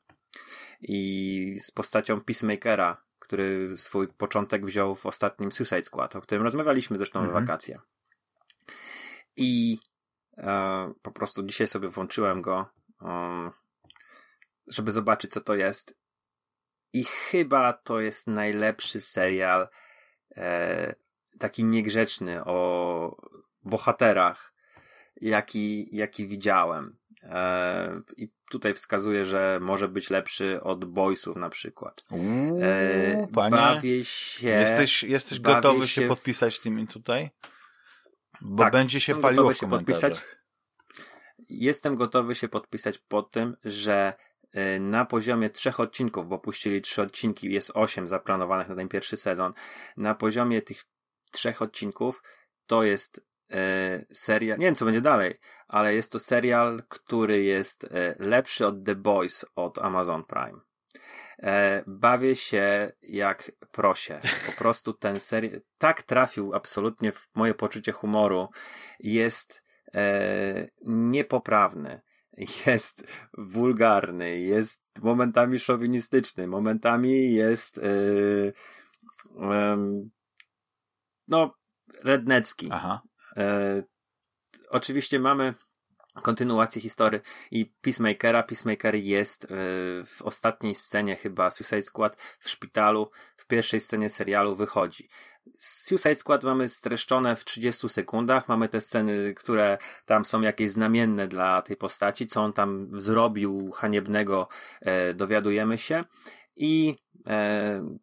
i 0.81 1.56
z 1.60 1.70
postacią 1.70 2.20
Peacemakera, 2.20 3.02
który 3.19 3.77
swój 3.77 4.09
początek 4.09 4.66
wziął 4.66 4.94
w 4.94 5.06
ostatnim 5.06 5.52
Suicide 5.52 5.85
Squad, 5.85 6.16
o 6.16 6.20
którym 6.20 6.43
rozmawialiśmy 6.43 6.97
zresztą 6.97 7.20
mhm. 7.20 7.44
w 7.44 7.47
wakacje. 7.47 7.78
I 9.36 9.78
e, 10.39 10.93
po 11.02 11.12
prostu 11.12 11.43
dzisiaj 11.43 11.69
sobie 11.69 11.89
włączyłem 11.89 12.43
go, 12.43 12.66
um, 13.01 13.51
żeby 14.66 14.90
zobaczyć, 14.90 15.31
co 15.31 15.40
to 15.40 15.55
jest. 15.55 16.02
I 16.93 17.05
chyba 17.05 17.73
to 17.73 18.01
jest 18.01 18.27
najlepszy 18.27 19.01
serial 19.01 19.69
e, 20.36 20.94
taki 21.39 21.64
niegrzeczny 21.64 22.44
o 22.44 23.28
bohaterach, 23.62 24.55
jaki, 25.20 25.97
jaki 25.97 26.27
widziałem. 26.27 26.97
E, 27.23 28.01
I 28.16 28.32
tutaj 28.51 28.74
wskazuje, 28.74 29.24
że 29.24 29.59
może 29.62 29.89
być 29.89 30.10
lepszy 30.10 30.62
od 30.62 30.85
Boysów 30.85 31.36
na 31.36 31.51
przykład. 31.51 32.05
e, 32.62 33.28
panie, 33.35 33.56
bawię 33.56 34.05
się. 34.05 34.48
Jesteś, 34.48 35.02
jesteś 35.02 35.40
gotowy 35.40 35.89
się, 35.89 36.09
podpisać 36.09 36.60
tym 36.60 36.86
tutaj? 36.86 37.31
Bo 38.40 38.62
tak, 38.62 38.73
będzie 38.73 39.01
się 39.01 39.14
paliło 39.14 39.52
w 39.52 39.56
się 39.56 39.70
podpisać. 39.70 40.23
Jestem 41.48 41.97
gotowy 41.97 42.35
się 42.35 42.48
podpisać 42.48 42.98
pod 42.98 43.31
tym, 43.31 43.56
że 43.64 44.14
na 44.81 45.05
poziomie 45.05 45.51
trzech 45.51 45.81
odcinków, 45.81 46.29
bo 46.29 46.39
puścili 46.39 46.83
trzy 46.83 47.03
odcinki, 47.03 47.53
jest 47.53 47.70
osiem 47.74 48.09
zaplanowanych 48.09 48.69
na 48.69 48.77
ten 48.77 48.89
pierwszy 48.89 49.16
sezon. 49.16 49.53
Na 49.97 50.15
poziomie 50.15 50.62
tych 50.62 50.85
trzech 51.31 51.62
odcinków 51.62 52.23
to 52.66 52.85
jest 52.85 53.20
e, 53.51 54.05
serial, 54.12 54.59
nie 54.59 54.66
wiem 54.66 54.74
co 54.74 54.85
będzie 54.85 55.01
dalej, 55.01 55.39
ale 55.69 55.95
jest 55.95 56.12
to 56.12 56.19
serial, 56.19 56.83
który 56.89 57.43
jest 57.43 57.85
e, 57.85 58.15
lepszy 58.19 58.66
od 58.66 58.85
The 58.85 58.95
Boys 58.95 59.45
od 59.57 59.79
Amazon 59.79 60.24
Prime. 60.24 60.61
E, 61.39 61.85
bawię 61.87 62.37
się 62.37 62.93
jak 63.03 63.53
prosie. 63.70 64.20
Po 64.47 64.53
prostu 64.53 64.93
ten 64.93 65.20
serial 65.20 65.61
tak 65.79 66.03
trafił 66.03 66.55
absolutnie 66.55 67.12
w 67.12 67.29
moje 67.35 67.55
poczucie 67.55 67.93
humoru. 67.93 68.49
Jest 69.01 69.62
e, 69.95 70.69
niepoprawny. 70.87 72.01
Jest 72.67 73.07
wulgarny, 73.39 74.41
jest 74.41 74.99
momentami 74.99 75.59
szowinistyczny, 75.59 76.47
momentami 76.47 77.35
jest 77.35 77.79
e, 77.79 77.83
no 81.29 81.55
rednecki. 82.05 82.69
Aha. 82.73 83.03
E, 83.37 83.83
oczywiście 84.71 85.21
mamy 85.21 85.55
kontynuację 86.23 86.83
historii 86.83 87.21
i 87.51 87.67
Peacemakera. 87.67 88.43
Peacemaker 88.43 88.95
jest 88.95 89.45
e, 89.45 89.49
w 90.07 90.23
ostatniej 90.23 90.75
scenie 90.75 91.17
chyba 91.17 91.51
Suicide 91.51 91.83
Squad 91.83 92.17
w 92.41 92.51
szpitalu, 92.51 93.11
w 93.37 93.47
pierwszej 93.47 93.81
scenie 93.81 94.11
serialu 94.11 94.57
wychodzi. 94.57 95.09
Suicide 95.55 96.14
Squad 96.14 96.44
mamy 96.44 96.69
streszczone 96.69 97.36
w 97.36 97.44
30 97.44 97.89
sekundach. 97.89 98.48
Mamy 98.48 98.69
te 98.69 98.81
sceny, 98.81 99.35
które 99.35 99.78
tam 100.06 100.24
są 100.24 100.40
jakieś 100.40 100.70
znamienne 100.70 101.28
dla 101.28 101.62
tej 101.62 101.77
postaci, 101.77 102.27
co 102.27 102.43
on 102.43 102.52
tam 102.52 103.01
zrobił 103.01 103.70
haniebnego, 103.73 104.48
e, 104.81 105.14
dowiadujemy 105.14 105.78
się. 105.78 106.05
I 106.56 106.94
e, 107.27 107.97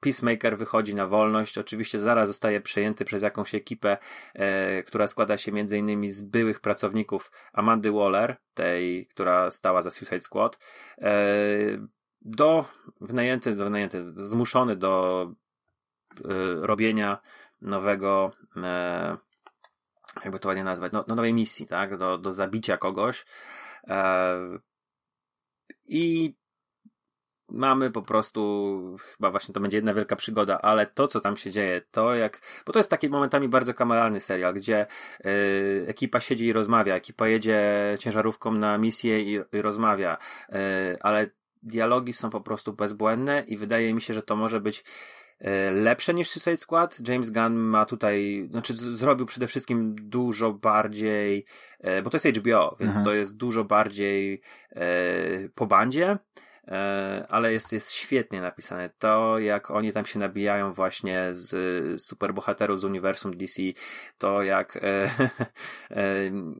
Peacemaker 0.00 0.58
wychodzi 0.58 0.94
na 0.94 1.06
wolność. 1.06 1.58
Oczywiście 1.58 1.98
zaraz 1.98 2.28
zostaje 2.28 2.60
przejęty 2.60 3.04
przez 3.04 3.22
jakąś 3.22 3.54
ekipę, 3.54 3.98
e, 4.34 4.82
która 4.82 5.06
składa 5.06 5.36
się 5.36 5.52
innymi 5.58 6.12
z 6.12 6.22
byłych 6.22 6.60
pracowników 6.60 7.30
Amandy 7.52 7.92
Waller, 7.92 8.36
tej, 8.54 9.06
która 9.06 9.50
stała 9.50 9.82
za 9.82 9.90
Suicide 9.90 10.20
Squad, 10.20 10.58
e, 10.98 11.12
do 12.20 12.64
wynajęty, 13.00 13.56
do 13.56 13.64
wynajęty, 13.64 14.04
zmuszony 14.16 14.76
do 14.76 15.32
robienia 16.60 17.18
nowego 17.62 18.32
e, 18.56 19.16
jakby 20.24 20.38
to 20.38 20.48
ładnie 20.48 20.64
nazwać, 20.64 20.92
no, 20.92 21.04
no 21.08 21.14
nowej 21.14 21.34
misji, 21.34 21.66
tak, 21.66 21.96
do, 21.96 22.18
do 22.18 22.32
zabicia 22.32 22.76
kogoś. 22.76 23.26
E, 23.88 24.36
i 25.86 26.34
mamy 27.48 27.90
po 27.90 28.02
prostu, 28.02 28.96
chyba 28.98 29.30
właśnie 29.30 29.54
to 29.54 29.60
będzie 29.60 29.76
jedna 29.78 29.94
wielka 29.94 30.16
przygoda, 30.16 30.58
ale 30.62 30.86
to, 30.86 31.08
co 31.08 31.20
tam 31.20 31.36
się 31.36 31.50
dzieje, 31.50 31.82
to 31.90 32.14
jak, 32.14 32.40
bo 32.66 32.72
to 32.72 32.78
jest 32.78 32.90
taki 32.90 33.08
momentami 33.08 33.48
bardzo 33.48 33.74
kameralny 33.74 34.20
serial, 34.20 34.54
gdzie 34.54 34.86
y, 35.26 35.84
ekipa 35.88 36.20
siedzi 36.20 36.46
i 36.46 36.52
rozmawia, 36.52 36.94
ekipa 36.94 37.28
jedzie 37.28 37.60
ciężarówką 37.98 38.52
na 38.52 38.78
misję 38.78 39.22
i, 39.22 39.40
i 39.52 39.62
rozmawia, 39.62 40.18
y, 40.48 40.56
ale 41.00 41.30
dialogi 41.62 42.12
są 42.12 42.30
po 42.30 42.40
prostu 42.40 42.72
bezbłędne 42.72 43.44
i 43.48 43.56
wydaje 43.56 43.94
mi 43.94 44.00
się, 44.02 44.14
że 44.14 44.22
to 44.22 44.36
może 44.36 44.60
być 44.60 44.80
y, 44.80 44.84
lepsze 45.72 46.14
niż 46.14 46.30
Suicide 46.30 46.56
Squad. 46.56 47.08
James 47.08 47.30
Gunn 47.30 47.54
ma 47.54 47.84
tutaj, 47.84 48.46
znaczy 48.50 48.74
zrobił 48.74 49.26
przede 49.26 49.46
wszystkim 49.46 49.94
dużo 49.94 50.52
bardziej, 50.52 51.44
bo 52.04 52.10
to 52.10 52.16
jest 52.16 52.38
HBO, 52.38 52.76
więc 52.80 52.96
mhm. 52.96 53.04
to 53.04 53.14
jest 53.14 53.36
dużo 53.36 53.64
bardziej 53.64 54.40
po 55.54 55.66
bandzie. 55.66 56.18
E, 56.68 57.26
ale 57.28 57.52
jest, 57.52 57.72
jest 57.72 57.92
świetnie 57.92 58.40
napisane. 58.40 58.90
To, 58.98 59.38
jak 59.38 59.70
oni 59.70 59.92
tam 59.92 60.06
się 60.06 60.18
nabijają 60.18 60.72
właśnie 60.72 61.28
z 61.30 62.02
superbohaterów 62.02 62.80
z 62.80 62.84
uniwersum 62.84 63.36
DC, 63.36 63.62
to 64.18 64.42
jak, 64.42 64.76
e, 64.76 64.80
e, 65.90 66.04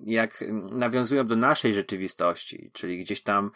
jak 0.05 0.45
nawiązują 0.71 1.27
do 1.27 1.37
naszej 1.37 1.75
rzeczywistości, 1.75 2.71
czyli 2.73 2.99
gdzieś 2.99 3.23
tam 3.23 3.51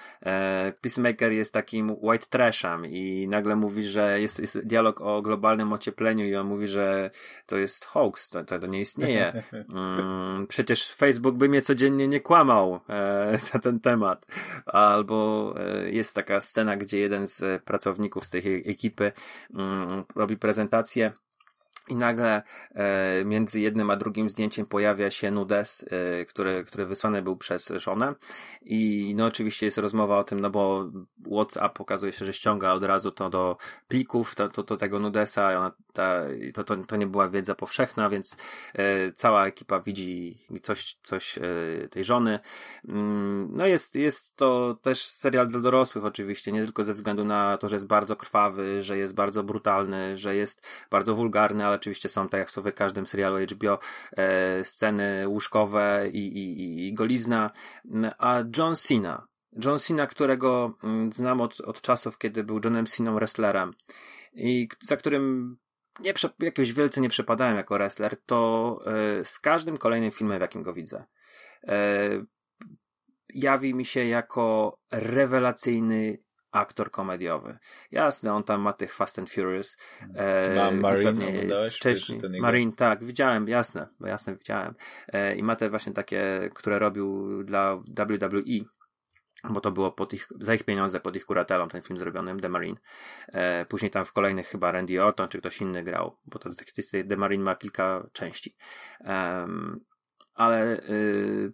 Peacemaker 0.80 1.32
jest 1.32 1.54
takim 1.54 1.96
white 2.00 2.26
trashem 2.30 2.86
i 2.86 3.28
nagle 3.28 3.56
mówi, 3.56 3.84
że 3.84 4.20
jest, 4.20 4.40
jest 4.40 4.66
dialog 4.66 5.00
o 5.00 5.22
globalnym 5.22 5.72
ociepleniu 5.72 6.24
i 6.26 6.36
on 6.36 6.46
mówi, 6.46 6.68
że 6.68 7.10
to 7.46 7.56
jest 7.56 7.84
hoax, 7.84 8.28
to, 8.28 8.44
to 8.44 8.66
nie 8.66 8.80
istnieje. 8.80 9.32
Mm, 9.70 10.46
przecież 10.46 10.94
Facebook 10.94 11.36
by 11.36 11.48
mnie 11.48 11.62
codziennie 11.62 12.08
nie 12.08 12.20
kłamał 12.20 12.80
na 13.54 13.60
ten 13.60 13.80
temat. 13.80 14.26
Albo 14.66 15.54
jest 15.86 16.14
taka 16.14 16.39
scena, 16.40 16.76
gdzie 16.76 16.98
jeden 16.98 17.26
z 17.26 17.62
pracowników 17.64 18.26
z 18.26 18.30
tej 18.30 18.70
ekipy 18.70 19.12
mm, 19.54 20.04
robi 20.16 20.36
prezentację 20.36 21.12
i 21.90 21.96
nagle 21.96 22.42
e, 22.74 23.24
między 23.24 23.60
jednym 23.60 23.90
a 23.90 23.96
drugim 23.96 24.30
zdjęciem 24.30 24.66
pojawia 24.66 25.10
się 25.10 25.30
nudes, 25.30 25.84
e, 25.90 26.24
który, 26.24 26.64
który 26.64 26.86
wysłany 26.86 27.22
był 27.22 27.36
przez 27.36 27.68
żonę. 27.68 28.14
I 28.62 29.12
no 29.16 29.26
oczywiście 29.26 29.66
jest 29.66 29.78
rozmowa 29.78 30.18
o 30.18 30.24
tym, 30.24 30.40
no 30.40 30.50
bo 30.50 30.90
WhatsApp 31.32 31.74
pokazuje 31.78 32.12
się, 32.12 32.24
że 32.24 32.32
ściąga 32.32 32.72
od 32.72 32.84
razu 32.84 33.10
to 33.10 33.30
do 33.30 33.56
plików, 33.88 34.34
to, 34.34 34.48
to, 34.48 34.62
to 34.62 34.76
tego 34.76 34.98
nudesa, 34.98 35.58
ona, 35.58 35.72
ta, 35.92 36.22
to, 36.54 36.64
to, 36.64 36.76
to 36.76 36.96
nie 36.96 37.06
była 37.06 37.28
wiedza 37.28 37.54
powszechna, 37.54 38.10
więc 38.10 38.36
e, 38.74 39.12
cała 39.12 39.46
ekipa 39.46 39.80
widzi 39.80 40.38
coś, 40.62 40.96
coś 41.02 41.38
e, 41.38 41.88
tej 41.88 42.04
żony. 42.04 42.38
Mm, 42.88 43.48
no 43.52 43.66
jest, 43.66 43.94
jest 43.94 44.36
to 44.36 44.78
też 44.82 45.06
serial 45.06 45.46
dla 45.46 45.60
dorosłych 45.60 46.04
oczywiście, 46.04 46.52
nie 46.52 46.64
tylko 46.64 46.84
ze 46.84 46.92
względu 46.92 47.24
na 47.24 47.58
to, 47.58 47.68
że 47.68 47.76
jest 47.76 47.86
bardzo 47.86 48.16
krwawy, 48.16 48.82
że 48.82 48.98
jest 48.98 49.14
bardzo 49.14 49.42
brutalny, 49.42 50.16
że 50.16 50.36
jest 50.36 50.66
bardzo 50.90 51.14
wulgarny, 51.14 51.66
ale 51.66 51.78
oczywiście 51.80 52.08
są, 52.08 52.28
tak 52.28 52.38
jak 52.38 52.50
w 52.50 52.74
każdym 52.74 53.06
serialu 53.06 53.36
HBO, 53.38 53.78
e, 54.16 54.64
sceny 54.64 55.28
łóżkowe 55.28 56.08
i, 56.12 56.38
i, 56.38 56.88
i 56.88 56.92
golizna. 56.92 57.50
A 58.18 58.42
John 58.56 58.76
Cena, 58.76 59.26
John 59.64 59.78
Cena, 59.78 60.06
którego 60.06 60.74
mm, 60.84 61.12
znam 61.12 61.40
od, 61.40 61.60
od 61.60 61.80
czasów, 61.80 62.18
kiedy 62.18 62.44
był 62.44 62.60
Johnem 62.64 62.86
Ceną 62.86 63.14
wrestlerem 63.14 63.74
i 64.32 64.68
za 64.80 64.96
którym 64.96 65.56
nie, 66.00 66.14
jakiegoś 66.40 66.72
wielce 66.72 67.00
nie 67.00 67.08
przepadałem 67.08 67.56
jako 67.56 67.74
wrestler, 67.74 68.16
to 68.26 68.80
e, 68.86 69.24
z 69.24 69.38
każdym 69.38 69.76
kolejnym 69.76 70.10
filmem, 70.10 70.38
w 70.38 70.40
jakim 70.40 70.62
go 70.62 70.72
widzę, 70.72 71.04
e, 71.64 72.10
jawi 73.34 73.74
mi 73.74 73.84
się 73.84 74.04
jako 74.04 74.78
rewelacyjny 74.92 76.18
aktor 76.52 76.90
komediowy. 76.90 77.58
Jasne, 77.90 78.34
on 78.34 78.44
tam 78.44 78.60
ma 78.60 78.72
tych 78.72 78.94
Fast 78.94 79.18
and 79.18 79.30
Furious. 79.30 79.76
E, 80.14 80.54
ma 80.54 80.70
Marine, 80.70 81.68
wcześniej. 81.68 82.20
Marine, 82.40 82.72
tak, 82.72 83.04
widziałem, 83.04 83.48
jasne, 83.48 83.88
jasne 84.00 84.36
widziałem. 84.36 84.74
E, 85.08 85.34
I 85.34 85.42
ma 85.42 85.56
te 85.56 85.70
właśnie 85.70 85.92
takie, 85.92 86.50
które 86.54 86.78
robił 86.78 87.42
dla 87.44 87.76
WWE 87.76 88.64
bo 89.44 89.60
to 89.60 89.70
było 89.70 89.92
pod 89.92 90.12
ich, 90.12 90.28
za 90.40 90.54
ich 90.54 90.64
pieniądze, 90.64 91.00
pod 91.00 91.16
ich 91.16 91.26
kuratelą 91.26 91.68
ten 91.68 91.82
film 91.82 91.98
zrobiony, 91.98 92.36
The 92.36 92.48
Marine. 92.48 92.76
E, 93.28 93.64
później 93.64 93.90
tam 93.90 94.04
w 94.04 94.12
kolejnych 94.12 94.48
chyba 94.48 94.72
Randy 94.72 95.04
Orton 95.04 95.28
czy 95.28 95.38
ktoś 95.38 95.60
inny 95.60 95.82
grał, 95.82 96.16
bo 96.26 96.38
to 96.38 96.50
The 97.08 97.16
Marine 97.16 97.44
ma 97.44 97.56
kilka 97.56 98.06
części. 98.12 98.56
Um, 99.00 99.84
ale 100.34 100.80
y, 100.90 101.52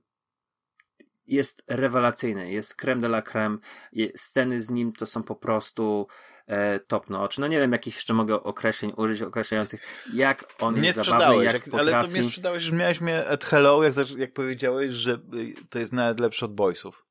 jest 1.26 1.62
rewelacyjny, 1.68 2.50
jest 2.50 2.74
creme 2.74 3.00
de 3.00 3.06
la 3.06 3.22
creme, 3.22 3.58
sceny 4.16 4.60
z 4.60 4.70
nim 4.70 4.92
to 4.92 5.06
są 5.06 5.22
po 5.22 5.36
prostu 5.36 6.06
e, 6.46 6.80
top 6.80 7.10
notch. 7.10 7.38
No 7.38 7.46
nie 7.46 7.60
wiem, 7.60 7.72
jakich 7.72 7.94
jeszcze 7.94 8.14
mogę 8.14 8.42
określeń 8.42 8.92
użyć 8.96 9.22
określających, 9.22 9.80
jak 10.12 10.44
on 10.60 10.74
mnie 10.74 10.86
jest 10.86 11.04
zabawny, 11.04 11.44
jak, 11.44 11.54
jak 11.54 11.64
potrafi... 11.64 11.92
Ale 11.92 12.02
to 12.02 12.08
mnie 12.08 12.22
sprzedałeś, 12.22 12.62
że 12.62 12.76
miałeś 12.76 13.00
mnie 13.00 13.28
at 13.28 13.44
hello, 13.44 13.82
jak, 13.82 13.94
jak 14.16 14.32
powiedziałeś, 14.32 14.92
że 14.92 15.12
y, 15.12 15.54
to 15.70 15.78
jest 15.78 15.92
nawet 15.92 16.20
lepszy 16.20 16.44
od 16.44 16.54
boysów. 16.54 17.06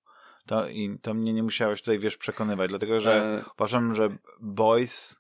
To, 0.46 0.70
I 0.70 1.00
to 1.02 1.14
mnie 1.14 1.34
nie 1.34 1.44
musiałeś 1.44 1.82
tutaj, 1.82 2.00
wiesz, 2.00 2.18
przekonywać, 2.18 2.70
dlatego 2.70 3.00
że 3.00 3.24
e... 3.24 3.44
uważam, 3.58 3.96
że 3.96 4.10
Boys 4.42 5.16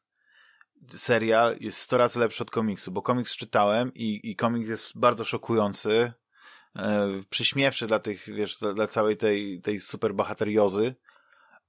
serial 0.95 1.57
jest 1.59 1.77
100 1.77 1.97
razy 1.97 2.19
lepszy 2.19 2.43
od 2.43 2.51
komiksu, 2.51 2.91
bo 2.91 3.01
komiks 3.01 3.35
czytałem 3.35 3.93
i, 3.93 4.19
i 4.23 4.35
komiks 4.35 4.69
jest 4.69 4.99
bardzo 4.99 5.23
szokujący, 5.23 6.13
e, 6.75 7.87
dla 7.87 7.99
tych, 7.99 8.25
wiesz, 8.35 8.57
dla, 8.59 8.73
dla 8.73 8.87
całej 8.87 9.17
tej, 9.17 9.61
tej 9.61 9.79
super 9.79 10.13
bohateriozy, 10.13 10.95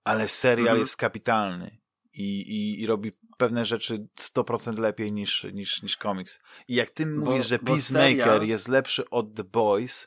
ale 0.05 0.29
serial 0.29 0.69
mhm. 0.69 0.81
jest 0.81 0.97
kapitalny 0.97 1.79
i, 2.13 2.41
i, 2.41 2.83
i 2.83 2.87
robi 2.87 3.13
pewne 3.39 3.67
rzeczy 3.67 4.09
100% 4.21 4.79
lepiej 4.79 5.13
niż, 5.13 5.47
niż, 5.53 5.83
niż 5.83 5.97
komiks. 5.97 6.41
I 6.69 6.75
jak 6.75 6.91
ty 6.91 7.07
bo, 7.07 7.31
mówisz, 7.31 7.47
że 7.47 7.59
Peacemaker 7.59 8.19
serial... 8.19 8.47
jest 8.47 8.69
lepszy 8.69 9.11
od 9.11 9.35
The 9.35 9.45
Boys, 9.45 10.07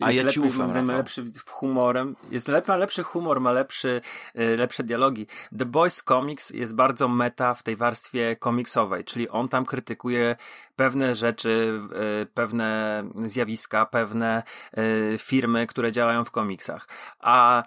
a 0.00 0.06
jest 0.06 0.16
ja 0.16 0.24
lepszy, 0.24 0.40
ci 0.40 0.46
ufam. 0.46 0.86
Lepszy 0.86 1.24
humorem. 1.46 2.16
Jest 2.30 2.48
lepszy, 2.48 2.72
lepszy 2.72 3.02
humor, 3.02 3.40
ma 3.40 3.52
lepszy, 3.52 4.00
y, 4.38 4.56
lepsze 4.56 4.84
dialogi. 4.84 5.26
The 5.58 5.64
Boys 5.64 6.02
Comics 6.02 6.50
jest 6.50 6.76
bardzo 6.76 7.08
meta 7.08 7.54
w 7.54 7.62
tej 7.62 7.76
warstwie 7.76 8.36
komiksowej, 8.36 9.04
czyli 9.04 9.28
on 9.28 9.48
tam 9.48 9.64
krytykuje 9.64 10.36
pewne 10.76 11.14
rzeczy, 11.14 11.80
y, 12.22 12.26
pewne 12.26 13.02
zjawiska, 13.24 13.86
pewne 13.86 14.42
y, 14.78 15.18
firmy, 15.18 15.66
które 15.66 15.92
działają 15.92 16.24
w 16.24 16.30
komiksach. 16.30 16.88
A 17.20 17.64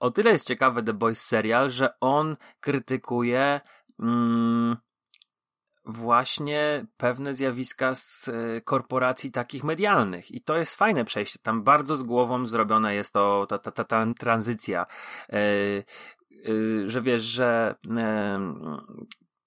o 0.00 0.10
tyle 0.10 0.30
jest 0.30 0.48
ciekawy 0.48 0.82
The 0.82 0.92
Boys 0.92 1.22
serial, 1.22 1.70
że 1.70 2.00
on 2.00 2.36
krytykuje 2.60 3.60
mm, 4.00 4.76
właśnie 5.86 6.86
pewne 6.96 7.34
zjawiska 7.34 7.94
z 7.94 8.28
e, 8.28 8.60
korporacji 8.60 9.30
takich 9.30 9.64
medialnych. 9.64 10.30
I 10.30 10.40
to 10.40 10.58
jest 10.58 10.76
fajne 10.76 11.04
przejście. 11.04 11.38
Tam 11.42 11.62
bardzo 11.62 11.96
z 11.96 12.02
głową 12.02 12.46
zrobiona 12.46 12.92
jest 12.92 13.12
to, 13.12 13.46
ta, 13.48 13.58
ta, 13.58 13.70
ta, 13.70 13.84
ta 13.84 14.06
tranzycja. 14.18 14.86
E, 15.32 15.38
y, 16.48 16.90
że 16.90 17.02
wiesz, 17.02 17.22
że 17.22 17.74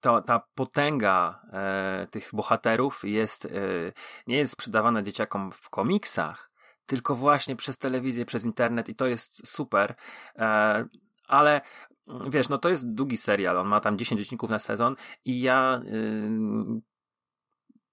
to, 0.00 0.22
ta 0.22 0.42
potęga 0.54 1.42
e, 1.52 2.06
tych 2.10 2.28
bohaterów 2.32 3.04
jest, 3.04 3.44
e, 3.44 3.48
nie 4.26 4.36
jest 4.36 4.52
sprzedawana 4.52 5.02
dzieciakom 5.02 5.52
w 5.52 5.70
komiksach, 5.70 6.50
tylko 6.86 7.16
właśnie 7.16 7.56
przez 7.56 7.78
telewizję, 7.78 8.24
przez 8.24 8.44
internet 8.44 8.88
i 8.88 8.94
to 8.94 9.06
jest 9.06 9.48
super. 9.48 9.94
E, 10.36 10.84
ale 11.28 11.60
wiesz, 12.06 12.48
no 12.48 12.58
to 12.58 12.68
jest 12.68 12.94
długi 12.94 13.16
serial, 13.16 13.58
on 13.58 13.68
ma 13.68 13.80
tam 13.80 13.98
10 13.98 14.20
odcinków 14.20 14.50
na 14.50 14.58
sezon 14.58 14.96
i 15.24 15.40
ja 15.40 15.80
y, 15.86 16.80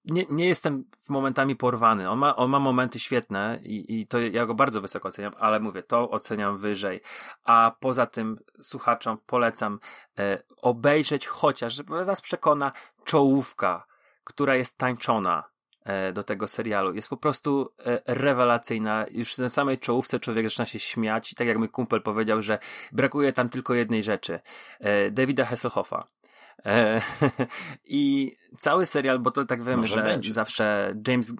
nie, 0.04 0.26
nie 0.30 0.48
jestem 0.48 0.84
momentami 1.08 1.56
porwany. 1.56 2.10
On 2.10 2.18
ma, 2.18 2.36
on 2.36 2.50
ma 2.50 2.58
momenty 2.58 2.98
świetne 2.98 3.58
i, 3.62 4.00
i 4.00 4.06
to 4.06 4.18
ja 4.18 4.46
go 4.46 4.54
bardzo 4.54 4.80
wysoko 4.80 5.08
oceniam, 5.08 5.32
ale 5.38 5.60
mówię, 5.60 5.82
to 5.82 6.10
oceniam 6.10 6.58
wyżej. 6.58 7.00
A 7.44 7.76
poza 7.80 8.06
tym 8.06 8.38
słuchaczom 8.62 9.18
polecam 9.26 9.78
e, 10.18 10.42
obejrzeć 10.62 11.26
chociaż, 11.26 11.74
żeby 11.74 12.04
was 12.04 12.20
przekona, 12.20 12.72
czołówka, 13.04 13.86
która 14.24 14.56
jest 14.56 14.78
tańczona 14.78 15.44
do 16.12 16.22
tego 16.22 16.48
serialu. 16.48 16.94
Jest 16.94 17.08
po 17.08 17.16
prostu 17.16 17.72
e, 17.86 18.00
rewelacyjna. 18.06 19.06
Już 19.10 19.38
na 19.38 19.48
samej 19.48 19.78
czołówce 19.78 20.20
człowiek 20.20 20.46
zaczyna 20.46 20.66
się 20.66 20.78
śmiać. 20.78 21.32
I 21.32 21.34
tak 21.34 21.46
jak 21.46 21.58
mój 21.58 21.68
kumpel 21.68 22.02
powiedział, 22.02 22.42
że 22.42 22.58
brakuje 22.92 23.32
tam 23.32 23.48
tylko 23.48 23.74
jednej 23.74 24.02
rzeczy. 24.02 24.40
E, 24.80 25.10
Davida 25.10 25.44
Hasselhoffa. 25.44 26.06
E, 26.66 27.00
I 27.84 28.32
cały 28.58 28.86
serial, 28.86 29.18
bo 29.18 29.30
to 29.30 29.44
tak 29.44 29.64
wiemy, 29.64 29.76
może 29.76 29.94
że 29.94 30.02
będzie. 30.02 30.32
zawsze 30.32 30.94
James 31.08 31.34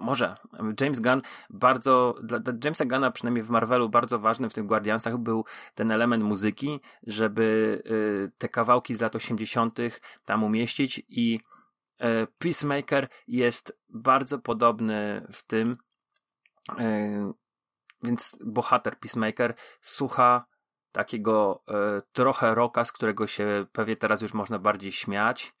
może. 0.00 0.34
James 0.80 1.00
Gunn 1.00 1.22
bardzo, 1.50 2.14
dla, 2.22 2.38
dla 2.38 2.52
Jamesa 2.64 2.84
Gunna 2.84 3.10
przynajmniej 3.10 3.42
w 3.44 3.50
Marvelu 3.50 3.88
bardzo 3.88 4.18
ważny 4.18 4.50
w 4.50 4.54
tych 4.54 4.66
Guardiansach 4.66 5.18
był 5.18 5.44
ten 5.74 5.92
element 5.92 6.24
muzyki, 6.24 6.80
żeby 7.06 7.82
y, 7.86 8.32
te 8.38 8.48
kawałki 8.48 8.94
z 8.94 9.00
lat 9.00 9.16
80. 9.16 9.78
tam 10.24 10.44
umieścić 10.44 11.02
i 11.08 11.40
Peacemaker 12.38 13.08
jest 13.26 13.78
bardzo 13.88 14.38
podobny 14.38 15.26
w 15.32 15.46
tym, 15.46 15.76
y, 16.80 17.32
więc 18.02 18.38
bohater 18.44 18.98
Peacemaker 18.98 19.54
słucha 19.80 20.46
takiego 20.92 21.62
e, 21.68 22.02
trochę 22.12 22.54
roka, 22.54 22.84
z 22.84 22.92
którego 22.92 23.26
się 23.26 23.66
pewnie 23.72 23.96
teraz 23.96 24.22
już 24.22 24.34
można 24.34 24.58
bardziej 24.58 24.92
śmiać. 24.92 25.54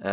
E, 0.00 0.10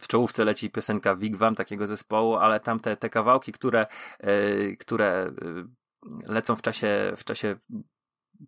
w 0.00 0.06
czołówce 0.08 0.44
leci 0.44 0.70
piosenka 0.70 1.16
Wigwam 1.16 1.54
takiego 1.54 1.86
zespołu, 1.86 2.36
ale 2.36 2.60
tam 2.60 2.80
te, 2.80 2.96
te 2.96 3.10
kawałki, 3.10 3.52
które, 3.52 3.86
e, 4.20 4.76
które 4.76 5.06
e, 5.06 5.32
lecą 6.32 6.56
w 6.56 6.62
czasie, 6.62 7.12
w 7.16 7.24
czasie 7.24 7.56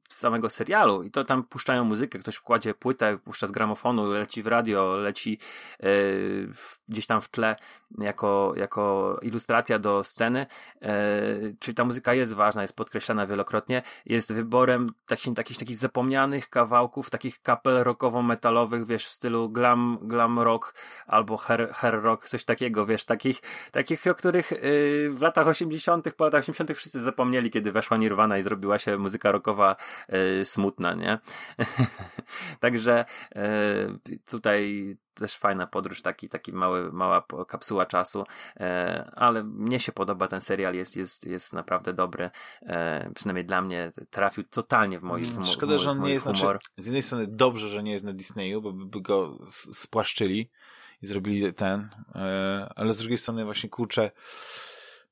samego 0.08 0.50
serialu 0.50 1.02
i 1.02 1.10
to 1.10 1.24
tam 1.24 1.44
puszczają 1.44 1.84
muzykę, 1.84 2.18
ktoś 2.18 2.38
kładzie 2.38 2.74
płytę, 2.74 3.18
puszcza 3.18 3.46
z 3.46 3.50
gramofonu, 3.50 4.12
leci 4.12 4.42
w 4.42 4.46
radio, 4.46 4.96
leci 4.96 5.38
yy, 5.80 6.48
gdzieś 6.88 7.06
tam 7.06 7.20
w 7.20 7.28
tle 7.28 7.56
jako, 7.98 8.52
jako 8.56 9.16
ilustracja 9.22 9.78
do 9.78 10.04
sceny, 10.04 10.46
yy, 10.80 10.88
czyli 11.58 11.74
ta 11.74 11.84
muzyka 11.84 12.14
jest 12.14 12.34
ważna, 12.34 12.62
jest 12.62 12.76
podkreślana 12.76 13.26
wielokrotnie, 13.26 13.82
jest 14.06 14.32
wyborem 14.32 14.90
takich, 15.06 15.34
takich, 15.34 15.58
takich 15.58 15.76
zapomnianych 15.76 16.50
kawałków, 16.50 17.10
takich 17.10 17.42
kapel 17.42 17.82
rockowo-metalowych, 17.84 18.86
wiesz, 18.86 19.06
w 19.06 19.10
stylu 19.10 19.48
glam, 19.50 19.98
glam 20.02 20.38
rock 20.38 20.74
albo 21.06 21.36
hair, 21.36 21.72
hair 21.72 22.02
rock, 22.02 22.28
coś 22.28 22.44
takiego, 22.44 22.86
wiesz, 22.86 23.04
takich, 23.04 23.42
takich 23.72 24.06
o 24.06 24.14
których 24.14 24.50
yy, 24.50 25.10
w 25.10 25.18
latach 25.20 25.46
80., 25.46 26.12
po 26.12 26.24
latach 26.24 26.40
80. 26.40 26.72
wszyscy 26.72 27.00
zapomnieli, 27.00 27.50
kiedy 27.50 27.72
weszła 27.72 27.96
Nirvana 27.96 28.38
i 28.38 28.42
zrobiła 28.42 28.78
się 28.78 28.98
muzyka 28.98 29.32
rockowa 29.32 29.76
e, 30.08 30.44
smutna, 30.44 30.94
nie? 30.94 31.18
Także 32.60 33.04
e, 33.34 33.44
tutaj 34.30 34.96
też 35.14 35.36
fajna 35.36 35.66
podróż, 35.66 36.02
taki, 36.02 36.28
taki 36.28 36.52
mały, 36.52 36.92
mała 36.92 37.26
kapsuła 37.48 37.86
czasu, 37.86 38.24
e, 38.56 39.10
ale 39.14 39.44
mnie 39.44 39.80
się 39.80 39.92
podoba 39.92 40.28
ten 40.28 40.40
serial, 40.40 40.74
jest, 40.74 40.96
jest, 40.96 41.24
jest 41.26 41.52
naprawdę 41.52 41.92
dobry, 41.92 42.30
e, 42.62 43.10
przynajmniej 43.14 43.44
dla 43.44 43.62
mnie 43.62 43.90
trafił 44.10 44.44
totalnie 44.44 44.98
w 44.98 45.02
mój, 45.02 45.22
w 45.22 45.38
mo, 45.38 45.44
Szkoda, 45.44 45.78
że 45.78 45.90
on 45.90 46.02
nie 46.02 46.12
jest, 46.12 46.26
znaczy, 46.26 46.58
z 46.76 46.84
jednej 46.84 47.02
strony 47.02 47.26
dobrze, 47.26 47.68
że 47.68 47.82
nie 47.82 47.92
jest 47.92 48.04
na 48.04 48.12
Disneyu, 48.12 48.62
bo 48.62 48.72
by 48.72 49.00
go 49.00 49.38
spłaszczyli 49.72 50.50
i 51.02 51.06
zrobili 51.06 51.54
ten, 51.54 51.88
e, 52.14 52.72
ale 52.76 52.94
z 52.94 52.98
drugiej 52.98 53.18
strony 53.18 53.44
właśnie 53.44 53.68
kurczę, 53.70 54.10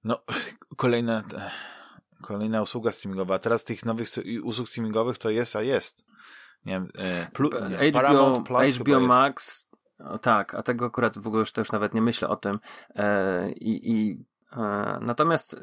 no, 0.04 0.22
kolejne 0.76 1.22
Kolejna 2.22 2.62
usługa 2.62 2.92
streamingowa. 2.92 3.34
A 3.34 3.38
teraz 3.38 3.64
tych 3.64 3.84
nowych 3.84 4.08
usług 4.42 4.68
streamingowych 4.68 5.18
to 5.18 5.30
jest, 5.30 5.56
a 5.56 5.62
jest. 5.62 6.04
Nie 6.64 6.72
wiem, 6.72 6.88
e, 6.98 7.30
plu, 7.32 7.50
nie, 7.70 7.90
HBO, 7.92 8.40
Plus 8.40 8.76
HBO 8.76 9.00
Max, 9.00 9.68
o, 9.98 10.18
tak, 10.18 10.54
a 10.54 10.62
tego 10.62 10.86
akurat 10.86 11.18
w 11.18 11.26
ogóle 11.26 11.40
już, 11.40 11.52
to 11.52 11.60
już 11.60 11.72
nawet 11.72 11.94
nie 11.94 12.02
myślę 12.02 12.28
o 12.28 12.36
tym. 12.36 12.58
E, 12.94 13.52
I, 13.52 13.92
i 13.92 14.24
natomiast 15.00 15.56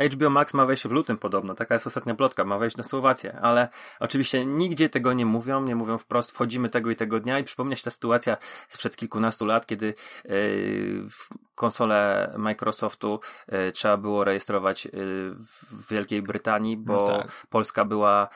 e, 0.00 0.08
HBO 0.08 0.30
Max 0.30 0.54
ma 0.54 0.66
wejść 0.66 0.82
w 0.88 0.90
lutym 0.90 1.18
podobno, 1.18 1.54
taka 1.54 1.74
jest 1.74 1.86
ostatnia 1.86 2.14
plotka, 2.14 2.44
ma 2.44 2.58
wejść 2.58 2.76
na 2.76 2.84
Słowację, 2.84 3.38
ale 3.42 3.68
oczywiście 4.00 4.46
nigdzie 4.46 4.88
tego 4.88 5.12
nie 5.12 5.26
mówią, 5.26 5.62
nie 5.62 5.74
mówią 5.76 5.98
wprost, 5.98 6.30
wchodzimy 6.30 6.70
tego 6.70 6.90
i 6.90 6.96
tego 6.96 7.20
dnia 7.20 7.38
i 7.38 7.44
przypomnia 7.44 7.76
się 7.76 7.82
ta 7.82 7.90
sytuacja 7.90 8.36
sprzed 8.68 8.96
kilkunastu 8.96 9.46
lat, 9.46 9.66
kiedy 9.66 9.94
yy, 10.24 11.06
konsole 11.54 12.32
Microsoftu 12.38 13.20
yy, 13.52 13.72
trzeba 13.72 13.96
było 13.96 14.24
rejestrować 14.24 14.84
yy, 14.84 14.90
w 14.94 15.88
Wielkiej 15.90 16.22
Brytanii, 16.22 16.76
bo 16.76 16.92
no 16.92 17.22
tak. 17.22 17.46
Polska 17.48 17.84
była 17.84 18.28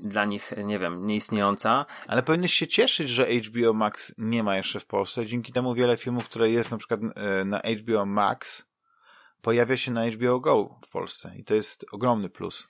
dla 0.00 0.24
nich, 0.24 0.52
nie 0.64 0.78
wiem, 0.78 1.06
nieistniejąca. 1.06 1.86
Ale 2.06 2.22
powinieneś 2.22 2.54
się 2.54 2.66
cieszyć, 2.66 3.08
że 3.08 3.26
HBO 3.26 3.72
Max 3.72 4.14
nie 4.18 4.42
ma 4.42 4.56
jeszcze 4.56 4.80
w 4.80 4.86
Polsce, 4.86 5.26
dzięki 5.26 5.52
temu 5.52 5.74
wiele 5.74 5.96
filmów, 5.96 6.28
które 6.28 6.50
jest 6.50 6.70
na 6.70 6.78
przykład 6.78 7.00
na 7.44 7.58
HBO 7.58 8.06
Max, 8.06 8.71
pojawia 9.42 9.76
się 9.76 9.90
na 9.90 10.10
HBO 10.10 10.40
Go 10.40 10.78
w 10.86 10.90
Polsce 10.90 11.32
i 11.36 11.44
to 11.44 11.54
jest 11.54 11.86
ogromny 11.92 12.28
plus. 12.28 12.68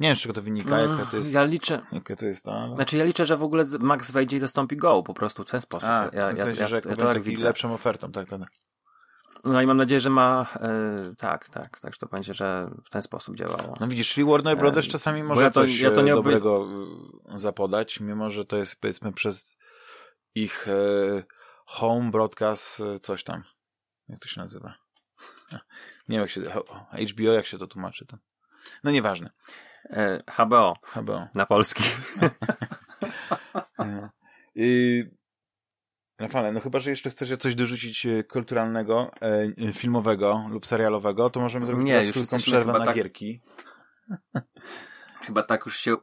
Nie 0.00 0.08
wiem, 0.08 0.16
z 0.16 0.20
czego 0.20 0.34
to 0.34 0.42
wynika, 0.42 0.78
mm, 0.78 0.98
jaka 0.98 1.10
to 1.10 1.16
jest. 1.16 1.32
Ja 1.32 1.44
liczę. 1.44 1.80
Jakie 1.92 2.16
to 2.16 2.26
jest, 2.26 2.46
no. 2.46 2.76
Znaczy, 2.76 2.96
ja 2.96 3.04
liczę, 3.04 3.26
że 3.26 3.36
w 3.36 3.42
ogóle 3.42 3.64
Max 3.80 4.10
wejdzie 4.10 4.36
i 4.36 4.40
zastąpi 4.40 4.76
Go 4.76 5.02
po 5.02 5.14
prostu 5.14 5.44
w 5.44 5.50
ten 5.50 5.60
sposób. 5.60 5.88
A, 5.88 6.10
ja, 6.12 6.26
w 6.26 6.28
tym 6.28 6.38
sensie, 6.38 6.60
ja, 6.62 6.68
że 6.68 6.76
ja, 6.76 6.90
ja 6.90 6.96
to 6.96 7.04
tak 7.04 7.22
widzę. 7.22 7.44
lepszą 7.44 7.74
ofertą, 7.74 8.12
tak, 8.12 8.28
tak. 8.28 8.50
No 9.44 9.62
i 9.62 9.66
mam 9.66 9.76
nadzieję, 9.76 10.00
że 10.00 10.10
ma. 10.10 10.46
E, 10.60 11.14
tak, 11.18 11.48
tak, 11.48 11.80
tak, 11.80 11.92
że 11.92 11.98
to 11.98 12.06
będzie, 12.06 12.34
że 12.34 12.70
w 12.84 12.90
ten 12.90 13.02
sposób 13.02 13.36
działało. 13.36 13.76
No 13.80 13.88
widzisz, 13.88 14.12
czyli 14.12 14.26
Warner 14.26 14.58
Brothers 14.58 14.86
e, 14.86 14.90
czasami 14.90 15.22
może 15.22 15.42
ja 15.42 15.50
to, 15.50 15.60
coś 15.60 15.80
ja 15.80 15.90
to 15.90 16.02
nie 16.02 16.14
dobrego 16.14 16.56
oby... 16.56 17.38
zapodać, 17.38 18.00
mimo 18.00 18.30
że 18.30 18.44
to 18.44 18.56
jest 18.56 18.80
powiedzmy 18.80 19.12
przez 19.12 19.58
ich 20.34 20.68
e, 20.68 21.22
home 21.66 22.10
broadcast 22.10 22.80
e, 22.80 23.00
coś 23.00 23.24
tam. 23.24 23.44
Jak 24.08 24.20
to 24.20 24.28
się 24.28 24.40
nazywa? 24.40 24.74
Nie 26.08 26.16
wiem, 26.16 26.20
jak 26.20 26.30
się, 26.30 26.40
HBO, 27.12 27.32
jak 27.32 27.46
się 27.46 27.58
to 27.58 27.66
tłumaczy. 27.66 28.06
To. 28.06 28.18
No 28.84 28.90
nieważne. 28.90 29.30
E, 29.90 30.22
HBO. 30.26 30.74
HBO. 30.82 31.28
Na 31.34 31.46
polski. 31.46 31.84
y 34.56 35.10
Rafale, 36.18 36.52
no 36.52 36.60
chyba, 36.60 36.80
że 36.80 36.90
jeszcze 36.90 37.10
chcesz 37.10 37.38
coś 37.38 37.54
dorzucić 37.54 38.06
e, 38.06 38.24
kulturalnego, 38.24 39.10
filmowego 39.72 40.46
lub 40.50 40.66
serialowego, 40.66 41.30
to 41.30 41.40
możemy 41.40 41.66
zrobić 41.66 41.86
Nie, 41.86 42.04
już 42.04 42.16
krótką 42.16 42.38
przerwę 42.38 42.72
na 42.72 42.84
tak... 42.84 42.96
gierki. 42.96 43.40
Chyba 45.20 45.42
tak 45.42 45.64
już 45.66 45.78
się 45.78 45.96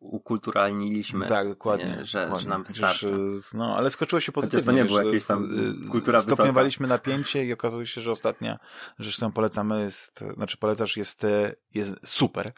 ukulturalniliśmy. 0.00 1.26
Tak, 1.26 1.48
dokładnie. 1.48 1.96
Nie, 1.98 2.04
że, 2.04 2.20
dokładnie. 2.20 2.42
że 2.42 2.48
nam 2.48 2.64
wystarczy. 2.64 3.12
no, 3.54 3.76
ale 3.76 3.90
skoczyło 3.90 4.20
się 4.20 4.32
pozytywnie. 4.32 4.66
to 4.66 4.72
nie 4.72 4.84
było 4.84 5.02
jakieś 5.02 5.26
tam 5.26 5.48
kultura 5.90 6.22
Stopniowaliśmy 6.22 6.86
napięcie 6.86 7.44
i 7.44 7.52
okazuje 7.52 7.86
się, 7.86 8.00
że 8.00 8.12
ostatnia 8.12 8.58
rzecz, 8.98 9.16
którą 9.16 9.32
polecamy 9.32 9.80
jest, 9.80 10.20
znaczy 10.34 10.56
polecasz 10.56 10.96
jest, 10.96 11.26
jest 11.74 11.94
super. 12.04 12.52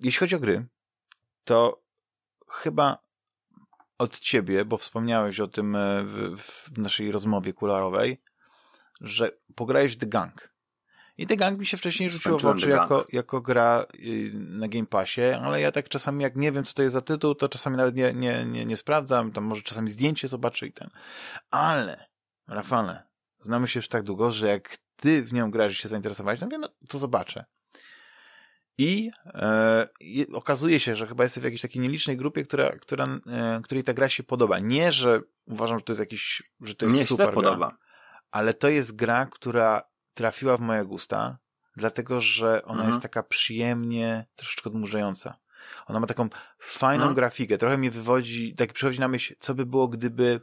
Jeśli 0.00 0.18
chodzi 0.18 0.36
o 0.36 0.40
gry, 0.40 0.66
to 1.44 1.82
chyba 2.48 2.98
od 3.98 4.18
ciebie, 4.18 4.64
bo 4.64 4.78
wspomniałeś 4.78 5.40
o 5.40 5.48
tym 5.48 5.76
w, 6.04 6.36
w 6.72 6.78
naszej 6.78 7.12
rozmowie 7.12 7.52
kularowej, 7.52 8.22
że 9.00 9.30
pograłeś 9.54 9.96
The 9.96 10.06
Gang. 10.06 10.55
I 11.18 11.26
The 11.26 11.36
Gang 11.36 11.58
mi 11.58 11.66
się 11.66 11.76
wcześniej 11.76 12.10
rzuciło 12.10 12.38
w 12.38 12.44
oczy 12.44 12.68
jako, 12.70 13.06
jako 13.12 13.40
gra 13.40 13.86
y, 13.94 14.30
na 14.34 14.68
Game 14.68 14.86
Passie, 14.86 15.22
ale 15.22 15.60
ja 15.60 15.72
tak 15.72 15.88
czasami 15.88 16.22
jak 16.22 16.36
nie 16.36 16.52
wiem, 16.52 16.64
co 16.64 16.74
to 16.74 16.82
jest 16.82 16.92
za 16.92 17.00
tytuł, 17.00 17.34
to 17.34 17.48
czasami 17.48 17.76
nawet 17.76 17.96
nie, 17.96 18.12
nie, 18.12 18.44
nie, 18.44 18.66
nie 18.66 18.76
sprawdzam, 18.76 19.32
tam 19.32 19.44
może 19.44 19.62
czasami 19.62 19.90
zdjęcie 19.90 20.28
zobaczę 20.28 20.66
i 20.66 20.72
ten. 20.72 20.90
Ale, 21.50 22.06
Rafale, 22.48 23.02
znamy 23.40 23.68
się 23.68 23.78
już 23.78 23.88
tak 23.88 24.02
długo, 24.02 24.32
że 24.32 24.48
jak 24.48 24.78
ty 24.96 25.22
w 25.22 25.32
nią 25.32 25.50
grasz 25.50 25.72
i 25.72 25.82
się 25.82 25.88
zainteresowałeś, 25.88 26.40
no 26.40 26.48
wiem, 26.48 26.60
no, 26.60 26.68
to 26.88 26.98
zobaczę. 26.98 27.44
I 28.78 29.10
e, 29.24 29.86
okazuje 30.32 30.80
się, 30.80 30.96
że 30.96 31.06
chyba 31.06 31.24
jesteś 31.24 31.40
w 31.40 31.44
jakiejś 31.44 31.60
takiej 31.60 31.82
nielicznej 31.82 32.16
grupie, 32.16 32.44
która, 32.44 32.70
która, 32.70 33.04
e, 33.26 33.60
której 33.64 33.84
ta 33.84 33.94
gra 33.94 34.08
się 34.08 34.22
podoba. 34.22 34.58
Nie, 34.58 34.92
że 34.92 35.20
uważam, 35.46 35.78
że 35.78 35.84
to 35.84 35.92
jest 35.92 36.00
jakiś, 36.00 36.42
że 36.60 36.74
to 36.74 36.86
jest 36.86 36.96
Mnie 36.96 37.06
super 37.06 37.26
się 37.26 37.32
podoba. 37.32 37.76
ale 38.30 38.54
to 38.54 38.68
jest 38.68 38.96
gra, 38.96 39.26
która 39.26 39.82
trafiła 40.16 40.56
w 40.56 40.60
moje 40.60 40.84
gusta, 40.84 41.38
dlatego 41.76 42.20
że 42.20 42.62
ona 42.64 42.72
mhm. 42.72 42.88
jest 42.88 43.02
taka 43.02 43.22
przyjemnie, 43.22 44.26
troszeczkę 44.36 44.70
odmurzająca. 44.70 45.36
Ona 45.86 46.00
ma 46.00 46.06
taką 46.06 46.28
fajną 46.58 47.02
Mhm. 47.02 47.14
grafikę, 47.14 47.58
trochę 47.58 47.78
mi 47.78 47.90
wywodzi, 47.90 48.54
tak 48.54 48.72
przychodzi 48.72 49.00
na 49.00 49.08
myśl, 49.08 49.34
co 49.38 49.54
by 49.54 49.66
było, 49.66 49.88
gdyby, 49.88 50.40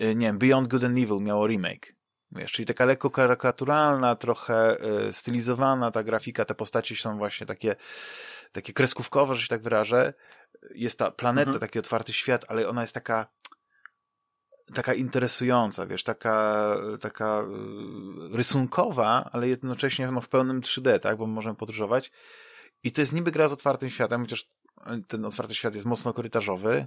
y, 0.00 0.14
nie 0.14 0.26
wiem, 0.26 0.38
Beyond 0.38 0.68
Good 0.68 0.84
and 0.84 0.98
Evil 0.98 1.20
miało 1.20 1.46
remake. 1.46 1.96
Wiesz, 2.32 2.52
czyli 2.52 2.66
taka 2.66 2.84
lekko 2.84 3.10
karykaturalna, 3.10 4.16
trochę 4.16 4.76
y, 5.08 5.12
stylizowana 5.12 5.90
ta 5.90 6.02
grafika, 6.02 6.44
te 6.44 6.54
postacie 6.54 6.96
są 6.96 7.18
właśnie 7.18 7.46
takie, 7.46 7.76
takie 8.52 8.72
kreskówkowe, 8.72 9.34
że 9.34 9.42
się 9.42 9.48
tak 9.48 9.62
wyrażę. 9.62 10.12
Jest 10.74 10.98
ta 10.98 11.10
planeta, 11.10 11.50
Mhm. 11.50 11.60
taki 11.60 11.78
otwarty 11.78 12.12
świat, 12.12 12.44
ale 12.48 12.68
ona 12.68 12.82
jest 12.82 12.94
taka 12.94 13.26
taka 14.74 14.94
interesująca, 14.94 15.86
wiesz, 15.86 16.02
taka, 16.02 16.76
taka 17.00 17.42
y, 18.32 18.36
rysunkowa, 18.36 19.30
ale 19.32 19.48
jednocześnie 19.48 20.06
no, 20.06 20.20
w 20.20 20.28
pełnym 20.28 20.60
3D, 20.60 20.98
tak, 20.98 21.16
bo 21.16 21.26
możemy 21.26 21.56
podróżować. 21.56 22.12
I 22.82 22.92
to 22.92 23.00
jest 23.00 23.12
niby 23.12 23.32
gra 23.32 23.48
z 23.48 23.52
otwartym 23.52 23.90
światem, 23.90 24.20
chociaż 24.20 24.48
ten 25.06 25.24
otwarty 25.24 25.54
świat 25.54 25.74
jest 25.74 25.86
mocno 25.86 26.12
korytarzowy. 26.12 26.86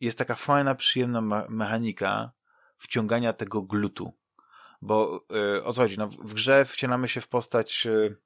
Jest 0.00 0.18
taka 0.18 0.34
fajna, 0.34 0.74
przyjemna 0.74 1.20
me- 1.20 1.46
mechanika 1.48 2.32
wciągania 2.78 3.32
tego 3.32 3.62
glutu. 3.62 4.12
Bo 4.82 5.24
y, 5.56 5.64
o 5.64 5.72
co 5.72 5.82
chodzi? 5.82 5.98
No, 5.98 6.08
w, 6.08 6.34
grze 6.34 6.64
wcielamy 6.64 7.08
się 7.08 7.20
w 7.20 7.28
postać 7.28 7.86
y, 7.86 8.16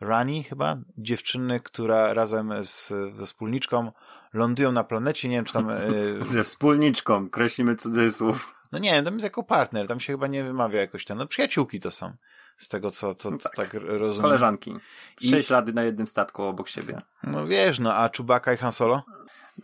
Rani 0.00 0.44
chyba, 0.44 0.76
dziewczyny, 0.98 1.60
która 1.60 2.14
razem 2.14 2.64
z, 2.64 2.88
ze 3.16 3.26
wspólniczką 3.26 3.92
lądują 4.34 4.72
na 4.72 4.84
planecie, 4.84 5.28
nie 5.28 5.36
wiem, 5.36 5.44
czy 5.44 5.52
tam... 5.52 5.70
y, 5.70 6.18
Ze 6.24 6.44
wspólniczką, 6.44 7.30
kreślimy 7.30 7.76
cudzysłów. 7.76 8.54
no 8.72 8.78
nie 8.78 8.92
wiem, 8.92 9.04
tam 9.04 9.14
jest 9.14 9.24
jako 9.24 9.42
partner, 9.42 9.86
tam 9.88 10.00
się 10.00 10.12
chyba 10.12 10.26
nie 10.26 10.44
wymawia 10.44 10.80
jakoś 10.80 11.04
ten, 11.04 11.18
no 11.18 11.26
przyjaciółki 11.26 11.80
to 11.80 11.90
są, 11.90 12.12
z 12.58 12.68
tego 12.68 12.90
co, 12.90 13.14
co 13.14 13.30
No 13.30 13.38
tak. 13.38 13.52
tak. 13.56 13.68
rozumiem. 13.82 14.22
Koleżanki. 14.22 14.76
I- 15.20 15.30
Sześć 15.30 15.50
lat 15.50 15.66
na 15.74 15.82
jednym 15.82 16.06
statku 16.06 16.42
obok 16.42 16.68
siebie. 16.68 17.02
No 17.22 17.46
wiesz, 17.46 17.78
no 17.78 17.94
a 17.94 18.10
Chewbacca 18.16 18.52
i 18.52 18.56
Han 18.56 18.72
Solo? 18.72 19.02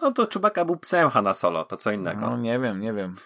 No 0.00 0.12
to 0.12 0.26
Chewbacca 0.34 0.64
był 0.64 0.76
psem 0.76 1.10
Hanna 1.10 1.34
Solo, 1.34 1.64
to 1.64 1.76
co 1.76 1.90
innego. 1.90 2.20
No 2.20 2.36
nie 2.36 2.58
wiem, 2.58 2.80
nie 2.80 2.92
wiem. 2.92 3.16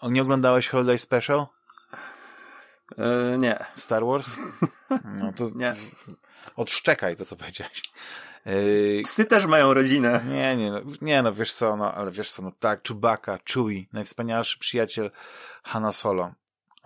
O, 0.00 0.10
nie 0.10 0.22
oglądałeś 0.22 0.68
Holiday 0.68 0.98
Special? 0.98 1.46
E, 2.98 3.38
nie. 3.38 3.64
Star 3.74 4.04
Wars? 4.04 4.30
No 5.04 5.32
to, 5.32 5.48
Nie. 5.54 5.72
odszczekaj 6.56 7.16
to, 7.16 7.24
co 7.24 7.36
powiedziałeś. 7.36 7.82
Yy, 8.46 9.02
Psy 9.04 9.24
też 9.24 9.46
mają 9.46 9.74
rodzinę. 9.74 10.20
nie, 10.28 10.56
nie, 10.56 10.70
no, 10.70 10.80
nie, 11.02 11.22
no 11.22 11.32
wiesz 11.34 11.52
co, 11.54 11.76
no, 11.76 11.94
ale 11.94 12.10
wiesz 12.10 12.30
co, 12.32 12.42
no 12.42 12.52
tak, 12.58 12.88
Chewbacca, 12.88 13.38
Chewie, 13.52 13.84
najwspanialszy 13.92 14.58
przyjaciel 14.58 15.10
Hanna 15.62 15.92
Solo. 15.92 16.32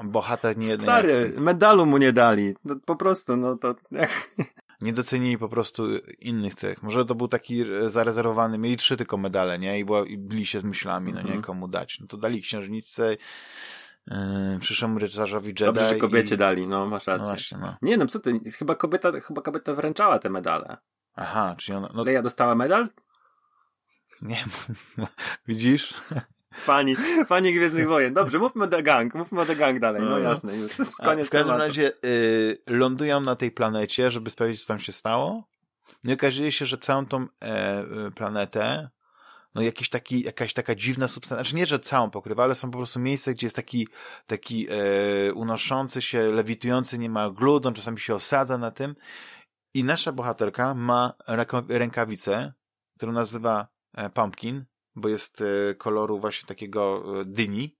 Bohater 0.05 0.57
niejednej 0.59 0.87
Stary, 0.87 1.27
akcji. 1.27 1.41
medalu 1.43 1.87
mu 1.87 1.99
nie 1.99 2.13
dali. 2.13 2.55
No, 2.65 2.77
po 2.85 2.97
prostu, 2.97 3.37
no 3.37 3.57
to... 3.57 3.75
nie 4.81 4.93
docenili 4.93 5.39
po 5.39 5.49
prostu 5.49 5.87
innych 6.19 6.55
tych. 6.55 6.83
Może 6.83 7.05
to 7.05 7.15
był 7.15 7.29
taki 7.29 7.63
e, 7.63 7.91
zarezerwowany, 7.91 8.59
mieli 8.59 8.77
trzy 8.77 8.97
tylko 8.97 9.17
medale, 9.17 9.59
nie? 9.59 9.79
I, 9.79 9.85
była, 9.85 10.07
i 10.07 10.19
byli 10.19 10.47
się 10.47 10.61
z 10.61 10.65
myślami, 10.65 11.13
no 11.13 11.19
nie, 11.21 11.27
Mhm. 11.27 11.43
komu 11.43 11.69
dać. 11.69 12.01
No 12.01 12.07
to 12.07 12.17
dali 12.17 12.43
księżniczce, 12.43 13.17
yy, 14.07 14.17
przyszłemu 14.61 14.99
rycerzowi 14.99 15.49
Jedi. 15.49 15.65
Dobrze, 15.65 15.89
że 15.89 15.97
kobiecie 15.97 16.35
i... 16.35 16.39
dali, 16.39 16.67
no 16.67 16.87
masz 16.87 17.07
No 17.07 17.13
rację. 17.13 17.29
właśnie, 17.29 17.59
no. 17.59 17.77
Nie 17.83 17.97
no, 17.97 18.07
co 18.07 18.21
ty, 18.21 18.39
chyba 18.59 18.75
kobieta, 18.75 19.13
chyba 19.21 19.43
kobieta 19.43 19.75
wręczała 19.75 20.19
te 20.19 20.31
medale. 20.31 20.77
Aha, 21.17 21.55
czyli 21.59 21.79
ona, 21.79 21.91
no 21.95 22.05
Leja 22.05 22.23
dostała 22.23 22.55
medal? 22.55 22.89
nie, 24.23 24.45
widzisz? 25.49 25.95
Fani, 26.55 26.97
fani 27.27 27.55
Gwiezdnych 27.55 27.89
Wojen. 27.89 28.15
Dobrze, 28.15 28.39
mówmy 28.39 28.65
o 28.65 28.67
The 28.67 28.83
Gang, 28.83 29.15
mówmy 29.15 29.41
o 29.41 29.47
The 29.47 29.57
Gang 29.57 29.81
dalej, 29.81 30.03
no 30.03 30.11
No. 30.11 30.19
jasne, 30.19 30.57
już 30.57 30.73
koniec 31.05 31.27
w 31.29 31.31
każdym 31.31 31.47
tematu. 31.47 31.59
razie 31.59 31.93
y, 32.05 32.59
lądują 32.67 33.21
na 33.21 33.37
tej 33.37 33.51
planecie, 33.51 34.11
żeby 34.11 34.31
sprawdzić, 34.31 34.61
co 34.63 34.69
tam 34.69 34.81
się 34.81 34.93
stało. 34.93 35.49
No 36.05 36.11
i 36.11 36.15
okazuje 36.15 36.53
się, 36.53 36.67
że 36.67 36.79
całą 36.79 37.07
tą 37.07 37.23
e, 37.43 37.47
e, 37.47 38.11
planetę, 38.11 38.89
no 39.55 39.63
jakiś 39.63 39.89
taki, 39.89 40.23
jakaś 40.23 40.53
taka 40.53 40.75
dziwna 40.75 41.09
substancja, 41.09 41.45
znaczy 41.45 41.57
nie, 41.57 41.67
że 41.67 41.79
całą 41.79 42.11
pokrywa, 42.11 42.43
ale 42.45 42.55
są 42.55 42.71
po 42.71 42.79
prostu 42.79 43.01
miejsca, 43.01 43.33
gdzie 43.33 43.47
jest 43.47 43.57
taki, 43.57 43.89
taki 44.27 44.67
e, 44.71 45.33
unoszący 45.33 46.03
się, 46.03 46.21
lewitujący 46.29 46.99
niemal 46.99 47.33
glut, 47.33 47.67
on 47.67 47.75
czasami 47.75 48.01
się 48.01 48.15
osadza 48.15 48.59
na 48.59 48.71
tym 48.71 48.95
i 49.77 49.85
nasza 49.85 50.13
bohaterka 50.13 50.75
ma 50.75 51.13
rękawicę, 51.69 52.53
którą 52.97 53.13
nazywa 53.13 53.69
e, 53.95 54.11
Pumpkin, 54.11 54.65
bo 54.95 55.09
jest 55.09 55.43
e, 55.71 55.75
koloru 55.75 56.19
właśnie 56.19 56.49
takiego 56.49 57.05
e, 57.21 57.25
dyni. 57.25 57.77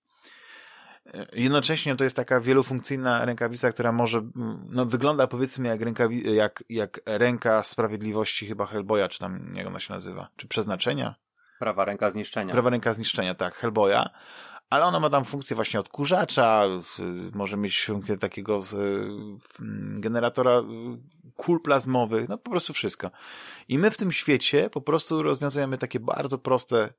Jednocześnie 1.33 1.97
to 1.97 2.05
jest 2.05 2.17
taka 2.17 2.41
wielofunkcyjna 2.41 3.25
rękawica, 3.25 3.73
która 3.73 3.93
może, 3.93 4.19
mm, 4.19 4.67
no 4.71 4.87
wygląda 4.87 5.27
powiedzmy 5.27 5.69
jak, 5.69 5.81
rękawi- 5.81 6.29
jak, 6.29 6.65
jak 6.69 7.01
ręka 7.07 7.63
sprawiedliwości 7.63 8.47
chyba 8.47 8.67
Hellboya, 8.67 9.09
czy 9.09 9.19
tam 9.19 9.53
jak 9.55 9.67
ona 9.67 9.81
się 9.81 9.95
nazywa, 9.95 10.29
czy 10.37 10.49
przeznaczenia? 10.49 11.15
Prawa 11.59 11.85
ręka 11.85 12.11
zniszczenia. 12.11 12.53
Prawa 12.53 12.71
ręka 12.71 12.95
zniszczenia, 12.95 13.35
tak, 13.35 13.55
Hellboya. 13.55 14.11
Ale 14.71 14.85
ona 14.85 15.01
ma 15.01 15.11
tam 15.11 15.25
funkcję 15.25 15.57
właśnie 15.57 15.81
odkurzacza, 15.81 16.65
może 17.33 17.57
mieć 17.57 17.85
funkcję 17.85 18.19
takiego 18.19 18.63
mm, 18.73 20.01
generatora 20.01 20.63
kul 21.37 21.63
plazmowych, 21.63 22.29
no 22.29 22.39
po 22.39 22.51
prostu 22.51 22.73
wszystko. 22.73 23.11
I 23.69 23.79
my 23.79 23.91
w 23.91 23.97
tym 23.97 24.13
świecie 24.13 24.71
po 24.71 24.81
prostu 24.81 25.23
rozwiązujemy 25.23 25.79
takie 25.79 26.01
bardzo 26.01 26.39
proste 26.39 26.95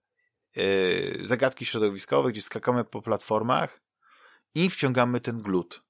y, 0.57 1.21
zagadki 1.25 1.65
środowiskowe, 1.65 2.31
gdzie 2.31 2.41
skakamy 2.41 2.83
po 2.83 3.01
platformach 3.01 3.81
i 4.55 4.69
wciągamy 4.69 5.21
ten 5.21 5.41
glut. 5.41 5.83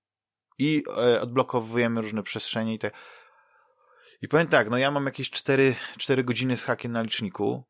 I 0.59 0.83
e, 0.97 1.21
odblokowujemy 1.21 2.01
różne 2.01 2.23
przestrzenie 2.23 2.73
i 2.73 2.79
tak. 2.79 2.93
I 4.21 4.27
powiem 4.27 4.47
tak, 4.47 4.69
no 4.69 4.77
ja 4.77 4.91
mam 4.91 5.05
jakieś 5.05 5.29
4, 5.29 5.75
4 5.97 6.23
godziny 6.23 6.57
z 6.57 6.63
hakiem 6.63 6.91
na 6.91 7.01
liczniku 7.01 7.63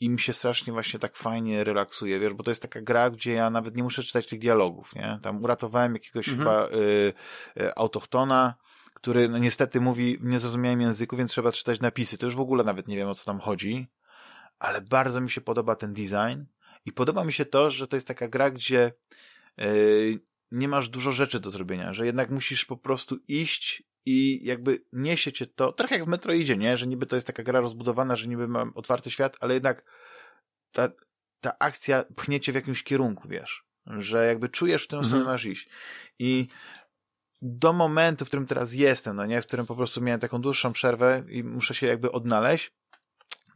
i 0.00 0.08
mi 0.10 0.20
się 0.20 0.32
strasznie 0.32 0.72
właśnie 0.72 1.00
tak 1.00 1.16
fajnie 1.16 1.64
relaksuje, 1.64 2.18
wiesz, 2.18 2.32
bo 2.32 2.42
to 2.42 2.50
jest 2.50 2.62
taka 2.62 2.80
gra, 2.80 3.10
gdzie 3.10 3.32
ja 3.32 3.50
nawet 3.50 3.76
nie 3.76 3.82
muszę 3.82 4.02
czytać 4.02 4.26
tych 4.26 4.38
dialogów, 4.38 4.94
nie? 4.94 5.18
Tam 5.22 5.44
uratowałem 5.44 5.92
jakiegoś 5.92 6.28
Mhm. 6.28 6.38
chyba 6.38 6.66
y, 6.68 7.12
y, 7.60 7.74
autochtona, 7.74 8.54
który 9.02 9.28
no 9.28 9.38
niestety 9.38 9.80
mówi 9.80 10.18
w 10.18 10.24
niezrozumiałym 10.24 10.80
języku, 10.80 11.16
więc 11.16 11.30
trzeba 11.30 11.52
czytać 11.52 11.80
napisy. 11.80 12.18
To 12.18 12.26
już 12.26 12.36
w 12.36 12.40
ogóle 12.40 12.64
nawet 12.64 12.88
nie 12.88 12.96
wiem, 12.96 13.08
o 13.08 13.14
co 13.14 13.24
tam 13.24 13.40
chodzi, 13.40 13.88
ale 14.58 14.80
bardzo 14.80 15.20
mi 15.20 15.30
się 15.30 15.40
podoba 15.40 15.76
ten 15.76 15.92
design 15.94 16.44
i 16.84 16.92
podoba 16.92 17.24
mi 17.24 17.32
się 17.32 17.44
to, 17.44 17.70
że 17.70 17.88
to 17.88 17.96
jest 17.96 18.06
taka 18.06 18.28
gra, 18.28 18.50
gdzie 18.50 18.92
y, 19.60 20.20
nie 20.50 20.68
masz 20.68 20.88
dużo 20.88 21.12
rzeczy 21.12 21.40
do 21.40 21.50
zrobienia, 21.50 21.92
że 21.92 22.06
jednak 22.06 22.30
musisz 22.30 22.64
po 22.64 22.76
prostu 22.76 23.18
iść 23.28 23.82
i 24.06 24.46
jakby 24.46 24.84
niesie 24.92 25.32
cię 25.32 25.46
to, 25.46 25.72
trochę 25.72 25.94
jak 25.94 26.04
w 26.04 26.08
Metroidzie, 26.08 26.56
nie? 26.56 26.76
Że 26.76 26.86
niby 26.86 27.06
to 27.06 27.16
jest 27.16 27.26
taka 27.26 27.42
gra 27.42 27.60
rozbudowana, 27.60 28.16
że 28.16 28.28
niby 28.28 28.48
mam 28.48 28.72
otwarty 28.74 29.10
świat, 29.10 29.36
ale 29.40 29.54
jednak 29.54 29.84
ta, 30.72 30.88
ta 31.40 31.58
akcja 31.58 32.04
pchnie 32.16 32.40
cię 32.40 32.52
w 32.52 32.54
jakimś 32.54 32.82
kierunku, 32.82 33.28
wiesz? 33.28 33.64
Że 33.86 34.26
jakby 34.26 34.48
czujesz, 34.48 34.84
w 34.84 34.86
którą 34.86 35.00
Mhm. 35.00 35.08
stronę 35.10 35.32
masz 35.32 35.44
iść. 35.44 35.68
I 36.18 36.46
do 37.44 37.72
momentu, 37.72 38.24
w 38.24 38.28
którym 38.28 38.46
teraz 38.46 38.72
jestem, 38.74 39.16
no 39.16 39.26
nie? 39.26 39.42
W 39.42 39.46
którym 39.46 39.66
po 39.66 39.76
prostu 39.76 40.00
miałem 40.00 40.20
taką 40.20 40.40
dłuższą 40.40 40.72
przerwę 40.72 41.22
i 41.28 41.44
muszę 41.44 41.74
się 41.74 41.86
jakby 41.86 42.12
odnaleźć, 42.12 42.72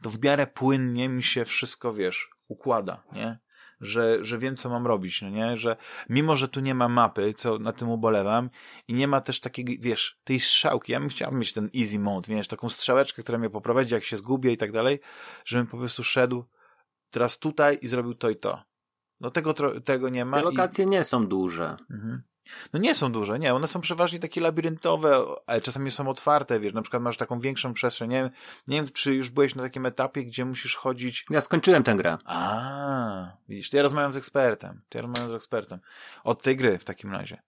to 0.01 0.09
w 0.09 0.23
miarę 0.23 0.47
płynnie 0.47 1.09
mi 1.09 1.23
się 1.23 1.45
wszystko, 1.45 1.93
wiesz, 1.93 2.29
układa, 2.47 3.03
nie? 3.13 3.39
Że, 3.81 4.25
że 4.25 4.37
wiem, 4.37 4.55
co 4.55 4.69
mam 4.69 4.87
robić, 4.87 5.21
no 5.21 5.29
nie? 5.29 5.57
Że 5.57 5.77
mimo, 6.09 6.35
że 6.35 6.47
tu 6.47 6.59
nie 6.59 6.75
ma 6.75 6.87
mapy, 6.89 7.33
co 7.33 7.59
na 7.59 7.73
tym 7.73 7.89
ubolewam, 7.89 8.49
i 8.87 8.93
nie 8.93 9.07
ma 9.07 9.21
też 9.21 9.39
takiej, 9.39 9.79
wiesz, 9.81 10.19
tej 10.23 10.39
strzałki. 10.39 10.91
Ja 10.91 10.99
bym 10.99 11.09
chciał 11.09 11.31
mieć 11.31 11.53
ten 11.53 11.69
easy 11.75 11.99
mode, 11.99 12.27
wiesz, 12.35 12.47
taką 12.47 12.69
strzałeczkę, 12.69 13.23
która 13.23 13.37
mnie 13.37 13.49
poprowadzi, 13.49 13.93
jak 13.93 14.03
się 14.03 14.17
zgubię 14.17 14.51
i 14.51 14.57
tak 14.57 14.71
dalej, 14.71 14.99
żebym 15.45 15.67
po 15.67 15.77
prostu 15.77 16.03
szedł 16.03 16.45
teraz 17.09 17.39
tutaj 17.39 17.79
i 17.81 17.87
zrobił 17.87 18.13
to 18.13 18.29
i 18.29 18.35
to. 18.35 18.63
No 19.19 19.31
tego, 19.31 19.53
tego 19.85 20.09
nie 20.09 20.25
ma. 20.25 20.37
Te 20.37 20.41
i- 20.41 20.45
lokacje 20.45 20.85
nie 20.85 21.03
są 21.03 21.27
duże. 21.27 21.77
Mhm. 21.91 22.23
No 22.73 22.79
nie 22.79 22.95
są 22.95 23.11
duże, 23.11 23.39
nie, 23.39 23.53
one 23.53 23.67
są 23.67 23.81
przeważnie 23.81 24.19
takie 24.19 24.41
labiryntowe, 24.41 25.17
ale 25.47 25.61
czasami 25.61 25.91
są 25.91 26.09
otwarte, 26.09 26.59
wiesz, 26.59 26.73
na 26.73 26.81
przykład 26.81 27.03
masz 27.03 27.17
taką 27.17 27.39
większą 27.39 27.73
przestrzeń, 27.73 28.09
nie 28.09 28.21
wiem, 28.21 28.29
nie 28.67 28.77
wiem 28.77 28.85
czy 28.93 29.15
już 29.15 29.29
byłeś 29.29 29.55
na 29.55 29.63
takim 29.63 29.85
etapie, 29.85 30.25
gdzie 30.25 30.45
musisz 30.45 30.75
chodzić 30.75 31.25
Ja 31.29 31.41
skończyłem 31.41 31.83
tę 31.83 31.95
grę. 31.95 32.17
a, 32.25 33.37
widzisz, 33.49 33.69
to 33.69 33.77
ja 33.77 33.83
rozmawiam 33.83 34.13
z 34.13 34.15
ekspertem. 34.17 34.81
To 34.89 34.97
ja 34.97 35.01
rozmawiam 35.01 35.29
z 35.29 35.33
ekspertem. 35.33 35.79
Od 36.23 36.43
tej 36.43 36.57
gry 36.57 36.77
w 36.79 36.83
takim 36.83 37.11
razie. 37.11 37.41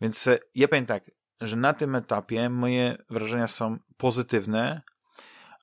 Więc 0.00 0.26
e, 0.26 0.38
ja 0.54 0.68
powiem 0.68 0.86
tak, 0.86 1.04
że 1.40 1.56
na 1.56 1.72
tym 1.72 1.94
etapie 1.94 2.50
moje 2.50 2.96
wrażenia 3.10 3.48
są 3.48 3.78
pozytywne, 3.96 4.82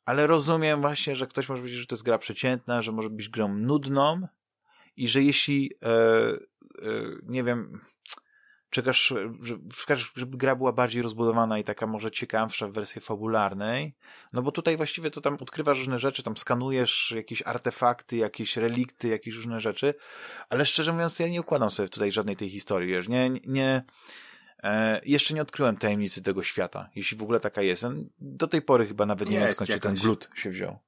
ale 0.05 0.27
rozumiem 0.27 0.81
właśnie, 0.81 1.15
że 1.15 1.27
ktoś 1.27 1.49
może 1.49 1.61
powiedzieć, 1.61 1.79
że 1.79 1.87
to 1.87 1.95
jest 1.95 2.03
gra 2.03 2.17
przeciętna, 2.17 2.81
że 2.81 2.91
może 2.91 3.09
być 3.09 3.29
grą 3.29 3.53
nudną 3.55 4.27
i 4.97 5.07
że 5.07 5.21
jeśli, 5.21 5.71
e, 5.83 5.87
e, 5.89 6.37
nie 7.23 7.43
wiem, 7.43 7.81
czekasz, 8.72 9.14
czekasz, 9.77 10.11
żeby 10.15 10.38
gra 10.38 10.56
była 10.56 10.73
bardziej 10.73 11.02
rozbudowana 11.02 11.60
i 11.60 11.64
taka 11.64 11.88
może 11.88 12.11
ciekawsza 12.11 12.68
w 12.68 12.72
wersji 12.72 13.02
fabularnej, 13.02 13.93
no 14.34 14.41
bo 14.41 14.52
tutaj 14.52 14.77
właściwie 14.77 15.11
to 15.11 15.22
tam 15.22 15.38
odkrywasz 15.41 15.77
różne 15.77 15.99
rzeczy, 15.99 16.23
tam 16.23 16.38
skanujesz 16.38 17.14
jakieś 17.15 17.41
artefakty, 17.41 18.18
jakieś 18.18 18.57
relikty, 18.57 19.07
jakieś 19.07 19.35
różne 19.35 19.60
rzeczy, 19.60 19.93
ale 20.49 20.65
szczerze 20.65 20.93
mówiąc, 20.93 21.19
ja 21.19 21.27
nie 21.27 21.41
układam 21.41 21.69
sobie 21.69 21.89
tutaj 21.89 22.11
żadnej 22.11 22.35
tej 22.35 22.49
historii, 22.49 22.89
wiesz, 22.89 23.07
nie, 23.07 23.30
nie, 23.45 23.84
E, 24.64 25.02
jeszcze 25.06 25.34
nie 25.34 25.41
odkryłem 25.41 25.77
tajemnicy 25.77 26.23
tego 26.23 26.43
świata, 26.43 26.89
jeśli 26.95 27.18
w 27.18 27.22
ogóle 27.22 27.39
taka 27.39 27.61
jest. 27.61 27.85
Do 28.19 28.48
tej 28.48 28.61
pory 28.61 28.88
chyba 28.88 29.06
nawet 29.06 29.30
nie 29.30 29.39
wiem 29.39 29.48
skąd 29.48 29.69
się 29.69 29.80
ten 29.80 29.95
glut 29.95 30.30
się 30.35 30.49
wziął. 30.49 30.80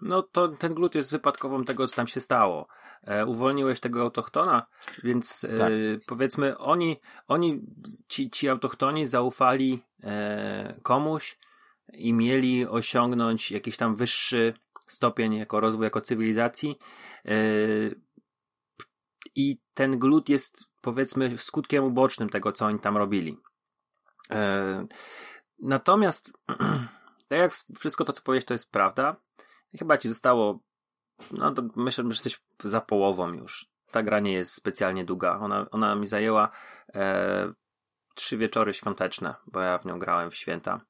No 0.00 0.22
to 0.22 0.48
ten 0.48 0.74
glut 0.74 0.94
jest 0.94 1.10
wypadkową 1.10 1.64
tego, 1.64 1.86
co 1.86 1.96
tam 1.96 2.06
się 2.06 2.20
stało. 2.20 2.68
E, 3.02 3.26
uwolniłeś 3.26 3.80
tego 3.80 4.02
autochtona, 4.02 4.66
więc 5.02 5.44
e, 5.44 5.58
tak. 5.58 5.72
powiedzmy, 6.06 6.58
oni, 6.58 7.00
oni 7.28 7.60
ci, 8.08 8.30
ci 8.30 8.48
autochtoni 8.48 9.06
zaufali 9.06 9.82
e, 10.02 10.80
komuś 10.82 11.38
i 11.92 12.12
mieli 12.12 12.66
osiągnąć 12.66 13.50
jakiś 13.50 13.76
tam 13.76 13.96
wyższy 13.96 14.54
stopień 14.86 15.34
jako 15.34 15.60
rozwój, 15.60 15.84
jako 15.84 16.00
cywilizacji. 16.00 16.78
I 19.34 19.58
ten 19.74 19.98
glut 19.98 20.28
jest 20.28 20.64
powiedzmy 20.80 21.38
skutkiem 21.38 21.84
ubocznym 21.84 22.28
tego, 22.28 22.52
co 22.52 22.66
oni 22.66 22.78
tam 22.78 22.96
robili. 22.96 23.38
Natomiast, 25.58 26.32
tak 27.28 27.38
jak 27.38 27.52
wszystko 27.78 28.04
to, 28.04 28.12
co 28.12 28.22
powiesz, 28.22 28.44
to 28.44 28.54
jest 28.54 28.70
prawda, 28.70 29.16
chyba 29.78 29.98
ci 29.98 30.08
zostało, 30.08 30.60
no 31.30 31.54
to 31.54 31.62
myślę, 31.76 32.04
że 32.04 32.10
jesteś 32.10 32.40
za 32.64 32.80
połową 32.80 33.32
już. 33.32 33.66
Ta 33.90 34.02
gra 34.02 34.20
nie 34.20 34.32
jest 34.32 34.54
specjalnie 34.54 35.04
długa. 35.04 35.38
Ona, 35.38 35.66
ona 35.70 35.94
mi 35.94 36.06
zajęła 36.06 36.50
e, 36.94 37.52
trzy 38.14 38.36
wieczory 38.36 38.74
świąteczne, 38.74 39.34
bo 39.46 39.60
ja 39.60 39.78
w 39.78 39.84
nią 39.84 39.98
grałem 39.98 40.30
w 40.30 40.34
święta. 40.36 40.80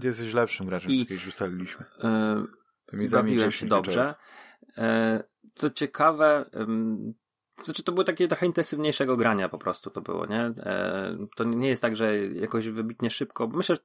Ty 0.00 0.06
jesteś 0.06 0.32
lepszym 0.32 0.66
graczem, 0.66 0.90
I, 0.90 1.06
już 1.10 1.26
ustaliliśmy. 1.26 1.84
E, 2.04 3.08
bawiłem 3.10 3.50
się 3.50 3.66
dobrze. 3.66 4.14
E, 4.78 5.24
co 5.54 5.70
ciekawe, 5.70 6.50
znaczy 7.64 7.82
to 7.82 7.92
było 7.92 8.04
takie 8.04 8.28
trochę 8.28 8.46
intensywniejszego 8.46 9.16
grania 9.16 9.48
po 9.48 9.58
prostu 9.58 9.90
to 9.90 10.00
było, 10.00 10.26
nie? 10.26 10.40
E, 10.40 11.16
to 11.36 11.44
nie 11.44 11.68
jest 11.68 11.82
tak, 11.82 11.96
że 11.96 12.18
jakoś 12.18 12.68
wybitnie 12.68 13.10
szybko, 13.10 13.48
myślę, 13.48 13.76
że 13.76 13.82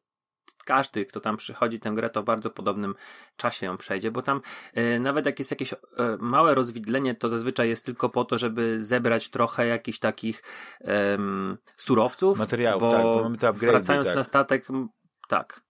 każdy, 0.65 1.05
kto 1.05 1.19
tam 1.19 1.37
przychodzi 1.37 1.79
tę 1.79 1.91
grę, 1.91 2.09
to 2.09 2.21
w 2.21 2.25
bardzo 2.25 2.49
podobnym 2.49 2.95
czasie 3.37 3.65
ją 3.65 3.77
przejdzie, 3.77 4.11
bo 4.11 4.21
tam 4.21 4.41
e, 4.73 4.99
nawet 4.99 5.25
jak 5.25 5.39
jest 5.39 5.51
jakieś 5.51 5.73
e, 5.73 5.77
małe 6.19 6.55
rozwidlenie, 6.55 7.15
to 7.15 7.29
zazwyczaj 7.29 7.69
jest 7.69 7.85
tylko 7.85 8.09
po 8.09 8.25
to, 8.25 8.37
żeby 8.37 8.83
zebrać 8.83 9.29
trochę 9.29 9.67
jakichś 9.67 9.99
takich 9.99 10.43
surowców. 11.77 12.39
Materiałów, 12.39 12.81
bo, 12.81 12.91
tak, 12.91 13.03
bo 13.03 13.23
mamy 13.23 13.37
te 13.37 13.53
Wracając 13.53 14.07
tak. 14.07 14.15
na 14.15 14.23
statek, 14.23 14.67
tak. 15.27 15.61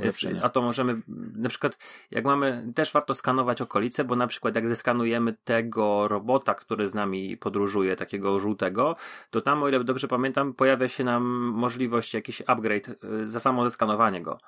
Jest, 0.00 0.26
a 0.42 0.48
to 0.48 0.62
możemy, 0.62 1.02
na 1.36 1.48
przykład, 1.48 1.78
jak 2.10 2.24
mamy, 2.24 2.72
też 2.74 2.92
warto 2.92 3.14
skanować 3.14 3.62
okolice, 3.62 4.04
bo 4.04 4.16
na 4.16 4.26
przykład 4.26 4.54
jak 4.54 4.68
zeskanujemy 4.68 5.34
tego 5.44 6.08
robota, 6.08 6.54
który 6.54 6.88
z 6.88 6.94
nami 6.94 7.36
podróżuje, 7.36 7.96
takiego 7.96 8.38
żółtego, 8.38 8.96
to 9.30 9.40
tam, 9.40 9.62
o 9.62 9.68
ile 9.68 9.84
dobrze 9.84 10.08
pamiętam, 10.08 10.54
pojawia 10.54 10.88
się 10.88 11.04
nam 11.04 11.24
możliwość 11.54 12.14
jakiś 12.14 12.42
upgrade 12.46 12.88
y, 12.88 13.28
za 13.28 13.40
samo 13.40 13.64
zeskanowanie 13.64 14.22
go. 14.22 14.38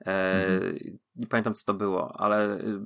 E, 0.00 0.46
mhm. 0.46 0.98
Nie 1.16 1.26
pamiętam, 1.26 1.54
co 1.54 1.64
to 1.64 1.74
było, 1.74 2.20
ale 2.20 2.60
y, 2.60 2.80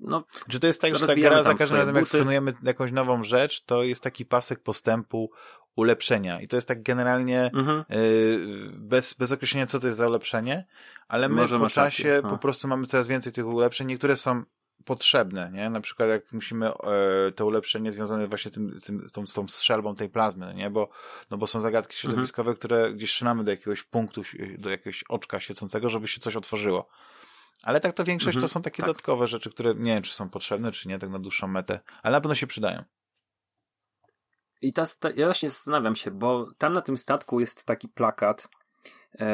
no, 0.00 0.24
Czy 0.48 0.60
to 0.60 0.66
jest 0.66 0.80
tak, 0.80 0.94
że 0.94 1.06
ta 1.06 1.14
gra 1.14 1.42
za 1.42 1.54
każdym 1.54 1.78
razem, 1.78 1.96
jak 1.96 2.08
skanujemy 2.08 2.52
jakąś 2.62 2.92
nową 2.92 3.24
rzecz, 3.24 3.64
to 3.64 3.82
jest 3.82 4.02
taki 4.02 4.24
pasek 4.26 4.60
postępu 4.62 5.30
ulepszenia. 5.76 6.40
I 6.40 6.48
to 6.48 6.56
jest 6.56 6.68
tak 6.68 6.82
generalnie 6.82 7.50
mhm. 7.54 7.84
y, 7.90 8.70
bez, 8.72 9.14
bez 9.14 9.32
określenia, 9.32 9.66
co 9.66 9.80
to 9.80 9.86
jest 9.86 9.98
za 9.98 10.08
ulepszenie, 10.08 10.64
ale 11.08 11.28
my 11.28 11.34
Może 11.34 11.58
po 11.58 11.68
czasie 11.68 12.22
po 12.30 12.38
prostu 12.38 12.68
mamy 12.68 12.86
coraz 12.86 13.08
więcej 13.08 13.32
tych 13.32 13.46
ulepszeń. 13.46 13.86
Niektóre 13.86 14.16
są 14.16 14.42
potrzebne, 14.84 15.50
nie? 15.52 15.70
Na 15.70 15.80
przykład 15.80 16.08
jak 16.08 16.32
musimy 16.32 16.66
e, 16.68 17.32
to 17.32 17.46
ulepszenie 17.46 17.92
związane 17.92 18.28
właśnie 18.28 18.50
tym, 18.50 18.80
tym, 18.80 19.08
z, 19.08 19.12
tą, 19.12 19.26
z 19.26 19.32
tą 19.32 19.48
strzelbą 19.48 19.94
tej 19.94 20.08
plazmy, 20.08 20.54
nie? 20.54 20.70
Bo, 20.70 20.88
no 21.30 21.38
bo 21.38 21.46
są 21.46 21.60
zagadki 21.60 21.94
mhm. 21.94 22.00
środowiskowe, 22.00 22.50
mhm. 22.50 22.58
które 22.58 22.92
gdzieś 22.92 23.10
szynamy 23.10 23.44
do 23.44 23.50
jakiegoś 23.50 23.82
punktu, 23.82 24.22
do 24.58 24.70
jakiegoś 24.70 25.04
oczka 25.08 25.40
świecącego, 25.40 25.88
żeby 25.88 26.08
się 26.08 26.20
coś 26.20 26.36
otworzyło. 26.36 26.88
Ale 27.62 27.80
tak 27.80 27.92
to 27.92 28.04
większość 28.04 28.36
mhm, 28.36 28.48
to 28.48 28.54
są 28.54 28.62
takie 28.62 28.76
tak. 28.76 28.86
dodatkowe 28.86 29.28
rzeczy, 29.28 29.50
które 29.50 29.74
nie 29.74 29.94
wiem, 29.94 30.02
czy 30.02 30.14
są 30.14 30.28
potrzebne, 30.28 30.72
czy 30.72 30.88
nie, 30.88 30.98
tak 30.98 31.10
na 31.10 31.18
dłuższą 31.18 31.46
metę, 31.46 31.80
ale 32.02 32.16
na 32.16 32.20
pewno 32.20 32.34
się 32.34 32.46
przydają. 32.46 32.84
I 34.62 34.72
ta, 34.72 34.84
ta, 35.00 35.10
ja 35.10 35.26
właśnie 35.26 35.50
zastanawiam 35.50 35.96
się, 35.96 36.10
bo 36.10 36.48
tam 36.58 36.72
na 36.72 36.80
tym 36.80 36.96
statku 36.96 37.40
jest 37.40 37.64
taki 37.64 37.88
plakat 37.88 38.48
e, 39.20 39.26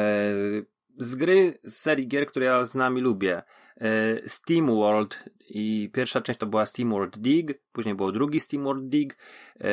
z 0.99 1.15
gry 1.15 1.59
z 1.63 1.77
serii 1.77 2.07
gier, 2.07 2.27
które 2.27 2.45
ja 2.45 2.65
z 2.65 2.75
nami 2.75 3.01
lubię. 3.01 3.43
E, 3.77 4.29
Steam 4.29 4.67
World 4.67 5.23
i 5.49 5.89
pierwsza 5.93 6.21
część 6.21 6.39
to 6.39 6.45
była 6.45 6.65
Steam 6.65 6.89
World 6.89 7.17
Dig, 7.17 7.61
później 7.71 7.95
było 7.95 8.11
drugi 8.11 8.39
Steam 8.39 8.63
World 8.63 8.89
Dig. 8.89 9.17
E, 9.61 9.69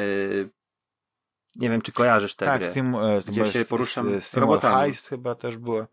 nie 1.57 1.71
wiem, 1.71 1.83
czy 1.83 1.93
kojarzysz 1.93 2.35
tę 2.35 2.47
tak, 2.47 2.61
grę. 2.61 2.71
Steam, 2.71 2.95
e, 2.95 3.21
gdzie 3.29 3.47
się 3.47 3.65
poruszam 3.65 4.21
Steam 4.21 4.41
robotami. 4.41 4.77
Heist 4.77 5.09
chyba 5.09 5.35
też 5.35 5.57
było. 5.57 5.87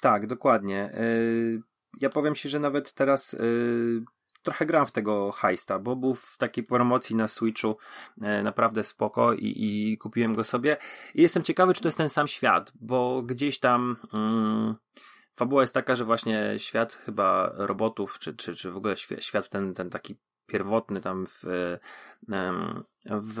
Tak, 0.00 0.26
dokładnie. 0.26 0.92
Ja 2.00 2.10
powiem 2.10 2.34
Ci, 2.34 2.48
że 2.48 2.60
nawet 2.60 2.92
teraz 2.92 3.36
trochę 4.42 4.66
gram 4.66 4.86
w 4.86 4.92
tego 4.92 5.32
heista, 5.32 5.78
bo 5.78 5.96
był 5.96 6.14
w 6.14 6.36
takiej 6.38 6.64
promocji 6.64 7.16
na 7.16 7.28
Switchu 7.28 7.76
e, 8.22 8.42
naprawdę 8.42 8.84
spoko 8.84 9.32
i, 9.32 9.54
i 9.56 9.98
kupiłem 9.98 10.34
go 10.34 10.44
sobie. 10.44 10.76
I 11.14 11.22
jestem 11.22 11.42
ciekawy, 11.42 11.74
czy 11.74 11.82
to 11.82 11.88
jest 11.88 11.98
ten 11.98 12.08
sam 12.08 12.28
świat, 12.28 12.72
bo 12.80 13.22
gdzieś 13.22 13.58
tam 13.58 13.96
mm, 14.14 14.74
fabuła 15.34 15.62
jest 15.62 15.74
taka, 15.74 15.96
że 15.96 16.04
właśnie 16.04 16.54
świat 16.58 16.92
chyba 16.92 17.52
robotów, 17.54 18.18
czy, 18.18 18.36
czy, 18.36 18.54
czy 18.54 18.70
w 18.70 18.76
ogóle 18.76 18.96
świat 18.96 19.48
ten, 19.48 19.74
ten 19.74 19.90
taki 19.90 20.16
pierwotny 20.46 21.00
tam 21.00 21.26
w, 21.26 21.42
w 23.08 23.38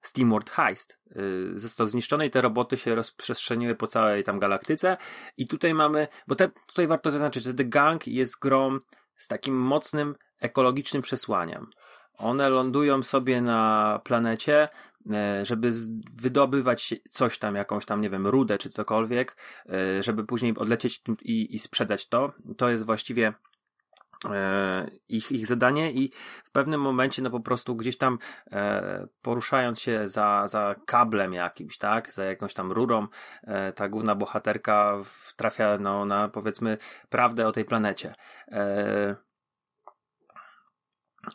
Steamworld 0.00 0.50
Heist 0.50 0.98
y, 1.16 1.58
został 1.58 1.88
zniszczony 1.88 2.26
i 2.26 2.30
te 2.30 2.40
roboty 2.40 2.76
się 2.76 2.94
rozprzestrzeniły 2.94 3.74
po 3.74 3.86
całej 3.86 4.24
tam 4.24 4.38
galaktyce 4.38 4.96
i 5.36 5.48
tutaj 5.48 5.74
mamy, 5.74 6.08
bo 6.26 6.34
te, 6.34 6.48
tutaj 6.66 6.86
warto 6.86 7.10
zaznaczyć, 7.10 7.42
że 7.42 7.54
The 7.54 7.64
Gang 7.64 8.06
jest 8.06 8.38
grą 8.38 8.78
z 9.18 9.28
takim 9.28 9.56
mocnym 9.56 10.14
ekologicznym 10.40 11.02
przesłaniem. 11.02 11.70
One 12.18 12.48
lądują 12.48 13.02
sobie 13.02 13.40
na 13.40 14.00
planecie, 14.04 14.68
e, 15.10 15.44
żeby 15.44 15.72
wydobywać 16.16 16.94
coś 17.10 17.38
tam, 17.38 17.54
jakąś 17.54 17.86
tam, 17.86 18.00
nie 18.00 18.10
wiem, 18.10 18.26
rudę 18.26 18.58
czy 18.58 18.70
cokolwiek, 18.70 19.36
e, 19.68 20.02
żeby 20.02 20.24
później 20.24 20.54
odlecieć 20.56 21.02
i, 21.22 21.54
i 21.54 21.58
sprzedać 21.58 22.08
to. 22.08 22.32
To 22.56 22.68
jest 22.68 22.84
właściwie 22.84 23.34
ich, 25.08 25.32
ich 25.32 25.46
zadanie 25.46 25.92
i 25.92 26.12
w 26.44 26.50
pewnym 26.50 26.80
momencie 26.80 27.22
no 27.22 27.30
po 27.30 27.40
prostu 27.40 27.76
gdzieś 27.76 27.98
tam 27.98 28.18
e, 28.52 29.06
poruszając 29.22 29.80
się 29.80 30.08
za, 30.08 30.48
za 30.48 30.74
kablem 30.86 31.32
jakimś, 31.32 31.78
tak, 31.78 32.12
za 32.12 32.24
jakąś 32.24 32.54
tam 32.54 32.72
rurą, 32.72 33.06
e, 33.42 33.72
ta 33.72 33.88
główna 33.88 34.14
bohaterka 34.14 35.02
trafia 35.36 35.78
no, 35.78 36.04
na 36.04 36.28
powiedzmy 36.28 36.78
prawdę 37.08 37.46
o 37.46 37.52
tej 37.52 37.64
planecie. 37.64 38.14
E, 38.48 39.16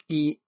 I 0.09 0.42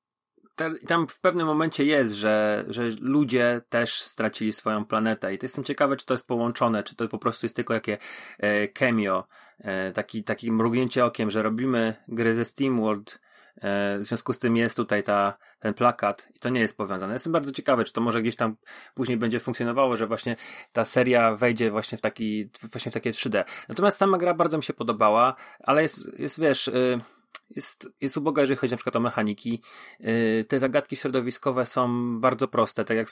tam 0.88 1.07
w 1.07 1.19
pewnym 1.19 1.48
momencie 1.48 1.86
jest, 1.86 2.14
że, 2.14 2.65
że 2.68 2.84
ludzie 2.99 3.61
też 3.69 4.02
stracili 4.02 4.53
swoją 4.53 4.86
planetę 4.86 5.34
i 5.34 5.38
to 5.38 5.45
jestem 5.45 5.64
ciekawy, 5.64 5.98
czy 5.98 6.06
to 6.06 6.14
jest 6.14 6.27
połączone, 6.27 6.84
czy 6.84 6.95
to 6.95 7.07
po 7.07 7.18
prostu 7.18 7.45
jest 7.45 7.56
tylko 7.56 7.73
jakie 7.73 7.98
e, 8.40 8.68
cameo, 8.68 9.27
e, 9.60 9.91
taki, 9.91 10.23
taki 10.23 10.52
mrugnięcie 10.52 11.06
okiem, 11.06 11.32
że 11.32 11.44
robimy 11.44 11.95
gry 12.07 12.36
ze 12.36 12.45
SteamWorld, 12.45 13.19
e, 13.56 13.98
w 13.99 14.03
związku 14.03 14.34
z 14.34 14.40
tym 14.40 14.57
jest 14.57 14.76
tutaj 14.76 15.03
ta, 15.03 15.38
ten 15.60 15.73
plakat 15.73 16.30
i 16.36 16.40
to 16.40 16.49
nie 16.49 16.60
jest 16.60 16.77
powiązane. 16.77 17.14
Jestem 17.14 17.34
bardzo 17.34 17.52
ciekawy, 17.52 17.84
czy 17.84 17.94
to 17.94 18.02
może 18.02 18.22
gdzieś 18.22 18.36
tam 18.36 18.56
później 18.94 19.18
będzie 19.18 19.40
funkcjonowało, 19.40 19.98
że 19.98 20.07
właśnie 20.07 20.36
ta 20.73 20.86
seria 20.86 21.36
wejdzie 21.36 21.72
właśnie 21.72 21.98
w 21.98 22.02
taki, 22.02 22.49
właśnie 22.72 22.91
w 22.91 22.94
takie 22.94 23.11
3D. 23.11 23.44
Natomiast 23.69 23.98
sama 23.98 24.18
gra 24.18 24.34
bardzo 24.34 24.57
mi 24.57 24.64
się 24.64 24.73
podobała, 24.73 25.36
ale 25.60 25.82
jest, 25.82 26.19
jest 26.19 26.40
wiesz, 26.40 26.68
y, 26.68 26.99
jest, 27.49 27.89
jest 28.01 28.17
uboga, 28.17 28.41
jeżeli 28.41 28.57
chodzi 28.57 28.73
na 28.73 28.77
przykład 28.77 28.95
o 28.95 28.99
mechaniki. 28.99 29.61
Y, 30.01 30.45
te 30.47 30.59
zagadki 30.59 30.95
środowiskowe 30.95 31.65
są 31.65 31.89
bardzo 32.19 32.47
proste, 32.47 32.85
tak 32.85 32.97
jak 32.97 33.07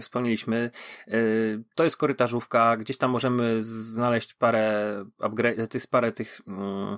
wspomnieliśmy. 0.00 0.70
Y, 1.08 1.64
to 1.74 1.84
jest 1.84 1.96
korytarzówka, 1.96 2.76
gdzieś 2.76 2.96
tam 2.96 3.10
możemy 3.10 3.62
znaleźć 3.62 4.34
parę 4.34 5.04
upgrade, 5.20 5.70
tych, 5.70 5.86
parę 5.86 6.12
tych 6.12 6.40
um, 6.46 6.96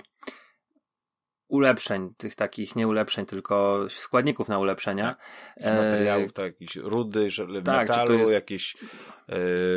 ulepszeń, 1.48 2.14
tych 2.16 2.34
takich 2.34 2.76
nie 2.76 2.88
ulepszeń, 2.88 3.26
tylko 3.26 3.86
składników 3.88 4.48
na 4.48 4.58
ulepszenia. 4.58 5.16
Tak. 5.60 5.84
Materiałów, 5.84 6.32
tak, 6.32 6.44
jakieś 6.44 6.76
rudy, 6.76 7.28
tak, 7.64 7.88
metalu, 7.88 8.18
jest... 8.18 8.32
jakieś 8.32 8.76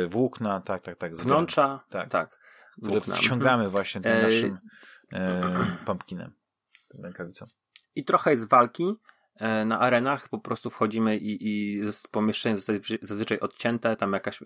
włókna, 0.08 0.60
tak, 0.60 0.82
tak, 0.82 0.96
tak. 0.96 1.16
Wnątrza, 1.16 1.84
tak. 1.88 2.08
tak 2.08 2.40
które 2.82 3.00
wciągamy 3.00 3.68
właśnie 3.68 4.00
tym 4.00 4.22
naszym 4.22 4.58
e, 5.12 5.76
I 7.94 8.04
trochę 8.04 8.30
jest 8.30 8.48
walki 8.48 8.94
e, 9.34 9.64
na 9.64 9.80
arenach, 9.80 10.28
po 10.28 10.38
prostu 10.38 10.70
wchodzimy 10.70 11.16
i, 11.16 11.48
i 11.48 11.82
pomieszczenie 12.10 12.56
zazwyczaj, 13.02 13.40
odcięte, 13.40 13.96
tam 13.96 14.12
jakaś 14.12 14.42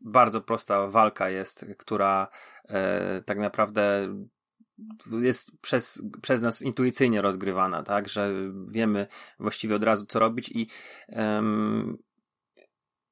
bardzo 0.00 0.40
prosta 0.40 0.86
walka 0.86 1.30
jest, 1.30 1.66
która 1.78 2.28
e, 2.68 3.22
tak 3.22 3.38
naprawdę 3.38 4.14
jest 5.20 5.60
przez, 5.60 6.02
przez 6.22 6.42
nas 6.42 6.62
intuicyjnie 6.62 7.22
rozgrywana, 7.22 7.82
tak, 7.82 8.08
że 8.08 8.32
wiemy 8.68 9.06
właściwie 9.38 9.76
od 9.76 9.84
razu 9.84 10.06
co 10.06 10.18
robić 10.18 10.48
i, 10.48 10.68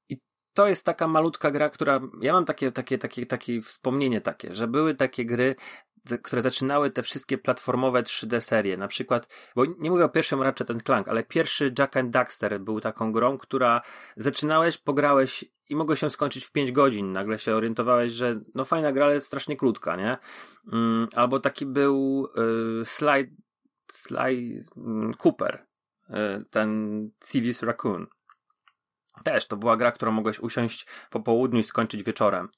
i 0.08 0.20
to 0.54 0.66
jest 0.68 0.86
taka 0.86 1.08
malutka 1.08 1.50
gra, 1.50 1.70
która, 1.70 2.00
ja 2.20 2.32
mam 2.32 2.44
takie, 2.44 2.72
takie, 2.72 2.98
takie, 2.98 3.26
takie 3.26 3.62
wspomnienie 3.62 4.20
takie, 4.20 4.54
że 4.54 4.68
były 4.68 4.94
takie 4.94 5.24
gry, 5.24 5.56
które 6.22 6.42
zaczynały 6.42 6.90
te 6.90 7.02
wszystkie 7.02 7.38
platformowe 7.38 8.02
3D 8.02 8.40
serie. 8.40 8.76
Na 8.76 8.88
przykład, 8.88 9.28
bo 9.56 9.64
nie 9.64 9.90
mówię 9.90 10.04
o 10.04 10.08
pierwszym 10.08 10.42
Ratchet 10.42 10.82
Clank, 10.84 11.08
ale 11.08 11.24
pierwszy 11.24 11.74
Jack 11.78 11.96
and 11.96 12.10
Daxter 12.10 12.60
był 12.60 12.80
taką 12.80 13.12
grą, 13.12 13.38
która 13.38 13.82
zaczynałeś, 14.16 14.78
pograłeś 14.78 15.44
i 15.68 15.76
mogło 15.76 15.96
się 15.96 16.10
skończyć 16.10 16.44
w 16.44 16.52
5 16.52 16.72
godzin. 16.72 17.12
Nagle 17.12 17.38
się 17.38 17.54
orientowałeś, 17.54 18.12
że 18.12 18.40
no 18.54 18.64
fajna 18.64 18.92
gra, 18.92 19.04
ale 19.04 19.20
strasznie 19.20 19.56
krótka, 19.56 19.96
nie? 19.96 20.18
Mm, 20.72 21.08
albo 21.14 21.40
taki 21.40 21.66
był 21.66 22.28
y, 22.80 22.84
Sly 22.84 23.32
mm, 24.76 25.14
Cooper, 25.14 25.66
y, 26.10 26.12
ten 26.50 27.10
Civis 27.24 27.62
Raccoon. 27.62 28.06
Też 29.24 29.46
to 29.46 29.56
była 29.56 29.76
gra, 29.76 29.92
którą 29.92 30.12
mogłeś 30.12 30.40
usiąść 30.40 30.86
po 31.10 31.20
południu 31.20 31.60
i 31.60 31.64
skończyć 31.64 32.02
wieczorem. 32.02 32.48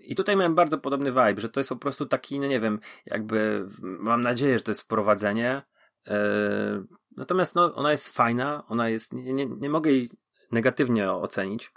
I 0.00 0.16
tutaj 0.16 0.36
miałem 0.36 0.54
bardzo 0.54 0.78
podobny 0.78 1.10
vibe, 1.10 1.40
że 1.40 1.48
to 1.48 1.60
jest 1.60 1.70
po 1.70 1.76
prostu 1.76 2.06
taki, 2.06 2.40
no 2.40 2.46
nie 2.46 2.60
wiem, 2.60 2.80
jakby 3.06 3.68
mam 3.80 4.20
nadzieję, 4.20 4.58
że 4.58 4.64
to 4.64 4.70
jest 4.70 4.82
wprowadzenie. 4.82 5.62
E, 6.08 6.84
natomiast 7.16 7.54
no, 7.54 7.74
ona 7.74 7.92
jest 7.92 8.08
fajna, 8.08 8.64
ona 8.68 8.88
jest, 8.88 9.12
nie, 9.12 9.32
nie, 9.32 9.46
nie 9.46 9.70
mogę 9.70 9.90
jej 9.90 10.10
negatywnie 10.52 11.12
ocenić. 11.12 11.72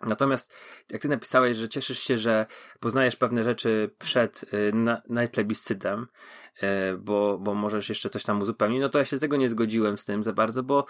Natomiast 0.00 0.54
jak 0.90 1.02
ty 1.02 1.08
napisałeś, 1.08 1.56
że 1.56 1.68
cieszysz 1.68 1.98
się, 1.98 2.18
że 2.18 2.46
poznajesz 2.80 3.16
pewne 3.16 3.44
rzeczy 3.44 3.94
przed 3.98 4.54
y, 4.54 4.72
na, 4.74 5.02
najplebiscytem, 5.08 6.06
bo, 6.98 7.38
bo 7.38 7.54
możesz 7.54 7.88
jeszcze 7.88 8.10
coś 8.10 8.22
tam 8.24 8.40
uzupełnić, 8.40 8.80
no 8.80 8.88
to 8.88 8.98
ja 8.98 9.04
się 9.04 9.18
tego 9.18 9.36
nie 9.36 9.48
zgodziłem 9.48 9.98
z 9.98 10.04
tym 10.04 10.22
za 10.22 10.32
bardzo, 10.32 10.62
bo 10.62 10.86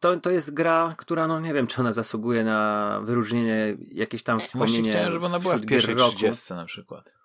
to, 0.00 0.16
to 0.16 0.30
jest 0.30 0.54
gra, 0.54 0.94
która, 0.98 1.26
no 1.26 1.40
nie 1.40 1.54
wiem, 1.54 1.66
czy 1.66 1.80
ona 1.80 1.92
zasługuje 1.92 2.44
na 2.44 3.00
wyróżnienie, 3.04 3.76
jakieś 3.92 4.22
tam 4.22 4.40
wspomnienie. 4.40 4.90
Chciałem, 4.90 5.12
żeby 5.12 5.26
ona 5.26 5.38
była 5.38 5.56
w 5.56 5.66
pierwszej 5.66 5.96
trzydziestce 5.96 6.54
na 6.54 6.64
przykład. 6.64 7.18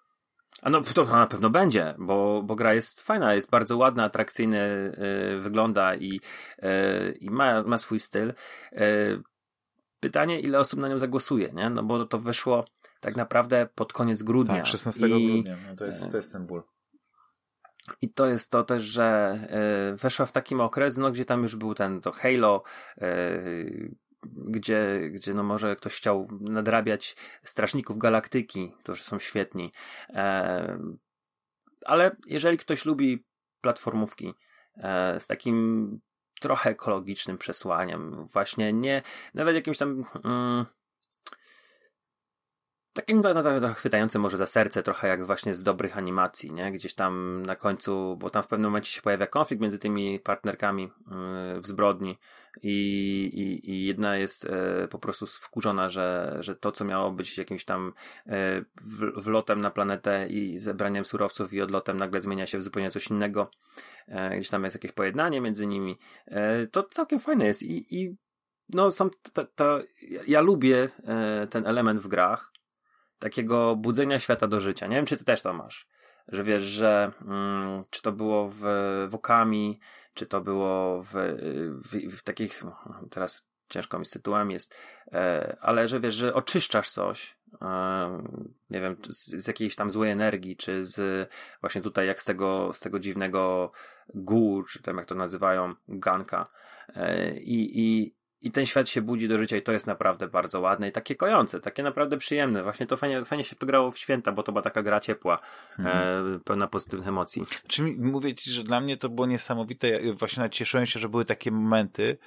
A 0.62 0.70
no 0.70 0.82
to 0.82 1.06
na 1.06 1.28
pewno 1.28 1.50
będzie, 1.50 1.96
bo, 1.98 2.44
bo 2.44 2.56
gra 2.56 2.74
jest 2.74 3.02
fajna, 3.02 3.34
jest 3.34 3.50
bardzo 3.50 3.78
ładna, 3.78 4.04
atrakcyjnie 4.04 4.66
y, 5.34 5.40
wygląda 5.40 5.96
i, 5.96 6.20
y, 6.64 7.18
i 7.20 7.30
ma, 7.30 7.64
ma 7.64 7.78
swój 7.78 8.00
styl. 8.00 8.34
Y, 8.74 9.22
pytanie, 10.00 10.40
ile 10.40 10.60
osób 10.60 10.80
na 10.80 10.88
nią 10.88 11.00
zagłosuje, 11.00 11.52
nie? 11.54 11.70
No 11.70 11.84
bo 11.84 12.06
to 12.06 12.20
wyszło 12.20 12.66
tak 13.00 13.16
naprawdę 13.16 13.68
pod 13.76 13.94
koniec 13.94 14.24
grudnia. 14.24 14.56
Tak, 14.56 14.68
16 14.68 15.08
I, 15.08 15.10
grudnia, 15.10 15.58
no 15.70 15.76
to 15.76 15.86
jest, 15.86 16.12
to 16.12 16.18
jest 16.18 16.32
ten 16.32 16.46
ból. 16.46 16.64
I 18.02 18.10
to 18.10 18.26
jest 18.26 18.52
to 18.52 18.64
też, 18.64 18.84
że 18.84 19.40
y, 19.94 19.98
weszła 19.98 20.26
w 20.26 20.32
takim 20.32 20.62
okres, 20.62 20.98
no 20.98 21.12
gdzie 21.12 21.26
tam 21.26 21.44
już 21.44 21.56
był 21.56 21.76
ten, 21.76 22.02
to 22.02 22.12
Halo, 22.12 22.64
y, 23.02 23.96
gdzie, 24.26 25.10
gdzie 25.12 25.34
no 25.34 25.44
może 25.44 25.76
ktoś 25.76 25.96
chciał 25.96 26.28
nadrabiać 26.40 27.16
Strażników 27.44 27.98
Galaktyki, 27.98 28.72
którzy 28.80 29.04
są 29.04 29.20
świetni. 29.20 29.72
E, 30.10 30.80
ale 31.86 32.16
jeżeli 32.26 32.58
ktoś 32.58 32.86
lubi 32.86 33.26
platformówki 33.62 34.34
e, 34.78 35.20
z 35.20 35.28
takim 35.28 36.00
trochę 36.40 36.70
ekologicznym 36.70 37.38
przesłaniem. 37.38 38.26
Właśnie 38.26 38.74
nie, 38.74 39.02
nawet 39.34 39.56
jakimś 39.56 39.78
tam. 39.78 40.06
Mm, 40.24 40.66
takim 42.94 43.22
no, 43.62 43.74
chwytającym 43.74 44.22
może 44.22 44.38
za 44.38 44.48
serce, 44.48 44.84
trochę 44.84 45.08
jak 45.08 45.26
właśnie 45.26 45.54
z 45.54 45.64
dobrych 45.64 45.98
animacji, 45.98 46.52
nie? 46.52 46.72
Gdzieś 46.72 46.94
tam 46.94 47.44
na 47.46 47.56
końcu, 47.56 48.18
bo 48.18 48.30
tam 48.30 48.44
w 48.44 48.48
pewnym 48.48 48.72
momencie 48.72 48.92
się 48.92 49.02
pojawia 49.02 49.28
konflikt 49.28 49.62
między 49.62 49.80
tymi 49.80 50.20
partnerkami 50.20 50.84
yy, 50.84 51.62
w 51.62 51.68
zbrodni 51.68 52.18
i, 52.62 52.72
i, 53.34 53.72
i 53.72 53.86
jedna 53.86 54.18
jest 54.18 54.44
yy, 54.44 54.88
po 54.88 55.00
prostu 55.00 55.26
wkurzona, 55.28 55.90
że, 55.90 56.38
że 56.40 56.56
to, 56.56 56.72
co 56.72 56.86
miało 56.86 57.12
być 57.12 57.38
jakimś 57.38 57.66
tam 57.66 57.94
yy, 58.26 58.66
wlotem 59.16 59.62
na 59.62 59.72
planetę 59.72 60.28
i 60.28 60.60
zebraniem 60.60 61.06
surowców 61.06 61.54
i 61.54 61.62
odlotem 61.62 61.98
nagle 61.98 62.22
zmienia 62.22 62.48
się 62.48 62.58
w 62.58 62.64
zupełnie 62.64 62.92
coś 62.92 63.08
innego. 63.08 63.52
Gdzieś 64.32 64.50
tam 64.50 64.64
jest 64.64 64.76
jakieś 64.76 64.92
pojednanie 64.92 65.42
między 65.42 65.68
nimi. 65.68 65.98
To 66.72 66.84
całkiem 66.84 67.20
fajne 67.20 67.46
jest 67.46 67.64
i, 67.64 68.04
i 68.04 68.18
no 68.70 68.92
sam 68.92 69.10
to, 69.56 69.80
ja 70.28 70.42
lubię 70.42 70.90
ten 71.50 71.68
element 71.68 72.00
w 72.00 72.08
grach, 72.08 72.53
takiego 73.24 73.76
budzenia 73.76 74.20
świata 74.20 74.48
do 74.48 74.60
życia. 74.60 74.88
Nie 74.88 74.96
wiem, 74.96 75.06
czy 75.06 75.18
ty 75.18 75.26
też 75.26 75.42
to 75.42 75.54
masz. 75.54 75.88
Że 76.28 76.44
wiesz, 76.44 76.64
że 76.64 77.12
mm, 77.22 77.84
czy 77.90 78.02
to 78.02 78.12
było 78.12 78.50
w 78.50 78.64
Wokami, 79.08 79.80
czy 80.14 80.26
to 80.26 80.42
było 80.42 81.04
w, 81.04 81.14
w, 81.86 82.18
w 82.18 82.24
takich, 82.24 82.64
teraz 83.10 83.50
ciężko 83.70 84.00
mi 84.00 84.06
z 84.06 84.10
tytułem 84.10 84.52
jest, 84.52 84.76
e, 85.12 85.58
ale 85.62 85.88
że 85.88 86.00
wiesz, 86.00 86.14
że 86.14 86.34
oczyszczasz 86.34 86.90
coś, 86.90 87.38
e, 87.62 88.24
nie 88.70 88.82
wiem, 88.82 88.96
z, 89.10 89.44
z, 89.44 89.48
jakiejś 89.48 89.76
tam 89.76 89.92
złej 89.92 90.12
energii, 90.12 90.58
czy 90.58 90.86
z 90.86 91.30
właśnie 91.62 91.82
tutaj 91.82 92.08
jak 92.08 92.22
z 92.22 92.26
tego, 92.26 92.74
z 92.74 92.80
tego 92.80 93.00
dziwnego 93.00 93.72
gór, 94.16 94.68
czy 94.70 94.82
tam 94.82 94.98
jak 94.98 95.06
to 95.06 95.16
nazywają, 95.16 95.76
ganka. 95.88 96.50
E, 96.96 97.34
i, 97.38 98.16
i 98.44 98.52
ten 98.52 98.66
świat 98.66 98.90
się 98.90 99.02
budzi 99.02 99.28
do 99.28 99.38
życia 99.38 99.58
i 99.58 99.62
to 99.62 99.72
jest 99.72 99.88
naprawdę 99.88 100.28
bardzo 100.28 100.62
ładne 100.62 100.90
i 100.90 100.92
takie 100.92 101.16
kojące, 101.16 101.60
takie 101.60 101.84
naprawdę 101.84 102.18
przyjemne. 102.18 102.64
Właśnie 102.64 102.88
to 102.88 102.98
fajnie, 102.98 103.26
fajnie 103.26 103.44
się 103.44 103.56
to 103.56 103.66
grało 103.66 103.92
w 103.92 103.98
święta, 103.98 104.32
bo 104.32 104.44
to 104.44 104.52
była 104.52 104.62
taka 104.62 104.84
gra 104.84 105.00
ciepła, 105.00 105.40
mhm. 105.80 106.36
e, 106.36 106.40
pełna 106.40 106.68
pozytywnych 106.68 107.08
emocji. 107.08 107.42
Czy 107.68 107.84
mówię 107.84 108.36
ci, 108.36 108.52
że 108.52 108.64
dla 108.64 108.80
mnie 108.80 108.98
to 108.98 109.10
było 109.10 109.28
niesamowite. 109.28 109.90
Ja 109.90 110.14
właśnie 110.14 110.50
cieszyłem 110.50 110.86
się, 110.86 111.00
że 111.00 111.10
były 111.10 111.26
takie 111.26 111.52
momenty, 111.52 112.18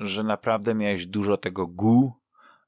że 0.00 0.24
naprawdę 0.24 0.74
miałeś 0.74 1.06
dużo 1.06 1.36
tego 1.36 1.66
gu, 1.66 2.12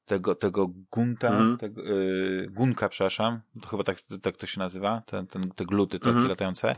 tego, 0.05 0.35
tego 0.35 0.67
gunta, 0.91 1.27
mhm. 1.27 1.57
tego, 1.57 1.81
y, 1.81 2.47
gunka, 2.51 2.89
przepraszam, 2.89 3.41
to 3.61 3.69
chyba 3.69 3.83
tak, 3.83 3.97
tak 4.21 4.37
to 4.37 4.47
się 4.47 4.59
nazywa, 4.59 5.01
ten, 5.05 5.27
ten, 5.27 5.51
te 5.51 5.65
gluty 5.65 5.99
takie 5.99 6.09
mhm. 6.09 6.29
latające, 6.29 6.75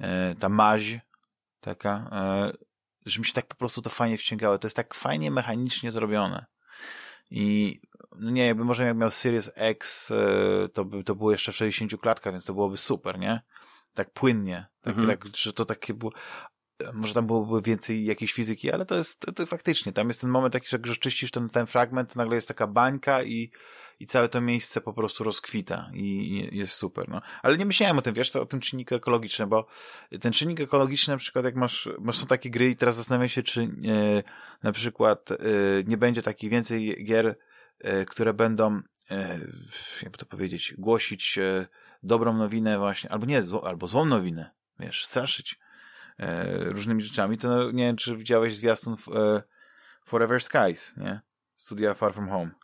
y, 0.00 0.04
ta 0.38 0.48
maź 0.48 0.98
taka, 1.60 2.10
y, 2.52 2.71
że 3.06 3.20
mi 3.20 3.26
się 3.26 3.32
tak 3.32 3.46
po 3.46 3.56
prostu 3.56 3.82
to 3.82 3.90
fajnie 3.90 4.18
wciągało. 4.18 4.58
To 4.58 4.66
jest 4.66 4.76
tak 4.76 4.94
fajnie 4.94 5.30
mechanicznie 5.30 5.92
zrobione. 5.92 6.46
I 7.30 7.80
no 8.18 8.30
nie, 8.30 8.46
jakby 8.46 8.64
może 8.64 8.84
jak 8.84 8.96
miał 8.96 9.10
Series 9.10 9.50
X, 9.54 10.10
e, 10.10 10.68
to 10.68 10.84
by 10.84 11.04
to 11.04 11.14
było 11.14 11.32
jeszcze 11.32 11.52
w 11.52 11.56
60 11.56 12.00
klatkach, 12.00 12.32
więc 12.32 12.44
to 12.44 12.54
byłoby 12.54 12.76
super, 12.76 13.18
nie? 13.18 13.40
Tak 13.94 14.10
płynnie. 14.10 14.66
Tak, 14.80 14.98
mhm. 14.98 15.08
tak, 15.08 15.36
że 15.36 15.52
to 15.52 15.64
takie 15.64 15.94
było. 15.94 16.12
Może 16.92 17.14
tam 17.14 17.26
byłoby 17.26 17.62
więcej 17.62 18.04
jakiejś 18.04 18.32
fizyki, 18.32 18.72
ale 18.72 18.86
to 18.86 18.94
jest 18.94 19.20
to, 19.20 19.32
to 19.32 19.46
faktycznie. 19.46 19.92
Tam 19.92 20.08
jest 20.08 20.20
ten 20.20 20.30
moment 20.30 20.52
taki, 20.52 20.68
że 20.68 20.76
jak 20.76 20.98
czyścisz 20.98 21.30
ten, 21.30 21.48
ten 21.50 21.66
fragment, 21.66 22.12
to 22.12 22.18
nagle 22.18 22.36
jest 22.36 22.48
taka 22.48 22.66
bańka 22.66 23.22
i 23.22 23.50
i 24.02 24.06
całe 24.06 24.28
to 24.28 24.40
miejsce 24.40 24.80
po 24.80 24.92
prostu 24.92 25.24
rozkwita 25.24 25.90
i 25.94 26.48
jest 26.52 26.72
super, 26.72 27.08
no. 27.08 27.22
Ale 27.42 27.56
nie 27.58 27.66
myślałem 27.66 27.98
o 27.98 28.02
tym, 28.02 28.14
wiesz, 28.14 28.36
o 28.36 28.46
tym 28.46 28.60
czynniku 28.60 28.94
ekologicznym, 28.94 29.48
bo 29.48 29.66
ten 30.20 30.32
czynnik 30.32 30.60
ekologiczny 30.60 31.14
na 31.14 31.18
przykład 31.18 31.44
jak 31.44 31.56
masz, 31.56 31.88
masz 32.00 32.18
są 32.18 32.26
takie 32.26 32.50
gry 32.50 32.70
i 32.70 32.76
teraz 32.76 32.96
zastanawiam 32.96 33.28
się, 33.28 33.42
czy 33.42 33.62
e, 33.62 33.68
na 34.62 34.72
przykład 34.72 35.30
e, 35.30 35.36
nie 35.86 35.96
będzie 35.96 36.22
takich 36.22 36.50
więcej 36.50 37.04
gier, 37.04 37.36
e, 37.78 38.04
które 38.04 38.34
będą, 38.34 38.80
jakby 40.02 40.18
to 40.18 40.26
powiedzieć, 40.26 40.74
głosić 40.78 41.38
dobrą 42.02 42.36
nowinę 42.36 42.78
właśnie, 42.78 43.12
albo 43.12 43.26
nie, 43.26 43.42
zło, 43.42 43.66
albo 43.66 43.86
złą 43.86 44.04
nowinę, 44.04 44.50
wiesz, 44.78 45.06
straszyć 45.06 45.58
różnymi 46.60 47.02
rzeczami, 47.02 47.38
to 47.38 47.48
no, 47.48 47.70
nie 47.70 47.84
wiem, 47.84 47.96
czy 47.96 48.16
widziałeś 48.16 48.56
zwiastun 48.56 48.96
Forever 50.04 50.42
Skies, 50.42 50.96
nie? 50.96 51.20
Studia 51.56 51.94
Far 51.94 52.12
From 52.12 52.28
Home. 52.28 52.61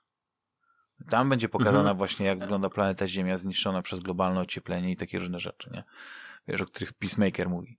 Tam 1.11 1.29
będzie 1.29 1.49
pokazana 1.49 1.79
mhm. 1.79 1.97
właśnie, 1.97 2.27
jak 2.27 2.39
wygląda 2.39 2.71
planeta 2.71 3.09
Ziemia 3.09 3.37
zniszczona 3.37 3.83
przez 3.83 4.01
globalne 4.01 4.41
ocieplenie 4.41 4.93
i 4.93 4.97
takie 4.97 5.19
różne 5.19 5.41
rzeczy, 5.41 5.71
nie? 5.73 5.85
Wiesz, 6.49 6.61
o 6.61 6.67
których 6.67 6.93
Peacemaker 6.93 7.49
mówi. 7.49 7.79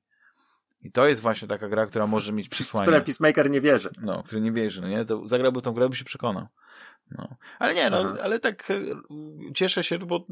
I 0.82 0.92
to 0.92 1.08
jest 1.08 1.22
właśnie 1.22 1.48
taka 1.48 1.70
gra, 1.70 1.86
która 1.86 2.08
może 2.08 2.34
mieć 2.34 2.50
przesłanie. 2.50 2.86
Które 2.86 3.02
Peacemaker 3.02 3.50
nie 3.50 3.62
wierzy. 3.62 3.90
No, 4.02 4.24
który 4.24 4.42
nie 4.42 4.52
wierzy, 4.52 4.82
no 4.82 4.88
nie? 4.88 5.06
To 5.06 5.28
zagrałby 5.28 5.62
tą 5.62 5.74
grę, 5.74 5.90
by 5.90 5.96
się 5.96 6.06
przekonał. 6.06 6.48
No. 7.12 7.36
Ale 7.60 7.76
nie, 7.76 7.90
no, 7.90 8.16
ale 8.24 8.40
tak 8.40 8.72
e, 8.72 8.76
cieszę 9.54 9.84
się, 9.84 10.00
bo 10.00 10.26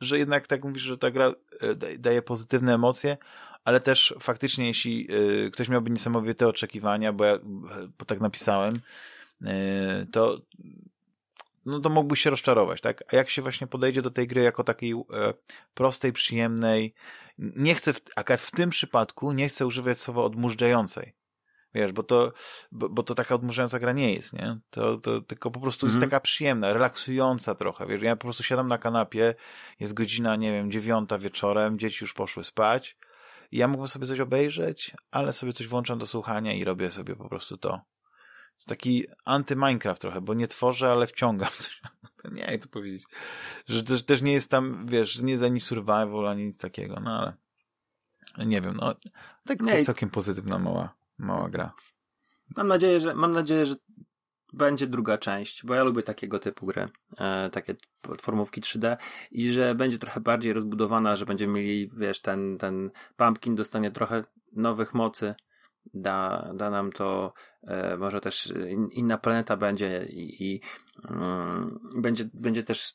że 0.00 0.18
jednak 0.18 0.46
tak 0.46 0.64
mówisz, 0.64 0.82
że 0.82 0.98
ta 0.98 1.10
gra 1.10 1.34
e, 1.60 1.98
daje 1.98 2.22
pozytywne 2.22 2.74
emocje, 2.74 3.16
ale 3.64 3.80
też 3.80 4.14
faktycznie, 4.20 4.66
jeśli 4.66 5.08
e, 5.46 5.50
ktoś 5.50 5.68
miałby 5.68 5.90
niesamowite 5.90 6.48
oczekiwania, 6.48 7.12
bo 7.12 7.24
ja 7.24 7.38
bo 7.98 8.04
tak 8.06 8.20
napisałem, 8.20 8.80
to 10.12 10.40
no 11.66 11.80
to 11.80 11.90
mógłbyś 11.90 12.20
się 12.20 12.30
rozczarować, 12.30 12.80
tak? 12.80 13.02
A 13.12 13.16
jak 13.16 13.30
się 13.30 13.42
właśnie 13.42 13.66
podejdzie 13.66 14.02
do 14.02 14.10
tej 14.10 14.26
gry 14.26 14.42
jako 14.42 14.64
takiej 14.64 14.92
e, 14.92 15.34
prostej, 15.74 16.12
przyjemnej, 16.12 16.94
nie 17.38 17.74
chcę, 17.74 17.92
w, 17.92 18.00
w 18.38 18.50
tym 18.50 18.70
przypadku 18.70 19.32
nie 19.32 19.48
chcę 19.48 19.66
używać 19.66 19.98
słowa 19.98 20.22
odmurzającej. 20.22 21.14
Wiesz, 21.74 21.92
bo 21.92 22.02
to, 22.02 22.32
bo, 22.72 22.88
bo, 22.88 23.02
to 23.02 23.14
taka 23.14 23.34
odmurzająca 23.34 23.78
gra 23.78 23.92
nie 23.92 24.14
jest, 24.14 24.32
nie? 24.32 24.58
To, 24.70 24.96
to 24.96 25.20
tylko 25.20 25.50
po 25.50 25.60
prostu 25.60 25.86
jest 25.86 25.96
mhm. 25.96 26.10
taka 26.10 26.20
przyjemna, 26.20 26.72
relaksująca 26.72 27.54
trochę, 27.54 27.86
wiesz, 27.86 28.02
ja 28.02 28.16
po 28.16 28.22
prostu 28.22 28.42
siadam 28.42 28.68
na 28.68 28.78
kanapie, 28.78 29.34
jest 29.80 29.94
godzina, 29.94 30.36
nie 30.36 30.52
wiem, 30.52 30.70
dziewiąta 30.70 31.18
wieczorem, 31.18 31.78
dzieci 31.78 31.98
już 32.00 32.12
poszły 32.12 32.44
spać 32.44 32.96
i 33.52 33.58
ja 33.58 33.68
mógłbym 33.68 33.88
sobie 33.88 34.06
coś 34.06 34.20
obejrzeć, 34.20 34.94
ale 35.10 35.32
sobie 35.32 35.52
coś 35.52 35.66
włączam 35.66 35.98
do 35.98 36.06
słuchania 36.06 36.52
i 36.52 36.64
robię 36.64 36.90
sobie 36.90 37.16
po 37.16 37.28
prostu 37.28 37.56
to, 37.56 37.80
taki 38.64 39.06
anty-Minecraft 39.26 39.98
trochę, 39.98 40.20
bo 40.20 40.34
nie 40.34 40.48
tworzę, 40.48 40.92
ale 40.92 41.06
wciągam. 41.06 41.50
Nie, 42.32 42.42
jak 42.42 42.62
to 42.62 42.68
powiedzieć. 42.68 43.04
Że 43.68 43.82
też, 43.82 44.02
też 44.02 44.22
nie 44.22 44.32
jest 44.32 44.50
tam, 44.50 44.86
wiesz, 44.86 45.18
nie 45.18 45.32
jest 45.32 45.44
ani 45.44 45.60
survival, 45.60 46.28
ani 46.28 46.44
nic 46.44 46.58
takiego, 46.58 47.00
no 47.00 47.10
ale 47.18 47.36
nie 48.46 48.60
wiem, 48.60 48.76
no 48.76 48.94
tak 49.46 49.60
nie, 49.60 49.84
całkiem 49.84 50.10
pozytywna 50.10 50.58
mała, 50.58 50.94
mała 51.18 51.48
gra. 51.48 51.72
Mam 52.56 52.68
nadzieję, 52.68 53.00
że 53.00 53.14
mam 53.14 53.32
nadzieję, 53.32 53.66
że 53.66 53.74
będzie 54.52 54.86
druga 54.86 55.18
część, 55.18 55.66
bo 55.66 55.74
ja 55.74 55.84
lubię 55.84 56.02
takiego 56.02 56.38
typu 56.38 56.66
gry, 56.66 56.88
e, 57.18 57.50
takie 57.50 57.74
platformówki 58.00 58.60
3D 58.60 58.96
i 59.30 59.52
że 59.52 59.74
będzie 59.74 59.98
trochę 59.98 60.20
bardziej 60.20 60.52
rozbudowana, 60.52 61.16
że 61.16 61.26
będziemy 61.26 61.52
mieli, 61.52 61.90
wiesz, 61.96 62.20
ten, 62.20 62.58
ten 62.58 62.90
Pumpkin 63.16 63.54
dostanie 63.54 63.90
trochę 63.90 64.24
nowych 64.52 64.94
mocy, 64.94 65.34
da, 65.94 66.48
da 66.54 66.70
nam 66.70 66.92
to, 66.92 67.32
e, 67.62 67.96
może 67.96 68.20
też 68.20 68.46
in, 68.70 68.88
inna 68.88 69.18
planeta 69.18 69.56
będzie 69.56 70.06
i, 70.08 70.44
i 70.44 70.60
mm, 71.10 71.80
będzie, 71.96 72.24
będzie 72.34 72.62
też 72.62 72.94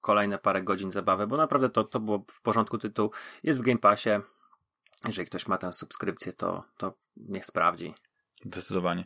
kolejne 0.00 0.38
parę 0.38 0.62
godzin 0.62 0.90
zabawy, 0.90 1.26
bo 1.26 1.36
naprawdę 1.36 1.70
to, 1.70 1.84
to 1.84 2.00
było 2.00 2.24
w 2.30 2.42
porządku 2.42 2.78
tytuł. 2.78 3.10
Jest 3.42 3.60
w 3.60 3.62
Game 3.62 3.78
Passie. 3.78 4.10
Jeżeli 5.06 5.26
ktoś 5.26 5.46
ma 5.46 5.58
tę 5.58 5.72
subskrypcję, 5.72 6.32
to, 6.32 6.64
to 6.76 6.94
niech 7.16 7.46
sprawdzi. 7.46 7.94
Zdecydowanie. 8.44 9.04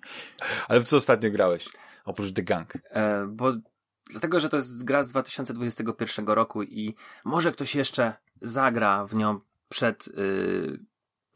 Ale 0.69 0.81
w 0.81 0.85
co 0.85 0.97
ostatnio 0.97 1.31
grałeś? 1.31 1.69
Oprócz 2.05 2.32
The 2.32 2.43
Gang. 2.43 2.73
E, 2.90 3.27
bo 3.27 3.53
dlatego, 4.11 4.40
że 4.40 4.48
to 4.48 4.57
jest 4.57 4.85
gra 4.85 5.03
z 5.03 5.09
2021 5.09 6.27
roku 6.27 6.62
i 6.62 6.94
może 7.24 7.53
ktoś 7.53 7.74
jeszcze 7.74 8.15
zagra 8.40 9.07
w 9.07 9.15
nią 9.15 9.40
przed, 9.69 10.07
yy, 10.07 10.81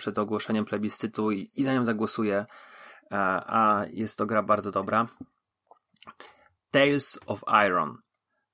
przed 0.00 0.18
ogłoszeniem 0.18 0.64
plebiscytu 0.64 1.30
i, 1.30 1.50
i 1.54 1.64
na 1.64 1.74
nią 1.74 1.84
zagłosuje, 1.84 2.46
a, 3.10 3.80
a 3.80 3.86
jest 3.86 4.18
to 4.18 4.26
gra 4.26 4.42
bardzo 4.42 4.70
dobra. 4.70 5.06
Tales 6.70 7.18
of 7.26 7.40
Iron. 7.66 7.98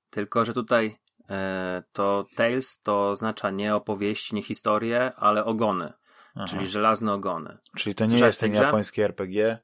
Tylko, 0.09 0.45
że 0.45 0.53
tutaj 0.53 0.99
e, 1.29 1.83
to 1.91 2.25
Tales 2.35 2.81
to 2.81 3.09
oznacza 3.09 3.49
nie 3.49 3.75
opowieści, 3.75 4.35
nie 4.35 4.43
historie, 4.43 5.11
ale 5.15 5.45
ogony. 5.45 5.93
Aha. 6.35 6.45
Czyli 6.47 6.67
żelazne 6.67 7.13
ogony. 7.13 7.57
Czyli 7.75 7.95
to 7.95 8.03
nie 8.03 8.09
Słyszałeś 8.09 8.29
jest 8.29 8.39
ten 8.39 8.53
japoński 8.53 9.01
RPG? 9.01 9.59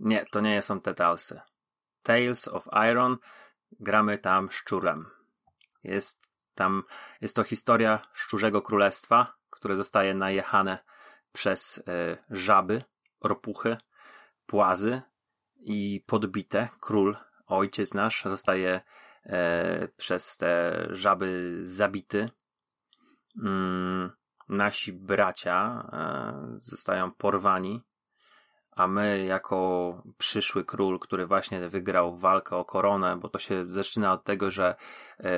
Nie, 0.00 0.26
to 0.32 0.40
nie 0.40 0.62
są 0.62 0.80
te 0.80 0.94
Talesy. 0.94 1.40
Tales 2.02 2.48
of 2.48 2.68
Iron. 2.90 3.16
Gramy 3.80 4.18
tam 4.18 4.50
szczurem. 4.50 5.06
Jest 5.84 6.26
tam, 6.54 6.82
jest 7.20 7.36
to 7.36 7.44
historia 7.44 8.02
szczurzego 8.12 8.62
królestwa, 8.62 9.35
które 9.56 9.76
zostaje 9.76 10.14
najechane 10.14 10.78
przez 11.32 11.78
y, 11.78 11.82
żaby, 12.30 12.82
ropuchy, 13.24 13.76
płazy 14.46 15.02
i 15.56 16.04
podbite. 16.06 16.68
Król, 16.80 17.16
ojciec 17.46 17.94
nasz, 17.94 18.24
zostaje 18.24 18.80
y, 19.26 19.30
przez 19.96 20.36
te 20.36 20.86
żaby 20.90 21.58
zabity. 21.62 22.30
Mm, 23.42 24.10
nasi 24.48 24.92
bracia 24.92 25.88
y, 26.56 26.60
zostają 26.60 27.12
porwani 27.12 27.84
a 28.76 28.86
my 28.86 29.24
jako 29.24 30.02
przyszły 30.18 30.64
król, 30.64 30.98
który 30.98 31.26
właśnie 31.26 31.68
wygrał 31.68 32.16
walkę 32.16 32.56
o 32.56 32.64
koronę, 32.64 33.16
bo 33.16 33.28
to 33.28 33.38
się 33.38 33.64
zaczyna 33.68 34.12
od 34.12 34.24
tego, 34.24 34.50
że 34.50 34.74
e, 35.20 35.34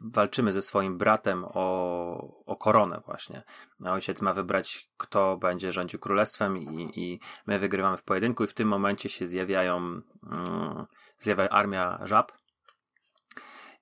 walczymy 0.00 0.52
ze 0.52 0.62
swoim 0.62 0.98
bratem 0.98 1.44
o, 1.44 2.44
o 2.46 2.56
koronę 2.56 3.00
właśnie. 3.06 3.42
Ojciec 3.84 4.22
ma 4.22 4.32
wybrać, 4.32 4.90
kto 4.96 5.36
będzie 5.36 5.72
rządził 5.72 6.00
królestwem 6.00 6.58
i, 6.58 6.90
i 7.00 7.20
my 7.46 7.58
wygrywamy 7.58 7.96
w 7.96 8.02
pojedynku 8.02 8.44
i 8.44 8.46
w 8.46 8.54
tym 8.54 8.68
momencie 8.68 9.08
się 9.08 9.26
zjawiają, 9.26 9.76
mm, 9.76 10.86
zjawia 11.18 11.48
armia 11.48 11.98
żab 12.02 12.32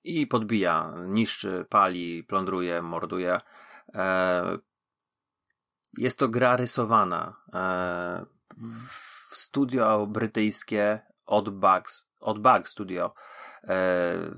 i 0.03 0.27
podbija, 0.27 0.93
niszczy, 1.07 1.65
pali, 1.69 2.23
plądruje, 2.23 2.81
morduje. 2.81 3.37
E, 3.95 4.57
jest 5.97 6.19
to 6.19 6.27
gra 6.27 6.55
rysowana. 6.55 7.35
E, 7.53 8.25
studio 9.31 10.07
brytyjskie 10.07 10.99
od 11.25 11.49
Bugs, 11.49 12.09
od 12.19 12.39
Bug 12.39 12.69
Studio 12.69 13.13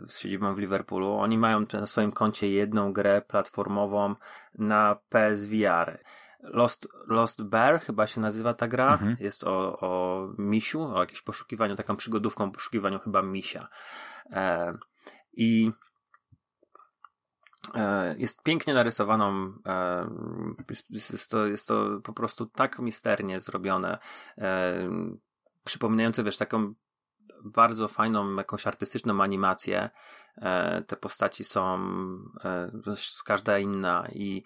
z 0.07 0.17
siedzibą 0.17 0.53
w 0.53 0.59
Liverpoolu. 0.59 1.13
Oni 1.13 1.37
mają 1.37 1.65
na 1.73 1.87
swoim 1.87 2.11
koncie 2.11 2.49
jedną 2.49 2.93
grę 2.93 3.21
platformową 3.21 4.15
na 4.55 4.95
PSVR. 5.09 5.99
Lost, 6.43 6.87
Lost 7.07 7.43
Bear 7.43 7.81
chyba 7.81 8.07
się 8.07 8.21
nazywa 8.21 8.53
ta 8.53 8.67
gra. 8.67 8.93
Mhm. 8.93 9.17
Jest 9.19 9.43
o, 9.43 9.79
o 9.79 10.27
misiu, 10.37 10.81
o 10.81 10.99
jakimś 10.99 11.21
poszukiwaniu, 11.21 11.75
taką 11.75 11.95
przygodówką 11.95 12.51
poszukiwaniu 12.51 12.99
chyba 12.99 13.21
misia. 13.21 13.67
E, 14.31 14.71
I 15.33 15.71
E, 17.75 18.15
jest 18.17 18.43
pięknie 18.43 18.73
narysowaną, 18.73 19.53
e, 19.67 20.07
jest 20.89 21.31
to, 21.31 21.47
jest 21.47 21.67
to 21.67 21.99
po 22.03 22.13
prostu 22.13 22.45
tak 22.45 22.79
misternie 22.79 23.39
zrobione, 23.39 23.97
e, 24.37 24.89
przypominające, 25.63 26.23
wiesz, 26.23 26.37
taką 26.37 26.73
bardzo 27.43 27.87
fajną, 27.87 28.35
jakąś 28.35 28.67
artystyczną 28.67 29.23
animację. 29.23 29.89
Te 30.87 30.95
postaci 30.95 31.43
są 31.43 31.79
każda 33.25 33.59
inna 33.59 34.07
i 34.11 34.43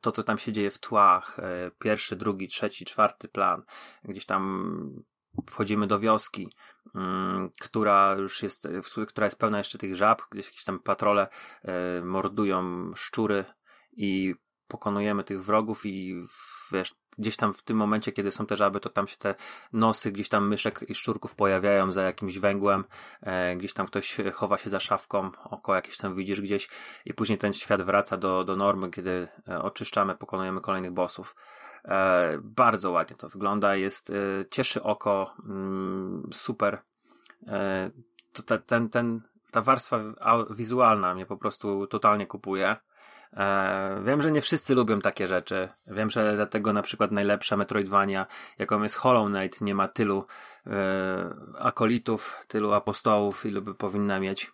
to, 0.00 0.12
co 0.12 0.22
tam 0.22 0.38
się 0.38 0.52
dzieje 0.52 0.70
w 0.70 0.78
tłach, 0.78 1.36
pierwszy, 1.78 2.16
drugi, 2.16 2.48
trzeci, 2.48 2.84
czwarty 2.84 3.28
plan, 3.28 3.62
gdzieś 4.04 4.26
tam 4.26 5.04
wchodzimy 5.50 5.86
do 5.86 5.98
wioski, 5.98 6.52
mm, 6.94 7.50
która 7.60 8.14
już 8.18 8.42
jest, 8.42 8.68
która 9.08 9.26
jest 9.26 9.38
pełna 9.38 9.58
jeszcze 9.58 9.78
tych 9.78 9.96
żab, 9.96 10.22
gdzieś 10.30 10.46
jakieś 10.46 10.64
tam 10.64 10.78
patrole 10.78 11.28
e, 11.62 12.00
mordują 12.04 12.90
szczury 12.94 13.44
i 13.92 14.34
pokonujemy 14.68 15.24
tych 15.24 15.44
wrogów 15.44 15.86
i 15.86 16.24
wiesz, 16.72 16.94
gdzieś 17.18 17.36
tam 17.36 17.54
w 17.54 17.62
tym 17.62 17.76
momencie, 17.76 18.12
kiedy 18.12 18.32
są 18.32 18.46
te 18.46 18.56
żaby, 18.56 18.80
to 18.80 18.90
tam 18.90 19.06
się 19.06 19.16
te 19.16 19.34
nosy 19.72 20.12
gdzieś 20.12 20.28
tam 20.28 20.48
myszek 20.48 20.84
i 20.88 20.94
szczurków 20.94 21.34
pojawiają 21.34 21.92
za 21.92 22.02
jakimś 22.02 22.38
węgłem, 22.38 22.84
e, 23.22 23.56
gdzieś 23.56 23.72
tam 23.72 23.86
ktoś 23.86 24.16
chowa 24.34 24.58
się 24.58 24.70
za 24.70 24.80
szafką, 24.80 25.30
oko 25.44 25.74
jakieś 25.74 25.96
tam 25.96 26.14
widzisz 26.14 26.40
gdzieś 26.40 26.68
i 27.04 27.14
później 27.14 27.38
ten 27.38 27.52
świat 27.52 27.82
wraca 27.82 28.16
do, 28.16 28.44
do 28.44 28.56
normy, 28.56 28.90
kiedy 28.90 29.28
e, 29.48 29.62
oczyszczamy, 29.62 30.14
pokonujemy 30.14 30.60
kolejnych 30.60 30.92
bossów. 30.92 31.34
E, 31.84 32.38
bardzo 32.42 32.90
ładnie 32.90 33.16
to 33.16 33.28
wygląda, 33.28 33.76
jest, 33.76 34.10
e, 34.10 34.14
cieszy 34.50 34.82
oko, 34.82 35.34
mm, 35.44 36.28
super. 36.32 36.78
E, 37.46 37.90
to 38.32 38.42
te, 38.42 38.58
ten, 38.58 38.88
ten, 38.88 39.20
ta 39.50 39.62
warstwa 39.62 40.00
wizualna 40.50 41.14
mnie 41.14 41.26
po 41.26 41.36
prostu 41.36 41.86
totalnie 41.86 42.26
kupuje. 42.26 42.76
Wiem, 44.04 44.22
że 44.22 44.32
nie 44.32 44.40
wszyscy 44.40 44.74
lubią 44.74 45.00
takie 45.00 45.26
rzeczy. 45.26 45.68
Wiem, 45.86 46.10
że 46.10 46.36
dlatego 46.36 46.72
na 46.72 46.82
przykład 46.82 47.12
najlepsza 47.12 47.56
Metroidvania, 47.56 48.26
jaką 48.58 48.82
jest 48.82 48.94
Hollow 48.94 49.28
Knight, 49.28 49.60
nie 49.60 49.74
ma 49.74 49.88
tylu 49.88 50.26
akolitów, 51.58 52.44
tylu 52.48 52.72
apostołów, 52.72 53.46
ilu 53.46 53.62
by 53.62 53.74
powinna 53.74 54.20
mieć. 54.20 54.52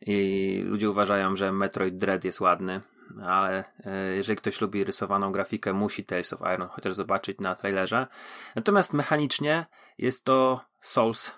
I 0.00 0.62
ludzie 0.66 0.90
uważają, 0.90 1.36
że 1.36 1.52
Metroid 1.52 1.96
Dread 1.96 2.24
jest 2.24 2.40
ładny 2.40 2.80
ale 3.22 3.64
e, 3.86 4.16
jeżeli 4.16 4.36
ktoś 4.36 4.60
lubi 4.60 4.84
rysowaną 4.84 5.32
grafikę, 5.32 5.72
musi 5.72 6.04
Tales 6.04 6.32
of 6.32 6.40
Iron 6.54 6.68
chociaż 6.68 6.92
zobaczyć 6.94 7.38
na 7.38 7.54
trailerze. 7.54 8.06
Natomiast 8.56 8.92
mechanicznie 8.92 9.66
jest 9.98 10.24
to 10.24 10.60
Souls, 10.80 11.34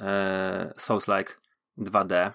e, 0.00 0.72
Souls-like 0.76 1.32
2D. 1.78 2.30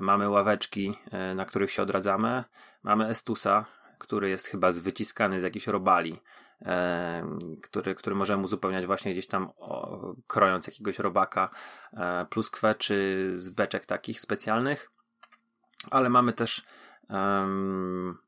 Mamy 0.00 0.28
ławeczki, 0.28 0.98
e, 1.10 1.34
na 1.34 1.44
których 1.44 1.70
się 1.70 1.82
odradzamy. 1.82 2.44
Mamy 2.86 3.08
Estusa, 3.08 3.64
który 3.98 4.28
jest 4.28 4.46
chyba 4.46 4.72
wyciskany 4.72 5.40
z 5.40 5.42
jakiejś 5.42 5.66
robali, 5.66 6.20
który, 7.62 7.94
który 7.94 8.16
możemy 8.16 8.42
uzupełniać 8.42 8.86
właśnie 8.86 9.12
gdzieś 9.12 9.26
tam 9.26 9.50
o, 9.56 10.14
krojąc 10.26 10.66
jakiegoś 10.66 10.98
robaka, 10.98 11.50
pluskwę 12.30 12.74
czy 12.74 13.28
z 13.36 13.50
beczek 13.50 13.86
takich 13.86 14.20
specjalnych. 14.20 14.90
Ale 15.90 16.08
mamy 16.10 16.32
też 16.32 16.64
um, 17.08 18.18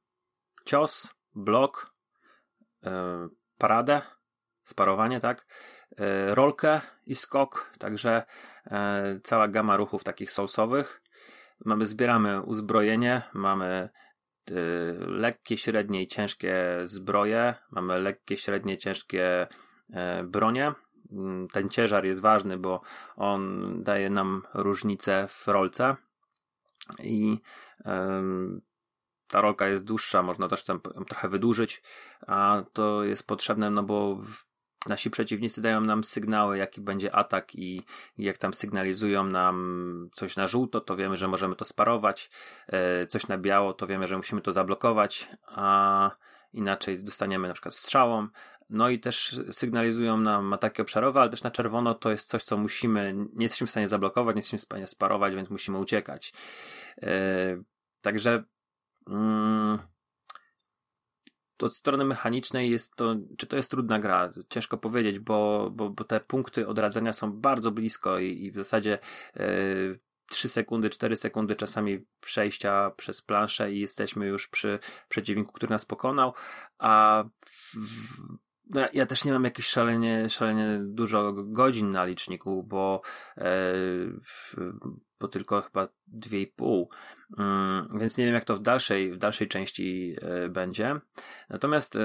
cios, 0.65 1.15
blok, 1.35 1.95
um, 2.83 3.31
paradę, 3.59 4.03
sparowanie, 4.69 5.21
tak, 5.21 5.47
e, 5.97 6.35
rolkę 6.35 6.81
i 7.07 7.15
skok, 7.15 7.73
także 7.79 8.23
e, 8.67 9.21
cała 9.25 9.49
gama 9.49 9.77
ruchów 9.77 10.05
takich 10.05 10.31
soulsowych. 10.31 11.03
Mamy, 11.65 11.87
zbieramy 11.87 12.43
uzbrojenie, 12.43 13.23
mamy 13.35 13.67
e, 13.67 13.91
lekkie, 14.99 15.57
średnie 15.57 16.03
i 16.03 16.09
ciężkie 16.09 16.55
zbroje, 16.85 17.55
mamy 17.71 17.99
lekkie, 17.99 18.37
średnie, 18.37 18.79
ciężkie 18.79 19.47
bronie. 20.25 20.73
Mm, 21.13 21.49
ten 21.49 21.69
ciężar 21.69 22.05
jest 22.05 22.21
ważny, 22.21 22.59
bo 22.59 22.81
on 23.17 23.73
daje 23.83 24.11
nam 24.11 24.43
różnicę 24.55 25.29
w 25.29 25.49
rolce 25.49 25.97
i 27.03 27.39
ta 29.29 29.41
rolka 29.41 29.69
jest 29.69 29.85
dłuższa, 29.85 30.23
można 30.23 30.49
też 30.49 30.65
tam 30.65 30.81
trochę 31.09 31.29
wydłużyć, 31.29 31.83
a 32.27 32.63
to 32.73 33.05
jest 33.05 33.27
potrzebne, 33.27 33.71
no 33.71 33.83
bo 33.83 34.23
nasi 34.87 35.11
przeciwnicy 35.11 35.63
dają 35.63 35.81
nam 35.81 36.05
sygnały, 36.05 36.59
jaki 36.59 36.81
będzie 36.81 37.15
atak 37.15 37.55
i, 37.55 37.83
jak 38.19 38.39
tam 38.39 38.55
sygnalizują 38.55 39.25
nam 39.25 40.11
coś 40.15 40.37
na 40.37 40.47
żółto, 40.47 40.81
to 40.81 40.97
wiemy, 40.97 41.17
że 41.17 41.29
możemy 41.29 41.57
to 41.57 41.65
sparować, 41.65 42.31
e, 42.67 43.07
coś 43.07 43.29
na 43.29 43.39
biało, 43.39 43.73
to 43.73 43.87
wiemy, 43.87 44.07
że 44.07 44.17
musimy 44.17 44.41
to 44.41 44.53
zablokować, 44.53 45.29
a 45.47 46.11
inaczej 46.53 47.05
dostaniemy 47.05 47.49
na 47.49 47.55
przykład 47.55 47.75
strzałą. 47.75 48.29
No 48.71 48.89
i 48.89 49.01
też 49.01 49.41
sygnalizują 49.51 50.17
nam 50.17 50.53
ataki 50.53 50.83
obszarowe, 50.83 51.21
ale 51.21 51.31
też 51.31 51.43
na 51.43 51.51
czerwono 51.51 51.95
to 51.95 52.11
jest 52.11 52.29
coś, 52.29 52.45
co 52.45 52.57
musimy, 52.57 53.15
nie 53.15 53.45
jesteśmy 53.45 53.67
w 53.67 53.71
stanie 53.71 53.89
zablokować, 53.89 54.37
nie 54.37 54.39
jesteśmy 54.39 54.59
w 54.59 54.63
stanie 54.63 54.87
sparować, 54.87 55.35
więc 55.35 55.51
musimy 55.51 55.79
uciekać. 55.79 56.33
Yy, 57.03 57.09
także 58.01 58.45
mm, 59.07 59.79
od 61.67 61.77
strony 61.77 62.05
mechanicznej 62.05 62.71
jest 62.71 62.97
to, 62.97 63.17
czy 63.39 63.47
to 63.47 63.57
jest 63.57 63.71
trudna 63.71 63.99
gra? 63.99 64.31
Ciężko 64.49 64.79
powiedzieć, 64.79 65.19
bo, 65.19 65.71
bo, 65.73 65.91
bo 65.91 66.05
te 66.05 66.21
punkty 66.21 66.69
odradzania 66.69 67.13
są 67.13 67.33
bardzo 67.33 67.71
blisko 67.71 68.19
i, 68.19 68.45
i 68.45 68.51
w 68.51 68.55
zasadzie 68.55 68.99
yy, 69.37 69.99
3 70.29 70.49
sekundy, 70.49 70.91
4 70.91 71.17
sekundy 71.17 71.57
czasami 71.57 72.07
przejścia 72.21 72.91
przez 72.97 73.23
planszę 73.23 73.73
i 73.73 73.81
jesteśmy 73.81 74.27
już 74.27 74.49
przy 74.49 74.79
przeciwniku, 75.09 75.53
który 75.53 75.71
nas 75.71 75.87
pokonał, 75.87 76.35
a 76.79 77.25
w, 77.47 77.77
no, 78.71 78.81
ja 78.93 79.07
też 79.07 79.25
nie 79.25 79.33
mam 79.33 79.45
jakieś 79.45 79.67
szalenie, 79.67 80.29
szalenie 80.29 80.79
dużo 80.85 81.33
godzin 81.33 81.91
na 81.91 82.05
liczniku, 82.05 82.63
bo, 82.63 83.01
e, 83.37 83.75
bo 85.21 85.29
tylko 85.29 85.63
chyba 85.63 85.89
2,5. 86.15 86.87
Więc 87.95 88.19
nie 88.19 88.25
wiem, 88.25 88.35
jak 88.35 88.45
to 88.45 88.57
w 88.57 88.61
dalszej, 88.61 89.13
w 89.13 89.19
dalszej 89.19 89.49
części 89.49 90.17
e, 90.23 90.49
będzie. 90.49 91.01
Natomiast 91.51 91.97
e, 91.97 92.01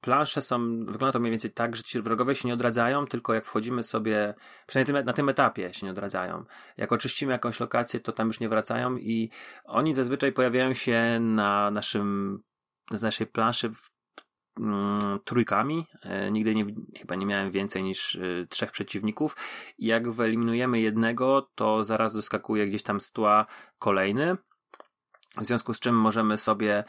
plansze 0.00 0.42
są, 0.42 0.84
wygląda 0.84 1.12
to 1.12 1.20
mniej 1.20 1.30
więcej 1.30 1.50
tak, 1.50 1.76
że 1.76 1.82
ci 1.82 2.02
wrogowie 2.02 2.34
się 2.34 2.48
nie 2.48 2.54
odradzają, 2.54 3.06
tylko 3.06 3.34
jak 3.34 3.44
wchodzimy 3.44 3.82
sobie, 3.82 4.34
przynajmniej 4.66 5.04
na 5.04 5.12
tym 5.12 5.28
etapie 5.28 5.74
się 5.74 5.86
nie 5.86 5.92
odradzają. 5.92 6.44
Jak 6.76 6.92
oczyścimy 6.92 7.32
jakąś 7.32 7.60
lokację, 7.60 8.00
to 8.00 8.12
tam 8.12 8.26
już 8.26 8.40
nie 8.40 8.48
wracają 8.48 8.96
i 8.96 9.30
oni 9.64 9.94
zazwyczaj 9.94 10.32
pojawiają 10.32 10.74
się 10.74 11.18
na 11.20 11.70
naszym, 11.70 12.40
na 12.90 12.98
naszej 12.98 13.26
planszy 13.26 13.70
w 13.70 13.90
mm, 14.60 15.18
trójkami. 15.24 15.86
E, 16.02 16.30
nigdy 16.30 16.54
nie, 16.54 16.66
chyba 16.98 17.14
nie 17.14 17.26
miałem 17.26 17.50
więcej 17.50 17.82
niż 17.82 18.18
trzech 18.48 18.72
przeciwników. 18.72 19.36
Jak 19.78 20.10
wyeliminujemy 20.10 20.80
jednego, 20.80 21.50
to 21.54 21.84
zaraz 21.84 22.14
doskakuje 22.14 22.66
gdzieś 22.66 22.82
tam 22.82 23.00
z 23.00 23.12
tła 23.12 23.46
kolejny. 23.78 24.36
W 25.38 25.46
związku 25.46 25.74
z 25.74 25.80
czym 25.80 25.94
możemy 25.94 26.38
sobie 26.38 26.84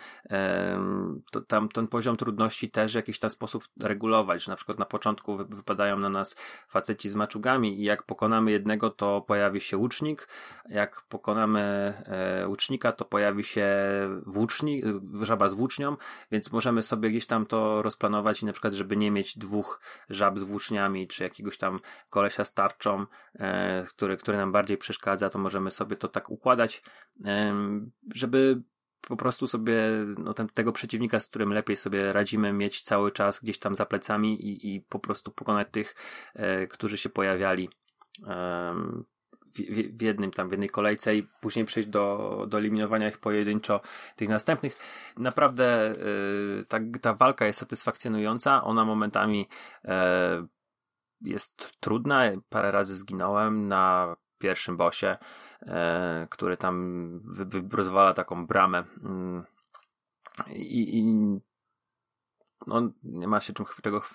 to, 1.32 1.42
tam 1.42 1.70
ten 1.70 1.88
poziom 1.88 2.18
trudności 2.18 2.72
też 2.72 2.92
w 2.92 2.96
jakiś 2.96 3.20
tam 3.20 3.30
sposób 3.30 3.68
regulować, 3.80 4.44
że 4.44 4.52
na 4.52 4.56
przykład 4.56 4.80
na 4.80 4.86
początku 4.86 5.38
wypadają 5.38 6.00
na 6.00 6.10
nas 6.10 6.36
faceci 6.68 7.10
z 7.10 7.16
maczugami 7.16 7.80
i 7.80 7.84
jak 7.84 8.04
pokonamy 8.04 8.52
jednego, 8.52 8.90
to 8.90 9.22
pojawi 9.22 9.62
się 9.62 9.78
łucznik, 9.78 10.28
jak 10.70 11.02
pokonamy 11.02 11.62
e, 12.06 12.48
łucznika, 12.48 12.92
to 12.92 13.06
pojawi 13.06 13.44
się 13.44 13.68
włócznik, 14.26 14.86
żaba 15.22 15.50
z 15.50 15.54
włócznią, 15.54 15.98
więc 16.32 16.52
możemy 16.52 16.84
sobie 16.84 17.10
gdzieś 17.10 17.26
tam 17.26 17.46
to 17.46 17.82
rozplanować 17.82 18.42
i 18.42 18.46
na 18.46 18.52
przykład, 18.52 18.74
żeby 18.74 18.98
nie 18.98 19.12
mieć 19.12 19.38
dwóch 19.38 19.80
żab 20.10 20.40
z 20.40 20.44
włóczniami, 20.44 21.08
czy 21.08 21.24
jakiegoś 21.24 21.58
tam 21.58 21.80
kolesia 22.10 22.46
z 22.46 22.54
tarczą, 22.54 23.06
e, 23.36 23.86
który, 23.90 24.18
który 24.18 24.38
nam 24.38 24.52
bardziej 24.52 24.78
przeszkadza, 24.78 25.30
to 25.30 25.40
możemy 25.40 25.72
sobie 25.72 25.96
to 25.96 26.08
tak 26.08 26.30
układać, 26.30 26.84
żeby 28.16 28.31
żeby 28.32 28.62
po 29.02 29.16
prostu 29.16 29.48
sobie 29.48 29.82
no, 30.18 30.34
ten, 30.34 30.50
tego 30.50 30.72
przeciwnika, 30.72 31.20
z 31.20 31.28
którym 31.28 31.54
lepiej 31.54 31.78
sobie 31.78 32.14
radzimy, 32.14 32.54
mieć 32.54 32.82
cały 32.82 33.12
czas 33.12 33.40
gdzieś 33.40 33.60
tam 33.60 33.76
za 33.76 33.86
plecami 33.86 34.46
i, 34.46 34.76
i 34.76 34.82
po 34.82 35.00
prostu 35.00 35.32
pokonać 35.32 35.68
tych, 35.72 35.96
e, 36.34 36.68
którzy 36.68 36.98
się 36.98 37.10
pojawiali 37.10 37.70
e, 38.28 38.74
w, 39.56 39.60
w, 39.98 40.02
jednym 40.02 40.32
tam, 40.32 40.50
w 40.50 40.52
jednej 40.52 40.70
kolejce 40.70 41.16
i 41.16 41.24
później 41.42 41.66
przejść 41.66 41.90
do, 41.90 42.46
do 42.50 42.58
eliminowania 42.58 43.10
ich 43.10 43.18
pojedynczo 43.18 43.82
tych 44.16 44.30
następnych. 44.30 44.78
Naprawdę 45.18 45.92
e, 45.92 45.96
ta, 46.68 46.80
ta 47.02 47.14
walka 47.14 47.46
jest 47.46 47.60
satysfakcjonująca, 47.60 48.64
ona 48.64 48.86
momentami 48.86 49.48
e, 49.86 50.48
jest 51.22 51.80
trudna, 51.80 52.22
parę 52.50 52.72
razy 52.72 52.96
zginąłem 52.96 53.68
na 53.68 54.16
pierwszym 54.38 54.78
bosie 54.78 55.18
który 56.30 56.58
tam 56.58 57.20
rozwala 57.72 58.14
taką 58.14 58.48
bramę. 58.48 58.84
Mm. 59.04 59.44
I, 60.48 61.00
i 61.00 61.04
no, 62.68 62.82
nie 63.04 63.28
ma 63.28 63.40
się 63.40 63.54
czym, 63.54 63.66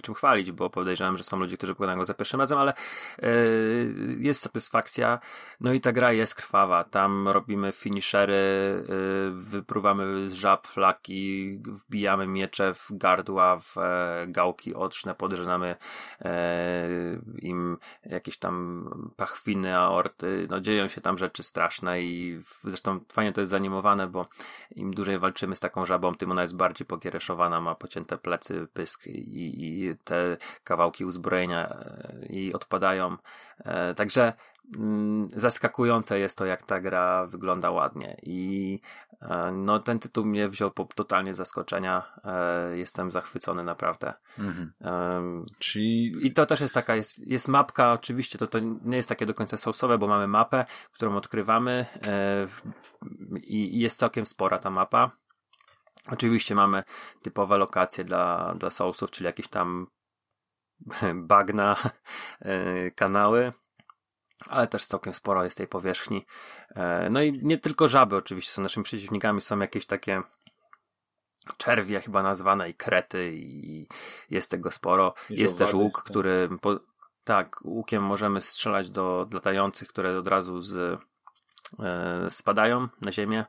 czym 0.02 0.14
chwalić, 0.14 0.52
bo 0.52 0.70
podejrzewam, 0.70 1.16
że 1.16 1.24
są 1.24 1.36
ludzie, 1.36 1.56
którzy 1.56 1.74
pokonają 1.74 1.98
go 1.98 2.04
za 2.04 2.14
pierwszym 2.14 2.40
razem, 2.40 2.58
ale 2.58 2.74
yy, 3.22 4.16
jest 4.18 4.42
satysfakcja. 4.42 5.18
No 5.60 5.72
i 5.72 5.80
ta 5.80 5.92
gra 5.92 6.12
jest 6.12 6.34
krwawa. 6.34 6.84
Tam 6.84 7.28
robimy 7.28 7.72
finishery, 7.72 8.34
yy, 8.88 9.30
wypruwamy 9.32 10.28
z 10.28 10.32
żab 10.34 10.66
flaki, 10.66 11.58
wbijamy 11.66 12.26
miecze 12.26 12.74
w 12.74 12.88
gardła, 12.90 13.58
w 13.58 13.78
e, 13.78 14.26
gałki 14.28 14.74
oczne, 14.74 15.14
podrzynamy 15.14 15.76
e, 16.20 16.88
im 17.38 17.76
jakieś 18.04 18.38
tam 18.38 18.84
pachwiny, 19.16 19.76
aorty. 19.76 20.46
No 20.50 20.60
dzieją 20.60 20.88
się 20.88 21.00
tam 21.00 21.18
rzeczy 21.18 21.42
straszne 21.42 22.02
i 22.02 22.40
zresztą 22.64 23.00
fajnie 23.12 23.32
to 23.32 23.40
jest 23.40 23.50
zanimowane, 23.50 24.06
bo 24.06 24.24
im 24.70 24.94
dłużej 24.94 25.18
walczymy 25.18 25.56
z 25.56 25.60
taką 25.60 25.86
żabą, 25.86 26.14
tym 26.14 26.30
ona 26.30 26.42
jest 26.42 26.56
bardziej 26.56 26.86
pokiereszowana, 26.86 27.60
ma 27.60 27.74
pocięte 27.74 28.18
plecy 28.18 28.35
plecy, 28.36 28.66
pysk 28.72 29.06
i, 29.06 29.84
i 29.84 29.96
te 30.04 30.36
kawałki 30.64 31.04
uzbrojenia 31.04 31.68
e, 31.68 32.26
i 32.26 32.52
odpadają. 32.52 33.16
E, 33.58 33.94
także 33.94 34.32
mm, 34.76 35.28
zaskakujące 35.30 36.18
jest 36.18 36.38
to, 36.38 36.46
jak 36.46 36.62
ta 36.62 36.80
gra 36.80 37.26
wygląda 37.26 37.70
ładnie 37.70 38.16
i 38.22 38.80
e, 39.22 39.52
no 39.52 39.78
ten 39.78 39.98
tytuł 39.98 40.24
mnie 40.24 40.48
wziął 40.48 40.70
po 40.70 40.84
totalnie 40.84 41.34
zaskoczenia. 41.34 42.12
Jestem 42.74 43.10
zachwycony 43.10 43.64
naprawdę. 43.64 44.14
Mhm. 44.38 44.72
Czyli... 45.58 46.26
I 46.26 46.32
to 46.32 46.46
też 46.46 46.60
jest 46.60 46.74
taka, 46.74 46.96
jest, 46.96 47.18
jest 47.18 47.48
mapka, 47.48 47.92
oczywiście 47.92 48.38
to, 48.38 48.46
to 48.46 48.58
nie 48.60 48.96
jest 48.96 49.08
takie 49.08 49.26
do 49.26 49.34
końca 49.34 49.56
source'owe, 49.56 49.98
bo 49.98 50.06
mamy 50.06 50.26
mapę, 50.26 50.66
którą 50.92 51.16
odkrywamy 51.16 51.86
i 53.42 53.80
jest 53.80 53.98
całkiem 53.98 54.26
spora 54.26 54.58
ta 54.58 54.70
mapa. 54.70 55.10
Oczywiście 56.12 56.54
mamy 56.54 56.82
typowe 57.22 57.58
lokacje 57.58 58.04
dla, 58.04 58.54
dla 58.58 58.70
Soulsów, 58.70 59.10
czyli 59.10 59.26
jakieś 59.26 59.48
tam 59.48 59.86
bagna, 61.14 61.76
e, 62.40 62.90
kanały, 62.90 63.52
ale 64.48 64.66
też 64.66 64.86
całkiem 64.86 65.14
sporo 65.14 65.44
jest 65.44 65.56
tej 65.56 65.68
powierzchni. 65.68 66.26
E, 66.74 67.08
no 67.10 67.22
i 67.22 67.40
nie 67.42 67.58
tylko 67.58 67.88
żaby 67.88 68.16
oczywiście 68.16 68.52
są 68.52 68.62
naszymi 68.62 68.84
przeciwnikami, 68.84 69.40
są 69.40 69.58
jakieś 69.58 69.86
takie 69.86 70.22
czerwie 71.56 72.00
chyba 72.00 72.22
nazwane 72.22 72.70
i 72.70 72.74
krety 72.74 73.32
i 73.34 73.86
jest 74.30 74.50
tego 74.50 74.70
sporo. 74.70 75.14
I 75.30 75.40
jest 75.40 75.58
też 75.58 75.74
łuk, 75.74 75.96
tak. 75.96 76.04
który 76.04 76.48
po, 76.60 76.80
tak, 77.24 77.60
łukiem 77.64 78.02
możemy 78.02 78.40
strzelać 78.40 78.90
do 78.90 79.28
latających, 79.32 79.88
które 79.88 80.18
od 80.18 80.28
razu 80.28 80.60
z, 80.60 81.00
e, 81.78 82.30
spadają 82.30 82.88
na 83.00 83.12
ziemię 83.12 83.44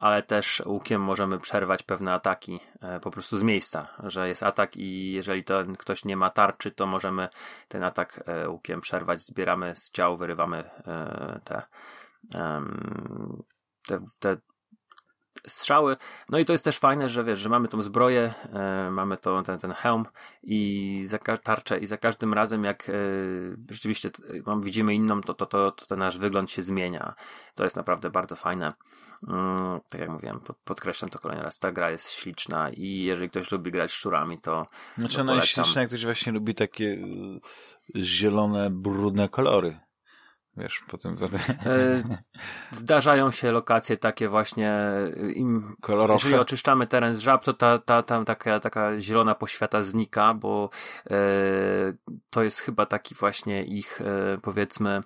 ale 0.00 0.22
też 0.22 0.62
łukiem 0.66 1.02
możemy 1.02 1.38
przerwać 1.38 1.82
pewne 1.82 2.12
ataki 2.12 2.60
e, 2.80 3.00
po 3.00 3.10
prostu 3.10 3.38
z 3.38 3.42
miejsca, 3.42 3.88
że 4.04 4.28
jest 4.28 4.42
atak 4.42 4.76
i 4.76 5.12
jeżeli 5.12 5.44
to 5.44 5.64
ktoś 5.78 6.04
nie 6.04 6.16
ma 6.16 6.30
tarczy, 6.30 6.70
to 6.70 6.86
możemy 6.86 7.28
ten 7.68 7.84
atak 7.84 8.22
e, 8.26 8.48
łukiem 8.48 8.80
przerwać, 8.80 9.22
zbieramy 9.22 9.76
z 9.76 9.90
ciał, 9.90 10.16
wyrywamy 10.16 10.58
e, 10.58 11.40
te, 11.44 11.62
te, 13.86 14.00
te 14.18 14.36
strzały. 15.46 15.96
No 16.28 16.38
i 16.38 16.44
to 16.44 16.52
jest 16.52 16.64
też 16.64 16.78
fajne, 16.78 17.08
że 17.08 17.24
wiesz, 17.24 17.38
że 17.38 17.48
mamy 17.48 17.68
tą 17.68 17.82
zbroję, 17.82 18.34
mamy 18.90 19.16
to, 19.16 19.42
ten, 19.42 19.58
ten 19.58 19.72
hełm 19.72 20.06
i 20.42 21.08
tarczę 21.42 21.78
i 21.78 21.86
za 21.86 21.96
każdym 21.96 22.34
razem 22.34 22.64
jak 22.64 22.90
rzeczywiście 23.70 24.10
widzimy 24.62 24.94
inną, 24.94 25.20
to, 25.20 25.34
to, 25.34 25.46
to, 25.46 25.72
to 25.72 25.86
ten 25.86 25.98
nasz 25.98 26.18
wygląd 26.18 26.50
się 26.50 26.62
zmienia. 26.62 27.14
To 27.54 27.64
jest 27.64 27.76
naprawdę 27.76 28.10
bardzo 28.10 28.36
fajne. 28.36 28.72
Mm, 29.28 29.80
tak 29.88 30.00
jak 30.00 30.10
mówiłem, 30.10 30.40
podkreślam 30.64 31.10
to 31.10 31.18
kolejny 31.18 31.42
raz, 31.44 31.58
ta 31.58 31.72
gra 31.72 31.90
jest 31.90 32.10
śliczna 32.10 32.70
i 32.70 33.02
jeżeli 33.02 33.30
ktoś 33.30 33.50
lubi 33.50 33.70
grać 33.70 33.92
szczurami, 33.92 34.38
to 34.38 34.66
Znaczy 34.98 35.16
no 35.16 35.22
ona 35.22 35.34
jest 35.34 35.46
śliczna, 35.46 35.80
jak 35.80 35.90
ktoś 35.90 36.04
właśnie 36.04 36.32
lubi 36.32 36.54
takie 36.54 36.84
y, 37.96 38.04
zielone, 38.04 38.70
brudne 38.70 39.28
kolory. 39.28 39.80
Wiesz, 40.56 40.84
potem... 40.88 41.16
potem... 41.16 41.40
E, 41.66 42.02
zdarzają 42.70 43.30
się 43.30 43.52
lokacje 43.52 43.96
takie 43.96 44.28
właśnie 44.28 44.90
y, 45.16 45.32
im, 45.32 45.76
Kolorowe. 45.80 46.14
jeżeli 46.14 46.34
oczyszczamy 46.34 46.86
teren 46.86 47.14
z 47.14 47.18
żab, 47.18 47.44
to 47.44 47.52
ta, 47.52 47.78
ta, 47.78 48.02
tam 48.02 48.24
taka, 48.24 48.60
taka 48.60 48.98
zielona 48.98 49.34
poświata 49.34 49.82
znika, 49.82 50.34
bo 50.34 50.70
e, 51.10 51.16
to 52.30 52.42
jest 52.42 52.58
chyba 52.58 52.86
taki 52.86 53.14
właśnie 53.14 53.64
ich 53.64 54.00
e, 54.00 54.38
powiedzmy 54.42 55.00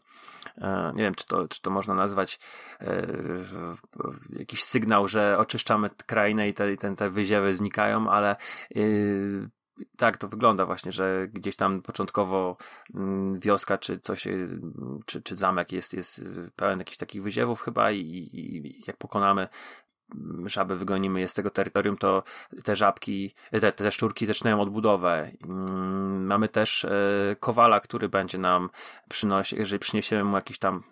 nie 0.94 1.02
wiem, 1.02 1.14
czy 1.14 1.26
to, 1.26 1.48
czy 1.48 1.62
to 1.62 1.70
można 1.70 1.94
nazwać 1.94 2.38
e, 2.80 3.06
jakiś 4.38 4.64
sygnał, 4.64 5.08
że 5.08 5.38
oczyszczamy 5.38 5.90
krainę 6.06 6.48
i 6.48 6.54
te, 6.54 6.76
te, 6.76 6.96
te 6.96 7.10
wyziewy 7.10 7.54
znikają, 7.54 8.10
ale 8.10 8.36
e, 8.76 8.80
tak 9.96 10.18
to 10.18 10.28
wygląda 10.28 10.66
właśnie, 10.66 10.92
że 10.92 11.28
gdzieś 11.32 11.56
tam 11.56 11.82
początkowo 11.82 12.56
mm, 12.94 13.40
wioska 13.40 13.78
czy 13.78 13.98
coś, 13.98 14.26
y, 14.26 14.60
czy, 15.06 15.22
czy 15.22 15.36
zamek 15.36 15.72
jest, 15.72 15.94
jest 15.94 16.24
pełen 16.56 16.78
jakichś 16.78 16.96
takich 16.96 17.22
wyziewów 17.22 17.60
chyba 17.60 17.90
i, 17.90 18.00
i 18.32 18.84
jak 18.86 18.96
pokonamy 18.96 19.48
żaby 20.46 20.76
wygonimy 20.76 21.28
z 21.28 21.34
tego 21.34 21.50
terytorium, 21.50 21.96
to 21.96 22.22
te 22.64 22.76
żabki, 22.76 23.34
te, 23.50 23.72
te 23.72 23.92
szczurki 23.92 24.26
zaczynają 24.26 24.60
odbudowę. 24.60 25.30
Mm, 25.44 26.26
mamy 26.26 26.48
też 26.48 26.84
e, 26.84 26.90
kowala, 27.40 27.80
który 27.80 28.08
będzie 28.08 28.38
nam 28.38 28.70
przynosić, 29.08 29.58
jeżeli 29.58 29.78
przyniesiemy 29.78 30.24
mu 30.24 30.36
jakiś 30.36 30.58
tam, 30.58 30.82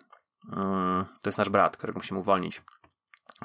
to 1.21 1.29
jest 1.29 1.37
nasz 1.37 1.49
brat, 1.49 1.77
którego 1.77 1.99
musimy 1.99 2.19
uwolnić 2.19 2.61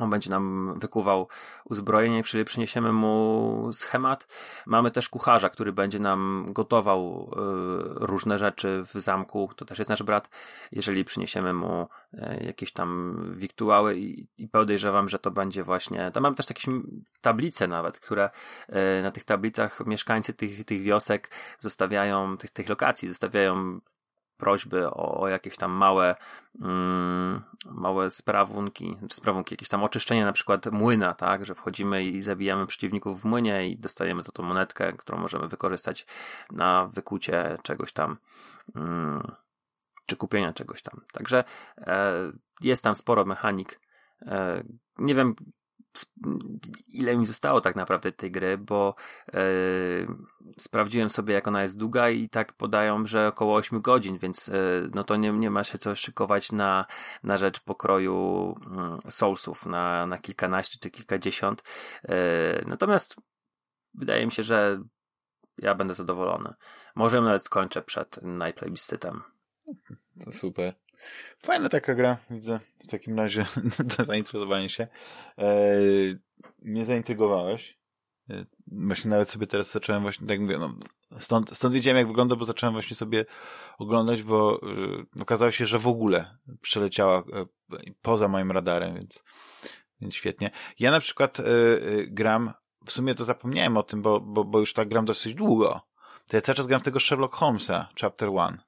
on 0.00 0.10
będzie 0.10 0.30
nam 0.30 0.74
wykuwał 0.78 1.28
uzbrojenie, 1.64 2.22
czyli 2.22 2.44
przyniesiemy 2.44 2.92
mu 2.92 3.70
schemat. 3.72 4.26
Mamy 4.66 4.90
też 4.90 5.08
kucharza, 5.08 5.48
który 5.48 5.72
będzie 5.72 5.98
nam 5.98 6.46
gotował 6.52 7.30
y, 7.32 8.06
różne 8.06 8.38
rzeczy 8.38 8.84
w 8.94 9.00
zamku. 9.00 9.50
To 9.56 9.64
też 9.64 9.78
jest 9.78 9.90
nasz 9.90 10.02
brat. 10.02 10.30
Jeżeli 10.72 11.04
przyniesiemy 11.04 11.54
mu 11.54 11.88
y, 12.14 12.44
jakieś 12.44 12.72
tam 12.72 13.18
wiktuały 13.36 13.98
i, 13.98 14.26
i 14.38 14.48
podejrzewam, 14.48 15.08
że 15.08 15.18
to 15.18 15.30
będzie 15.30 15.64
właśnie. 15.64 16.10
Tam 16.10 16.22
mamy 16.22 16.36
też 16.36 16.50
jakieś 16.50 16.66
tablice 17.20 17.68
nawet, 17.68 17.98
które 18.00 18.30
y, 18.68 19.02
na 19.02 19.10
tych 19.10 19.24
tablicach 19.24 19.86
mieszkańcy 19.86 20.34
tych, 20.34 20.64
tych 20.64 20.82
wiosek 20.82 21.30
zostawiają, 21.58 22.36
tych, 22.36 22.50
tych 22.50 22.68
lokacji 22.68 23.08
zostawiają 23.08 23.80
prośby 24.38 24.90
o, 24.90 25.20
o 25.20 25.28
jakieś 25.28 25.56
tam 25.56 25.70
małe, 25.70 26.16
mm, 26.60 27.42
małe 27.64 28.10
sprawunki, 28.10 28.96
czy 29.08 29.16
sprawunki, 29.16 29.54
jakieś 29.54 29.68
tam 29.68 29.84
oczyszczenie 29.84 30.24
na 30.24 30.32
przykład 30.32 30.66
młyna, 30.66 31.14
tak, 31.14 31.44
że 31.44 31.54
wchodzimy 31.54 32.04
i 32.04 32.22
zabijamy 32.22 32.66
przeciwników 32.66 33.22
w 33.22 33.24
młynie 33.24 33.68
i 33.68 33.78
dostajemy 33.78 34.22
za 34.22 34.32
to 34.32 34.42
monetkę, 34.42 34.92
którą 34.92 35.18
możemy 35.18 35.48
wykorzystać 35.48 36.06
na 36.50 36.86
wykucie 36.86 37.58
czegoś 37.62 37.92
tam, 37.92 38.16
mm, 38.76 39.32
czy 40.06 40.16
kupienia 40.16 40.52
czegoś 40.52 40.82
tam. 40.82 41.00
Także 41.12 41.44
e, 41.78 42.12
jest 42.60 42.84
tam 42.84 42.96
sporo 42.96 43.24
mechanik. 43.24 43.80
E, 44.22 44.62
nie 44.98 45.14
wiem, 45.14 45.34
ile 46.88 47.16
mi 47.16 47.26
zostało 47.26 47.60
tak 47.60 47.76
naprawdę 47.76 48.12
tej 48.12 48.30
gry, 48.30 48.58
bo 48.58 48.94
yy, 49.32 49.40
sprawdziłem 50.58 51.10
sobie 51.10 51.34
jak 51.34 51.48
ona 51.48 51.62
jest 51.62 51.78
długa 51.78 52.10
i 52.10 52.28
tak 52.28 52.52
podają, 52.52 53.06
że 53.06 53.28
około 53.28 53.56
8 53.56 53.80
godzin, 53.80 54.18
więc 54.18 54.46
yy, 54.46 54.90
no 54.94 55.04
to 55.04 55.16
nie, 55.16 55.32
nie 55.32 55.50
ma 55.50 55.64
się 55.64 55.78
co 55.78 55.94
szykować 55.94 56.52
na, 56.52 56.86
na 57.22 57.36
rzecz 57.36 57.60
pokroju 57.60 58.54
yy, 59.04 59.10
Soulsów 59.10 59.66
na, 59.66 60.06
na 60.06 60.18
kilkanaście 60.18 60.78
czy 60.78 60.90
kilkadziesiąt. 60.90 61.62
Yy, 62.08 62.14
natomiast 62.66 63.16
wydaje 63.94 64.26
mi 64.26 64.32
się, 64.32 64.42
że 64.42 64.82
ja 65.58 65.74
będę 65.74 65.94
zadowolony. 65.94 66.54
Może 66.94 67.20
nawet 67.20 67.44
skończę 67.44 67.82
przed 67.82 68.20
Night 68.22 68.58
Plebiscytem. 68.58 69.22
To 70.24 70.32
super. 70.32 70.74
Fajna 71.42 71.68
taka 71.68 71.94
gra, 71.94 72.16
widzę 72.30 72.60
w 72.78 72.86
takim 72.86 73.16
razie 73.16 73.46
to 73.96 74.04
zaintrygowanie 74.04 74.68
się. 74.68 74.86
Eee, 75.38 76.16
mnie 76.62 76.84
zaintrygowałeś. 76.84 77.78
Eee, 78.30 78.46
właśnie 78.66 79.10
nawet 79.10 79.30
sobie 79.30 79.46
teraz 79.46 79.72
zacząłem 79.72 80.02
właśnie, 80.02 80.26
tak 80.26 80.40
mówię, 80.40 80.58
no, 80.58 80.74
stąd, 81.18 81.50
stąd 81.56 81.74
wiedziałem 81.74 81.96
jak 81.96 82.06
wygląda, 82.06 82.36
bo 82.36 82.44
zacząłem 82.44 82.72
właśnie 82.72 82.96
sobie 82.96 83.24
oglądać, 83.78 84.22
bo 84.22 84.60
e, 85.16 85.22
okazało 85.22 85.50
się, 85.50 85.66
że 85.66 85.78
w 85.78 85.88
ogóle 85.88 86.38
przeleciała 86.60 87.18
e, 87.18 87.22
poza 88.02 88.28
moim 88.28 88.52
radarem, 88.52 88.94
więc, 88.94 89.24
więc 90.00 90.14
świetnie. 90.14 90.50
Ja 90.78 90.90
na 90.90 91.00
przykład 91.00 91.40
e, 91.40 91.44
gram, 92.06 92.52
w 92.86 92.92
sumie 92.92 93.14
to 93.14 93.24
zapomniałem 93.24 93.76
o 93.76 93.82
tym, 93.82 94.02
bo, 94.02 94.20
bo, 94.20 94.44
bo 94.44 94.60
już 94.60 94.72
tak 94.72 94.88
gram 94.88 95.04
dosyć 95.04 95.34
długo. 95.34 95.80
To 96.28 96.36
ja 96.36 96.40
cały 96.40 96.56
czas 96.56 96.66
gram 96.66 96.80
tego 96.80 97.00
Sherlock 97.00 97.34
Holmesa, 97.34 97.88
Chapter 98.00 98.28
One. 98.28 98.67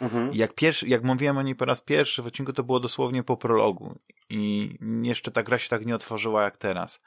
Mhm. 0.00 0.30
Jak, 0.34 0.54
pierwszy, 0.54 0.88
jak 0.88 1.04
mówiłem 1.04 1.38
o 1.38 1.42
niej 1.42 1.54
po 1.54 1.64
raz 1.64 1.80
pierwszy 1.80 2.22
w 2.22 2.26
odcinku, 2.26 2.52
to 2.52 2.62
było 2.62 2.80
dosłownie 2.80 3.22
po 3.22 3.36
prologu. 3.36 3.98
I 4.30 4.74
jeszcze 5.02 5.30
ta 5.30 5.42
gra 5.42 5.58
się 5.58 5.68
tak 5.68 5.86
nie 5.86 5.94
otworzyła 5.94 6.42
jak 6.42 6.56
teraz. 6.56 7.00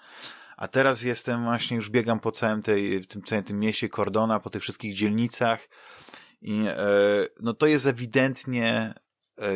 A 0.58 0.68
teraz 0.68 1.02
jestem 1.02 1.44
właśnie, 1.44 1.76
już 1.76 1.90
biegam 1.90 2.20
po 2.20 2.32
całym 2.32 2.62
tej, 2.62 3.06
tym, 3.06 3.24
całym 3.24 3.44
tym 3.44 3.60
mieście 3.60 3.90
Cordona, 3.90 4.40
po 4.40 4.50
tych 4.50 4.62
wszystkich 4.62 4.96
dzielnicach. 4.96 5.70
I 6.42 6.66
e, 6.68 6.78
no 7.40 7.54
to 7.54 7.68
jest 7.68 7.86
ewidentnie 7.86 8.94
e, 9.40 9.52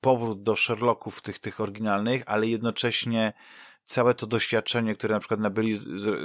powrót 0.00 0.42
do 0.42 0.56
Sherlocków 0.56 1.22
tych, 1.22 1.38
tych 1.38 1.60
oryginalnych, 1.60 2.22
ale 2.26 2.46
jednocześnie 2.46 3.32
całe 3.84 4.14
to 4.14 4.26
doświadczenie, 4.26 4.94
które 4.94 5.14
na 5.14 5.20
przykład 5.20 5.40
nabyli 5.40 5.76
z, 5.76 6.20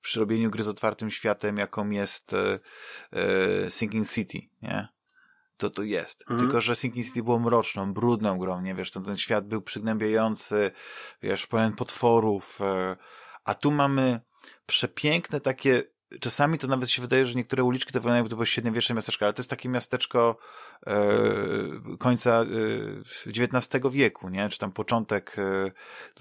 przy 0.00 0.20
robieniu 0.20 0.50
gry 0.50 0.64
z 0.64 0.68
otwartym 0.68 1.10
światem, 1.10 1.56
jaką 1.56 1.90
jest 1.90 2.32
e, 2.32 2.58
e, 3.12 3.70
Sinking 3.70 4.08
City, 4.08 4.38
nie? 4.62 4.88
To 5.58 5.70
tu 5.70 5.84
jest. 5.84 6.22
Mhm. 6.22 6.40
Tylko, 6.40 6.60
że 6.60 6.76
Sinking 6.76 7.06
City 7.06 7.22
było 7.22 7.38
mroczną, 7.38 7.92
brudną 7.92 8.38
grą, 8.38 8.60
nie 8.60 8.74
wiesz, 8.74 8.90
ten, 8.90 9.04
ten 9.04 9.18
świat 9.18 9.48
był 9.48 9.62
przygnębiający, 9.62 10.70
wiesz, 11.22 11.46
pełen 11.46 11.72
potworów, 11.72 12.60
e, 12.60 12.96
a 13.44 13.54
tu 13.54 13.70
mamy 13.70 14.20
przepiękne 14.66 15.40
takie, 15.40 15.82
czasami 16.20 16.58
to 16.58 16.66
nawet 16.66 16.90
się 16.90 17.02
wydaje, 17.02 17.26
że 17.26 17.34
niektóre 17.34 17.64
uliczki 17.64 17.92
to 17.92 17.98
wyglądają 17.98 18.18
jakby 18.18 18.30
to 18.30 18.36
było 18.36 18.46
średniowieczne 18.46 18.94
miasteczko, 18.94 19.24
ale 19.24 19.32
to 19.32 19.40
jest 19.40 19.50
takie 19.50 19.68
miasteczko 19.68 20.38
e, 20.86 20.98
końca 21.98 22.42
e, 23.26 23.30
XIX 23.30 23.92
wieku, 23.92 24.28
nie? 24.28 24.48
Czy 24.48 24.58
tam 24.58 24.72
początek 24.72 25.36
e, 25.38 25.72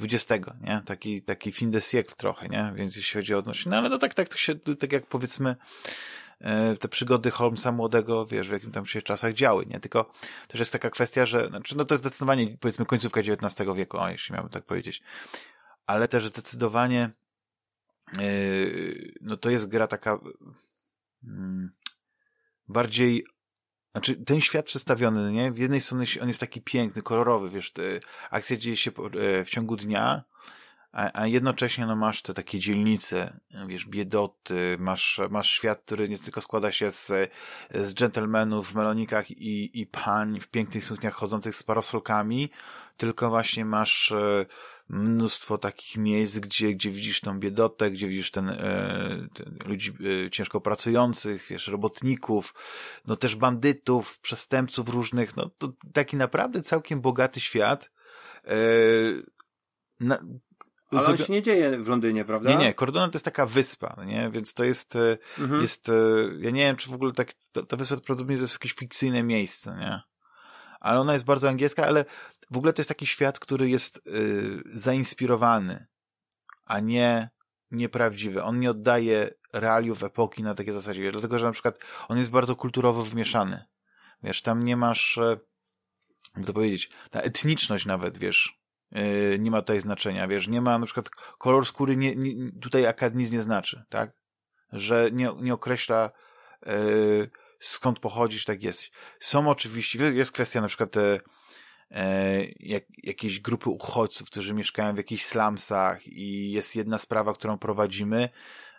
XX, 0.01 0.47
nie? 0.61 0.81
Taki, 0.85 1.21
taki 1.21 1.51
fin 1.51 1.71
de 1.71 1.79
siècle 1.79 2.15
trochę, 2.15 2.47
nie? 2.47 2.73
Więc 2.75 2.95
jeśli 2.95 3.13
chodzi 3.19 3.35
o 3.35 3.37
odnośnie, 3.37 3.69
no 3.69 3.77
ale 3.77 3.89
to 3.89 3.97
tak, 3.97 4.13
tak 4.13 4.29
to 4.29 4.37
się, 4.37 4.55
tak 4.55 4.91
jak 4.91 5.05
powiedzmy, 5.05 5.55
E, 6.26 6.26
te 6.79 6.87
przygody 6.87 7.31
Holmesa 7.31 7.71
młodego, 7.71 8.25
wiesz, 8.25 8.49
w 8.49 8.51
jakim 8.51 8.71
tam 8.71 8.85
się 8.85 9.01
czasach 9.01 9.33
działy, 9.33 9.65
nie? 9.65 9.79
Tylko 9.79 10.11
też 10.47 10.59
jest 10.59 10.71
taka 10.71 10.89
kwestia, 10.89 11.25
że, 11.25 11.47
znaczy, 11.47 11.77
no 11.77 11.85
to 11.85 11.93
jest 11.95 12.03
zdecydowanie, 12.03 12.57
powiedzmy, 12.59 12.85
końcówka 12.85 13.21
XIX 13.21 13.69
wieku, 13.75 13.97
o, 13.97 14.09
jeśli 14.09 14.33
miałbym 14.33 14.51
tak 14.51 14.65
powiedzieć. 14.65 15.01
Ale 15.85 16.07
też 16.07 16.27
zdecydowanie, 16.27 17.09
yy, 18.17 19.13
no 19.21 19.37
to 19.37 19.49
jest 19.49 19.67
gra 19.67 19.87
taka 19.87 20.19
yy, 21.23 21.69
bardziej 22.67 23.25
znaczy, 23.91 24.15
ten 24.15 24.41
świat 24.41 24.65
przedstawiony, 24.65 25.31
nie? 25.31 25.51
W 25.51 25.57
jednej 25.57 25.81
strony 25.81 26.05
on 26.21 26.27
jest 26.27 26.39
taki 26.39 26.61
piękny, 26.61 27.01
kolorowy, 27.01 27.49
wiesz, 27.49 27.73
akcja 28.29 28.57
dzieje 28.57 28.77
się 28.77 28.91
e, 28.91 29.45
w 29.45 29.49
ciągu 29.49 29.75
dnia, 29.75 30.23
a, 30.97 31.21
a 31.21 31.27
jednocześnie 31.27 31.85
no, 31.85 31.95
masz 31.95 32.21
te 32.21 32.33
takie 32.33 32.59
dzielnice, 32.59 33.39
wiesz, 33.67 33.85
biedoty, 33.85 34.77
masz, 34.79 35.21
masz 35.29 35.49
świat, 35.49 35.81
który 35.85 36.09
nie 36.09 36.17
tylko 36.17 36.41
składa 36.41 36.71
się 36.71 36.91
z, 36.91 37.11
z 37.73 37.93
dżentelmenów 37.93 38.71
w 38.71 38.75
melonikach 38.75 39.31
i, 39.31 39.81
i 39.81 39.85
pań 39.85 40.39
w 40.39 40.47
pięknych 40.47 40.85
sukniach 40.85 41.13
chodzących 41.13 41.55
z 41.55 41.63
parasolkami, 41.63 42.49
tylko 42.97 43.29
właśnie 43.29 43.65
masz 43.65 44.11
e, 44.11 44.45
mnóstwo 44.89 45.57
takich 45.57 45.97
miejsc, 45.97 46.37
gdzie, 46.39 46.73
gdzie 46.73 46.91
widzisz 46.91 47.21
tą 47.21 47.39
biedotę, 47.39 47.91
gdzie 47.91 48.07
widzisz 48.07 48.31
ten, 48.31 48.49
e, 48.49 49.27
ten 49.33 49.57
ludzi 49.65 49.93
e, 50.25 50.29
ciężko 50.29 50.61
pracujących, 50.61 51.47
wiesz, 51.49 51.67
robotników, 51.67 52.53
no 53.07 53.15
też 53.15 53.35
bandytów, 53.35 54.19
przestępców 54.19 54.89
różnych, 54.89 55.35
no 55.35 55.49
to 55.57 55.73
taki 55.93 56.17
naprawdę 56.17 56.61
całkiem 56.61 57.01
bogaty 57.01 57.39
świat. 57.39 57.91
Na, 59.99 60.19
ale 60.91 61.07
on 61.07 61.17
się 61.17 61.33
nie 61.33 61.41
dzieje 61.41 61.77
w 61.77 61.87
Londynie, 61.87 62.25
prawda? 62.25 62.49
Nie, 62.49 62.55
nie, 62.55 62.73
Cordona 62.73 63.07
to 63.07 63.13
jest 63.13 63.25
taka 63.25 63.45
wyspa, 63.45 64.03
nie? 64.05 64.29
Więc 64.29 64.53
to 64.53 64.63
jest, 64.63 64.95
e, 64.95 65.17
mhm. 65.39 65.61
jest, 65.61 65.89
e, 65.89 65.93
ja 66.39 66.51
nie 66.51 66.61
wiem, 66.61 66.75
czy 66.75 66.89
w 66.89 66.93
ogóle 66.93 67.11
tak, 67.11 67.33
ta, 67.51 67.65
ta 67.65 67.77
wyspa 67.77 67.95
prawdopodobnie 67.95 68.35
to 68.35 68.41
jest 68.41 68.53
jakieś 68.53 68.73
fikcyjne 68.73 69.23
miejsce, 69.23 69.77
nie? 69.79 70.01
Ale 70.79 70.99
ona 70.99 71.13
jest 71.13 71.25
bardzo 71.25 71.49
angielska, 71.49 71.87
ale 71.87 72.05
w 72.51 72.57
ogóle 72.57 72.73
to 72.73 72.81
jest 72.81 72.89
taki 72.89 73.07
świat, 73.07 73.39
który 73.39 73.69
jest 73.69 74.07
y, 74.07 74.63
zainspirowany, 74.73 75.87
a 76.65 76.79
nie 76.79 77.29
nieprawdziwy. 77.71 78.43
On 78.43 78.59
nie 78.59 78.71
oddaje 78.71 79.29
realiów 79.53 80.03
epoki 80.03 80.43
na 80.43 80.55
takie 80.55 80.73
zasadzie, 80.73 81.11
dlatego, 81.11 81.39
że 81.39 81.45
na 81.45 81.51
przykład 81.51 81.79
on 82.07 82.17
jest 82.17 82.31
bardzo 82.31 82.55
kulturowo 82.55 83.03
wmieszany. 83.03 83.65
Wiesz, 84.23 84.41
tam 84.41 84.63
nie 84.63 84.77
masz, 84.77 85.19
jak 86.37 86.45
to 86.45 86.53
powiedzieć, 86.53 86.89
ta 87.11 87.21
etniczność 87.21 87.85
nawet, 87.85 88.17
wiesz, 88.17 88.59
nie 89.39 89.51
ma 89.51 89.61
tutaj 89.61 89.79
znaczenia, 89.79 90.27
wiesz, 90.27 90.47
nie 90.47 90.61
ma 90.61 90.79
na 90.79 90.85
przykład 90.85 91.09
kolor 91.37 91.65
skóry 91.65 91.97
nie, 91.97 92.15
nie, 92.15 92.51
tutaj 92.61 92.85
akad 92.85 93.15
nic 93.15 93.31
nie 93.31 93.41
znaczy, 93.41 93.83
tak? 93.89 94.11
Że 94.71 95.09
nie, 95.13 95.31
nie 95.41 95.53
określa 95.53 96.11
yy, 96.65 97.29
skąd 97.59 97.99
pochodzisz, 97.99 98.45
tak 98.45 98.63
jesteś. 98.63 98.91
Są 99.19 99.49
oczywiście, 99.49 99.99
jest 100.13 100.31
kwestia 100.31 100.61
na 100.61 100.67
przykład 100.67 100.91
te, 100.91 101.19
yy, 101.91 101.99
jak, 102.59 102.83
jakieś 103.03 103.39
grupy 103.39 103.69
uchodźców, 103.69 104.29
którzy 104.29 104.53
mieszkają 104.53 104.93
w 104.93 104.97
jakichś 104.97 105.25
slumsach 105.25 106.07
i 106.07 106.51
jest 106.51 106.75
jedna 106.75 106.97
sprawa, 106.97 107.33
którą 107.33 107.57
prowadzimy, 107.57 108.29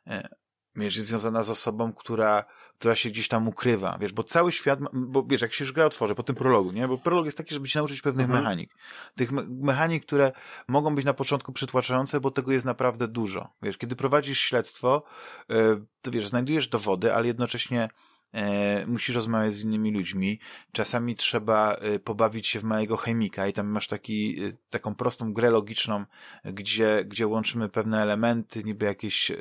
yy, 0.07 0.85
jest 0.85 0.97
związana 0.97 1.43
z 1.43 1.51
osobą, 1.51 1.93
która 1.93 2.45
która 2.79 2.97
się 2.97 3.11
gdzieś 3.11 3.29
tam 3.29 3.49
ukrywa, 3.49 3.99
wiesz, 4.01 4.13
bo 4.13 4.23
cały 4.23 4.53
świat, 4.53 4.79
bo 4.93 5.23
wiesz, 5.23 5.43
jak 5.43 5.55
się 5.55 5.65
już 5.65 5.73
gra 5.73 5.87
otworzy 5.87 6.15
po 6.15 6.23
tym 6.23 6.37
prologu, 6.37 6.73
nie, 6.73 6.89
bo 6.89 6.99
prolog 6.99 7.25
jest 7.25 7.37
taki, 7.37 7.55
żeby 7.55 7.69
się 7.69 7.79
nauczyć 7.79 8.03
pewnych 8.03 8.25
mhm. 8.25 8.43
mechanik. 8.43 8.75
Tych 9.17 9.33
me 9.33 9.43
mechanik, 9.49 10.07
które 10.07 10.33
mogą 10.69 10.95
być 10.95 11.05
na 11.05 11.15
początku 11.15 11.53
przytłaczające, 11.53 12.21
bo 12.21 12.31
tego 12.31 12.53
jest 12.53 12.65
naprawdę 12.65 13.09
dużo. 13.09 13.49
Wiesz, 13.63 13.79
kiedy 13.79 13.97
prowadzisz 13.97 14.41
śledztwo, 14.41 15.03
yy, 15.49 15.85
to 16.03 16.11
wiesz, 16.11 16.29
znajdujesz 16.29 16.69
dowody, 16.69 17.15
ale 17.15 17.27
jednocześnie 17.27 17.89
e, 18.33 18.87
musisz 18.87 19.17
rozmawiać 19.17 19.55
z 19.55 19.63
innymi 19.63 19.93
ludźmi. 19.93 20.41
Czasami 20.73 21.17
trzeba 21.17 21.75
e, 21.75 21.99
pobawić 21.99 22.47
się 22.47 22.61
w 22.61 22.65
małego 22.65 22.97
chemika 22.97 23.47
i 23.47 23.53
tam 23.53 23.67
masz 23.67 23.87
taki, 23.87 24.45
e, 24.45 24.53
taką 24.71 24.95
prostą 24.95 25.33
grę 25.33 25.51
logiczną, 25.51 26.05
gdzie, 26.45 27.05
gdzie 27.05 27.27
łączymy 27.27 27.69
pewne 27.69 28.03
elementy, 28.03 28.65
niby 28.65 28.87
jakieś 28.87 29.31
e, 29.31 29.37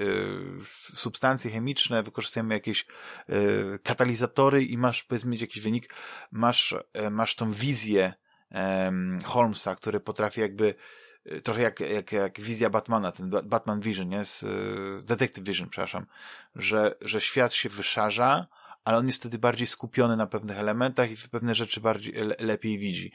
substancje 0.95 1.51
chemiczne, 1.51 2.03
wykorzystujemy 2.03 2.53
jakieś 2.53 2.85
e, 3.29 3.33
katalizatory 3.79 4.63
i 4.63 4.77
masz, 4.77 5.03
powiedzmy, 5.03 5.35
jakiś 5.35 5.63
wynik. 5.63 5.93
Masz, 6.31 6.75
e, 6.93 7.09
masz 7.09 7.35
tą 7.35 7.51
wizję 7.51 8.13
Holmesa, 9.23 9.75
który 9.75 9.99
potrafi 9.99 10.41
jakby 10.41 10.75
trochę 11.43 11.61
jak, 11.61 11.79
jak, 11.79 12.11
jak 12.11 12.41
wizja 12.41 12.69
Batmana, 12.69 13.11
ten 13.11 13.29
Batman 13.29 13.79
Vision, 13.79 14.09
nie? 14.09 14.25
Z, 14.25 14.45
Detective 15.05 15.45
Vision, 15.45 15.69
przepraszam, 15.69 16.05
że, 16.55 16.95
że 17.01 17.21
świat 17.21 17.53
się 17.53 17.69
wyszarza, 17.69 18.47
ale 18.87 18.97
on 18.97 19.07
jest 19.07 19.19
wtedy 19.19 19.37
bardziej 19.37 19.67
skupiony 19.67 20.17
na 20.17 20.27
pewnych 20.27 20.57
elementach 20.57 21.11
i 21.11 21.29
pewne 21.31 21.55
rzeczy 21.55 21.81
bardziej 21.81 22.13
le 22.13 22.35
lepiej 22.39 22.77
widzi. 22.77 23.11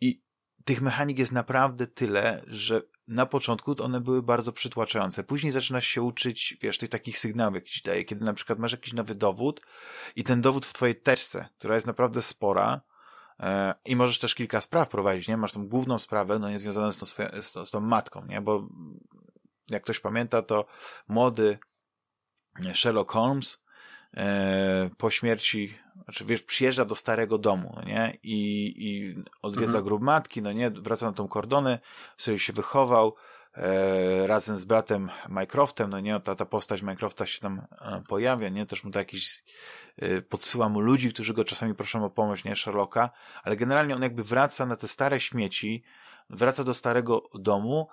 I 0.00 0.22
tych 0.64 0.82
mechanik 0.82 1.18
jest 1.18 1.32
naprawdę 1.32 1.86
tyle, 1.86 2.42
że 2.46 2.82
na 3.08 3.26
początku 3.26 3.74
one 3.82 4.00
były 4.00 4.22
bardzo 4.22 4.52
przytłaczające. 4.52 5.24
Później 5.24 5.52
zaczynasz 5.52 5.86
się 5.86 6.02
uczyć, 6.02 6.56
wiesz, 6.60 6.78
tych 6.78 6.88
takich 6.88 7.18
sygnałów, 7.18 7.54
jak 7.54 7.64
ci 7.64 7.82
daje, 7.82 8.04
kiedy 8.04 8.24
na 8.24 8.34
przykład 8.34 8.58
masz 8.58 8.72
jakiś 8.72 8.92
nowy 8.92 9.14
dowód 9.14 9.60
i 10.16 10.24
ten 10.24 10.40
dowód 10.40 10.66
w 10.66 10.72
twojej 10.72 11.00
teczce, 11.00 11.48
która 11.58 11.74
jest 11.74 11.86
naprawdę 11.86 12.22
spora, 12.22 12.80
e, 13.40 13.74
i 13.84 13.96
możesz 13.96 14.18
też 14.18 14.34
kilka 14.34 14.60
spraw 14.60 14.88
prowadzić, 14.88 15.28
nie? 15.28 15.36
Masz 15.36 15.52
tą 15.52 15.68
główną 15.68 15.98
sprawę, 15.98 16.38
no 16.38 16.50
nie 16.50 16.58
związaną 16.58 16.92
z 16.92 16.98
tą, 16.98 17.06
swoją, 17.06 17.28
z, 17.42 17.52
tą, 17.52 17.64
z 17.64 17.70
tą 17.70 17.80
matką, 17.80 18.24
nie? 18.26 18.40
Bo 18.40 18.68
jak 19.70 19.82
ktoś 19.82 20.00
pamięta, 20.00 20.42
to 20.42 20.66
młody 21.08 21.58
Sherlock 22.74 23.12
Holmes 23.12 23.67
po 24.98 25.10
śmierci, 25.10 25.74
znaczy 26.04 26.24
wiesz, 26.24 26.42
przyjeżdża 26.42 26.84
do 26.84 26.94
starego 26.94 27.38
domu, 27.38 27.72
no 27.76 27.82
nie? 27.82 28.18
I, 28.22 28.74
i 28.76 29.14
odwiedza 29.42 29.66
mhm. 29.66 29.84
grób 29.84 30.02
matki, 30.02 30.42
no 30.42 30.52
nie? 30.52 30.70
Wraca 30.70 31.06
na 31.06 31.12
tą 31.12 31.28
kordonę, 31.28 31.78
sobie 32.16 32.38
się 32.38 32.52
wychował, 32.52 33.14
e, 33.54 34.26
razem 34.26 34.58
z 34.58 34.64
bratem 34.64 35.10
Mycroftem, 35.28 35.90
no 35.90 36.00
nie? 36.00 36.20
Ta, 36.20 36.34
ta 36.34 36.46
postać 36.46 36.82
Mycrofta 36.82 37.26
się 37.26 37.40
tam 37.40 37.66
e, 37.80 38.02
pojawia, 38.08 38.48
nie? 38.48 38.66
Też 38.66 38.84
mu 38.84 38.90
to 38.90 38.98
jakiś, 38.98 39.44
e, 39.96 40.22
podsyła 40.22 40.68
mu 40.68 40.80
ludzi, 40.80 41.12
którzy 41.12 41.34
go 41.34 41.44
czasami 41.44 41.74
proszą 41.74 42.04
o 42.04 42.10
pomoc, 42.10 42.44
nie? 42.44 42.56
Sherlocka, 42.56 43.10
ale 43.42 43.56
generalnie 43.56 43.94
on 43.94 44.02
jakby 44.02 44.24
wraca 44.24 44.66
na 44.66 44.76
te 44.76 44.88
stare 44.88 45.20
śmieci, 45.20 45.82
wraca 46.30 46.64
do 46.64 46.74
starego 46.74 47.22
domu 47.34 47.88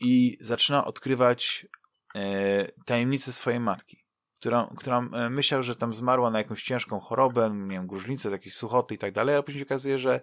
i 0.00 0.38
zaczyna 0.40 0.84
odkrywać 0.84 1.66
e, 2.14 2.64
tajemnice 2.84 3.32
swojej 3.32 3.60
matki 3.60 4.07
która, 4.40 4.68
która 4.76 5.08
e, 5.12 5.30
myślał, 5.30 5.62
że 5.62 5.76
tam 5.76 5.94
zmarła 5.94 6.30
na 6.30 6.38
jakąś 6.38 6.62
ciężką 6.62 7.00
chorobę, 7.00 7.50
nie 7.54 7.76
wiem, 7.76 7.86
gruźlicę, 7.86 8.30
jakieś 8.30 8.54
suchoty 8.54 8.94
i 8.94 8.98
tak 8.98 9.12
dalej, 9.12 9.36
a 9.36 9.42
później 9.42 9.60
się 9.60 9.66
okazuje, 9.66 9.98
że, 9.98 10.20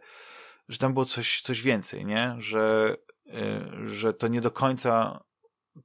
że 0.69 0.77
tam 0.77 0.93
było 0.93 1.05
coś, 1.05 1.41
coś 1.41 1.61
więcej, 1.61 2.05
nie? 2.05 2.35
Że, 2.39 2.95
yy, 3.25 3.89
że 3.89 4.13
to 4.13 4.27
nie 4.27 4.41
do 4.41 4.51
końca 4.51 5.23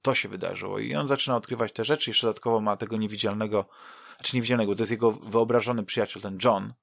to 0.03 0.15
się 0.15 0.29
wydarzyło. 0.29 0.79
I 0.79 0.95
on 0.95 1.07
zaczyna 1.07 1.37
odkrywać 1.37 1.73
te 1.73 1.85
rzeczy, 1.85 2.11
jeszcze 2.11 2.27
dodatkowo 2.27 2.61
ma 2.61 2.77
tego 2.77 2.97
niewidzialnego, 2.97 3.69
znaczy 4.17 4.37
niewidzialnego, 4.37 4.75
to 4.75 4.83
jest 4.83 4.91
jego 4.91 5.11
wyobrażony 5.11 5.85
przyjaciel, 5.85 6.23
ten 6.23 6.39
John, 6.45 6.75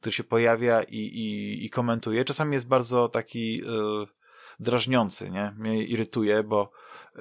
który 0.00 0.12
się 0.12 0.24
pojawia 0.24 0.82
i, 0.82 0.96
i, 0.96 1.64
i 1.64 1.70
komentuje. 1.70 2.24
Czasami 2.24 2.54
jest 2.54 2.68
bardzo 2.68 3.08
taki 3.08 3.56
yy, 3.56 4.06
drażniący, 4.60 5.30
nie? 5.30 5.54
Mnie 5.58 5.84
irytuje, 5.84 6.42
bo 6.42 6.70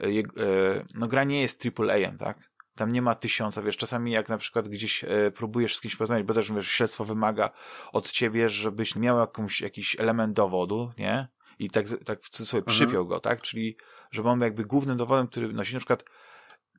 yy, 0.01 0.85
no 0.95 1.07
gra 1.07 1.23
nie 1.23 1.41
jest 1.41 1.63
AAA, 1.65 2.17
tak? 2.19 2.48
Tam 2.79 2.91
nie 2.91 3.01
ma 3.01 3.15
tysiąca, 3.15 3.61
wiesz, 3.61 3.77
czasami 3.77 4.11
jak 4.11 4.29
na 4.29 4.37
przykład 4.37 4.67
gdzieś 4.67 5.03
e, 5.03 5.31
próbujesz 5.31 5.75
z 5.75 5.81
kimś 5.81 5.95
porozmawiać, 5.95 6.25
bo 6.25 6.33
też 6.33 6.51
wiesz, 6.51 6.67
śledztwo 6.67 7.05
wymaga 7.05 7.49
od 7.91 8.11
ciebie, 8.11 8.49
żebyś 8.49 8.95
miał 8.95 9.19
jakąś, 9.19 9.61
jakiś 9.61 9.99
element 9.99 10.33
dowodu, 10.33 10.91
nie? 10.97 11.27
I 11.59 11.69
tak, 11.69 11.85
tak 12.05 12.25
sobie 12.25 12.59
mhm. 12.59 12.63
przypiął 12.65 13.07
go, 13.07 13.19
tak? 13.19 13.41
Czyli, 13.41 13.77
żeby 14.11 14.29
on 14.29 14.41
jakby 14.41 14.65
głównym 14.65 14.97
dowodem, 14.97 15.27
który 15.27 15.53
nosi 15.53 15.73
na 15.73 15.79
przykład 15.79 16.03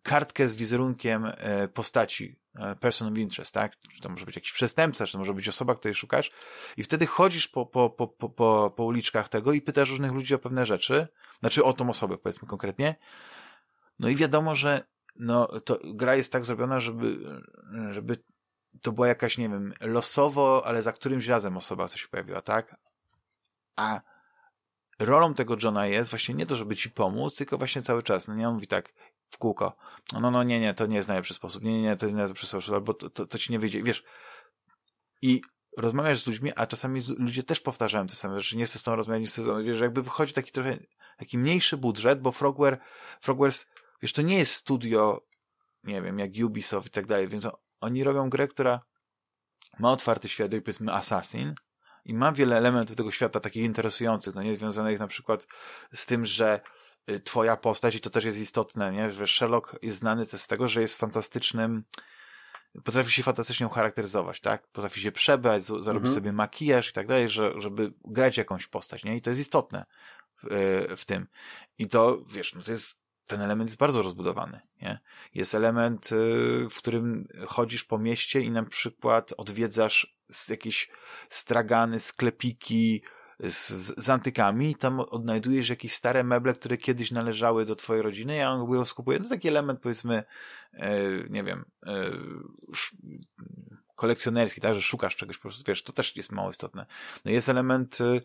kartkę 0.03 0.49
z 0.49 0.57
wizerunkiem 0.57 1.33
e, 1.37 1.69
postaci, 1.69 2.37
e, 2.55 2.77
person 2.77 3.13
of 3.13 3.19
interest, 3.19 3.55
tak? 3.55 3.77
Czy 3.95 4.01
to 4.01 4.09
może 4.09 4.27
być 4.27 4.37
jakiś 4.37 4.53
przestępca, 4.53 5.07
czy 5.07 5.13
to 5.13 5.19
może 5.19 5.35
być 5.35 5.49
osoba, 5.49 5.75
której 5.75 5.95
szukasz 5.95 6.31
i 6.77 6.83
wtedy 6.83 7.07
chodzisz 7.07 7.49
po, 7.49 7.67
po, 7.67 7.91
po, 7.91 8.09
po, 8.09 8.29
po, 8.29 8.73
po 8.77 8.85
uliczkach 8.85 9.29
tego 9.29 9.53
i 9.53 9.63
pytasz 9.63 9.91
różnych 9.91 10.13
ludzi 10.13 10.35
o 10.35 10.39
pewne 10.39 10.67
rzeczy, 10.67 11.09
znaczy 11.41 11.65
o 11.65 11.73
tą 11.73 11.91
osobę, 11.91 12.19
powiedzmy 12.19 12.49
konkretnie, 12.49 12.95
no 13.99 14.09
i 14.09 14.17
wiadomo, 14.17 14.55
że 14.55 14.83
no 15.21 15.47
to 15.47 15.79
gra 15.85 16.17
jest 16.17 16.33
tak 16.33 16.45
zrobiona, 16.45 16.81
żeby, 16.81 17.19
żeby 17.91 18.17
to 18.83 18.93
była 18.93 19.09
jakaś, 19.09 19.39
nie 19.39 19.49
wiem, 19.49 19.75
losowo, 19.81 20.63
ale 20.67 20.83
za 20.83 20.93
którymś 20.93 21.27
razem 21.27 21.57
osoba, 21.57 21.89
co 21.89 21.99
się 21.99 22.09
pojawiła, 22.09 22.41
tak? 22.41 22.77
A 23.77 24.01
rolą 24.99 25.35
tego 25.35 25.57
Johna 25.63 25.87
jest 25.87 26.11
właśnie 26.11 26.35
nie 26.35 26.47
to, 26.47 26.57
żeby 26.57 26.77
ci 26.77 26.91
pomóc, 26.91 27.37
tylko 27.37 27.59
właśnie 27.59 27.83
cały 27.83 28.03
czas. 28.03 28.29
No 28.29 28.35
nie, 28.35 28.49
on 28.49 28.55
mówi 28.55 28.67
tak 28.67 28.93
w 29.31 29.39
kółko. 29.39 29.77
No, 30.13 30.21
no, 30.21 30.31
no 30.31 30.43
nie, 30.43 30.61
nie, 30.61 30.75
to 30.75 30.87
nie 30.87 30.97
jest 30.97 31.09
najlepszy 31.09 31.35
sposób. 31.35 31.63
Nie, 31.63 31.73
nie, 31.73 31.83
nie, 31.83 31.97
to 31.97 32.07
nie 32.07 32.11
jest 32.11 32.19
najlepszy 32.19 32.47
sposób, 32.47 32.75
albo 32.75 32.95
to, 32.95 33.11
to, 33.11 33.27
to 33.27 33.39
ci 33.39 33.53
nie 33.53 33.59
wyjdzie. 33.59 33.83
Wiesz, 33.83 34.05
i 35.23 35.43
rozmawiasz 35.77 36.23
z 36.23 36.27
ludźmi, 36.27 36.53
a 36.57 36.67
czasami 36.67 37.03
ludzie 37.19 37.43
też 37.43 37.61
powtarzają 37.61 38.07
te 38.07 38.15
same 38.15 38.41
rzeczy. 38.41 38.57
Nie 38.57 38.67
chcę 38.67 38.79
z 38.79 38.83
tą 38.83 38.97
rozmawiać, 38.97 39.21
nie 39.21 39.27
chcę 39.27 39.43
z 39.43 39.47
tą, 39.47 39.65
wiesz, 39.65 39.81
jakby 39.81 40.03
wychodzi 40.03 40.33
taki 40.33 40.53
trochę, 40.53 40.79
taki 41.19 41.39
mniejszy 41.39 41.77
budżet, 41.77 42.21
bo 42.21 42.33
Frogware, 42.33 42.79
Frogwares 43.21 43.71
Wiesz, 44.03 44.13
to 44.13 44.23
nie 44.23 44.39
jest 44.39 44.55
studio, 44.55 45.27
nie 45.85 46.03
wiem, 46.03 46.19
jak 46.19 46.31
Ubisoft 46.45 46.89
i 46.89 46.91
tak 46.91 47.07
dalej, 47.07 47.29
więc 47.29 47.49
oni 47.81 48.05
robią 48.05 48.31
grę, 48.31 48.49
która 48.49 48.81
ma 49.79 49.93
otwarty 49.93 50.29
świat, 50.29 50.53
jak 50.53 50.65
powiedzmy 50.65 50.93
Assassin, 50.93 51.55
i 52.05 52.15
ma 52.15 52.33
wiele 52.33 52.57
elementów 52.57 52.97
tego 52.97 53.11
świata 53.11 53.41
takich 53.41 53.65
interesujących, 53.65 54.35
no 54.35 54.43
nie 54.43 54.57
związanych 54.57 54.99
na 54.99 55.07
przykład 55.07 55.47
z 55.95 56.07
tym, 56.07 56.27
że 56.27 56.61
y, 57.11 57.21
twoja 57.21 57.57
postać, 57.57 57.95
i 57.95 58.01
to 58.01 58.11
też 58.11 58.25
jest 58.25 58.39
istotne, 58.39 58.93
nie? 58.93 59.13
że 59.13 59.27
Sherlock 59.27 59.77
jest 59.83 59.99
znany 59.99 60.27
też 60.27 60.41
z 60.41 60.47
tego, 60.47 60.69
że 60.69 60.81
jest 60.81 60.99
fantastycznym, 60.99 61.85
potrafi 62.85 63.13
się 63.13 63.23
fantastycznie 63.23 63.67
ucharakteryzować, 63.67 64.41
tak? 64.41 64.67
Potrafi 64.67 65.01
się 65.01 65.13
przebrać, 65.13 65.63
zarobić 65.65 65.95
mhm. 65.95 66.15
sobie 66.15 66.33
makijaż 66.33 66.91
i 66.91 66.93
tak 66.93 67.07
dalej, 67.07 67.31
że, 67.31 67.53
żeby 67.61 67.93
grać 68.05 68.37
jakąś 68.37 68.67
postać, 68.67 69.05
nie? 69.05 69.17
I 69.17 69.23
to 69.23 69.31
jest 69.31 69.41
istotne 69.41 69.85
w, 70.43 70.53
y, 70.93 70.97
w 70.97 71.05
tym. 71.05 71.27
I 71.79 71.89
to, 71.89 72.19
wiesz, 72.27 72.55
no 72.55 72.63
to 72.63 72.73
jest 72.73 73.00
ten 73.31 73.41
element 73.41 73.71
jest 73.71 73.79
bardzo 73.79 74.03
rozbudowany. 74.03 74.61
Nie? 74.83 75.01
Jest 75.35 75.55
element, 75.55 76.13
y, 76.13 76.17
w 76.71 76.77
którym 76.79 77.29
chodzisz 77.47 77.85
po 77.85 77.99
mieście 77.99 78.41
i 78.41 78.51
na 78.51 78.63
przykład 78.63 79.33
odwiedzasz 79.37 80.17
jakieś 80.49 80.91
stragany, 81.31 82.01
sklepiki 82.01 83.03
z, 83.41 83.71
z, 84.05 84.09
antykami 84.09 84.71
i 84.71 84.75
tam 84.75 85.01
odnajdujesz 85.01 85.69
jakieś 85.69 85.93
stare 85.93 86.25
meble, 86.25 86.55
które 86.55 86.77
kiedyś 86.77 87.11
należały 87.11 87.67
do 87.67 87.77
twojej 87.77 88.03
rodziny 88.03 88.37
i 88.37 88.43
on 88.43 88.73
ją 88.73 88.85
skupuje. 88.85 89.21
To 89.21 89.29
taki 89.29 89.49
element, 89.49 89.81
powiedzmy, 89.81 90.25
e, 90.73 90.99
nie 91.31 91.45
wiem, 91.45 91.65
e, 91.87 92.11
kolekcjonerski, 93.95 94.61
tak, 94.61 94.75
że 94.75 94.83
szukasz 94.83 95.17
czegoś 95.17 95.37
po 95.37 95.43
prostu, 95.43 95.63
wiesz, 95.67 95.83
to 95.83 95.93
też 95.93 96.17
jest 96.17 96.33
mało 96.33 96.51
istotne. 96.51 96.87
No 97.25 97.31
jest 97.31 97.49
element 97.49 97.99
e, 98.01 98.21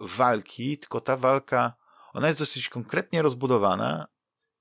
walki, 0.00 0.78
tylko 0.78 1.00
ta 1.00 1.16
walka 1.16 1.79
ona 2.12 2.28
jest 2.28 2.40
dosyć 2.40 2.68
konkretnie 2.68 3.22
rozbudowana, 3.22 4.06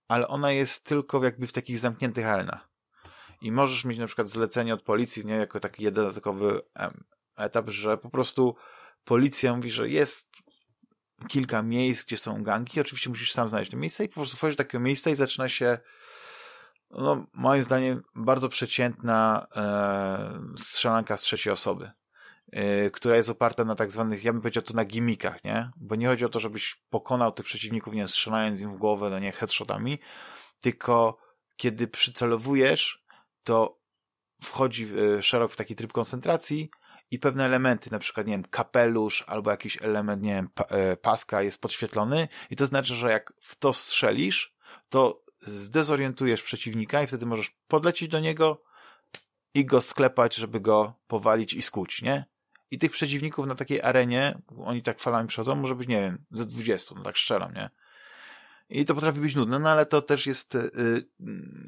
ale 0.08 0.28
ona 0.28 0.52
jest 0.52 0.86
tylko 0.86 1.24
jakby 1.24 1.48
w 1.48 1.54
takich 1.54 1.80
zamkniętych 1.80 2.26
arenach. 2.26 2.70
I 3.42 3.52
możesz 3.52 3.86
mieć 3.86 4.00
na 4.00 4.08
przykład 4.08 4.30
zlecenie 4.30 4.74
od 4.74 4.82
policji, 4.82 5.26
nie, 5.26 5.34
jako 5.34 5.60
taki 5.60 5.92
dodatkowy 5.92 6.62
etap, 7.36 7.70
że 7.70 7.98
po 7.98 8.10
prostu 8.10 8.56
policja 9.04 9.56
mówi, 9.56 9.72
że 9.72 9.90
jest 9.90 10.30
kilka 11.28 11.64
miejsc, 11.64 12.06
gdzie 12.06 12.18
są 12.18 12.44
gangi, 12.44 12.82
oczywiście 12.82 13.10
musisz 13.10 13.32
sam 13.32 13.50
znaleźć 13.50 13.72
te 13.72 13.78
miejsca 13.78 14.04
i 14.04 14.08
po 14.08 14.14
prostu 14.14 14.38
wchodzisz 14.38 14.56
do 14.56 14.64
takiego 14.64 14.84
miejsca 14.84 15.10
i 15.10 15.16
zaczyna 15.16 15.50
się 15.50 15.78
no, 16.92 17.26
moim 17.34 17.64
zdaniem 17.64 18.04
bardzo 18.16 18.50
przeciętna 18.50 19.48
e, 19.56 20.56
strzelanka 20.58 21.18
z 21.18 21.22
trzeciej 21.22 21.54
osoby. 21.54 21.92
Yy, 22.54 22.92
która 22.92 23.16
jest 23.16 23.30
oparta 23.30 23.66
na 23.66 23.76
tak 23.76 23.92
zwanych, 23.92 24.24
ja 24.24 24.34
bym 24.34 24.42
powiedział 24.42 24.64
to 24.64 24.74
na 24.74 24.86
gimikach, 24.86 25.44
nie? 25.44 25.70
Bo 25.76 25.96
nie 25.96 26.08
chodzi 26.08 26.26
o 26.26 26.30
to, 26.30 26.40
żebyś 26.40 26.84
pokonał 26.90 27.32
tych 27.32 27.46
przeciwników, 27.46 27.94
nie 27.94 28.08
strzelając 28.08 28.62
im 28.62 28.72
w 28.72 28.76
głowę, 28.76 29.10
no 29.10 29.20
nie, 29.20 29.32
headshotami, 29.32 30.00
tylko 30.62 31.18
kiedy 31.58 31.88
przycelowujesz, 31.88 33.06
to 33.44 33.80
wchodzi 34.44 34.90
yy, 34.90 35.24
szerok 35.24 35.52
w 35.52 35.56
taki 35.56 35.76
tryb 35.76 35.94
koncentracji 35.94 36.70
i 37.12 37.20
pewne 37.20 37.46
elementy, 37.46 37.92
na 37.92 38.00
przykład, 38.00 38.28
nie 38.28 38.34
wiem, 38.34 38.44
kapelusz 38.44 39.24
albo 39.28 39.52
jakiś 39.52 39.78
element, 39.82 40.24
nie 40.24 40.34
wiem, 40.34 40.50
yy, 40.72 40.98
paska 40.98 41.42
jest 41.42 41.62
podświetlony 41.62 42.28
i 42.50 42.56
to 42.56 42.66
znaczy, 42.66 42.96
że 42.96 43.12
jak 43.12 43.34
w 43.42 43.56
to 43.56 43.74
strzelisz, 43.74 44.56
to 44.90 45.24
zdezorientujesz 45.42 46.44
przeciwnika 46.44 47.04
i 47.04 47.08
wtedy 47.08 47.26
możesz 47.26 47.58
podlecieć 47.68 48.10
do 48.10 48.20
niego, 48.20 48.62
i 49.54 49.66
go 49.66 49.82
sklepać, 49.82 50.36
żeby 50.36 50.60
go 50.60 50.94
powalić 51.08 51.54
i 51.54 51.62
skuć, 51.62 52.02
nie? 52.02 52.26
I 52.72 52.80
tych 52.80 52.92
przeciwników 52.92 53.48
na 53.48 53.56
takiej 53.56 53.82
arenie, 53.82 54.42
oni 54.58 54.84
tak 54.84 55.00
falami 55.00 55.28
przechodzą, 55.28 55.56
może 55.56 55.76
być, 55.76 55.88
nie 55.88 56.02
wiem, 56.02 56.26
ze 56.32 56.46
20, 56.46 56.96
no 56.96 57.04
tak 57.04 57.18
strzelam, 57.18 57.54
nie? 57.54 57.70
I 58.70 58.86
to 58.86 58.96
potrafi 58.96 59.20
być 59.20 59.36
nudne, 59.36 59.60
no 59.60 59.70
ale 59.70 59.86
to 59.86 60.02
też 60.02 60.28
jest, 60.28 60.56
y, 60.56 60.70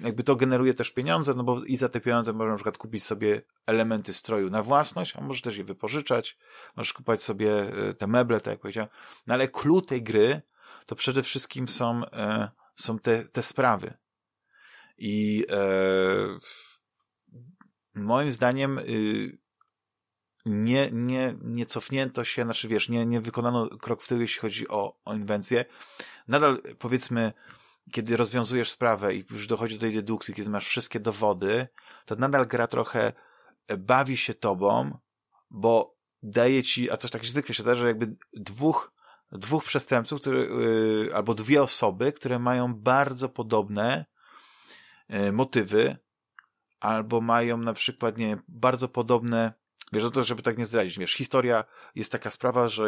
jakby 0.02 0.24
to 0.24 0.36
generuje 0.36 0.74
też 0.74 0.92
pieniądze, 0.92 1.34
no 1.34 1.44
bo 1.44 1.64
i 1.64 1.78
za 1.78 1.90
te 1.90 2.02
pieniądze 2.02 2.34
można 2.34 2.52
na 2.52 2.58
przykład 2.58 2.78
kupić 2.78 3.04
sobie 3.04 3.42
elementy 3.66 4.14
stroju 4.14 4.50
na 4.50 4.64
własność, 4.64 5.16
a 5.16 5.22
możesz 5.22 5.42
też 5.42 5.58
je 5.58 5.64
wypożyczać, 5.64 6.38
możesz 6.76 6.94
kupować 6.94 7.24
sobie 7.24 7.78
y, 7.90 7.94
te 7.94 8.08
meble, 8.08 8.42
tak 8.42 8.52
jak 8.52 8.60
powiedziałem. 8.60 8.90
No 9.28 9.34
ale 9.34 9.48
klucz 9.48 9.86
tej 9.86 10.04
gry 10.04 10.42
to 10.86 10.96
przede 10.96 11.24
wszystkim 11.24 11.68
są, 11.68 12.02
są 12.76 13.00
te, 13.00 13.26
te 13.26 13.44
sprawy. 13.44 13.94
I 14.98 15.46
e, 15.50 16.38
moim 17.94 18.32
zdaniem 18.32 18.80
y, 18.80 19.38
nie, 20.46 20.90
nie, 20.92 21.36
nie 21.42 21.66
cofnięto 21.66 22.24
się, 22.24 22.44
znaczy 22.44 22.68
wiesz, 22.68 22.90
nie, 22.90 23.06
nie 23.06 23.22
wykonano 23.22 23.70
krok 23.70 24.04
w 24.04 24.08
tył, 24.08 24.22
jeśli 24.22 24.40
chodzi 24.40 24.68
o, 24.68 25.00
o 25.06 25.16
inwencję. 25.16 25.66
Nadal 26.28 26.58
powiedzmy, 26.80 27.34
kiedy 27.92 28.18
rozwiązujesz 28.18 28.72
sprawę 28.72 29.16
i 29.16 29.26
już 29.32 29.48
dochodzi 29.48 29.76
do 29.76 29.82
tej 29.82 29.94
dedukcji, 29.94 30.34
kiedy 30.34 30.50
masz 30.50 30.68
wszystkie 30.68 31.00
dowody, 31.00 31.68
to 32.06 32.16
nadal 32.16 32.48
gra 32.48 32.68
trochę 32.68 33.14
bawi 33.78 34.18
się 34.18 34.34
tobą, 34.34 34.98
bo 35.50 35.98
daje 36.24 36.64
ci, 36.64 36.92
a 36.92 36.98
coś 36.98 37.12
tak 37.12 37.26
zwykle 37.26 37.56
się 37.56 37.64
zdarza, 37.64 37.88
jakby 37.88 38.16
dwóch, 38.34 38.94
dwóch 39.32 39.64
przestępców, 39.64 40.22
które, 40.22 40.40
yy, 40.40 41.12
albo 41.16 41.34
dwie 41.34 41.64
osoby, 41.64 42.14
które 42.14 42.40
mają 42.40 42.74
bardzo 42.74 43.30
podobne 43.30 44.06
yy, 45.10 45.32
motywy, 45.32 45.98
albo 46.80 47.22
mają 47.22 47.58
na 47.58 47.74
przykład, 47.74 48.18
nie 48.18 48.38
bardzo 48.48 48.88
podobne 48.88 49.54
Wiesz, 49.92 50.04
to 50.14 50.24
żeby 50.24 50.42
tak 50.42 50.58
nie 50.58 50.66
zdradzić, 50.66 51.00
wiesz, 51.00 51.14
historia 51.14 51.64
jest 51.96 52.12
taka 52.12 52.32
sprawa, 52.32 52.70
że 52.70 52.84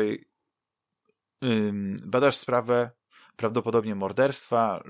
ym, 1.44 1.96
badasz 2.06 2.38
sprawę 2.38 2.92
prawdopodobnie 3.36 3.96
morderstwa 3.96 4.84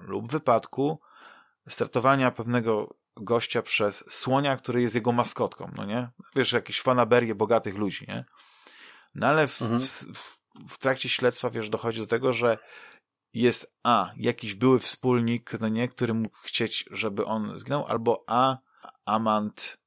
lub 0.00 0.32
wypadku, 0.32 1.00
startowania 1.68 2.30
pewnego 2.30 2.94
gościa 3.16 3.62
przez 3.62 4.04
słonia, 4.12 4.56
który 4.56 4.82
jest 4.82 4.94
jego 4.94 5.12
maskotką, 5.12 5.70
no 5.76 5.84
nie? 5.84 6.08
Wiesz, 6.36 6.52
jakieś 6.52 6.80
fanaberie 6.80 7.34
bogatych 7.34 7.76
ludzi, 7.76 8.04
nie? 8.08 8.24
No 9.14 9.26
ale 9.26 9.46
w, 9.46 9.62
mhm. 9.62 9.80
w, 9.80 9.84
w, 10.14 10.38
w 10.68 10.78
trakcie 10.78 11.08
śledztwa, 11.08 11.50
wiesz, 11.50 11.68
dochodzi 11.68 12.00
do 12.00 12.06
tego, 12.06 12.32
że 12.32 12.58
jest 13.34 13.74
A, 13.82 14.10
jakiś 14.16 14.54
były 14.54 14.78
wspólnik, 14.78 15.52
no 15.60 15.68
nie, 15.68 15.88
który 15.88 16.14
mógł 16.14 16.36
chcieć, 16.36 16.84
żeby 16.90 17.24
on 17.24 17.58
zginął, 17.58 17.86
albo 17.86 18.24
A, 18.26 18.58
amant 19.06 19.81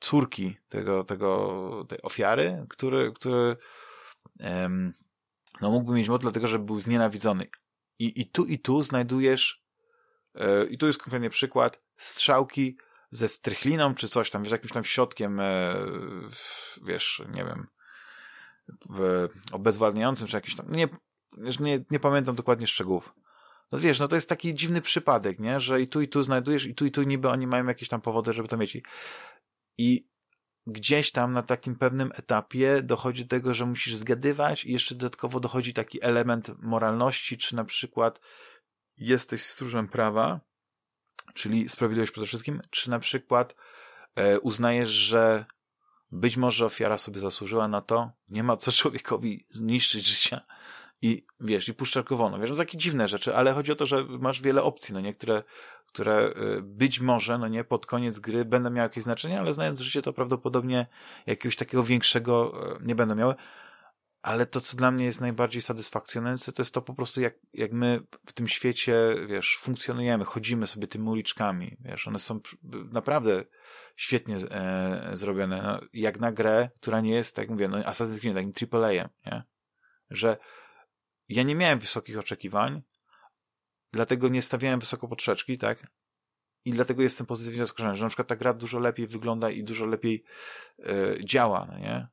córki 0.00 0.56
tego, 0.68 1.04
tego, 1.04 1.84
tej 1.88 2.02
ofiary, 2.02 2.66
który, 2.68 3.12
który 3.12 3.56
no 5.60 5.70
mógłby 5.70 5.92
mieć 5.92 6.08
motyw 6.08 6.22
dlatego, 6.22 6.46
że 6.46 6.58
był 6.58 6.80
znienawidzony. 6.80 7.46
I, 7.98 8.20
i 8.20 8.26
tu 8.26 8.44
i 8.44 8.58
tu 8.58 8.82
znajdujesz 8.82 9.64
e, 10.34 10.66
i 10.66 10.78
tu 10.78 10.86
jest 10.86 10.98
konkretnie 10.98 11.30
przykład 11.30 11.82
strzałki 11.96 12.78
ze 13.10 13.28
strychliną 13.28 13.94
czy 13.94 14.08
coś 14.08 14.30
tam, 14.30 14.42
wiesz, 14.42 14.52
jakimś 14.52 14.72
tam 14.72 14.84
środkiem 14.84 15.40
e, 15.40 15.74
wiesz, 16.84 17.22
nie 17.28 17.44
wiem 17.44 17.66
obezwładniającym 19.52 20.26
czy 20.26 20.36
jakimś 20.36 20.56
tam, 20.56 20.66
nie, 20.70 20.88
nie, 21.60 21.84
nie 21.90 22.00
pamiętam 22.00 22.34
dokładnie 22.34 22.66
szczegółów. 22.66 23.14
No 23.72 23.78
wiesz, 23.78 24.00
no 24.00 24.08
to 24.08 24.14
jest 24.14 24.28
taki 24.28 24.54
dziwny 24.54 24.82
przypadek, 24.82 25.38
nie? 25.38 25.60
Że 25.60 25.80
i 25.80 25.88
tu 25.88 26.00
i 26.00 26.08
tu 26.08 26.22
znajdujesz 26.22 26.66
i 26.66 26.74
tu 26.74 26.86
i 26.86 26.90
tu 26.90 27.02
niby 27.02 27.28
oni 27.28 27.46
mają 27.46 27.66
jakieś 27.66 27.88
tam 27.88 28.00
powody, 28.00 28.32
żeby 28.32 28.48
to 28.48 28.56
mieć. 28.56 28.78
I 29.78 30.08
gdzieś 30.66 31.12
tam 31.12 31.32
na 31.32 31.42
takim 31.42 31.76
pewnym 31.76 32.10
etapie 32.14 32.82
dochodzi 32.82 33.24
do 33.24 33.28
tego, 33.28 33.54
że 33.54 33.66
musisz 33.66 33.96
zgadywać 33.96 34.64
i 34.64 34.72
jeszcze 34.72 34.94
dodatkowo 34.94 35.40
dochodzi 35.40 35.74
taki 35.74 36.04
element 36.04 36.50
moralności, 36.58 37.38
czy 37.38 37.56
na 37.56 37.64
przykład 37.64 38.20
jesteś 38.96 39.42
stróżem 39.42 39.88
prawa, 39.88 40.40
czyli 41.34 41.68
sprawiedliwość 41.68 42.12
przede 42.12 42.26
wszystkim, 42.26 42.62
czy 42.70 42.90
na 42.90 42.98
przykład 42.98 43.54
e, 44.14 44.40
uznajesz, 44.40 44.88
że 44.88 45.44
być 46.10 46.36
może 46.36 46.66
ofiara 46.66 46.98
sobie 46.98 47.20
zasłużyła 47.20 47.68
na 47.68 47.80
to, 47.80 48.10
nie 48.28 48.42
ma 48.42 48.56
co 48.56 48.72
człowiekowi 48.78 49.46
zniszczyć 49.50 50.06
życia 50.06 50.40
i 51.02 51.26
wiesz, 51.40 51.68
i 51.68 51.74
wolno. 52.10 52.38
Wiesz, 52.38 52.50
no 52.50 52.56
takie 52.56 52.78
dziwne 52.78 53.08
rzeczy, 53.08 53.36
ale 53.36 53.52
chodzi 53.52 53.72
o 53.72 53.76
to, 53.76 53.86
że 53.86 54.04
masz 54.04 54.42
wiele 54.42 54.62
opcji, 54.62 54.94
no 54.94 55.00
niektóre 55.00 55.42
które 55.88 56.32
y, 56.58 56.62
być 56.62 57.00
może, 57.00 57.38
no 57.38 57.48
nie, 57.48 57.64
pod 57.64 57.86
koniec 57.86 58.18
gry 58.18 58.44
będą 58.44 58.70
miały 58.70 58.86
jakieś 58.86 59.04
znaczenie, 59.04 59.40
ale 59.40 59.52
znając 59.52 59.80
życie, 59.80 60.02
to 60.02 60.12
prawdopodobnie 60.12 60.86
jakiegoś 61.26 61.56
takiego 61.56 61.82
większego 61.82 62.54
y, 62.76 62.84
nie 62.84 62.94
będą 62.94 63.14
miały. 63.14 63.34
Ale 64.22 64.46
to, 64.46 64.60
co 64.60 64.76
dla 64.76 64.90
mnie 64.90 65.04
jest 65.04 65.20
najbardziej 65.20 65.62
satysfakcjonujące, 65.62 66.52
to 66.52 66.62
jest 66.62 66.74
to 66.74 66.82
po 66.82 66.94
prostu, 66.94 67.20
jak, 67.20 67.34
jak 67.52 67.72
my 67.72 68.00
w 68.26 68.32
tym 68.32 68.48
świecie, 68.48 69.14
wiesz, 69.28 69.58
funkcjonujemy, 69.60 70.24
chodzimy 70.24 70.66
sobie 70.66 70.86
tymi 70.86 71.08
uliczkami, 71.08 71.76
wiesz, 71.80 72.08
one 72.08 72.18
są 72.18 72.40
naprawdę 72.92 73.44
świetnie 73.96 74.36
e, 74.36 75.10
zrobione, 75.12 75.62
no, 75.62 75.80
jak 75.92 76.20
na 76.20 76.32
grę, 76.32 76.70
która 76.76 77.00
nie 77.00 77.10
jest, 77.10 77.36
tak 77.36 77.42
jak 77.42 77.50
mówię, 77.50 77.68
no, 77.68 77.78
Assassin's 77.78 78.20
Creed, 78.20 78.34
takim 78.34 78.52
AAA-em, 78.72 79.08
nie? 79.26 79.42
Że 80.10 80.36
ja 81.28 81.42
nie 81.42 81.54
miałem 81.54 81.78
wysokich 81.78 82.18
oczekiwań, 82.18 82.82
dlatego 83.92 84.28
nie 84.28 84.42
stawiałem 84.42 84.80
wysoko 84.80 85.08
poprzeczki, 85.08 85.58
tak? 85.58 85.86
I 86.64 86.70
dlatego 86.70 87.02
jestem 87.02 87.26
pozytywnie 87.26 87.58
zaskoczony, 87.58 87.94
że 87.94 88.04
na 88.04 88.08
przykład 88.08 88.28
ta 88.28 88.36
gra 88.36 88.54
dużo 88.54 88.78
lepiej 88.78 89.06
wygląda 89.06 89.50
i 89.50 89.64
dużo 89.64 89.86
lepiej 89.86 90.24
yy, 90.78 91.18
działa, 91.24 91.66
no 91.72 91.78
nie? 91.78 92.08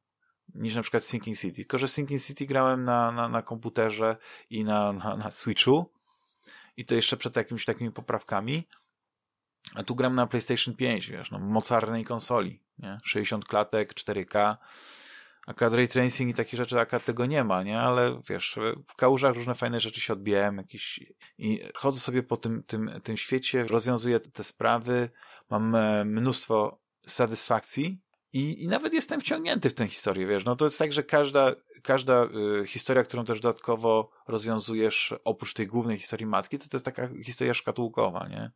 Niż 0.55 0.75
na 0.75 0.81
przykład 0.81 1.03
Sinking 1.03 1.37
City. 1.37 1.55
Tylko, 1.55 1.77
że 1.77 1.87
Sinking 1.87 2.21
City 2.21 2.45
grałem 2.45 2.83
na, 2.83 3.11
na, 3.11 3.29
na 3.29 3.41
komputerze 3.41 4.17
i 4.49 4.63
na, 4.63 4.93
na, 4.93 5.17
na 5.17 5.31
Switchu 5.31 5.91
i 6.77 6.85
to 6.85 6.95
jeszcze 6.95 7.17
przed 7.17 7.35
jakimiś 7.35 7.65
takimi 7.65 7.91
poprawkami. 7.91 8.67
A 9.75 9.83
tu 9.83 9.95
gram 9.95 10.15
na 10.15 10.27
PlayStation 10.27 10.75
5, 10.75 11.09
wiesz, 11.09 11.31
no, 11.31 11.39
mocarnej 11.39 12.05
konsoli, 12.05 12.63
nie? 12.79 12.99
60 13.03 13.45
klatek, 13.45 13.93
4K, 13.93 14.57
Akad 15.45 15.73
ray 15.73 15.87
tracing 15.87 16.31
i 16.31 16.33
takie 16.33 16.57
rzeczy, 16.57 16.79
akad 16.79 17.05
tego 17.05 17.25
nie 17.25 17.43
ma, 17.43 17.63
nie? 17.63 17.79
Ale 17.79 18.21
wiesz, 18.29 18.59
w 18.87 18.95
kałużach 18.95 19.35
różne 19.35 19.55
fajne 19.55 19.79
rzeczy 19.79 20.01
się 20.01 20.13
odbijałem, 20.13 20.57
jakieś 20.57 20.99
i 21.37 21.61
chodzę 21.75 21.99
sobie 21.99 22.23
po 22.23 22.37
tym, 22.37 22.63
tym, 22.63 22.91
tym 23.03 23.17
świecie, 23.17 23.63
rozwiązuję 23.63 24.19
te 24.19 24.43
sprawy, 24.43 25.09
mam 25.49 25.75
e, 25.75 26.05
mnóstwo 26.05 26.79
satysfakcji 27.07 28.01
i, 28.33 28.63
i 28.63 28.67
nawet 28.67 28.93
jestem 28.93 29.21
wciągnięty 29.21 29.69
w 29.69 29.73
tę 29.73 29.87
historię, 29.87 30.27
wiesz, 30.27 30.45
no 30.45 30.55
to 30.55 30.65
jest 30.65 30.79
tak, 30.79 30.93
że 30.93 31.03
każda, 31.03 31.55
każda 31.83 32.23
y, 32.61 32.67
historia, 32.67 33.03
którą 33.03 33.25
też 33.25 33.39
dodatkowo 33.39 34.11
rozwiązujesz 34.27 35.13
oprócz 35.23 35.53
tej 35.53 35.67
głównej 35.67 35.97
historii 35.97 36.25
matki, 36.25 36.59
to 36.59 36.69
to 36.69 36.77
jest 36.77 36.85
taka 36.85 37.09
historia 37.23 37.53
szkatułkowa, 37.53 38.27
nie? 38.27 38.51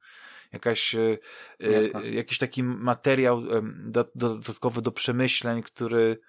Jakaś, 0.54 0.96
y, 0.96 1.20
y, 1.64 2.12
jakiś 2.12 2.38
taki 2.38 2.64
materiał 2.64 3.42
do, 3.42 4.04
do, 4.16 4.30
dodatkowy 4.36 4.82
do 4.82 4.92
przemyśleń, 4.92 5.64
który 5.64 6.20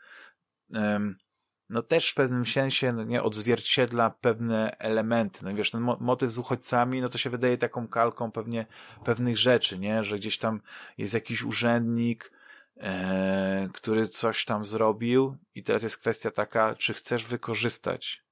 no 1.70 1.82
też 1.82 2.10
w 2.10 2.14
pewnym 2.14 2.46
sensie 2.46 2.92
no 2.92 3.04
nie 3.04 3.22
odzwierciedla 3.22 4.10
pewne 4.10 4.78
elementy. 4.78 5.44
No 5.44 5.54
wiesz, 5.54 5.70
ten 5.70 5.80
motyw 6.00 6.30
z 6.30 6.38
uchodźcami, 6.38 7.00
no 7.00 7.08
to 7.08 7.18
się 7.18 7.30
wydaje 7.30 7.58
taką 7.58 7.88
kalką 7.88 8.32
pewnie 8.32 8.66
pewnych 9.04 9.38
rzeczy, 9.38 9.78
nie? 9.78 10.04
Że 10.04 10.18
gdzieś 10.18 10.38
tam 10.38 10.60
jest 10.98 11.14
jakiś 11.14 11.42
urzędnik, 11.42 12.32
e, 12.76 13.68
który 13.74 14.08
coś 14.08 14.44
tam 14.44 14.64
zrobił 14.64 15.36
i 15.54 15.62
teraz 15.62 15.82
jest 15.82 15.96
kwestia 15.96 16.30
taka, 16.30 16.74
czy 16.74 16.94
chcesz 16.94 17.24
wykorzystać 17.24 18.24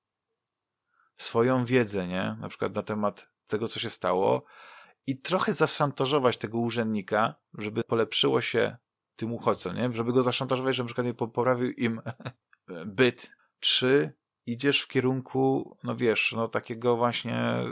swoją 1.16 1.64
wiedzę, 1.64 2.06
nie? 2.06 2.36
Na 2.40 2.48
przykład 2.48 2.74
na 2.74 2.82
temat 2.82 3.28
tego, 3.46 3.68
co 3.68 3.80
się 3.80 3.90
stało 3.90 4.44
i 5.06 5.18
trochę 5.20 5.52
zaszantażować 5.52 6.36
tego 6.36 6.58
urzędnika, 6.58 7.34
żeby 7.54 7.84
polepszyło 7.84 8.40
się 8.40 8.76
tym 9.18 9.32
uchodźcom, 9.32 9.76
nie? 9.76 9.92
Żeby 9.92 10.12
go 10.12 10.22
zaszantażować, 10.22 10.76
że 10.76 10.82
na 10.82 10.86
przykład 10.86 11.06
nie 11.06 11.14
poprawił 11.14 11.70
im 11.70 12.00
byt. 12.98 13.30
Czy 13.60 14.12
idziesz 14.46 14.82
w 14.82 14.88
kierunku, 14.88 15.76
no 15.84 15.96
wiesz, 15.96 16.32
no 16.36 16.48
takiego 16.48 16.96
właśnie 16.96 17.34
e, 17.36 17.64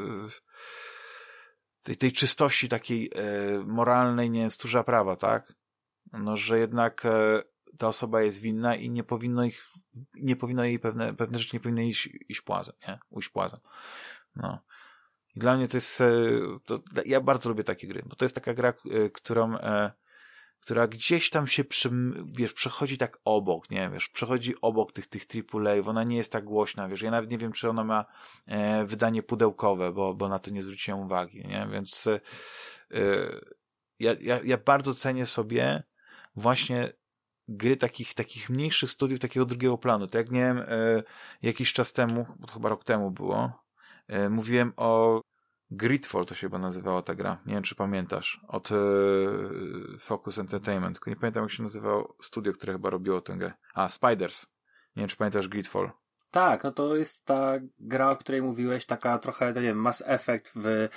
tej, 1.83 1.97
tej 1.97 2.13
czystości 2.13 2.69
takiej 2.69 3.11
e, 3.15 3.59
moralnej, 3.67 4.31
nie 4.31 4.51
stróża 4.51 4.85
prawa, 4.85 5.17
tak? 5.17 5.53
No, 6.13 6.37
że 6.37 6.59
jednak 6.59 7.05
e, 7.05 7.43
ta 7.79 7.89
osoba 7.89 8.23
jest 8.23 8.41
winna 8.41 8.75
i 8.75 8.91
nie 8.91 9.05
powinno 9.05 9.45
ich, 9.45 9.67
nie 10.15 10.37
powinno 10.37 10.65
jej 10.65 10.79
pewne, 10.79 11.15
pewne 11.15 11.39
rzeczy 11.39 11.57
nie 11.57 11.61
powinny 11.61 11.87
iść, 11.87 12.09
iść 12.29 12.41
płazem, 12.41 12.75
nie? 12.89 12.99
Ujść 13.11 13.29
płazem. 13.29 13.61
No. 14.37 14.61
I 15.37 15.41
dla 15.41 15.57
mnie 15.57 15.69
to 15.69 15.77
jest, 15.77 16.03
to, 16.65 16.79
ja 17.07 17.21
bardzo 17.21 17.49
lubię 17.49 17.65
takie 17.65 17.87
gry, 17.87 18.03
bo 18.07 18.17
to 18.17 18.25
jest 18.25 18.35
taka 18.35 18.55
gra, 18.55 18.75
którą 19.13 19.57
która 20.67 20.87
gdzieś 20.87 21.31
tam 21.31 21.47
się, 21.47 21.65
przy, 21.65 21.91
wiesz, 22.27 22.53
przechodzi 22.53 22.99
tak 22.99 23.19
obok, 23.25 23.71
nie, 23.71 23.91
wiesz, 23.91 24.09
przechodzi 24.09 24.55
obok 24.61 24.93
tych, 24.93 25.07
tych 25.07 25.23
AAA, 25.55 25.89
ona 25.89 26.05
nie 26.05 26.17
jest 26.17 26.33
tak 26.33 26.45
głośna, 26.45 26.89
wiesz, 26.89 27.03
ja 27.03 27.11
nawet 27.11 27.31
nie 27.31 27.39
wiem, 27.39 27.53
czy 27.53 27.71
ona 27.71 27.85
ma 27.85 28.05
e, 28.47 28.85
wydanie 28.85 29.23
pudełkowe, 29.23 29.93
bo, 29.93 30.15
bo 30.15 30.29
na 30.29 30.39
to 30.39 30.51
nie 30.51 30.63
zwróciłem 30.63 31.01
uwagi, 31.01 31.39
nie, 31.49 31.69
więc 31.73 32.07
e, 32.07 32.21
ja, 33.99 34.15
ja, 34.21 34.41
ja 34.45 34.59
bardzo 34.59 34.95
cenię 34.95 35.27
sobie 35.27 35.83
właśnie 36.37 36.93
gry 37.49 37.77
takich, 37.77 38.15
takich 38.15 38.51
mniejszych 38.51 38.91
studiów, 38.91 39.21
takiego 39.21 39.47
drugiego 39.47 39.79
planu. 39.79 40.07
Tak 40.07 40.15
jak 40.15 40.31
nie 40.31 40.41
wiem, 40.41 40.59
e, 40.59 41.03
jakiś 41.43 41.73
czas 41.73 41.93
temu, 41.93 42.27
chyba 42.53 42.69
rok 42.69 42.85
temu 42.85 43.11
było, 43.11 43.53
e, 44.09 44.29
mówiłem 44.29 44.73
o 44.77 45.21
Gridfall 45.71 46.27
to 46.27 46.35
się 46.35 46.41
chyba 46.41 46.59
nazywało 46.59 47.03
ta 47.03 47.15
gra. 47.15 47.43
Nie 47.47 47.55
wiem, 47.55 47.63
czy 47.63 47.75
pamiętasz. 47.75 48.41
Od 48.49 48.73
e, 48.73 48.75
Focus 49.99 50.39
Entertainment. 50.39 51.01
Nie 51.07 51.17
pamiętam, 51.17 51.43
jak 51.43 51.53
się 51.53 51.63
nazywało 51.63 52.17
studio, 52.23 52.53
które 52.53 52.73
chyba 52.73 52.91
robiło 52.91 53.21
tę 53.21 53.37
grę. 53.37 53.53
A, 53.75 53.89
Spiders. 53.89 54.47
Nie 54.97 55.01
wiem, 55.01 55.09
czy 55.09 55.17
pamiętasz 55.17 55.49
Gridfall. 55.49 55.91
Tak, 56.31 56.65
no 56.65 56.73
to 56.73 56.97
jest 56.97 57.25
ta 57.25 57.53
gra, 57.79 58.11
o 58.11 58.17
której 58.17 58.43
mówiłeś, 58.43 58.87
taka 58.87 59.19
trochę, 59.19 59.53
nie 59.53 59.61
wiem, 59.61 59.79
Mass 59.79 60.03
Effect 60.07 60.53
w 60.57 60.89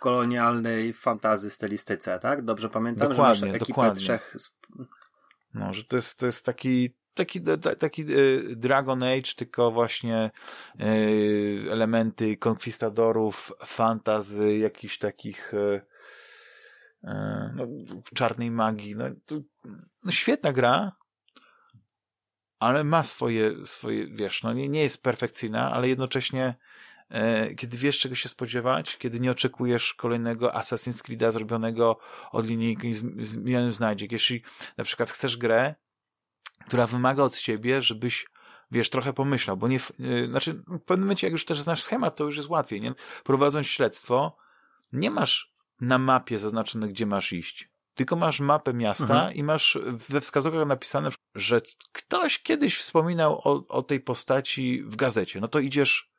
kolonialnej 0.00 0.92
fantazy 0.92 1.50
stylistyce, 1.50 2.18
tak? 2.18 2.42
Dobrze 2.42 2.68
pamiętam, 2.68 3.08
dokładnie, 3.08 3.34
że 3.34 3.46
masz 3.46 3.54
ekipę 3.54 3.68
dokładnie. 3.68 4.00
trzech... 4.00 4.36
No, 5.54 5.72
że 5.72 5.84
to 5.84 5.96
jest, 5.96 6.18
to 6.18 6.26
jest 6.26 6.46
taki, 6.46 6.96
taki, 7.14 7.40
taki 7.78 8.02
y, 8.10 8.56
Dragon 8.56 9.02
Age, 9.02 9.34
tylko 9.36 9.70
właśnie 9.70 10.30
y, 10.80 11.66
elementy 11.70 12.36
konkwistadorów, 12.36 13.52
fantazy, 13.66 14.58
jakichś 14.58 14.98
takich 14.98 15.54
y, 15.54 15.80
no, 17.54 17.66
czarnej 18.14 18.50
magii. 18.50 18.96
No, 18.96 19.04
no, 20.04 20.12
świetna 20.12 20.52
gra, 20.52 20.92
ale 22.58 22.84
ma 22.84 23.02
swoje, 23.02 23.66
swoje 23.66 24.06
wiesz, 24.06 24.42
no 24.42 24.52
nie, 24.52 24.68
nie 24.68 24.82
jest 24.82 25.02
perfekcyjna, 25.02 25.72
ale 25.72 25.88
jednocześnie 25.88 26.54
e, 27.08 27.54
kiedy 27.54 27.76
wiesz 27.76 27.98
czego 27.98 28.14
się 28.14 28.28
spodziewać, 28.28 28.98
kiedy 28.98 29.20
nie 29.20 29.30
oczekujesz 29.30 29.94
kolejnego 29.94 30.48
Assassin's 30.50 31.02
Creed'a 31.02 31.32
zrobionego 31.32 31.98
od 32.32 32.46
linijki 32.46 32.94
z, 32.94 33.02
z 33.28 33.36
milionem 33.36 33.72
znajdziek. 33.72 34.12
Jeśli 34.12 34.42
na 34.76 34.84
przykład 34.84 35.10
chcesz 35.10 35.36
grę, 35.36 35.74
która 36.66 36.86
wymaga 36.86 37.22
od 37.22 37.36
ciebie, 37.38 37.82
żebyś 37.82 38.26
wiesz, 38.70 38.90
trochę 38.90 39.12
pomyślał, 39.12 39.56
bo 39.56 39.68
nie, 39.68 39.80
yy, 39.98 40.28
znaczy 40.28 40.52
w 40.52 40.80
pewnym 40.80 41.00
momencie 41.06 41.26
jak 41.26 41.32
już 41.32 41.44
też 41.44 41.60
znasz 41.60 41.82
schemat, 41.82 42.16
to 42.16 42.24
już 42.24 42.36
jest 42.36 42.48
łatwiej, 42.48 42.80
nie? 42.80 42.94
Prowadząc 43.24 43.66
śledztwo, 43.66 44.36
nie 44.92 45.10
masz 45.10 45.54
na 45.80 45.98
mapie 45.98 46.38
zaznaczone, 46.38 46.88
gdzie 46.88 47.06
masz 47.06 47.32
iść. 47.32 47.70
Tylko 47.94 48.16
masz 48.16 48.40
mapę 48.40 48.74
miasta 48.74 49.04
Mhm. 49.04 49.34
i 49.34 49.42
masz 49.42 49.78
we 49.86 50.20
wskazówkach 50.20 50.66
napisane, 50.66 51.10
że 51.34 51.60
ktoś 51.92 52.42
kiedyś 52.42 52.78
wspominał 52.78 53.40
o, 53.44 53.66
o 53.68 53.82
tej 53.82 54.00
postaci 54.00 54.82
w 54.82 54.96
gazecie. 54.96 55.40
No 55.40 55.48
to 55.48 55.58
idziesz 55.58 56.10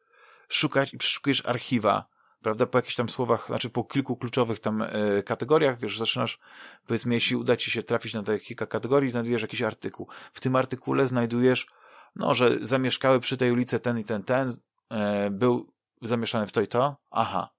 szukać 0.49 0.93
i 0.93 0.97
przeszukujesz 0.97 1.45
archiwa, 1.45 2.05
prawda, 2.41 2.65
po 2.65 2.77
jakichś 2.77 2.95
tam 2.95 3.09
słowach, 3.09 3.47
znaczy 3.47 3.69
po 3.69 3.83
kilku 3.83 4.17
kluczowych 4.17 4.59
tam 4.59 4.81
e, 4.81 5.23
kategoriach, 5.23 5.79
wiesz, 5.79 5.97
zaczynasz, 5.97 6.39
powiedzmy, 6.87 7.15
jeśli 7.15 7.35
uda 7.35 7.57
ci 7.57 7.71
się 7.71 7.83
trafić 7.83 8.13
na 8.13 8.23
te 8.23 8.39
kilka 8.39 8.65
kategorii, 8.65 9.11
znajdujesz 9.11 9.41
jakiś 9.41 9.61
artykuł. 9.61 10.07
W 10.33 10.39
tym 10.39 10.55
artykule 10.55 11.07
znajdujesz, 11.07 11.67
no, 12.15 12.33
że 12.33 12.57
zamieszkały 12.61 13.19
przy 13.19 13.37
tej 13.37 13.51
ulicy 13.51 13.79
ten 13.79 13.99
i 13.99 14.03
ten, 14.03 14.23
ten, 14.23 14.53
e, 14.89 15.29
był 15.31 15.73
zamieszany 16.01 16.47
w 16.47 16.51
to 16.51 16.61
i 16.61 16.67
to, 16.67 16.97
aha. 17.11 17.49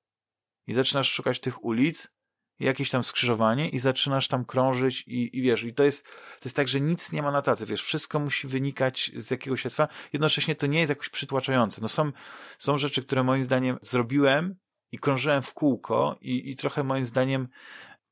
I 0.66 0.74
zaczynasz 0.74 1.10
szukać 1.12 1.40
tych 1.40 1.64
ulic, 1.64 2.12
jakieś 2.60 2.90
tam 2.90 3.04
skrzyżowanie 3.04 3.68
i 3.68 3.78
zaczynasz 3.78 4.28
tam 4.28 4.44
krążyć 4.44 5.04
i, 5.06 5.38
i 5.38 5.42
wiesz, 5.42 5.64
i 5.64 5.74
to 5.74 5.84
jest, 5.84 6.04
to 6.04 6.44
jest 6.44 6.56
tak, 6.56 6.68
że 6.68 6.80
nic 6.80 7.12
nie 7.12 7.22
ma 7.22 7.30
na 7.30 7.42
tacy, 7.42 7.66
wiesz, 7.66 7.82
wszystko 7.82 8.18
musi 8.18 8.48
wynikać 8.48 9.10
z 9.14 9.30
jakiegoś 9.30 9.60
śledztwa, 9.60 9.88
jednocześnie 10.12 10.54
to 10.54 10.66
nie 10.66 10.78
jest 10.78 10.88
jakoś 10.88 11.09
przytłaczające. 11.09 11.80
No 11.82 11.88
są, 11.88 12.12
są 12.59 12.78
rzeczy, 12.78 13.02
które 13.02 13.22
moim 13.22 13.44
zdaniem 13.44 13.78
zrobiłem 13.82 14.56
i 14.93 14.98
krążyłem 14.98 15.43
w 15.43 15.55
kółko 15.55 16.16
i, 16.20 16.51
i 16.51 16.56
trochę 16.56 16.85
moim 16.85 17.06
zdaniem, 17.06 17.48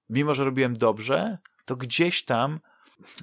mimo 0.09 0.35
że 0.35 0.45
robiłem 0.45 0.77
dobrze, 0.77 1.39
to 1.65 1.77
gdzieś 1.77 2.25
tam 2.25 2.61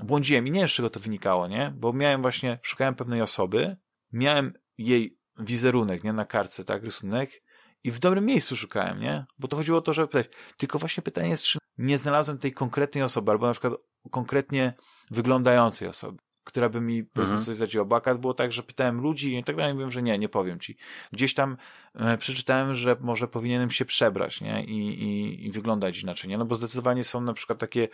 błądziłem 0.04 0.48
i 0.48 0.52
nie 0.52 0.60
wiem, 0.60 0.70
z 0.70 0.72
czego 0.72 0.90
to 0.90 1.00
wynikało, 1.00 1.48
nie? 1.48 1.74
Bo 1.76 1.94
miałem 1.94 2.22
właśnie, 2.22 2.60
szukałem 2.62 2.96
pewnej 2.96 3.22
osoby, 3.22 3.78
miałem 4.12 4.54
jej 4.78 5.18
wizerunek, 5.40 6.04
nie, 6.04 6.14
na 6.14 6.26
kartce, 6.26 6.64
tak, 6.64 6.84
rysunek 6.84 7.44
i 7.84 7.92
w 7.92 8.00
dobrym 8.00 8.26
miejscu 8.26 8.58
szukałem, 8.58 9.00
nie? 9.00 9.26
Bo 9.40 9.48
to 9.48 9.58
chodziło 9.58 9.78
o 9.78 9.82
to, 9.82 9.94
żeby 9.94 10.08
pytać. 10.08 10.32
Tylko 10.58 10.80
właśnie 10.80 11.04
pytanie 11.04 11.30
jest, 11.30 11.44
czy 11.44 11.60
nie 11.78 11.98
znalazłem 11.98 12.38
tej 12.38 12.54
konkretnej 12.54 13.04
osoby, 13.04 13.32
albo 13.32 13.48
na 13.48 13.52
przykład 13.52 13.74
konkretnie 14.12 14.74
wyglądającej 15.12 15.88
osoby, 15.88 16.18
która 16.48 16.70
by 16.70 16.82
mi 16.82 17.06
Mhm. 17.16 17.44
coś 17.44 17.56
zdradziła. 17.56 17.86
Bo 17.86 17.96
akurat 17.96 18.18
było 18.18 18.34
tak, 18.34 18.54
że 18.54 18.64
pytałem 18.64 19.02
ludzi 19.02 19.38
i 19.38 19.44
tak 19.44 19.56
dalej, 19.56 19.74
mówiłem, 19.74 19.92
że 19.92 20.02
nie, 20.02 20.20
nie 20.20 20.30
powiem 20.30 20.60
ci. 20.60 20.78
Gdzieś 21.12 21.34
tam 21.34 21.58
e, 21.96 22.18
przeczytałem, 22.18 22.76
że 22.76 22.96
może 23.00 23.28
powinienem 23.28 23.72
się 23.72 23.86
przebrać, 23.86 24.42
nie? 24.42 24.64
I, 24.64 25.04
i, 25.04 25.46
i 25.48 25.52
wyglądać 25.52 26.00
inaczej, 26.04 26.30
nie? 26.30 26.38
No 26.38 26.46
bo 26.46 26.56
zdecydowanie 26.56 27.04
są 27.04 27.22
na 27.22 27.34
przykład 27.34 27.60
takie 27.60 27.88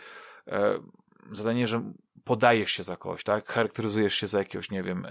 e, 0.48 0.74
zadanie, 1.32 1.66
że 1.66 1.92
podajesz 2.24 2.70
się 2.72 2.82
za 2.82 2.96
kogoś, 2.96 3.24
tak? 3.24 3.48
Charakteryzujesz 3.48 4.14
się 4.14 4.26
za 4.26 4.38
jakiegoś, 4.38 4.70
nie 4.70 4.82
wiem, 4.82 5.06
e, 5.06 5.10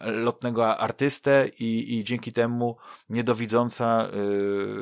e, 0.00 0.10
lotnego 0.10 0.78
artystę 0.78 1.48
i, 1.58 1.98
i 1.98 2.04
dzięki 2.04 2.32
temu 2.32 2.76
niedowidząca 3.08 4.10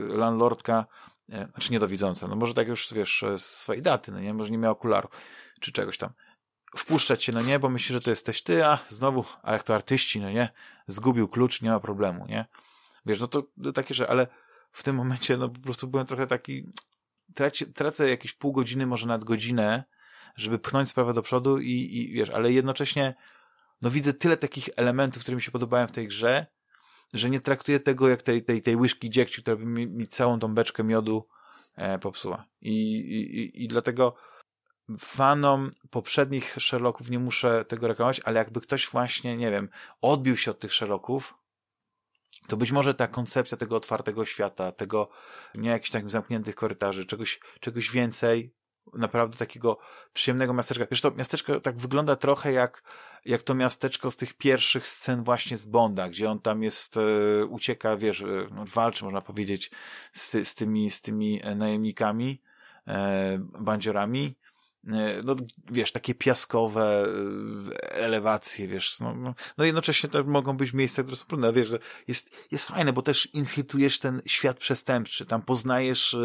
landlordka, 0.09 0.86
e, 1.32 1.48
znaczy 1.50 1.72
niedowidząca, 1.72 2.28
no 2.28 2.36
może 2.36 2.55
tak 2.55 2.68
już, 2.68 2.92
wiesz, 2.94 3.24
swojej 3.38 3.82
daty, 3.82 4.12
no 4.12 4.20
nie? 4.20 4.34
Może 4.34 4.50
nie 4.50 4.59
miała 4.59 4.72
okularu, 4.72 5.09
czy 5.60 5.72
czegoś 5.72 5.98
tam. 5.98 6.10
Wpuszczać 6.76 7.24
cię, 7.24 7.32
no 7.32 7.42
nie? 7.42 7.58
Bo 7.58 7.68
myśli, 7.68 7.92
że 7.92 8.00
to 8.00 8.10
jesteś 8.10 8.42
ty, 8.42 8.66
a 8.66 8.78
znowu, 8.88 9.24
a 9.42 9.52
jak 9.52 9.62
to 9.62 9.74
artyści, 9.74 10.20
no 10.20 10.30
nie? 10.30 10.48
Zgubił 10.86 11.28
klucz, 11.28 11.62
nie 11.62 11.70
ma 11.70 11.80
problemu, 11.80 12.26
nie? 12.26 12.44
Wiesz, 13.06 13.20
no 13.20 13.28
to, 13.28 13.42
to 13.64 13.72
takie, 13.72 13.94
że, 13.94 14.08
ale 14.10 14.26
w 14.72 14.82
tym 14.82 14.96
momencie, 14.96 15.36
no 15.36 15.48
po 15.48 15.60
prostu 15.60 15.88
byłem 15.88 16.06
trochę 16.06 16.26
taki, 16.26 16.66
traci, 17.34 17.66
tracę 17.66 18.10
jakieś 18.10 18.32
pół 18.32 18.52
godziny, 18.52 18.86
może 18.86 19.06
nawet 19.06 19.24
godzinę, 19.24 19.84
żeby 20.36 20.58
pchnąć 20.58 20.88
sprawę 20.88 21.14
do 21.14 21.22
przodu 21.22 21.58
i, 21.58 21.70
i 21.70 22.12
wiesz, 22.12 22.30
ale 22.30 22.52
jednocześnie 22.52 23.14
no 23.82 23.90
widzę 23.90 24.12
tyle 24.12 24.36
takich 24.36 24.68
elementów, 24.76 25.22
które 25.22 25.34
mi 25.36 25.42
się 25.42 25.50
podobają 25.50 25.86
w 25.86 25.92
tej 25.92 26.08
grze, 26.08 26.46
że 27.12 27.30
nie 27.30 27.40
traktuję 27.40 27.80
tego 27.80 28.08
jak 28.08 28.22
tej, 28.22 28.44
tej, 28.44 28.62
tej 28.62 28.76
łyżki 28.76 29.10
dziegciu, 29.10 29.42
która 29.42 29.56
by 29.56 29.64
mi, 29.66 29.86
mi 29.86 30.06
całą 30.06 30.38
tą 30.38 30.54
beczkę 30.54 30.84
miodu 30.84 31.28
e, 31.76 31.98
popsuła. 31.98 32.44
I, 32.60 32.72
i- 32.72 33.64
I 33.64 33.68
dlatego 33.68 34.14
fanom 34.98 35.70
poprzednich 35.90 36.56
Sherlocków 36.60 37.10
nie 37.10 37.19
muszę 37.19 37.65
tego 37.65 37.89
reklamować, 37.89 38.20
ale 38.24 38.39
jakby 38.39 38.60
ktoś 38.60 38.89
właśnie, 38.89 39.36
nie 39.36 39.51
wiem, 39.51 39.69
odbił 40.01 40.36
się 40.36 40.51
od 40.51 40.59
tych 40.59 40.73
Sherlocków, 40.73 41.35
to 42.47 42.56
być 42.56 42.73
może 42.73 42.94
ta 42.94 43.09
koncepcja 43.09 43.56
tego 43.56 43.77
otwartego 43.77 44.24
świata, 44.24 44.73
tego 44.73 45.09
nie 45.55 45.70
jakichś 45.70 45.90
takich 45.90 46.10
zamkniętych 46.10 46.55
korytarzy, 46.55 47.06
czegoś, 47.06 47.40
czegoś 47.60 47.90
więcej, 47.90 48.55
naprawdę 48.93 49.36
takiego 49.36 49.78
przyjemnego 50.12 50.55
miasteczka. 50.55 50.86
Wiesz, 50.90 51.01
to 51.01 51.10
miasteczko 51.10 51.60
tak 51.60 51.77
wygląda 51.78 52.16
trochę 52.16 52.52
jak, 52.52 52.82
jak 53.24 53.43
to 53.43 53.55
miasteczko 53.55 54.10
z 54.10 54.16
tych 54.16 54.35
pierwszych 54.35 54.86
scen 54.86 55.24
właśnie 55.24 55.56
z 55.56 55.66
Bonda, 55.66 56.09
gdzie 56.09 56.31
on 56.31 56.40
tam 56.40 56.62
jest, 56.62 56.97
e, 56.97 57.47
ucieka, 57.47 57.97
wiesz, 57.97 58.20
e, 58.20 58.27
no, 58.51 58.65
walczy, 58.66 59.05
można 59.05 59.20
powiedzieć, 59.20 59.70
z, 60.12 60.48
z 60.48 60.55
tymi, 60.55 60.90
z 60.90 61.02
tymi 61.02 61.40
e, 61.43 61.55
najemnikami, 61.55 62.43
e, 62.86 63.39
bandziorami. 63.40 64.36
No, 65.24 65.36
wiesz, 65.70 65.92
takie 65.92 66.14
piaskowe 66.14 67.06
e, 67.72 67.92
elewacje, 67.92 68.68
wiesz, 68.68 69.00
no, 69.00 69.14
no, 69.14 69.34
no 69.59 69.64
jednocześnie 69.64 70.09
to 70.09 70.24
mogą 70.24 70.56
być 70.56 70.72
miejsca, 70.72 71.02
które 71.02 71.16
są 71.16 71.24
trudne, 71.24 71.52
wiesz, 71.52 71.68
że 71.68 71.78
jest, 72.09 72.30
jest 72.50 72.68
fajne, 72.68 72.92
bo 72.92 73.02
też 73.02 73.26
infiltrujesz 73.26 73.98
ten 73.98 74.22
świat 74.26 74.59
przestępczy, 74.59 75.26
tam 75.26 75.42
poznajesz 75.42 76.14
e, 76.14 76.18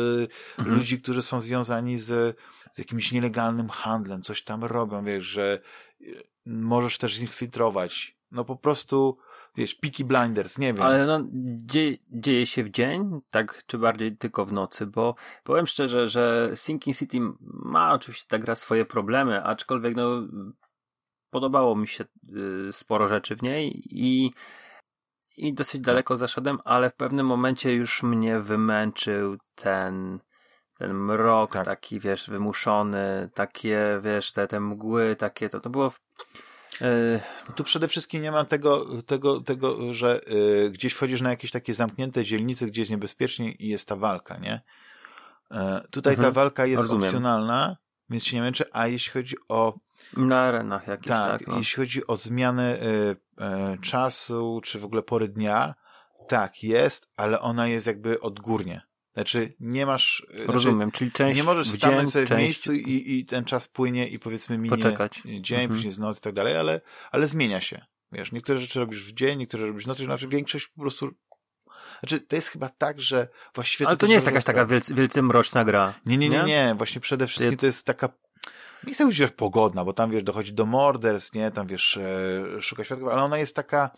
Mhm. 0.58 0.78
ludzi, 0.78 1.02
którzy 1.02 1.22
są 1.22 1.42
związani 1.42 2.00
z, 2.00 2.38
z 2.72 2.78
jakimś 2.78 3.12
nielegalnym 3.12 3.70
handlem, 3.70 4.22
coś 4.22 4.44
tam 4.44 4.64
robią, 4.64 5.06
wiesz, 5.06 5.24
że 5.24 5.60
e, 6.02 6.06
możesz 6.46 6.98
też 6.98 7.14
zinfiltrować, 7.14 8.18
no 8.32 8.46
po 8.46 8.56
prostu, 8.56 9.18
wiesz, 9.56 9.76
Peaky 9.76 10.06
Blinders, 10.06 10.58
nie 10.58 10.74
wiem. 10.74 10.84
Ale 10.84 11.06
no, 11.06 11.28
dzie, 11.66 11.98
dzieje 12.10 12.46
się 12.46 12.64
w 12.64 12.70
dzień, 12.70 13.22
tak, 13.30 13.64
czy 13.66 13.78
bardziej 13.78 14.18
tylko 14.18 14.46
w 14.46 14.54
nocy, 14.54 14.86
bo 14.86 15.16
powiem 15.44 15.68
szczerze, 15.68 16.08
że 16.08 16.52
Sinking 16.56 16.98
City 16.98 17.18
ma 17.42 17.94
oczywiście 17.94 18.26
ta 18.28 18.40
gra 18.40 18.56
swoje 18.56 18.86
problemy, 18.86 19.44
aczkolwiek 19.44 19.96
no, 19.96 20.28
podobało 21.30 21.76
mi 21.76 21.88
się 21.88 22.04
y, 22.70 22.74
sporo 22.74 23.08
rzeczy 23.08 23.36
w 23.36 23.44
niej 23.44 23.82
i, 23.86 24.32
i 25.38 25.54
dosyć 25.54 25.82
daleko 25.82 26.18
zaszedłem, 26.18 26.58
ale 26.64 26.90
w 26.90 26.96
pewnym 26.96 27.26
momencie 27.26 27.74
już 27.74 28.04
mnie 28.04 28.40
wymęczył 28.40 29.38
ten, 29.56 30.20
ten 30.78 30.94
mrok 30.94 31.54
Tak. 31.54 31.66
taki, 31.66 32.00
wiesz, 32.00 32.30
wymuszony, 32.30 33.30
takie, 33.34 34.00
wiesz, 34.04 34.32
te, 34.32 34.48
te 34.48 34.60
mgły, 34.60 35.16
takie, 35.16 35.50
to, 35.50 35.60
to 35.60 35.70
było 35.70 35.92
Tu 37.56 37.64
przede 37.64 37.88
wszystkim 37.88 38.22
nie 38.22 38.32
ma 38.32 38.46
tego, 38.46 39.02
tego, 39.04 39.42
tego 39.42 39.94
że 39.94 40.22
y, 40.66 40.70
gdzieś 40.72 40.94
wchodzisz 40.94 41.22
na 41.22 41.30
jakieś 41.30 41.52
takie 41.52 41.74
zamknięte 41.74 42.26
dzielnice, 42.26 42.66
gdzie 42.66 42.82
jest 42.82 42.92
niebezpiecznie 42.92 43.52
i 43.52 43.68
jest 43.68 43.88
ta 43.88 43.96
walka, 43.96 44.38
nie? 44.38 44.62
E, 45.52 45.82
tutaj 45.92 46.14
Mhm. 46.14 46.34
ta 46.34 46.36
walka 46.36 46.66
jest 46.66 46.82
Rozumiem. 46.84 47.04
opcjonalna, 47.04 47.78
więc 48.10 48.26
się 48.26 48.36
nie 48.36 48.42
męczy, 48.42 48.66
a 48.72 48.88
jeśli 48.88 49.12
chodzi 49.12 49.36
o 49.50 49.74
na 50.18 50.42
arenach 50.42 50.88
jakieś, 50.88 51.08
tak, 51.08 51.40
tak, 51.40 51.48
no. 51.48 51.58
jeśli 51.58 51.76
chodzi 51.76 52.08
o 52.08 52.16
zmianę 52.16 52.76
y, 52.76 53.16
y, 53.74 53.78
czasu, 53.82 54.62
czy 54.64 54.80
w 54.80 54.86
ogóle 54.86 55.04
pory 55.04 55.28
dnia, 55.28 55.76
tak, 56.28 56.64
jest, 56.64 57.08
ale 57.18 57.42
ona 57.42 57.68
jest 57.68 57.88
jakby 57.88 58.20
odgórnie. 58.20 58.82
Znaczy, 59.14 59.54
nie 59.60 59.86
masz... 59.86 60.26
Znaczy, 60.30 60.52
Rozumiem, 60.52 60.92
czyli 60.92 61.12
część 61.12 61.38
Nie 61.38 61.44
możesz 61.44 61.70
w 61.70 61.76
stanąć 61.76 62.10
sobie 62.12 62.26
w 62.26 62.30
część... 62.30 62.42
miejscu 62.42 62.74
i, 62.74 63.18
i 63.20 63.26
ten 63.26 63.46
czas 63.46 63.68
płynie 63.68 64.08
i 64.08 64.20
powiedzmy 64.20 64.58
minie 64.58 64.70
Poczekać. 64.70 65.22
dzień, 65.26 65.60
Mhm. 65.60 65.70
później 65.70 65.86
jest 65.90 66.00
noc 66.00 66.18
i 66.18 66.22
tak 66.22 66.34
dalej, 66.34 66.58
ale, 66.58 66.82
ale 67.12 67.28
zmienia 67.28 67.62
się. 67.62 67.86
Wiesz, 68.12 68.32
niektóre 68.32 68.60
rzeczy 68.60 68.80
robisz 68.80 69.04
w 69.04 69.14
dzień, 69.14 69.40
niektóre 69.40 69.66
robisz 69.66 69.84
w 69.84 69.88
nocy, 69.88 70.04
znaczy 70.06 70.28
większość 70.28 70.68
po 70.68 70.82
prostu... 70.82 71.10
Znaczy, 72.00 72.20
to 72.20 72.36
jest 72.36 72.48
chyba 72.48 72.70
tak, 72.70 73.02
że 73.02 73.28
właściwie... 73.56 73.88
Ale 73.88 73.96
to 73.98 74.00
też 74.00 74.10
nie 74.10 74.16
jest 74.16 74.28
jakaś 74.28 74.44
taka 74.44 74.66
wielce, 74.66 74.94
wielce 74.94 75.22
mroczna 75.22 75.66
gra. 75.66 75.94
Nie, 76.06 76.18
nie, 76.18 76.30
nie, 76.30 76.44
nie. 76.44 76.76
Właśnie 76.78 77.02
przede 77.02 77.28
wszystkim 77.28 77.58
to 77.58 77.66
jest 77.66 77.86
taka. 77.86 78.10
Nie 78.88 78.94
chcę 78.94 79.04
mówić, 79.04 79.18
że 79.18 79.28
pogodna, 79.28 79.86
bo 79.86 79.94
tam 79.94 80.12
wiesz, 80.12 80.24
dochodzi 80.24 80.54
do 80.54 80.66
morderstw, 80.66 81.34
nie, 81.34 81.52
tam 81.52 81.68
wiesz, 81.68 81.98
e, 81.98 82.62
szuka 82.62 82.84
świadków, 82.84 83.10
ale 83.10 83.24
ona 83.24 83.38
jest 83.38 83.56
taka, 83.56 83.92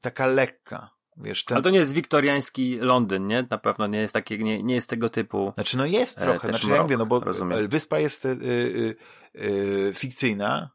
taka 0.00 0.26
lekka. 0.26 0.90
Wiesz, 1.16 1.44
ten, 1.44 1.56
Ale 1.56 1.62
to 1.62 1.70
nie 1.70 1.78
jest 1.78 1.94
wiktoriański 1.94 2.78
Londyn, 2.78 3.26
nie? 3.26 3.46
Na 3.50 3.58
pewno 3.58 3.86
nie 3.86 3.98
jest 3.98 4.14
takie, 4.14 4.38
nie, 4.38 4.62
nie 4.62 4.74
jest 4.74 4.90
tego 4.90 5.10
typu. 5.10 5.52
Znaczy, 5.54 5.76
no 5.76 5.86
jest 5.86 6.18
E, 6.18 6.20
trochę, 6.20 6.48
znaczy, 6.48 6.66
ja 6.66 6.72
mrok, 6.72 6.82
mówię, 6.82 6.96
no 6.96 7.06
bo 7.06 7.20
rozumiem. 7.20 7.68
wyspa 7.68 7.98
jest 7.98 8.24
y, 8.24 8.28
y, 8.28 8.96
y, 9.40 9.92
fikcyjna, 9.94 10.70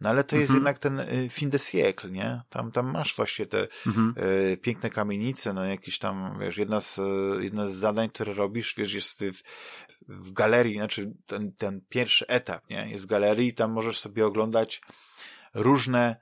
no 0.00 0.08
ale 0.10 0.24
to 0.24 0.36
jest 0.36 0.50
Mhm. 0.50 0.56
jednak 0.56 0.78
ten 0.78 1.00
y, 1.24 1.28
fin 1.30 1.50
de 1.50 1.58
siècle, 1.58 2.10
nie? 2.10 2.40
Tam, 2.50 2.70
tam 2.72 2.92
masz 2.92 3.16
właśnie 3.16 3.46
te 3.46 3.68
Mhm. 3.86 4.14
piękne 4.62 4.90
kamienice, 4.90 5.52
no 5.52 5.64
jakieś 5.64 5.98
tam, 5.98 6.38
wiesz, 6.40 6.56
jedna 6.56 6.80
z, 6.80 7.00
jedna 7.40 7.68
z 7.68 7.74
zadań, 7.74 8.08
które 8.08 8.32
robisz, 8.32 8.74
wiesz, 8.76 8.92
jest 8.94 9.24
w, 9.24 9.42
w 10.08 10.32
galerii, 10.32 10.76
znaczy 10.76 11.12
ten, 11.26 11.52
ten 11.52 11.80
pierwszy 11.88 12.26
etap, 12.26 12.70
nie? 12.70 12.88
Jest 12.90 13.02
w 13.04 13.06
galerii, 13.06 13.54
tam 13.54 13.72
możesz 13.72 13.98
sobie 13.98 14.26
oglądać 14.26 14.80
różne 15.54 16.16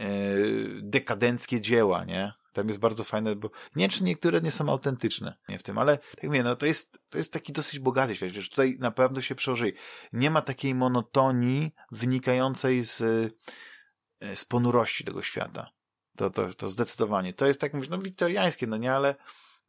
y, 0.00 0.80
dekadenckie 0.82 1.60
dzieła, 1.60 2.04
nie? 2.04 2.32
Tam 2.52 2.68
jest 2.68 2.80
bardzo 2.80 3.04
fajne, 3.04 3.36
bo 3.36 3.50
nie 3.76 3.88
czy 3.88 4.04
niektóre 4.04 4.40
nie 4.40 4.50
są 4.50 4.68
autentyczne 4.68 5.34
nie 5.48 5.58
w 5.58 5.62
tym, 5.62 5.78
ale 5.78 5.98
tak 5.98 6.24
mówię, 6.24 6.42
no 6.42 6.56
to 6.56 6.66
jest, 6.66 7.02
to 7.10 7.18
jest 7.18 7.32
taki 7.32 7.52
dosyć 7.52 7.80
bogaty 7.80 8.16
świat, 8.16 8.30
że 8.30 8.50
tutaj 8.50 8.76
na 8.78 8.90
pewno 8.90 9.20
się 9.20 9.34
przełoży. 9.34 9.72
Nie 10.12 10.30
ma 10.30 10.42
takiej 10.42 10.74
monotonii 10.74 11.74
wynikającej 11.92 12.84
z, 12.84 13.00
y, 13.00 14.36
z 14.36 14.44
ponurości 14.44 15.04
tego 15.04 15.22
świata. 15.22 15.70
To, 16.16 16.30
to, 16.30 16.54
to 16.54 16.68
zdecydowanie. 16.68 17.32
To 17.32 17.46
jest 17.46 17.60
tak 17.60 17.74
mówić, 17.74 17.90
no 17.90 17.98
wiktoriańskie, 17.98 18.66
no 18.66 18.76
nie, 18.76 18.92
ale 18.92 19.14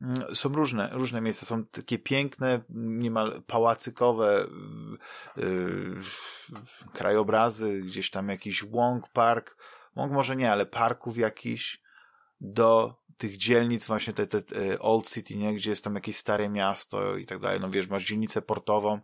mm, 0.01 0.35
są 0.35 0.49
różne, 0.49 0.89
różne 0.91 1.21
miejsca. 1.21 1.45
Są 1.45 1.65
takie 1.65 1.99
piękne, 1.99 2.61
niemal 2.69 3.41
pałacykowe 3.47 4.45
yy, 5.37 5.95
krajobrazy, 6.93 7.81
gdzieś 7.81 8.09
tam 8.09 8.29
jakiś 8.29 8.63
łąk, 8.63 9.09
park. 9.09 9.57
Łąk 9.95 10.11
może 10.11 10.35
nie, 10.35 10.51
ale 10.51 10.65
parków 10.65 11.17
jakiś 11.17 11.80
do 12.41 13.01
tych 13.17 13.37
dzielnic 13.37 13.85
właśnie 13.85 14.13
te, 14.13 14.27
te, 14.27 14.79
Old 14.79 15.09
City, 15.09 15.37
nie? 15.37 15.53
Gdzie 15.53 15.69
jest 15.69 15.83
tam 15.83 15.95
jakieś 15.95 16.17
stare 16.17 16.49
miasto 16.49 17.17
i 17.17 17.25
tak 17.25 17.39
dalej. 17.39 17.59
No 17.59 17.69
wiesz, 17.69 17.87
masz 17.87 18.05
dzielnicę 18.05 18.41
portową, 18.41 18.99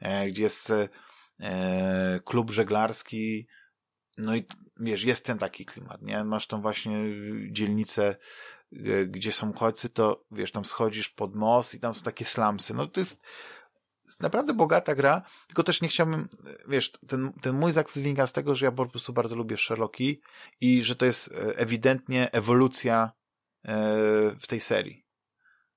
e, 0.00 0.28
gdzie 0.28 0.42
jest 0.42 0.72
e, 1.40 2.20
klub 2.24 2.50
żeglarski, 2.50 3.46
no 4.18 4.36
i 4.36 4.44
wiesz, 4.80 5.04
jest 5.04 5.26
ten 5.26 5.38
taki 5.38 5.64
klimat, 5.64 6.02
nie? 6.02 6.24
Masz 6.24 6.46
tam 6.46 6.62
właśnie 6.62 6.92
dzielnicę, 7.50 8.16
e, 8.72 9.06
gdzie 9.06 9.32
są 9.32 9.50
uchodźcy, 9.50 9.88
to 9.88 10.24
wiesz, 10.30 10.52
tam 10.52 10.64
schodzisz 10.64 11.08
pod 11.08 11.36
most 11.36 11.74
i 11.74 11.80
tam 11.80 11.94
są 11.94 12.02
takie 12.02 12.24
slumsy. 12.24 12.74
No 12.74 12.86
to 12.86 13.00
jest 13.00 13.22
naprawdę 14.20 14.54
bogata 14.54 14.94
gra, 14.94 15.22
tylko 15.46 15.62
też 15.62 15.82
nie 15.82 15.88
chciałbym, 15.88 16.28
wiesz, 16.68 16.92
ten, 17.08 17.32
ten 17.32 17.56
mój 17.56 17.72
zachwyt 17.72 18.02
wynika 18.02 18.26
z 18.26 18.32
tego, 18.32 18.54
że 18.54 18.66
ja 18.66 18.72
po 18.72 18.86
prostu 18.86 19.12
bardzo 19.12 19.36
lubię 19.36 19.56
Sherlocki 19.56 20.20
i 20.60 20.84
że 20.84 20.96
to 20.96 21.06
jest 21.06 21.32
e, 21.32 21.58
ewidentnie 21.58 22.32
ewolucja 22.32 23.12
e, 23.64 23.72
w 24.40 24.46
tej 24.46 24.60
serii. 24.60 25.06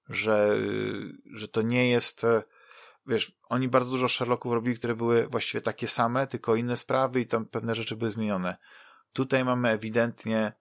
Że, 0.10 0.58
że 1.34 1.48
to 1.48 1.62
nie 1.62 1.90
jest, 1.90 2.24
e, 2.24 2.44
wiesz, 3.08 3.32
oni 3.50 3.68
bardzo 3.68 3.92
dużo 3.92 4.08
Sherlocków 4.08 4.54
robili, 4.54 4.78
które 4.78 4.96
były 4.96 5.28
właściwie 5.28 5.62
takie 5.62 5.88
same, 5.88 6.28
tylko 6.28 6.56
inne 6.56 6.78
sprawy 6.78 7.22
i 7.22 7.26
tam 7.26 7.46
pewne 7.46 7.76
rzeczy 7.76 7.96
były 7.96 8.12
zmienione. 8.12 8.58
Tutaj 9.14 9.46
mamy 9.46 9.70
ewidentnie 9.70 10.54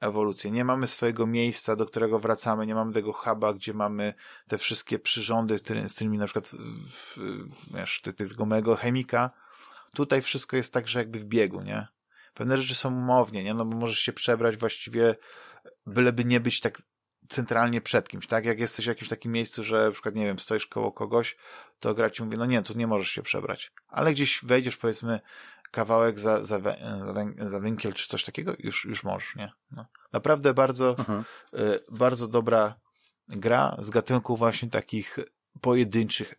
ewolucję. 0.00 0.50
Nie 0.50 0.64
mamy 0.64 0.86
swojego 0.86 1.26
miejsca, 1.26 1.76
do 1.76 1.86
którego 1.86 2.18
wracamy, 2.18 2.66
nie 2.66 2.74
mamy 2.74 2.92
tego 2.92 3.12
huba, 3.12 3.52
gdzie 3.52 3.74
mamy 3.74 4.14
te 4.48 4.58
wszystkie 4.58 4.98
przyrządy, 4.98 5.58
który, 5.58 5.88
z 5.88 5.94
którymi 5.94 6.18
na 6.18 6.24
przykład 6.24 6.48
w, 6.48 7.16
w, 7.16 7.74
wiesz, 7.74 8.02
tego 8.16 8.46
mojego 8.46 8.76
chemika. 8.76 9.30
Tutaj 9.94 10.22
wszystko 10.22 10.56
jest 10.56 10.72
tak, 10.72 10.88
że 10.88 10.98
jakby 10.98 11.18
w 11.18 11.24
biegu, 11.24 11.62
nie? 11.62 11.88
Pewne 12.34 12.58
rzeczy 12.58 12.74
są 12.74 12.88
umownie, 12.88 13.44
nie? 13.44 13.54
No 13.54 13.64
bo 13.64 13.76
możesz 13.76 13.98
się 13.98 14.12
przebrać 14.12 14.56
właściwie, 14.56 15.14
byleby 15.86 16.24
nie 16.24 16.40
być 16.40 16.60
tak 16.60 16.82
centralnie 17.28 17.80
przed 17.80 18.08
kimś, 18.08 18.26
tak? 18.26 18.44
Jak 18.44 18.60
jesteś 18.60 18.84
w 18.84 18.88
jakimś 18.88 19.08
takim 19.08 19.32
miejscu, 19.32 19.64
że 19.64 19.84
na 19.84 19.92
przykład, 19.92 20.14
nie 20.14 20.24
wiem, 20.24 20.38
stoisz 20.38 20.66
koło 20.66 20.92
kogoś, 20.92 21.36
to 21.80 21.94
gra 21.94 22.10
ci 22.10 22.22
mówi, 22.22 22.38
no 22.38 22.46
nie, 22.46 22.62
tu 22.62 22.78
nie 22.78 22.86
możesz 22.86 23.10
się 23.10 23.22
przebrać. 23.22 23.72
Ale 23.88 24.12
gdzieś 24.12 24.44
wejdziesz, 24.44 24.76
powiedzmy, 24.76 25.20
kawałek 25.70 26.20
za, 26.20 26.44
za, 26.44 26.60
za, 27.48 27.60
węgiel 27.60 27.92
czy 27.94 28.08
coś 28.08 28.24
takiego, 28.24 28.54
już, 28.58 28.84
już 28.84 29.04
możesz, 29.04 29.36
nie? 29.36 29.52
No. 29.70 29.86
Naprawdę 30.12 30.54
bardzo, 30.54 30.90
Mhm. 30.98 31.24
y, 31.54 31.80
bardzo 31.90 32.28
dobra 32.28 32.74
gra 33.28 33.76
z 33.78 33.90
gatunku 33.90 34.36
właśnie 34.36 34.70
takich 34.70 35.18
pojedynczych 35.60 36.34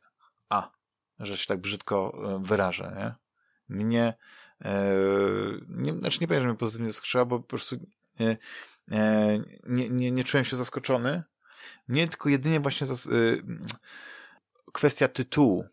A, 0.50 0.72
że 1.20 1.38
się 1.38 1.48
tak 1.48 1.60
brzydko 1.62 2.22
y, 2.36 2.48
wyrażę, 2.48 2.94
nie? 2.98 3.16
Mnie, 3.78 4.14
e, 4.62 4.94
nie, 5.68 5.94
znaczy 5.94 6.18
nie 6.22 6.28
powiem, 6.28 6.44
że 6.44 6.48
mnie 6.50 6.58
pozytywnie 6.58 6.88
zaskoczyła, 6.88 7.26
bo 7.26 7.40
po 7.40 7.48
prostu 7.48 7.76
nie, 9.68 9.90
nie, 9.90 10.12
nie 10.12 10.24
czułem 10.24 10.46
się 10.46 10.58
zaskoczony. 10.58 11.24
Mnie 11.88 12.08
tylko 12.08 12.30
jedynie 12.30 12.60
właśnie 12.60 12.88
zas, 12.88 13.06
y, 13.06 13.44
kwestia 14.74 15.08
tytułu 15.08 15.66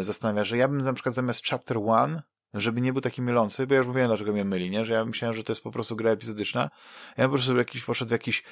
zastanawia, 0.00 0.44
że 0.44 0.56
ja 0.56 0.68
bym 0.68 0.78
na 0.78 0.92
przykład 0.92 1.14
zamiast 1.14 1.46
chapter 1.46 1.78
one 1.86 2.22
żeby 2.54 2.80
nie 2.80 2.92
był 2.92 3.02
taki 3.02 3.22
mylący, 3.22 3.66
bo 3.66 3.74
ja 3.74 3.78
już 3.78 3.86
mówiłem, 3.86 4.08
dlaczego 4.08 4.32
mnie 4.32 4.44
myli, 4.44 4.70
nie? 4.70 4.84
Że 4.84 4.92
ja 4.92 5.04
myślałem, 5.04 5.36
że 5.36 5.44
to 5.44 5.52
jest 5.52 5.62
po 5.62 5.70
prostu 5.70 5.96
gra 5.96 6.10
epizodyczna. 6.10 6.70
Ja 7.16 7.24
po 7.24 7.34
prostu 7.34 7.56
jakiś, 7.56 7.84
poszedł 7.84 8.08
w 8.08 8.12
jakiś 8.12 8.42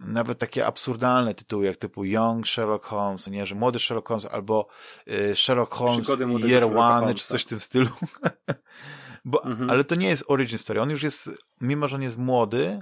nawet 0.00 0.38
takie 0.38 0.66
absurdalne 0.66 1.34
tytuły, 1.34 1.66
jak 1.66 1.76
typu 1.76 2.04
Young 2.04 2.48
Sherlock 2.48 2.84
Holmes, 2.84 3.26
nie? 3.26 3.46
Że 3.46 3.54
młody 3.54 3.78
Sherlock 3.78 4.08
Holmes, 4.08 4.26
albo 4.26 4.68
y, 5.08 5.36
Sherlock 5.36 5.74
Holmes 5.74 6.08
Year 6.44 6.64
One, 6.76 7.14
czy 7.14 7.26
coś 7.26 7.42
w 7.42 7.48
tym 7.48 7.60
stylu. 7.60 7.90
bo, 9.24 9.44
Mhm. 9.44 9.70
Ale 9.70 9.84
to 9.84 9.94
nie 9.94 10.08
jest 10.08 10.24
origin 10.28 10.58
story. 10.58 10.80
On 10.80 10.90
już 10.90 11.02
jest, 11.02 11.30
mimo 11.60 11.88
że 11.88 11.96
on 11.96 12.02
jest 12.02 12.18
młody, 12.18 12.80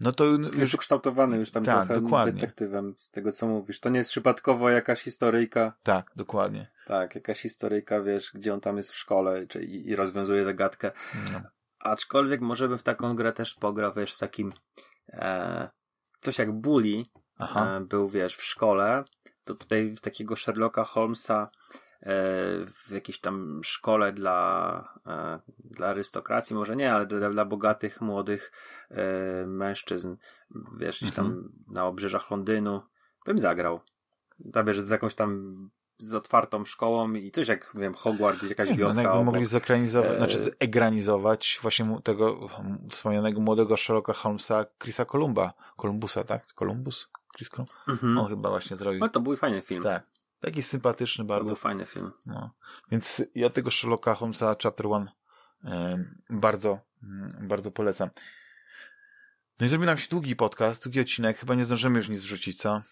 no 0.00 0.12
to 0.12 0.26
Jest 0.26 0.54
już 0.54 0.74
ukształtowany 0.74 1.36
już 1.36 1.50
tam 1.50 1.64
Tak, 1.64 1.86
trochę 1.86 2.00
dokładnie. 2.00 2.32
detektywem, 2.40 2.94
z 2.96 3.10
tego 3.10 3.32
co 3.32 3.46
mówisz. 3.46 3.80
To 3.80 3.88
nie 3.88 3.98
jest 3.98 4.10
przypadkowo 4.10 4.70
jakaś 4.70 5.00
historyjka, 5.02 5.72
tak, 5.82 6.10
dokładnie. 6.16 6.70
tak, 6.86 7.14
jakaś 7.14 7.40
historyjka, 7.40 8.00
wiesz, 8.00 8.30
gdzie 8.34 8.54
on 8.54 8.60
tam 8.60 8.76
jest 8.76 8.90
w 8.90 8.96
szkole 8.96 9.46
czy, 9.46 9.64
i, 9.64 9.88
i 9.88 9.96
rozwiązuje 9.96 10.44
zagadkę. 10.44 10.90
No. 11.32 11.40
Aczkolwiek 11.78 12.40
może 12.40 12.68
by 12.68 12.78
w 12.78 12.82
taką 12.82 13.16
grę 13.16 13.32
też 13.32 13.54
pograł, 13.54 13.92
wiesz, 13.92 14.14
z 14.14 14.18
takim 14.18 14.52
e, 15.08 15.68
coś 16.20 16.38
jak 16.38 16.52
Bully 16.52 17.04
e, 17.40 17.80
był, 17.80 18.08
wiesz, 18.08 18.36
w 18.36 18.42
szkole, 18.44 19.04
to 19.44 19.54
tutaj 19.54 19.90
w 19.90 20.00
takiego 20.00 20.36
Sherlocka 20.36 20.84
Holmesa 20.84 21.50
w 22.66 22.90
jakiejś 22.90 23.18
tam 23.20 23.60
szkole 23.64 24.12
dla, 24.12 24.88
e, 25.06 25.38
dla 25.64 25.86
arystokracji, 25.86 26.56
może 26.56 26.76
nie, 26.76 26.92
ale 26.94 27.06
dla, 27.06 27.30
dla 27.30 27.44
bogatych, 27.44 28.00
młodych 28.00 28.52
e, 28.90 29.46
mężczyzn, 29.46 30.16
wiesz, 30.78 31.00
gdzieś 31.00 31.14
tam 31.14 31.26
Mhm. 31.26 31.52
na 31.70 31.86
obrzeżach 31.86 32.30
Londynu, 32.30 32.82
bym 33.26 33.38
zagrał. 33.38 33.80
Ta, 34.52 34.64
wiesz, 34.64 34.80
z 34.80 34.90
jakąś 34.90 35.14
tam 35.14 35.54
z 35.98 36.14
otwartą 36.14 36.64
szkołą 36.64 37.12
i 37.12 37.30
coś 37.30 37.48
jak, 37.48 37.70
wiem, 37.74 37.94
Hogwarts, 37.94 38.48
jakaś 38.48 38.70
No, 38.70 38.76
wioska 38.76 39.02
jakby 39.02 39.14
obok. 39.16 39.24
mogli 39.26 39.44
zekranizować, 39.44 40.10
E, 40.12 40.16
znaczy 40.16 40.38
zegranizować 40.40 41.58
właśnie 41.62 41.98
tego 42.04 42.48
wspomnianego 42.90 43.40
młodego 43.40 43.76
Sherlocka 43.76 44.12
Holmesa, 44.12 44.66
Chrisa 44.82 45.04
Columba. 45.04 45.52
Columbusa, 45.76 46.24
tak? 46.24 46.46
Columbus? 46.54 47.08
Chris 47.36 47.48
Columbus? 47.48 47.74
Mhm. 47.88 48.18
On 48.18 48.28
chyba 48.28 48.50
właśnie 48.50 48.76
zrobił. 48.76 49.00
No 49.00 49.08
to 49.08 49.20
był 49.20 49.36
fajny 49.36 49.62
film. 49.62 49.82
Tak. 49.82 50.06
Taki 50.44 50.62
sympatyczny 50.62 51.24
bardzo. 51.24 51.46
był 51.46 51.56
fajny 51.56 51.86
film. 51.86 52.12
No. 52.26 52.50
Więc 52.90 53.22
ja 53.34 53.50
tego 53.50 53.70
Sherlocka 53.70 54.14
Holmesa 54.14 54.56
Chapter 54.62 54.86
One 54.86 55.12
bardzo, 56.30 56.78
mm, 57.02 57.48
bardzo 57.48 57.70
polecam. 57.70 58.10
No 59.60 59.66
i 59.66 59.68
zrobił 59.68 59.86
nam 59.86 59.98
się 59.98 60.08
długi 60.08 60.36
podcast, 60.36 60.84
długi 60.84 61.00
odcinek. 61.00 61.38
Chyba 61.38 61.54
nie 61.54 61.64
zdążymy 61.64 61.98
już 61.98 62.08
nic 62.08 62.20
wrzucić, 62.20 62.58
co? 62.58 62.82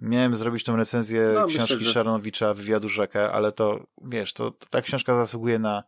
Miałem 0.00 0.36
zrobić 0.36 0.64
tą 0.64 0.76
recenzję 0.76 1.30
No, 1.34 1.46
myślę, 1.46 1.64
książki 1.64 1.84
że- 1.84 1.92
Sharonowicza 1.92 2.54
Wywiadu 2.54 2.88
Rzekę, 2.88 3.32
ale 3.32 3.52
to, 3.52 3.86
wiesz, 4.04 4.32
to, 4.32 4.50
to 4.50 4.66
ta 4.66 4.82
książka 4.82 5.14
zasługuje 5.16 5.58
na, 5.58 5.84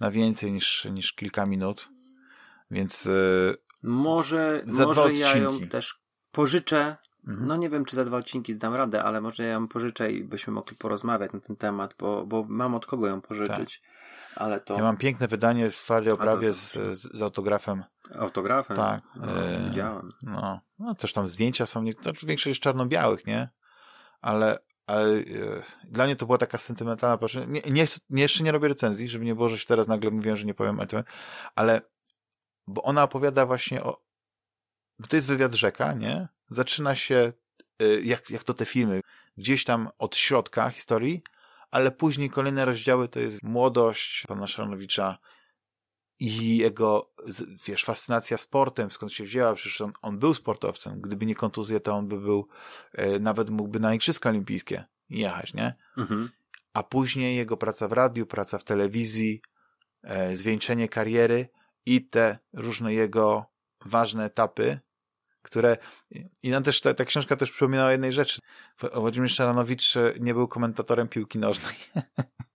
na 0.00 0.10
więcej 0.10 0.52
niż, 0.52 0.84
niż 0.84 1.12
kilka 1.12 1.46
minut. 1.46 1.88
Więc 2.70 3.04
yy, 3.04 3.56
Może, 3.82 4.62
może 4.66 5.12
ja 5.12 5.36
ją 5.36 5.68
też 5.68 6.00
pożyczę. 6.32 6.96
No 7.26 7.56
nie 7.56 7.70
wiem, 7.70 7.84
czy 7.84 7.96
za 7.96 8.04
dwa 8.04 8.16
odcinki 8.16 8.52
zdam 8.52 8.74
radę, 8.74 9.02
ale 9.02 9.20
może 9.20 9.44
ja 9.44 9.50
ją 9.50 9.68
pożyczę 9.68 10.12
i 10.12 10.24
byśmy 10.24 10.52
mogli 10.52 10.76
porozmawiać 10.76 11.32
na 11.32 11.40
ten 11.40 11.56
temat, 11.56 11.94
bo, 11.98 12.26
bo 12.26 12.44
mam 12.48 12.74
od 12.74 12.86
kogo 12.86 13.06
ją 13.06 13.20
pożyczyć. 13.20 13.82
Ale 14.36 14.60
to 14.60 14.74
ja 14.74 14.82
mam 14.82 14.96
piękne 14.96 15.28
wydanie 15.28 15.70
w 15.70 15.76
twardej 15.76 16.12
oprawie 16.12 16.52
z, 16.52 16.72
z, 16.98 17.22
autografem. 17.22 17.84
autografem. 18.18 18.76
Tak. 18.76 19.02
No, 19.16 19.26
e, 19.26 19.64
widziałem. 19.68 20.12
No, 20.22 20.60
no 20.78 20.94
też 20.94 21.12
tam 21.12 21.28
zdjęcia 21.28 21.66
są, 21.66 21.82
nie, 21.82 21.92
znaczy 21.92 22.26
większość 22.26 22.46
jest 22.46 22.60
czarno-białych, 22.60 23.26
nie? 23.26 23.48
ale, 24.20 24.58
ale 24.86 25.14
e, 25.14 25.22
dla 25.84 26.04
mnie 26.04 26.16
to 26.16 26.26
była 26.26 26.38
taka 26.38 26.58
sentymentalna 26.58 27.18
proszę. 27.18 27.46
Nie, 27.46 27.60
nie, 27.70 27.86
nie, 28.10 28.22
jeszcze 28.22 28.44
nie 28.44 28.52
robię 28.52 28.68
recenzji, 28.68 29.08
żeby 29.08 29.24
nie 29.24 29.34
było, 29.34 29.48
że 29.48 29.58
się 29.58 29.66
teraz 29.66 29.88
nagle 29.88 30.10
mówiłem, 30.10 30.36
że 30.36 30.44
nie 30.44 30.54
powiem, 30.54 30.80
ale 31.54 31.80
bo 32.66 32.82
ona 32.82 33.02
opowiada 33.02 33.46
właśnie 33.46 33.82
o 33.82 34.06
to 35.08 35.16
jest 35.16 35.28
wywiad 35.28 35.54
rzeka, 35.54 35.92
nie? 35.92 36.28
Zaczyna 36.48 36.94
się 36.94 37.32
e, 37.78 37.86
jak, 38.00 38.30
jak 38.30 38.44
to 38.44 38.54
te 38.54 38.64
filmy, 38.64 39.00
gdzieś 39.36 39.64
tam 39.64 39.88
od 39.98 40.16
środka 40.16 40.70
historii, 40.70 41.22
ale 41.70 41.90
później 41.90 42.30
kolejne 42.30 42.64
rozdziały 42.64 43.08
to 43.08 43.20
jest 43.20 43.42
młodość 43.42 44.24
pana 44.28 44.46
Szanowicza 44.46 45.18
i 46.18 46.56
jego, 46.56 47.12
wiesz, 47.66 47.84
fascynacja 47.84 48.36
sportem, 48.36 48.90
skąd 48.90 49.12
się 49.12 49.24
wzięła, 49.24 49.54
przecież 49.54 49.80
on, 49.80 49.92
on 50.02 50.18
był 50.18 50.34
sportowcem. 50.34 51.00
Gdyby 51.00 51.26
nie 51.26 51.34
kontuzje, 51.34 51.80
to 51.80 51.94
on 51.94 52.08
by 52.08 52.20
był, 52.20 52.48
e, 52.92 53.18
nawet 53.18 53.50
mógłby 53.50 53.80
na 53.80 53.94
Igrzyska 53.94 54.28
Olimpijskie 54.28 54.84
jechać, 55.08 55.54
nie? 55.54 55.74
Mhm. 55.96 56.30
A 56.72 56.82
później 56.82 57.36
jego 57.36 57.56
praca 57.56 57.88
w 57.88 57.92
radiu, 57.92 58.26
praca 58.26 58.58
w 58.58 58.64
telewizji, 58.64 59.42
e, 60.02 60.36
zwieńczenie 60.36 60.88
kariery 60.88 61.48
i 61.86 62.08
te 62.08 62.38
różne 62.52 62.94
jego 62.94 63.46
ważne 63.84 64.24
etapy, 64.24 64.80
które, 65.46 65.76
i 66.42 66.50
nam 66.50 66.62
też 66.62 66.80
ta, 66.80 66.94
ta 66.94 67.04
książka 67.04 67.36
też 67.36 67.50
przypomina 67.50 67.86
o 67.86 67.90
jednej 67.90 68.12
rzeczy. 68.12 68.40
Władimir 68.94 69.30
Szaranowicz 69.30 69.96
e, 69.96 70.12
nie 70.20 70.34
był 70.34 70.48
komentatorem 70.48 71.08
piłki 71.08 71.38
nożnej. 71.38 71.74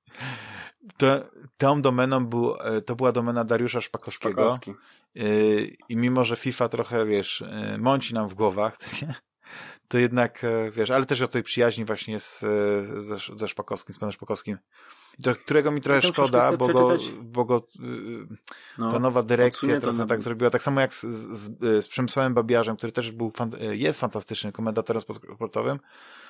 to, 0.98 1.30
tą 1.58 1.82
domeną 1.82 2.26
był, 2.26 2.56
e, 2.56 2.82
to 2.82 2.96
była 2.96 3.12
domena 3.12 3.44
Dariusza 3.44 3.82
Szpakowskiego. 3.82 4.42
Szpakowski. 4.42 4.72
E, 5.16 5.24
I 5.90 5.96
mimo, 5.96 6.24
że 6.26 6.36
FIFA 6.36 6.70
trochę, 6.70 7.06
wiesz, 7.06 7.44
mąci 7.78 8.14
nam 8.14 8.30
w 8.30 8.34
głowach, 8.34 8.78
to, 9.88 9.98
jednak, 9.98 10.42
wiesz, 10.72 10.90
ale 10.90 11.06
też 11.06 11.22
o 11.22 11.28
tej 11.28 11.44
przyjaźni 11.44 11.86
właśnie 11.86 12.20
z, 12.20 12.40
ze, 13.08 13.38
ze 13.38 13.48
Szpakowskim, 13.48 13.96
z 13.96 13.98
panem 13.98 14.14
Szpakowskim, 14.14 14.58
którego 15.44 15.72
mi 15.72 15.82
trochę 15.82 16.02
szkoda, 16.02 16.58
bo 16.58 16.68
go, 16.68 16.98
bo 17.22 17.46
go 17.46 17.68
no, 18.78 18.92
ta 18.92 19.00
nowa 19.00 19.24
dyrekcja 19.24 19.80
trochę 19.80 20.08
tak 20.08 20.22
zrobiła. 20.22 20.50
Tak 20.50 20.64
samo 20.64 20.82
jak 20.82 20.94
z, 20.94 21.02
z, 21.02 21.60
z 21.86 21.88
Przemysławem 21.88 22.34
Babiarzem, 22.34 22.76
który 22.76 22.92
też 22.92 23.12
był 23.12 23.32
fan, 23.32 23.52
jest 23.72 24.00
fantastycznym 24.00 24.52
komentatorem 24.52 25.02
sportowym, 25.36 25.80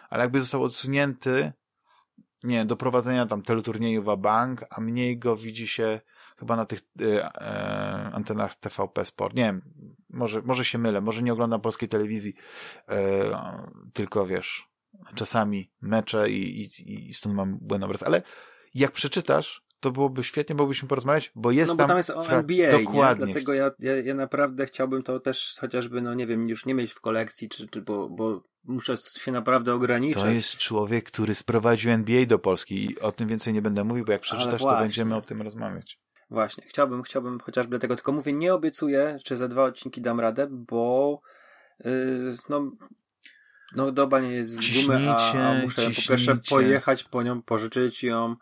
ale 0.09 0.23
jakby 0.23 0.39
został 0.39 0.63
odsunięty 0.63 1.51
nie, 2.43 2.65
do 2.65 2.75
prowadzenia 2.75 3.25
tam 3.25 3.41
teleturniejów 3.41 4.09
a 4.09 4.17
bank, 4.17 4.65
a 4.69 4.81
mniej 4.81 5.19
go 5.19 5.37
widzi 5.37 5.67
się 5.67 6.01
chyba 6.37 6.55
na 6.55 6.65
tych 6.65 6.79
e, 7.01 7.25
e, 7.25 8.11
antenach 8.13 8.55
TVP 8.55 9.05
Sport. 9.05 9.35
Nie 9.35 9.43
wiem, 9.43 9.61
może, 10.09 10.41
może 10.41 10.65
się 10.65 10.77
mylę, 10.77 11.01
może 11.01 11.21
nie 11.21 11.33
oglądam 11.33 11.61
polskiej 11.61 11.89
telewizji, 11.89 12.33
e, 12.89 12.97
tylko 13.93 14.25
wiesz, 14.25 14.69
czasami 15.15 15.71
mecze 15.81 16.29
i, 16.29 16.61
i, 16.61 17.09
i 17.09 17.13
stąd 17.13 17.35
mam 17.35 17.57
błędny 17.61 17.85
obraz, 17.85 18.03
ale 18.03 18.21
jak 18.73 18.91
przeczytasz, 18.91 19.63
to 19.79 19.91
byłoby 19.91 20.23
świetnie, 20.23 20.55
moglibyśmy 20.55 20.87
porozmawiać, 20.87 21.31
bo 21.35 21.51
jest 21.51 21.71
no, 21.71 21.75
tam... 21.75 21.77
No 21.77 21.83
bo 21.83 21.87
tam 21.87 21.97
jest 21.97 22.09
o 22.09 22.37
NBA, 22.37 22.71
Dokładnie. 22.71 23.25
Nie? 23.25 23.33
Dlatego 23.33 23.53
ja, 23.53 23.71
ja, 23.79 23.95
ja 23.95 24.13
naprawdę 24.13 24.65
chciałbym 24.65 25.03
to 25.03 25.19
też 25.19 25.57
chociażby, 25.59 26.01
no 26.01 26.13
nie 26.13 26.27
wiem, 26.27 26.49
już 26.49 26.65
nie 26.65 26.73
mieć 26.73 26.91
w 26.91 27.01
kolekcji, 27.01 27.49
czy, 27.49 27.67
czy 27.67 27.81
bo, 27.81 28.09
bo 28.09 28.43
muszę 28.63 28.97
się 28.97 29.31
naprawdę 29.31 29.73
ograniczyć. 29.73 30.23
To 30.23 30.29
jest 30.29 30.57
człowiek, 30.57 31.05
który 31.05 31.35
sprowadził 31.35 31.91
NBA 31.91 32.25
do 32.25 32.39
Polski 32.39 32.85
i 32.85 32.99
o 32.99 33.11
tym 33.11 33.27
więcej 33.27 33.53
nie 33.53 33.61
będę 33.61 33.83
mówił, 33.83 34.05
bo 34.05 34.11
jak 34.11 34.21
przeczytasz, 34.21 34.61
to 34.61 34.79
będziemy 34.79 35.15
o 35.15 35.21
tym 35.21 35.41
rozmawiać. 35.41 35.99
Właśnie, 36.29 36.63
chciałbym, 36.67 37.03
chciałbym 37.03 37.39
chociażby 37.39 37.69
dlatego, 37.69 37.95
tylko 37.95 38.11
mówię, 38.11 38.33
nie 38.33 38.53
obiecuję, 38.53 39.17
czy 39.23 39.35
za 39.37 39.47
dwa 39.47 39.63
odcinki 39.63 40.01
dam 40.01 40.19
radę, 40.19 40.47
bo 40.49 41.21
yy, 41.85 42.35
no 42.49 42.69
no 43.75 43.91
doba 43.91 44.19
nie 44.19 44.31
jest 44.31 44.51
z 44.51 44.73
gumy, 44.73 45.11
a, 45.11 45.31
a 45.49 45.53
muszę 45.53 45.75
ciśnijcie. 45.75 46.01
po 46.01 46.07
pierwsze 46.07 46.35
pojechać 46.35 47.03
po 47.03 47.23
nią, 47.23 47.41
pożyczyć 47.41 48.03
ją, 48.03 48.35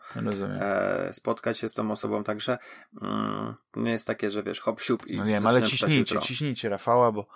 e, 0.60 1.08
spotkać 1.12 1.58
się 1.58 1.68
z 1.68 1.72
tą 1.72 1.90
osobą, 1.90 2.24
także 2.24 2.58
mm, 3.02 3.54
nie 3.76 3.92
jest 3.92 4.06
takie, 4.06 4.30
że 4.30 4.42
wiesz, 4.42 4.60
hop 4.60 4.80
siup 4.80 5.06
i 5.06 5.16
No 5.16 5.24
wiem, 5.24 5.46
ale 5.46 5.62
ciśnijcie, 5.62 6.18
ciśnijcie 6.18 6.68
Rafała, 6.68 7.12
bo, 7.12 7.26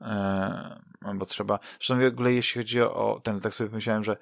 e, 0.00 1.14
bo 1.14 1.26
trzeba, 1.26 1.58
zresztą 1.78 2.00
w 2.00 2.04
ogóle 2.04 2.32
jeśli 2.32 2.60
chodzi 2.60 2.80
o 2.80 3.20
ten, 3.24 3.40
tak 3.40 3.54
sobie 3.54 3.70
pomyślałem, 3.70 4.04
że 4.04 4.16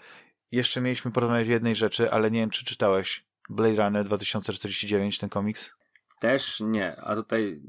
jeszcze 0.53 0.81
mieliśmy 0.81 1.11
porozmawiać 1.11 1.49
o 1.49 1.53
jednej 1.53 1.77
rzeczy, 1.77 2.13
ale 2.13 2.31
nie 2.31 2.41
wiem, 2.41 2.51
czy 2.51 2.65
czytałeś 2.65 3.25
Blade 3.49 3.77
Runner 3.77 4.05
2049, 4.05 5.19
ten 5.19 5.29
komiks? 5.29 5.75
Też 6.23 6.61
nie, 6.61 7.01
a 7.01 7.15
tutaj 7.15 7.61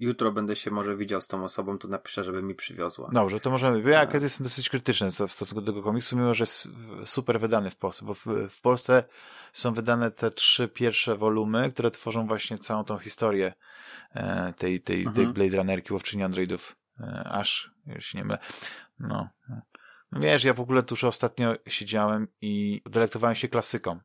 jutro 0.00 0.32
będę 0.32 0.56
się 0.56 0.70
może 0.70 0.96
widział 0.96 1.20
z 1.20 1.28
tą 1.28 1.44
osobą, 1.44 1.78
to 1.78 1.88
napiszę, 1.88 2.24
żeby 2.24 2.42
mi 2.42 2.54
przywiozła. 2.54 3.10
Dobrze, 3.12 3.40
to 3.40 3.50
możemy. 3.50 3.90
Ja 3.90 4.06
tak. 4.06 4.22
jestem 4.22 4.44
dosyć 4.44 4.68
krytyczny 4.68 5.10
w 5.10 5.14
stosunku 5.14 5.60
do 5.60 5.72
tego 5.72 5.82
komiksu, 5.82 6.16
mimo 6.16 6.34
że 6.34 6.42
jest 6.42 6.68
super 7.04 7.40
wydany 7.40 7.70
w 7.70 7.76
Polsce, 7.76 8.04
bo 8.04 8.14
w, 8.14 8.26
w 8.50 8.60
Polsce 8.60 9.04
są 9.52 9.74
wydane 9.74 10.10
te 10.10 10.30
trzy 10.30 10.68
pierwsze 10.68 11.16
wolumy, 11.16 11.72
które 11.72 11.90
tworzą 11.90 12.26
właśnie 12.26 12.58
całą 12.58 12.84
tą 12.84 12.98
historię 12.98 13.52
e, 14.14 14.52
tej, 14.58 14.80
tej, 14.80 14.98
mhm. 14.98 15.16
tej 15.16 15.26
Blade 15.26 15.56
Runnerki, 15.56 15.92
łowczyni 15.92 16.22
androidów. 16.22 16.76
E, 17.00 17.24
aż, 17.24 17.70
jeśli 17.86 18.18
nie 18.18 18.24
mylę. 18.24 18.38
No. 18.98 19.28
no. 19.48 20.20
Wiesz, 20.20 20.44
ja 20.44 20.54
w 20.54 20.60
ogóle 20.60 20.82
tuż 20.82 21.04
ostatnio 21.04 21.54
siedziałem 21.68 22.28
i 22.40 22.82
delektowałem 22.86 23.34
się 23.34 23.48
klasyką. 23.48 24.00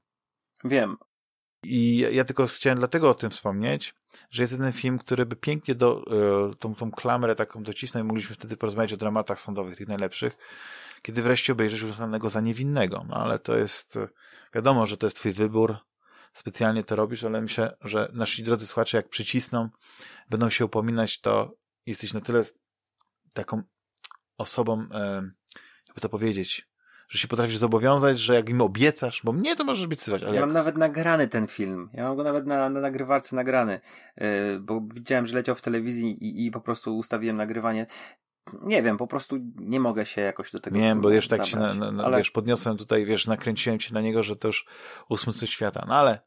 Wiem, 0.64 0.98
i 1.74 1.98
ja 1.98 2.26
tylko 2.26 2.48
chciałem 2.48 2.80
dlatego 2.80 3.10
o 3.10 3.14
tym 3.14 3.30
wspomnieć, 3.30 3.96
że 4.32 4.44
jest 4.44 4.54
jeden 4.54 4.74
film, 4.74 5.00
który 5.00 5.26
by 5.26 5.36
pięknie 5.36 5.76
do, 5.76 6.04
e, 6.52 6.56
tą, 6.56 6.76
tą 6.76 6.92
klamrę 6.92 7.36
taką 7.36 7.64
docisnął 7.64 8.04
i 8.04 8.08
mogliśmy 8.08 8.36
wtedy 8.36 8.58
porozmawiać 8.58 8.94
o 8.94 8.98
dramatach 8.98 9.40
sądowych, 9.40 9.78
tych 9.78 9.88
najlepszych, 9.88 10.38
kiedy 11.02 11.22
wreszcie 11.22 11.54
obejrzysz 11.54 11.84
uznanego 11.84 12.30
za 12.30 12.42
niewinnego. 12.42 13.06
No 13.10 13.16
ale 13.16 13.40
to 13.40 13.58
jest, 13.58 13.96
e, 13.96 14.08
wiadomo, 14.56 14.86
że 14.86 14.98
to 14.98 15.08
jest 15.08 15.18
twój 15.18 15.34
wybór, 15.34 15.78
specjalnie 16.34 16.84
to 16.84 16.96
robisz, 16.96 17.24
ale 17.24 17.42
myślę, 17.42 17.78
że 17.82 18.12
nasi 18.14 18.44
drodzy 18.44 18.68
słuchacze, 18.68 18.98
jak 18.98 19.10
przycisną, 19.10 19.70
będą 20.30 20.50
się 20.50 20.66
upominać, 20.66 21.22
to 21.22 21.56
jesteś 21.86 22.14
na 22.14 22.22
tyle 22.22 22.46
taką 23.34 23.64
osobą, 24.38 24.88
e, 24.94 25.30
jakby 25.88 26.02
to 26.02 26.10
powiedzieć, 26.10 26.68
że 27.10 27.20
się 27.20 27.28
potrafisz 27.28 27.58
zobowiązać, 27.58 28.20
że 28.20 28.36
jak 28.36 28.50
im 28.50 28.62
obiecasz, 28.62 29.22
bo 29.24 29.34
mnie 29.34 29.56
to 29.56 29.64
możesz 29.64 29.86
obiecywać, 29.86 30.24
ale 30.24 30.32
Ja 30.32 30.36
jak... 30.36 30.46
mam 30.46 30.54
nawet 30.54 30.78
nagrany 30.78 31.28
ten 31.28 31.48
film. 31.48 31.90
Ja 31.94 32.04
mam 32.04 32.18
go 32.18 32.24
nawet 32.24 32.46
na, 32.46 32.70
na 32.70 32.82
nagrywarce 32.82 33.36
nagrany, 33.36 33.80
yy, 34.18 34.26
bo 34.60 34.82
widziałem, 34.94 35.26
że 35.26 35.36
leciał 35.36 35.56
w 35.56 35.62
telewizji 35.62 36.24
i, 36.24 36.46
i 36.46 36.52
po 36.52 36.62
prostu 36.62 36.98
ustawiłem 36.98 37.38
nagrywanie. 37.38 37.86
Nie 38.62 38.84
wiem, 38.84 38.98
po 38.98 39.08
prostu 39.08 39.38
nie 39.56 39.80
mogę 39.80 40.06
się 40.06 40.22
jakoś 40.22 40.52
do 40.52 40.60
tego 40.60 40.78
Nie 40.78 40.84
wiem, 40.84 41.02
bo 41.02 41.10
jeszcze 41.10 41.38
tak 41.38 41.48
się 41.48 41.58
na, 41.58 41.92
na, 41.92 42.04
ale... 42.04 42.18
wiesz, 42.18 42.32
podniosłem 42.32 42.78
tutaj, 42.78 43.06
wiesz, 43.06 43.28
nakręciłem 43.28 43.80
się 43.80 43.94
na 43.94 44.02
niego, 44.02 44.24
że 44.24 44.36
to 44.36 44.48
już 44.48 44.66
ósmy 45.10 45.34
coś 45.34 45.50
świata, 45.50 45.86
no 45.88 45.96
ale 45.96 46.20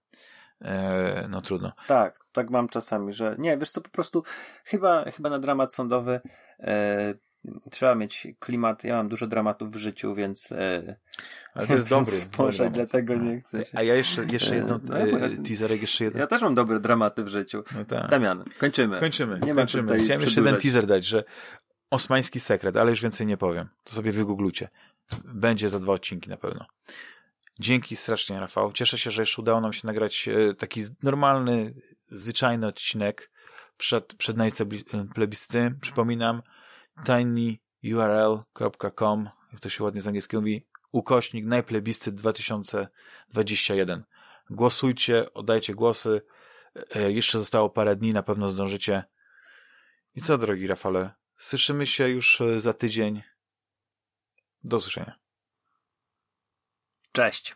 e, 0.62 1.26
no 1.30 1.40
trudno. 1.40 1.72
Tak, 1.86 2.18
tak 2.32 2.50
mam 2.50 2.68
czasami, 2.68 3.12
że 3.12 3.36
nie, 3.38 3.58
wiesz 3.58 3.70
co, 3.70 3.80
po 3.80 3.90
prostu 3.90 4.22
chyba, 4.64 5.10
chyba 5.10 5.30
na 5.30 5.38
dramat 5.38 5.74
sądowy 5.74 6.20
e, 6.60 7.14
trzeba 7.70 7.94
mieć 7.94 8.26
klimat. 8.38 8.84
Ja 8.84 8.96
mam 8.96 9.08
dużo 9.08 9.26
dramatów 9.26 9.72
w 9.72 9.76
życiu, 9.76 10.14
więc. 10.14 10.52
E, 10.52 10.96
Ale 11.54 11.66
to 11.66 11.74
jest 11.74 11.88
dobry. 11.98 12.12
Może 12.38 12.64
dobry. 12.64 12.76
dlatego 12.76 13.14
nie 13.14 13.40
chcę 13.40 13.64
się. 13.64 13.78
A 13.78 13.82
ja 13.82 13.94
jeszcze, 13.94 14.26
jeszcze 14.32 14.54
jedno, 14.54 14.80
no, 14.84 14.98
e, 14.98 15.30
teaserek, 15.30 15.80
jeszcze 15.80 16.04
jedno. 16.04 16.20
Ja 16.20 16.26
też 16.26 16.42
mam 16.42 16.54
dobre 16.54 16.80
dramaty 16.80 17.24
w 17.24 17.28
życiu. 17.28 17.62
No 17.76 17.84
tak. 17.84 18.10
Damian, 18.10 18.44
kończymy. 18.58 19.00
Kończymy. 19.00 19.40
Nie 19.44 19.54
kończymy. 19.54 19.98
Chciałem 19.98 20.22
jeszcze 20.22 20.40
jeden 20.40 20.56
teaser 20.56 20.86
dać, 20.86 21.04
że 21.04 21.24
Osmański 21.90 22.40
sekret, 22.40 22.76
ale 22.76 22.90
już 22.90 23.02
więcej 23.02 23.26
nie 23.26 23.36
powiem. 23.36 23.68
To 23.84 23.94
sobie 23.94 24.12
wygooglujcie. 24.12 24.68
Będzie 25.24 25.68
za 25.68 25.80
dwa 25.80 25.92
odcinki 25.92 26.30
na 26.30 26.36
pewno. 26.36 26.66
Dzięki 27.60 27.96
strasznie, 27.96 28.40
Rafał. 28.40 28.72
Cieszę 28.72 28.98
się, 28.98 29.10
że 29.10 29.22
jeszcze 29.22 29.42
udało 29.42 29.60
nam 29.60 29.72
się 29.72 29.86
nagrać 29.86 30.28
e, 30.28 30.54
taki 30.54 30.84
normalny, 31.02 31.74
zwyczajny 32.06 32.66
odcinek 32.66 33.30
przed, 33.76 34.14
przed 34.14 34.36
najplebiscytem. 34.36 35.80
Przypominam, 35.80 36.42
tinyurl.com, 37.04 39.30
jak 39.52 39.60
to 39.60 39.68
się 39.68 39.84
ładnie 39.84 40.02
z 40.02 40.06
angielskiego 40.06 40.40
mówi, 40.40 40.66
ukośnik 40.92 41.46
najplebiscyt 41.46 42.14
2021. 42.14 44.04
Głosujcie, 44.50 45.32
oddajcie 45.32 45.74
głosy. 45.74 46.22
E, 46.94 47.12
jeszcze 47.12 47.38
zostało 47.38 47.70
parę 47.70 47.96
dni, 47.96 48.12
na 48.12 48.22
pewno 48.22 48.48
zdążycie. 48.48 49.04
I 50.14 50.22
co, 50.22 50.38
drogi 50.38 50.66
Rafale? 50.66 51.10
Słyszymy 51.36 51.86
się 51.86 52.08
już 52.08 52.40
e, 52.40 52.60
za 52.60 52.72
tydzień. 52.72 53.22
Do 54.64 54.76
usłyszenia. 54.76 55.18
Cześć. 57.12 57.54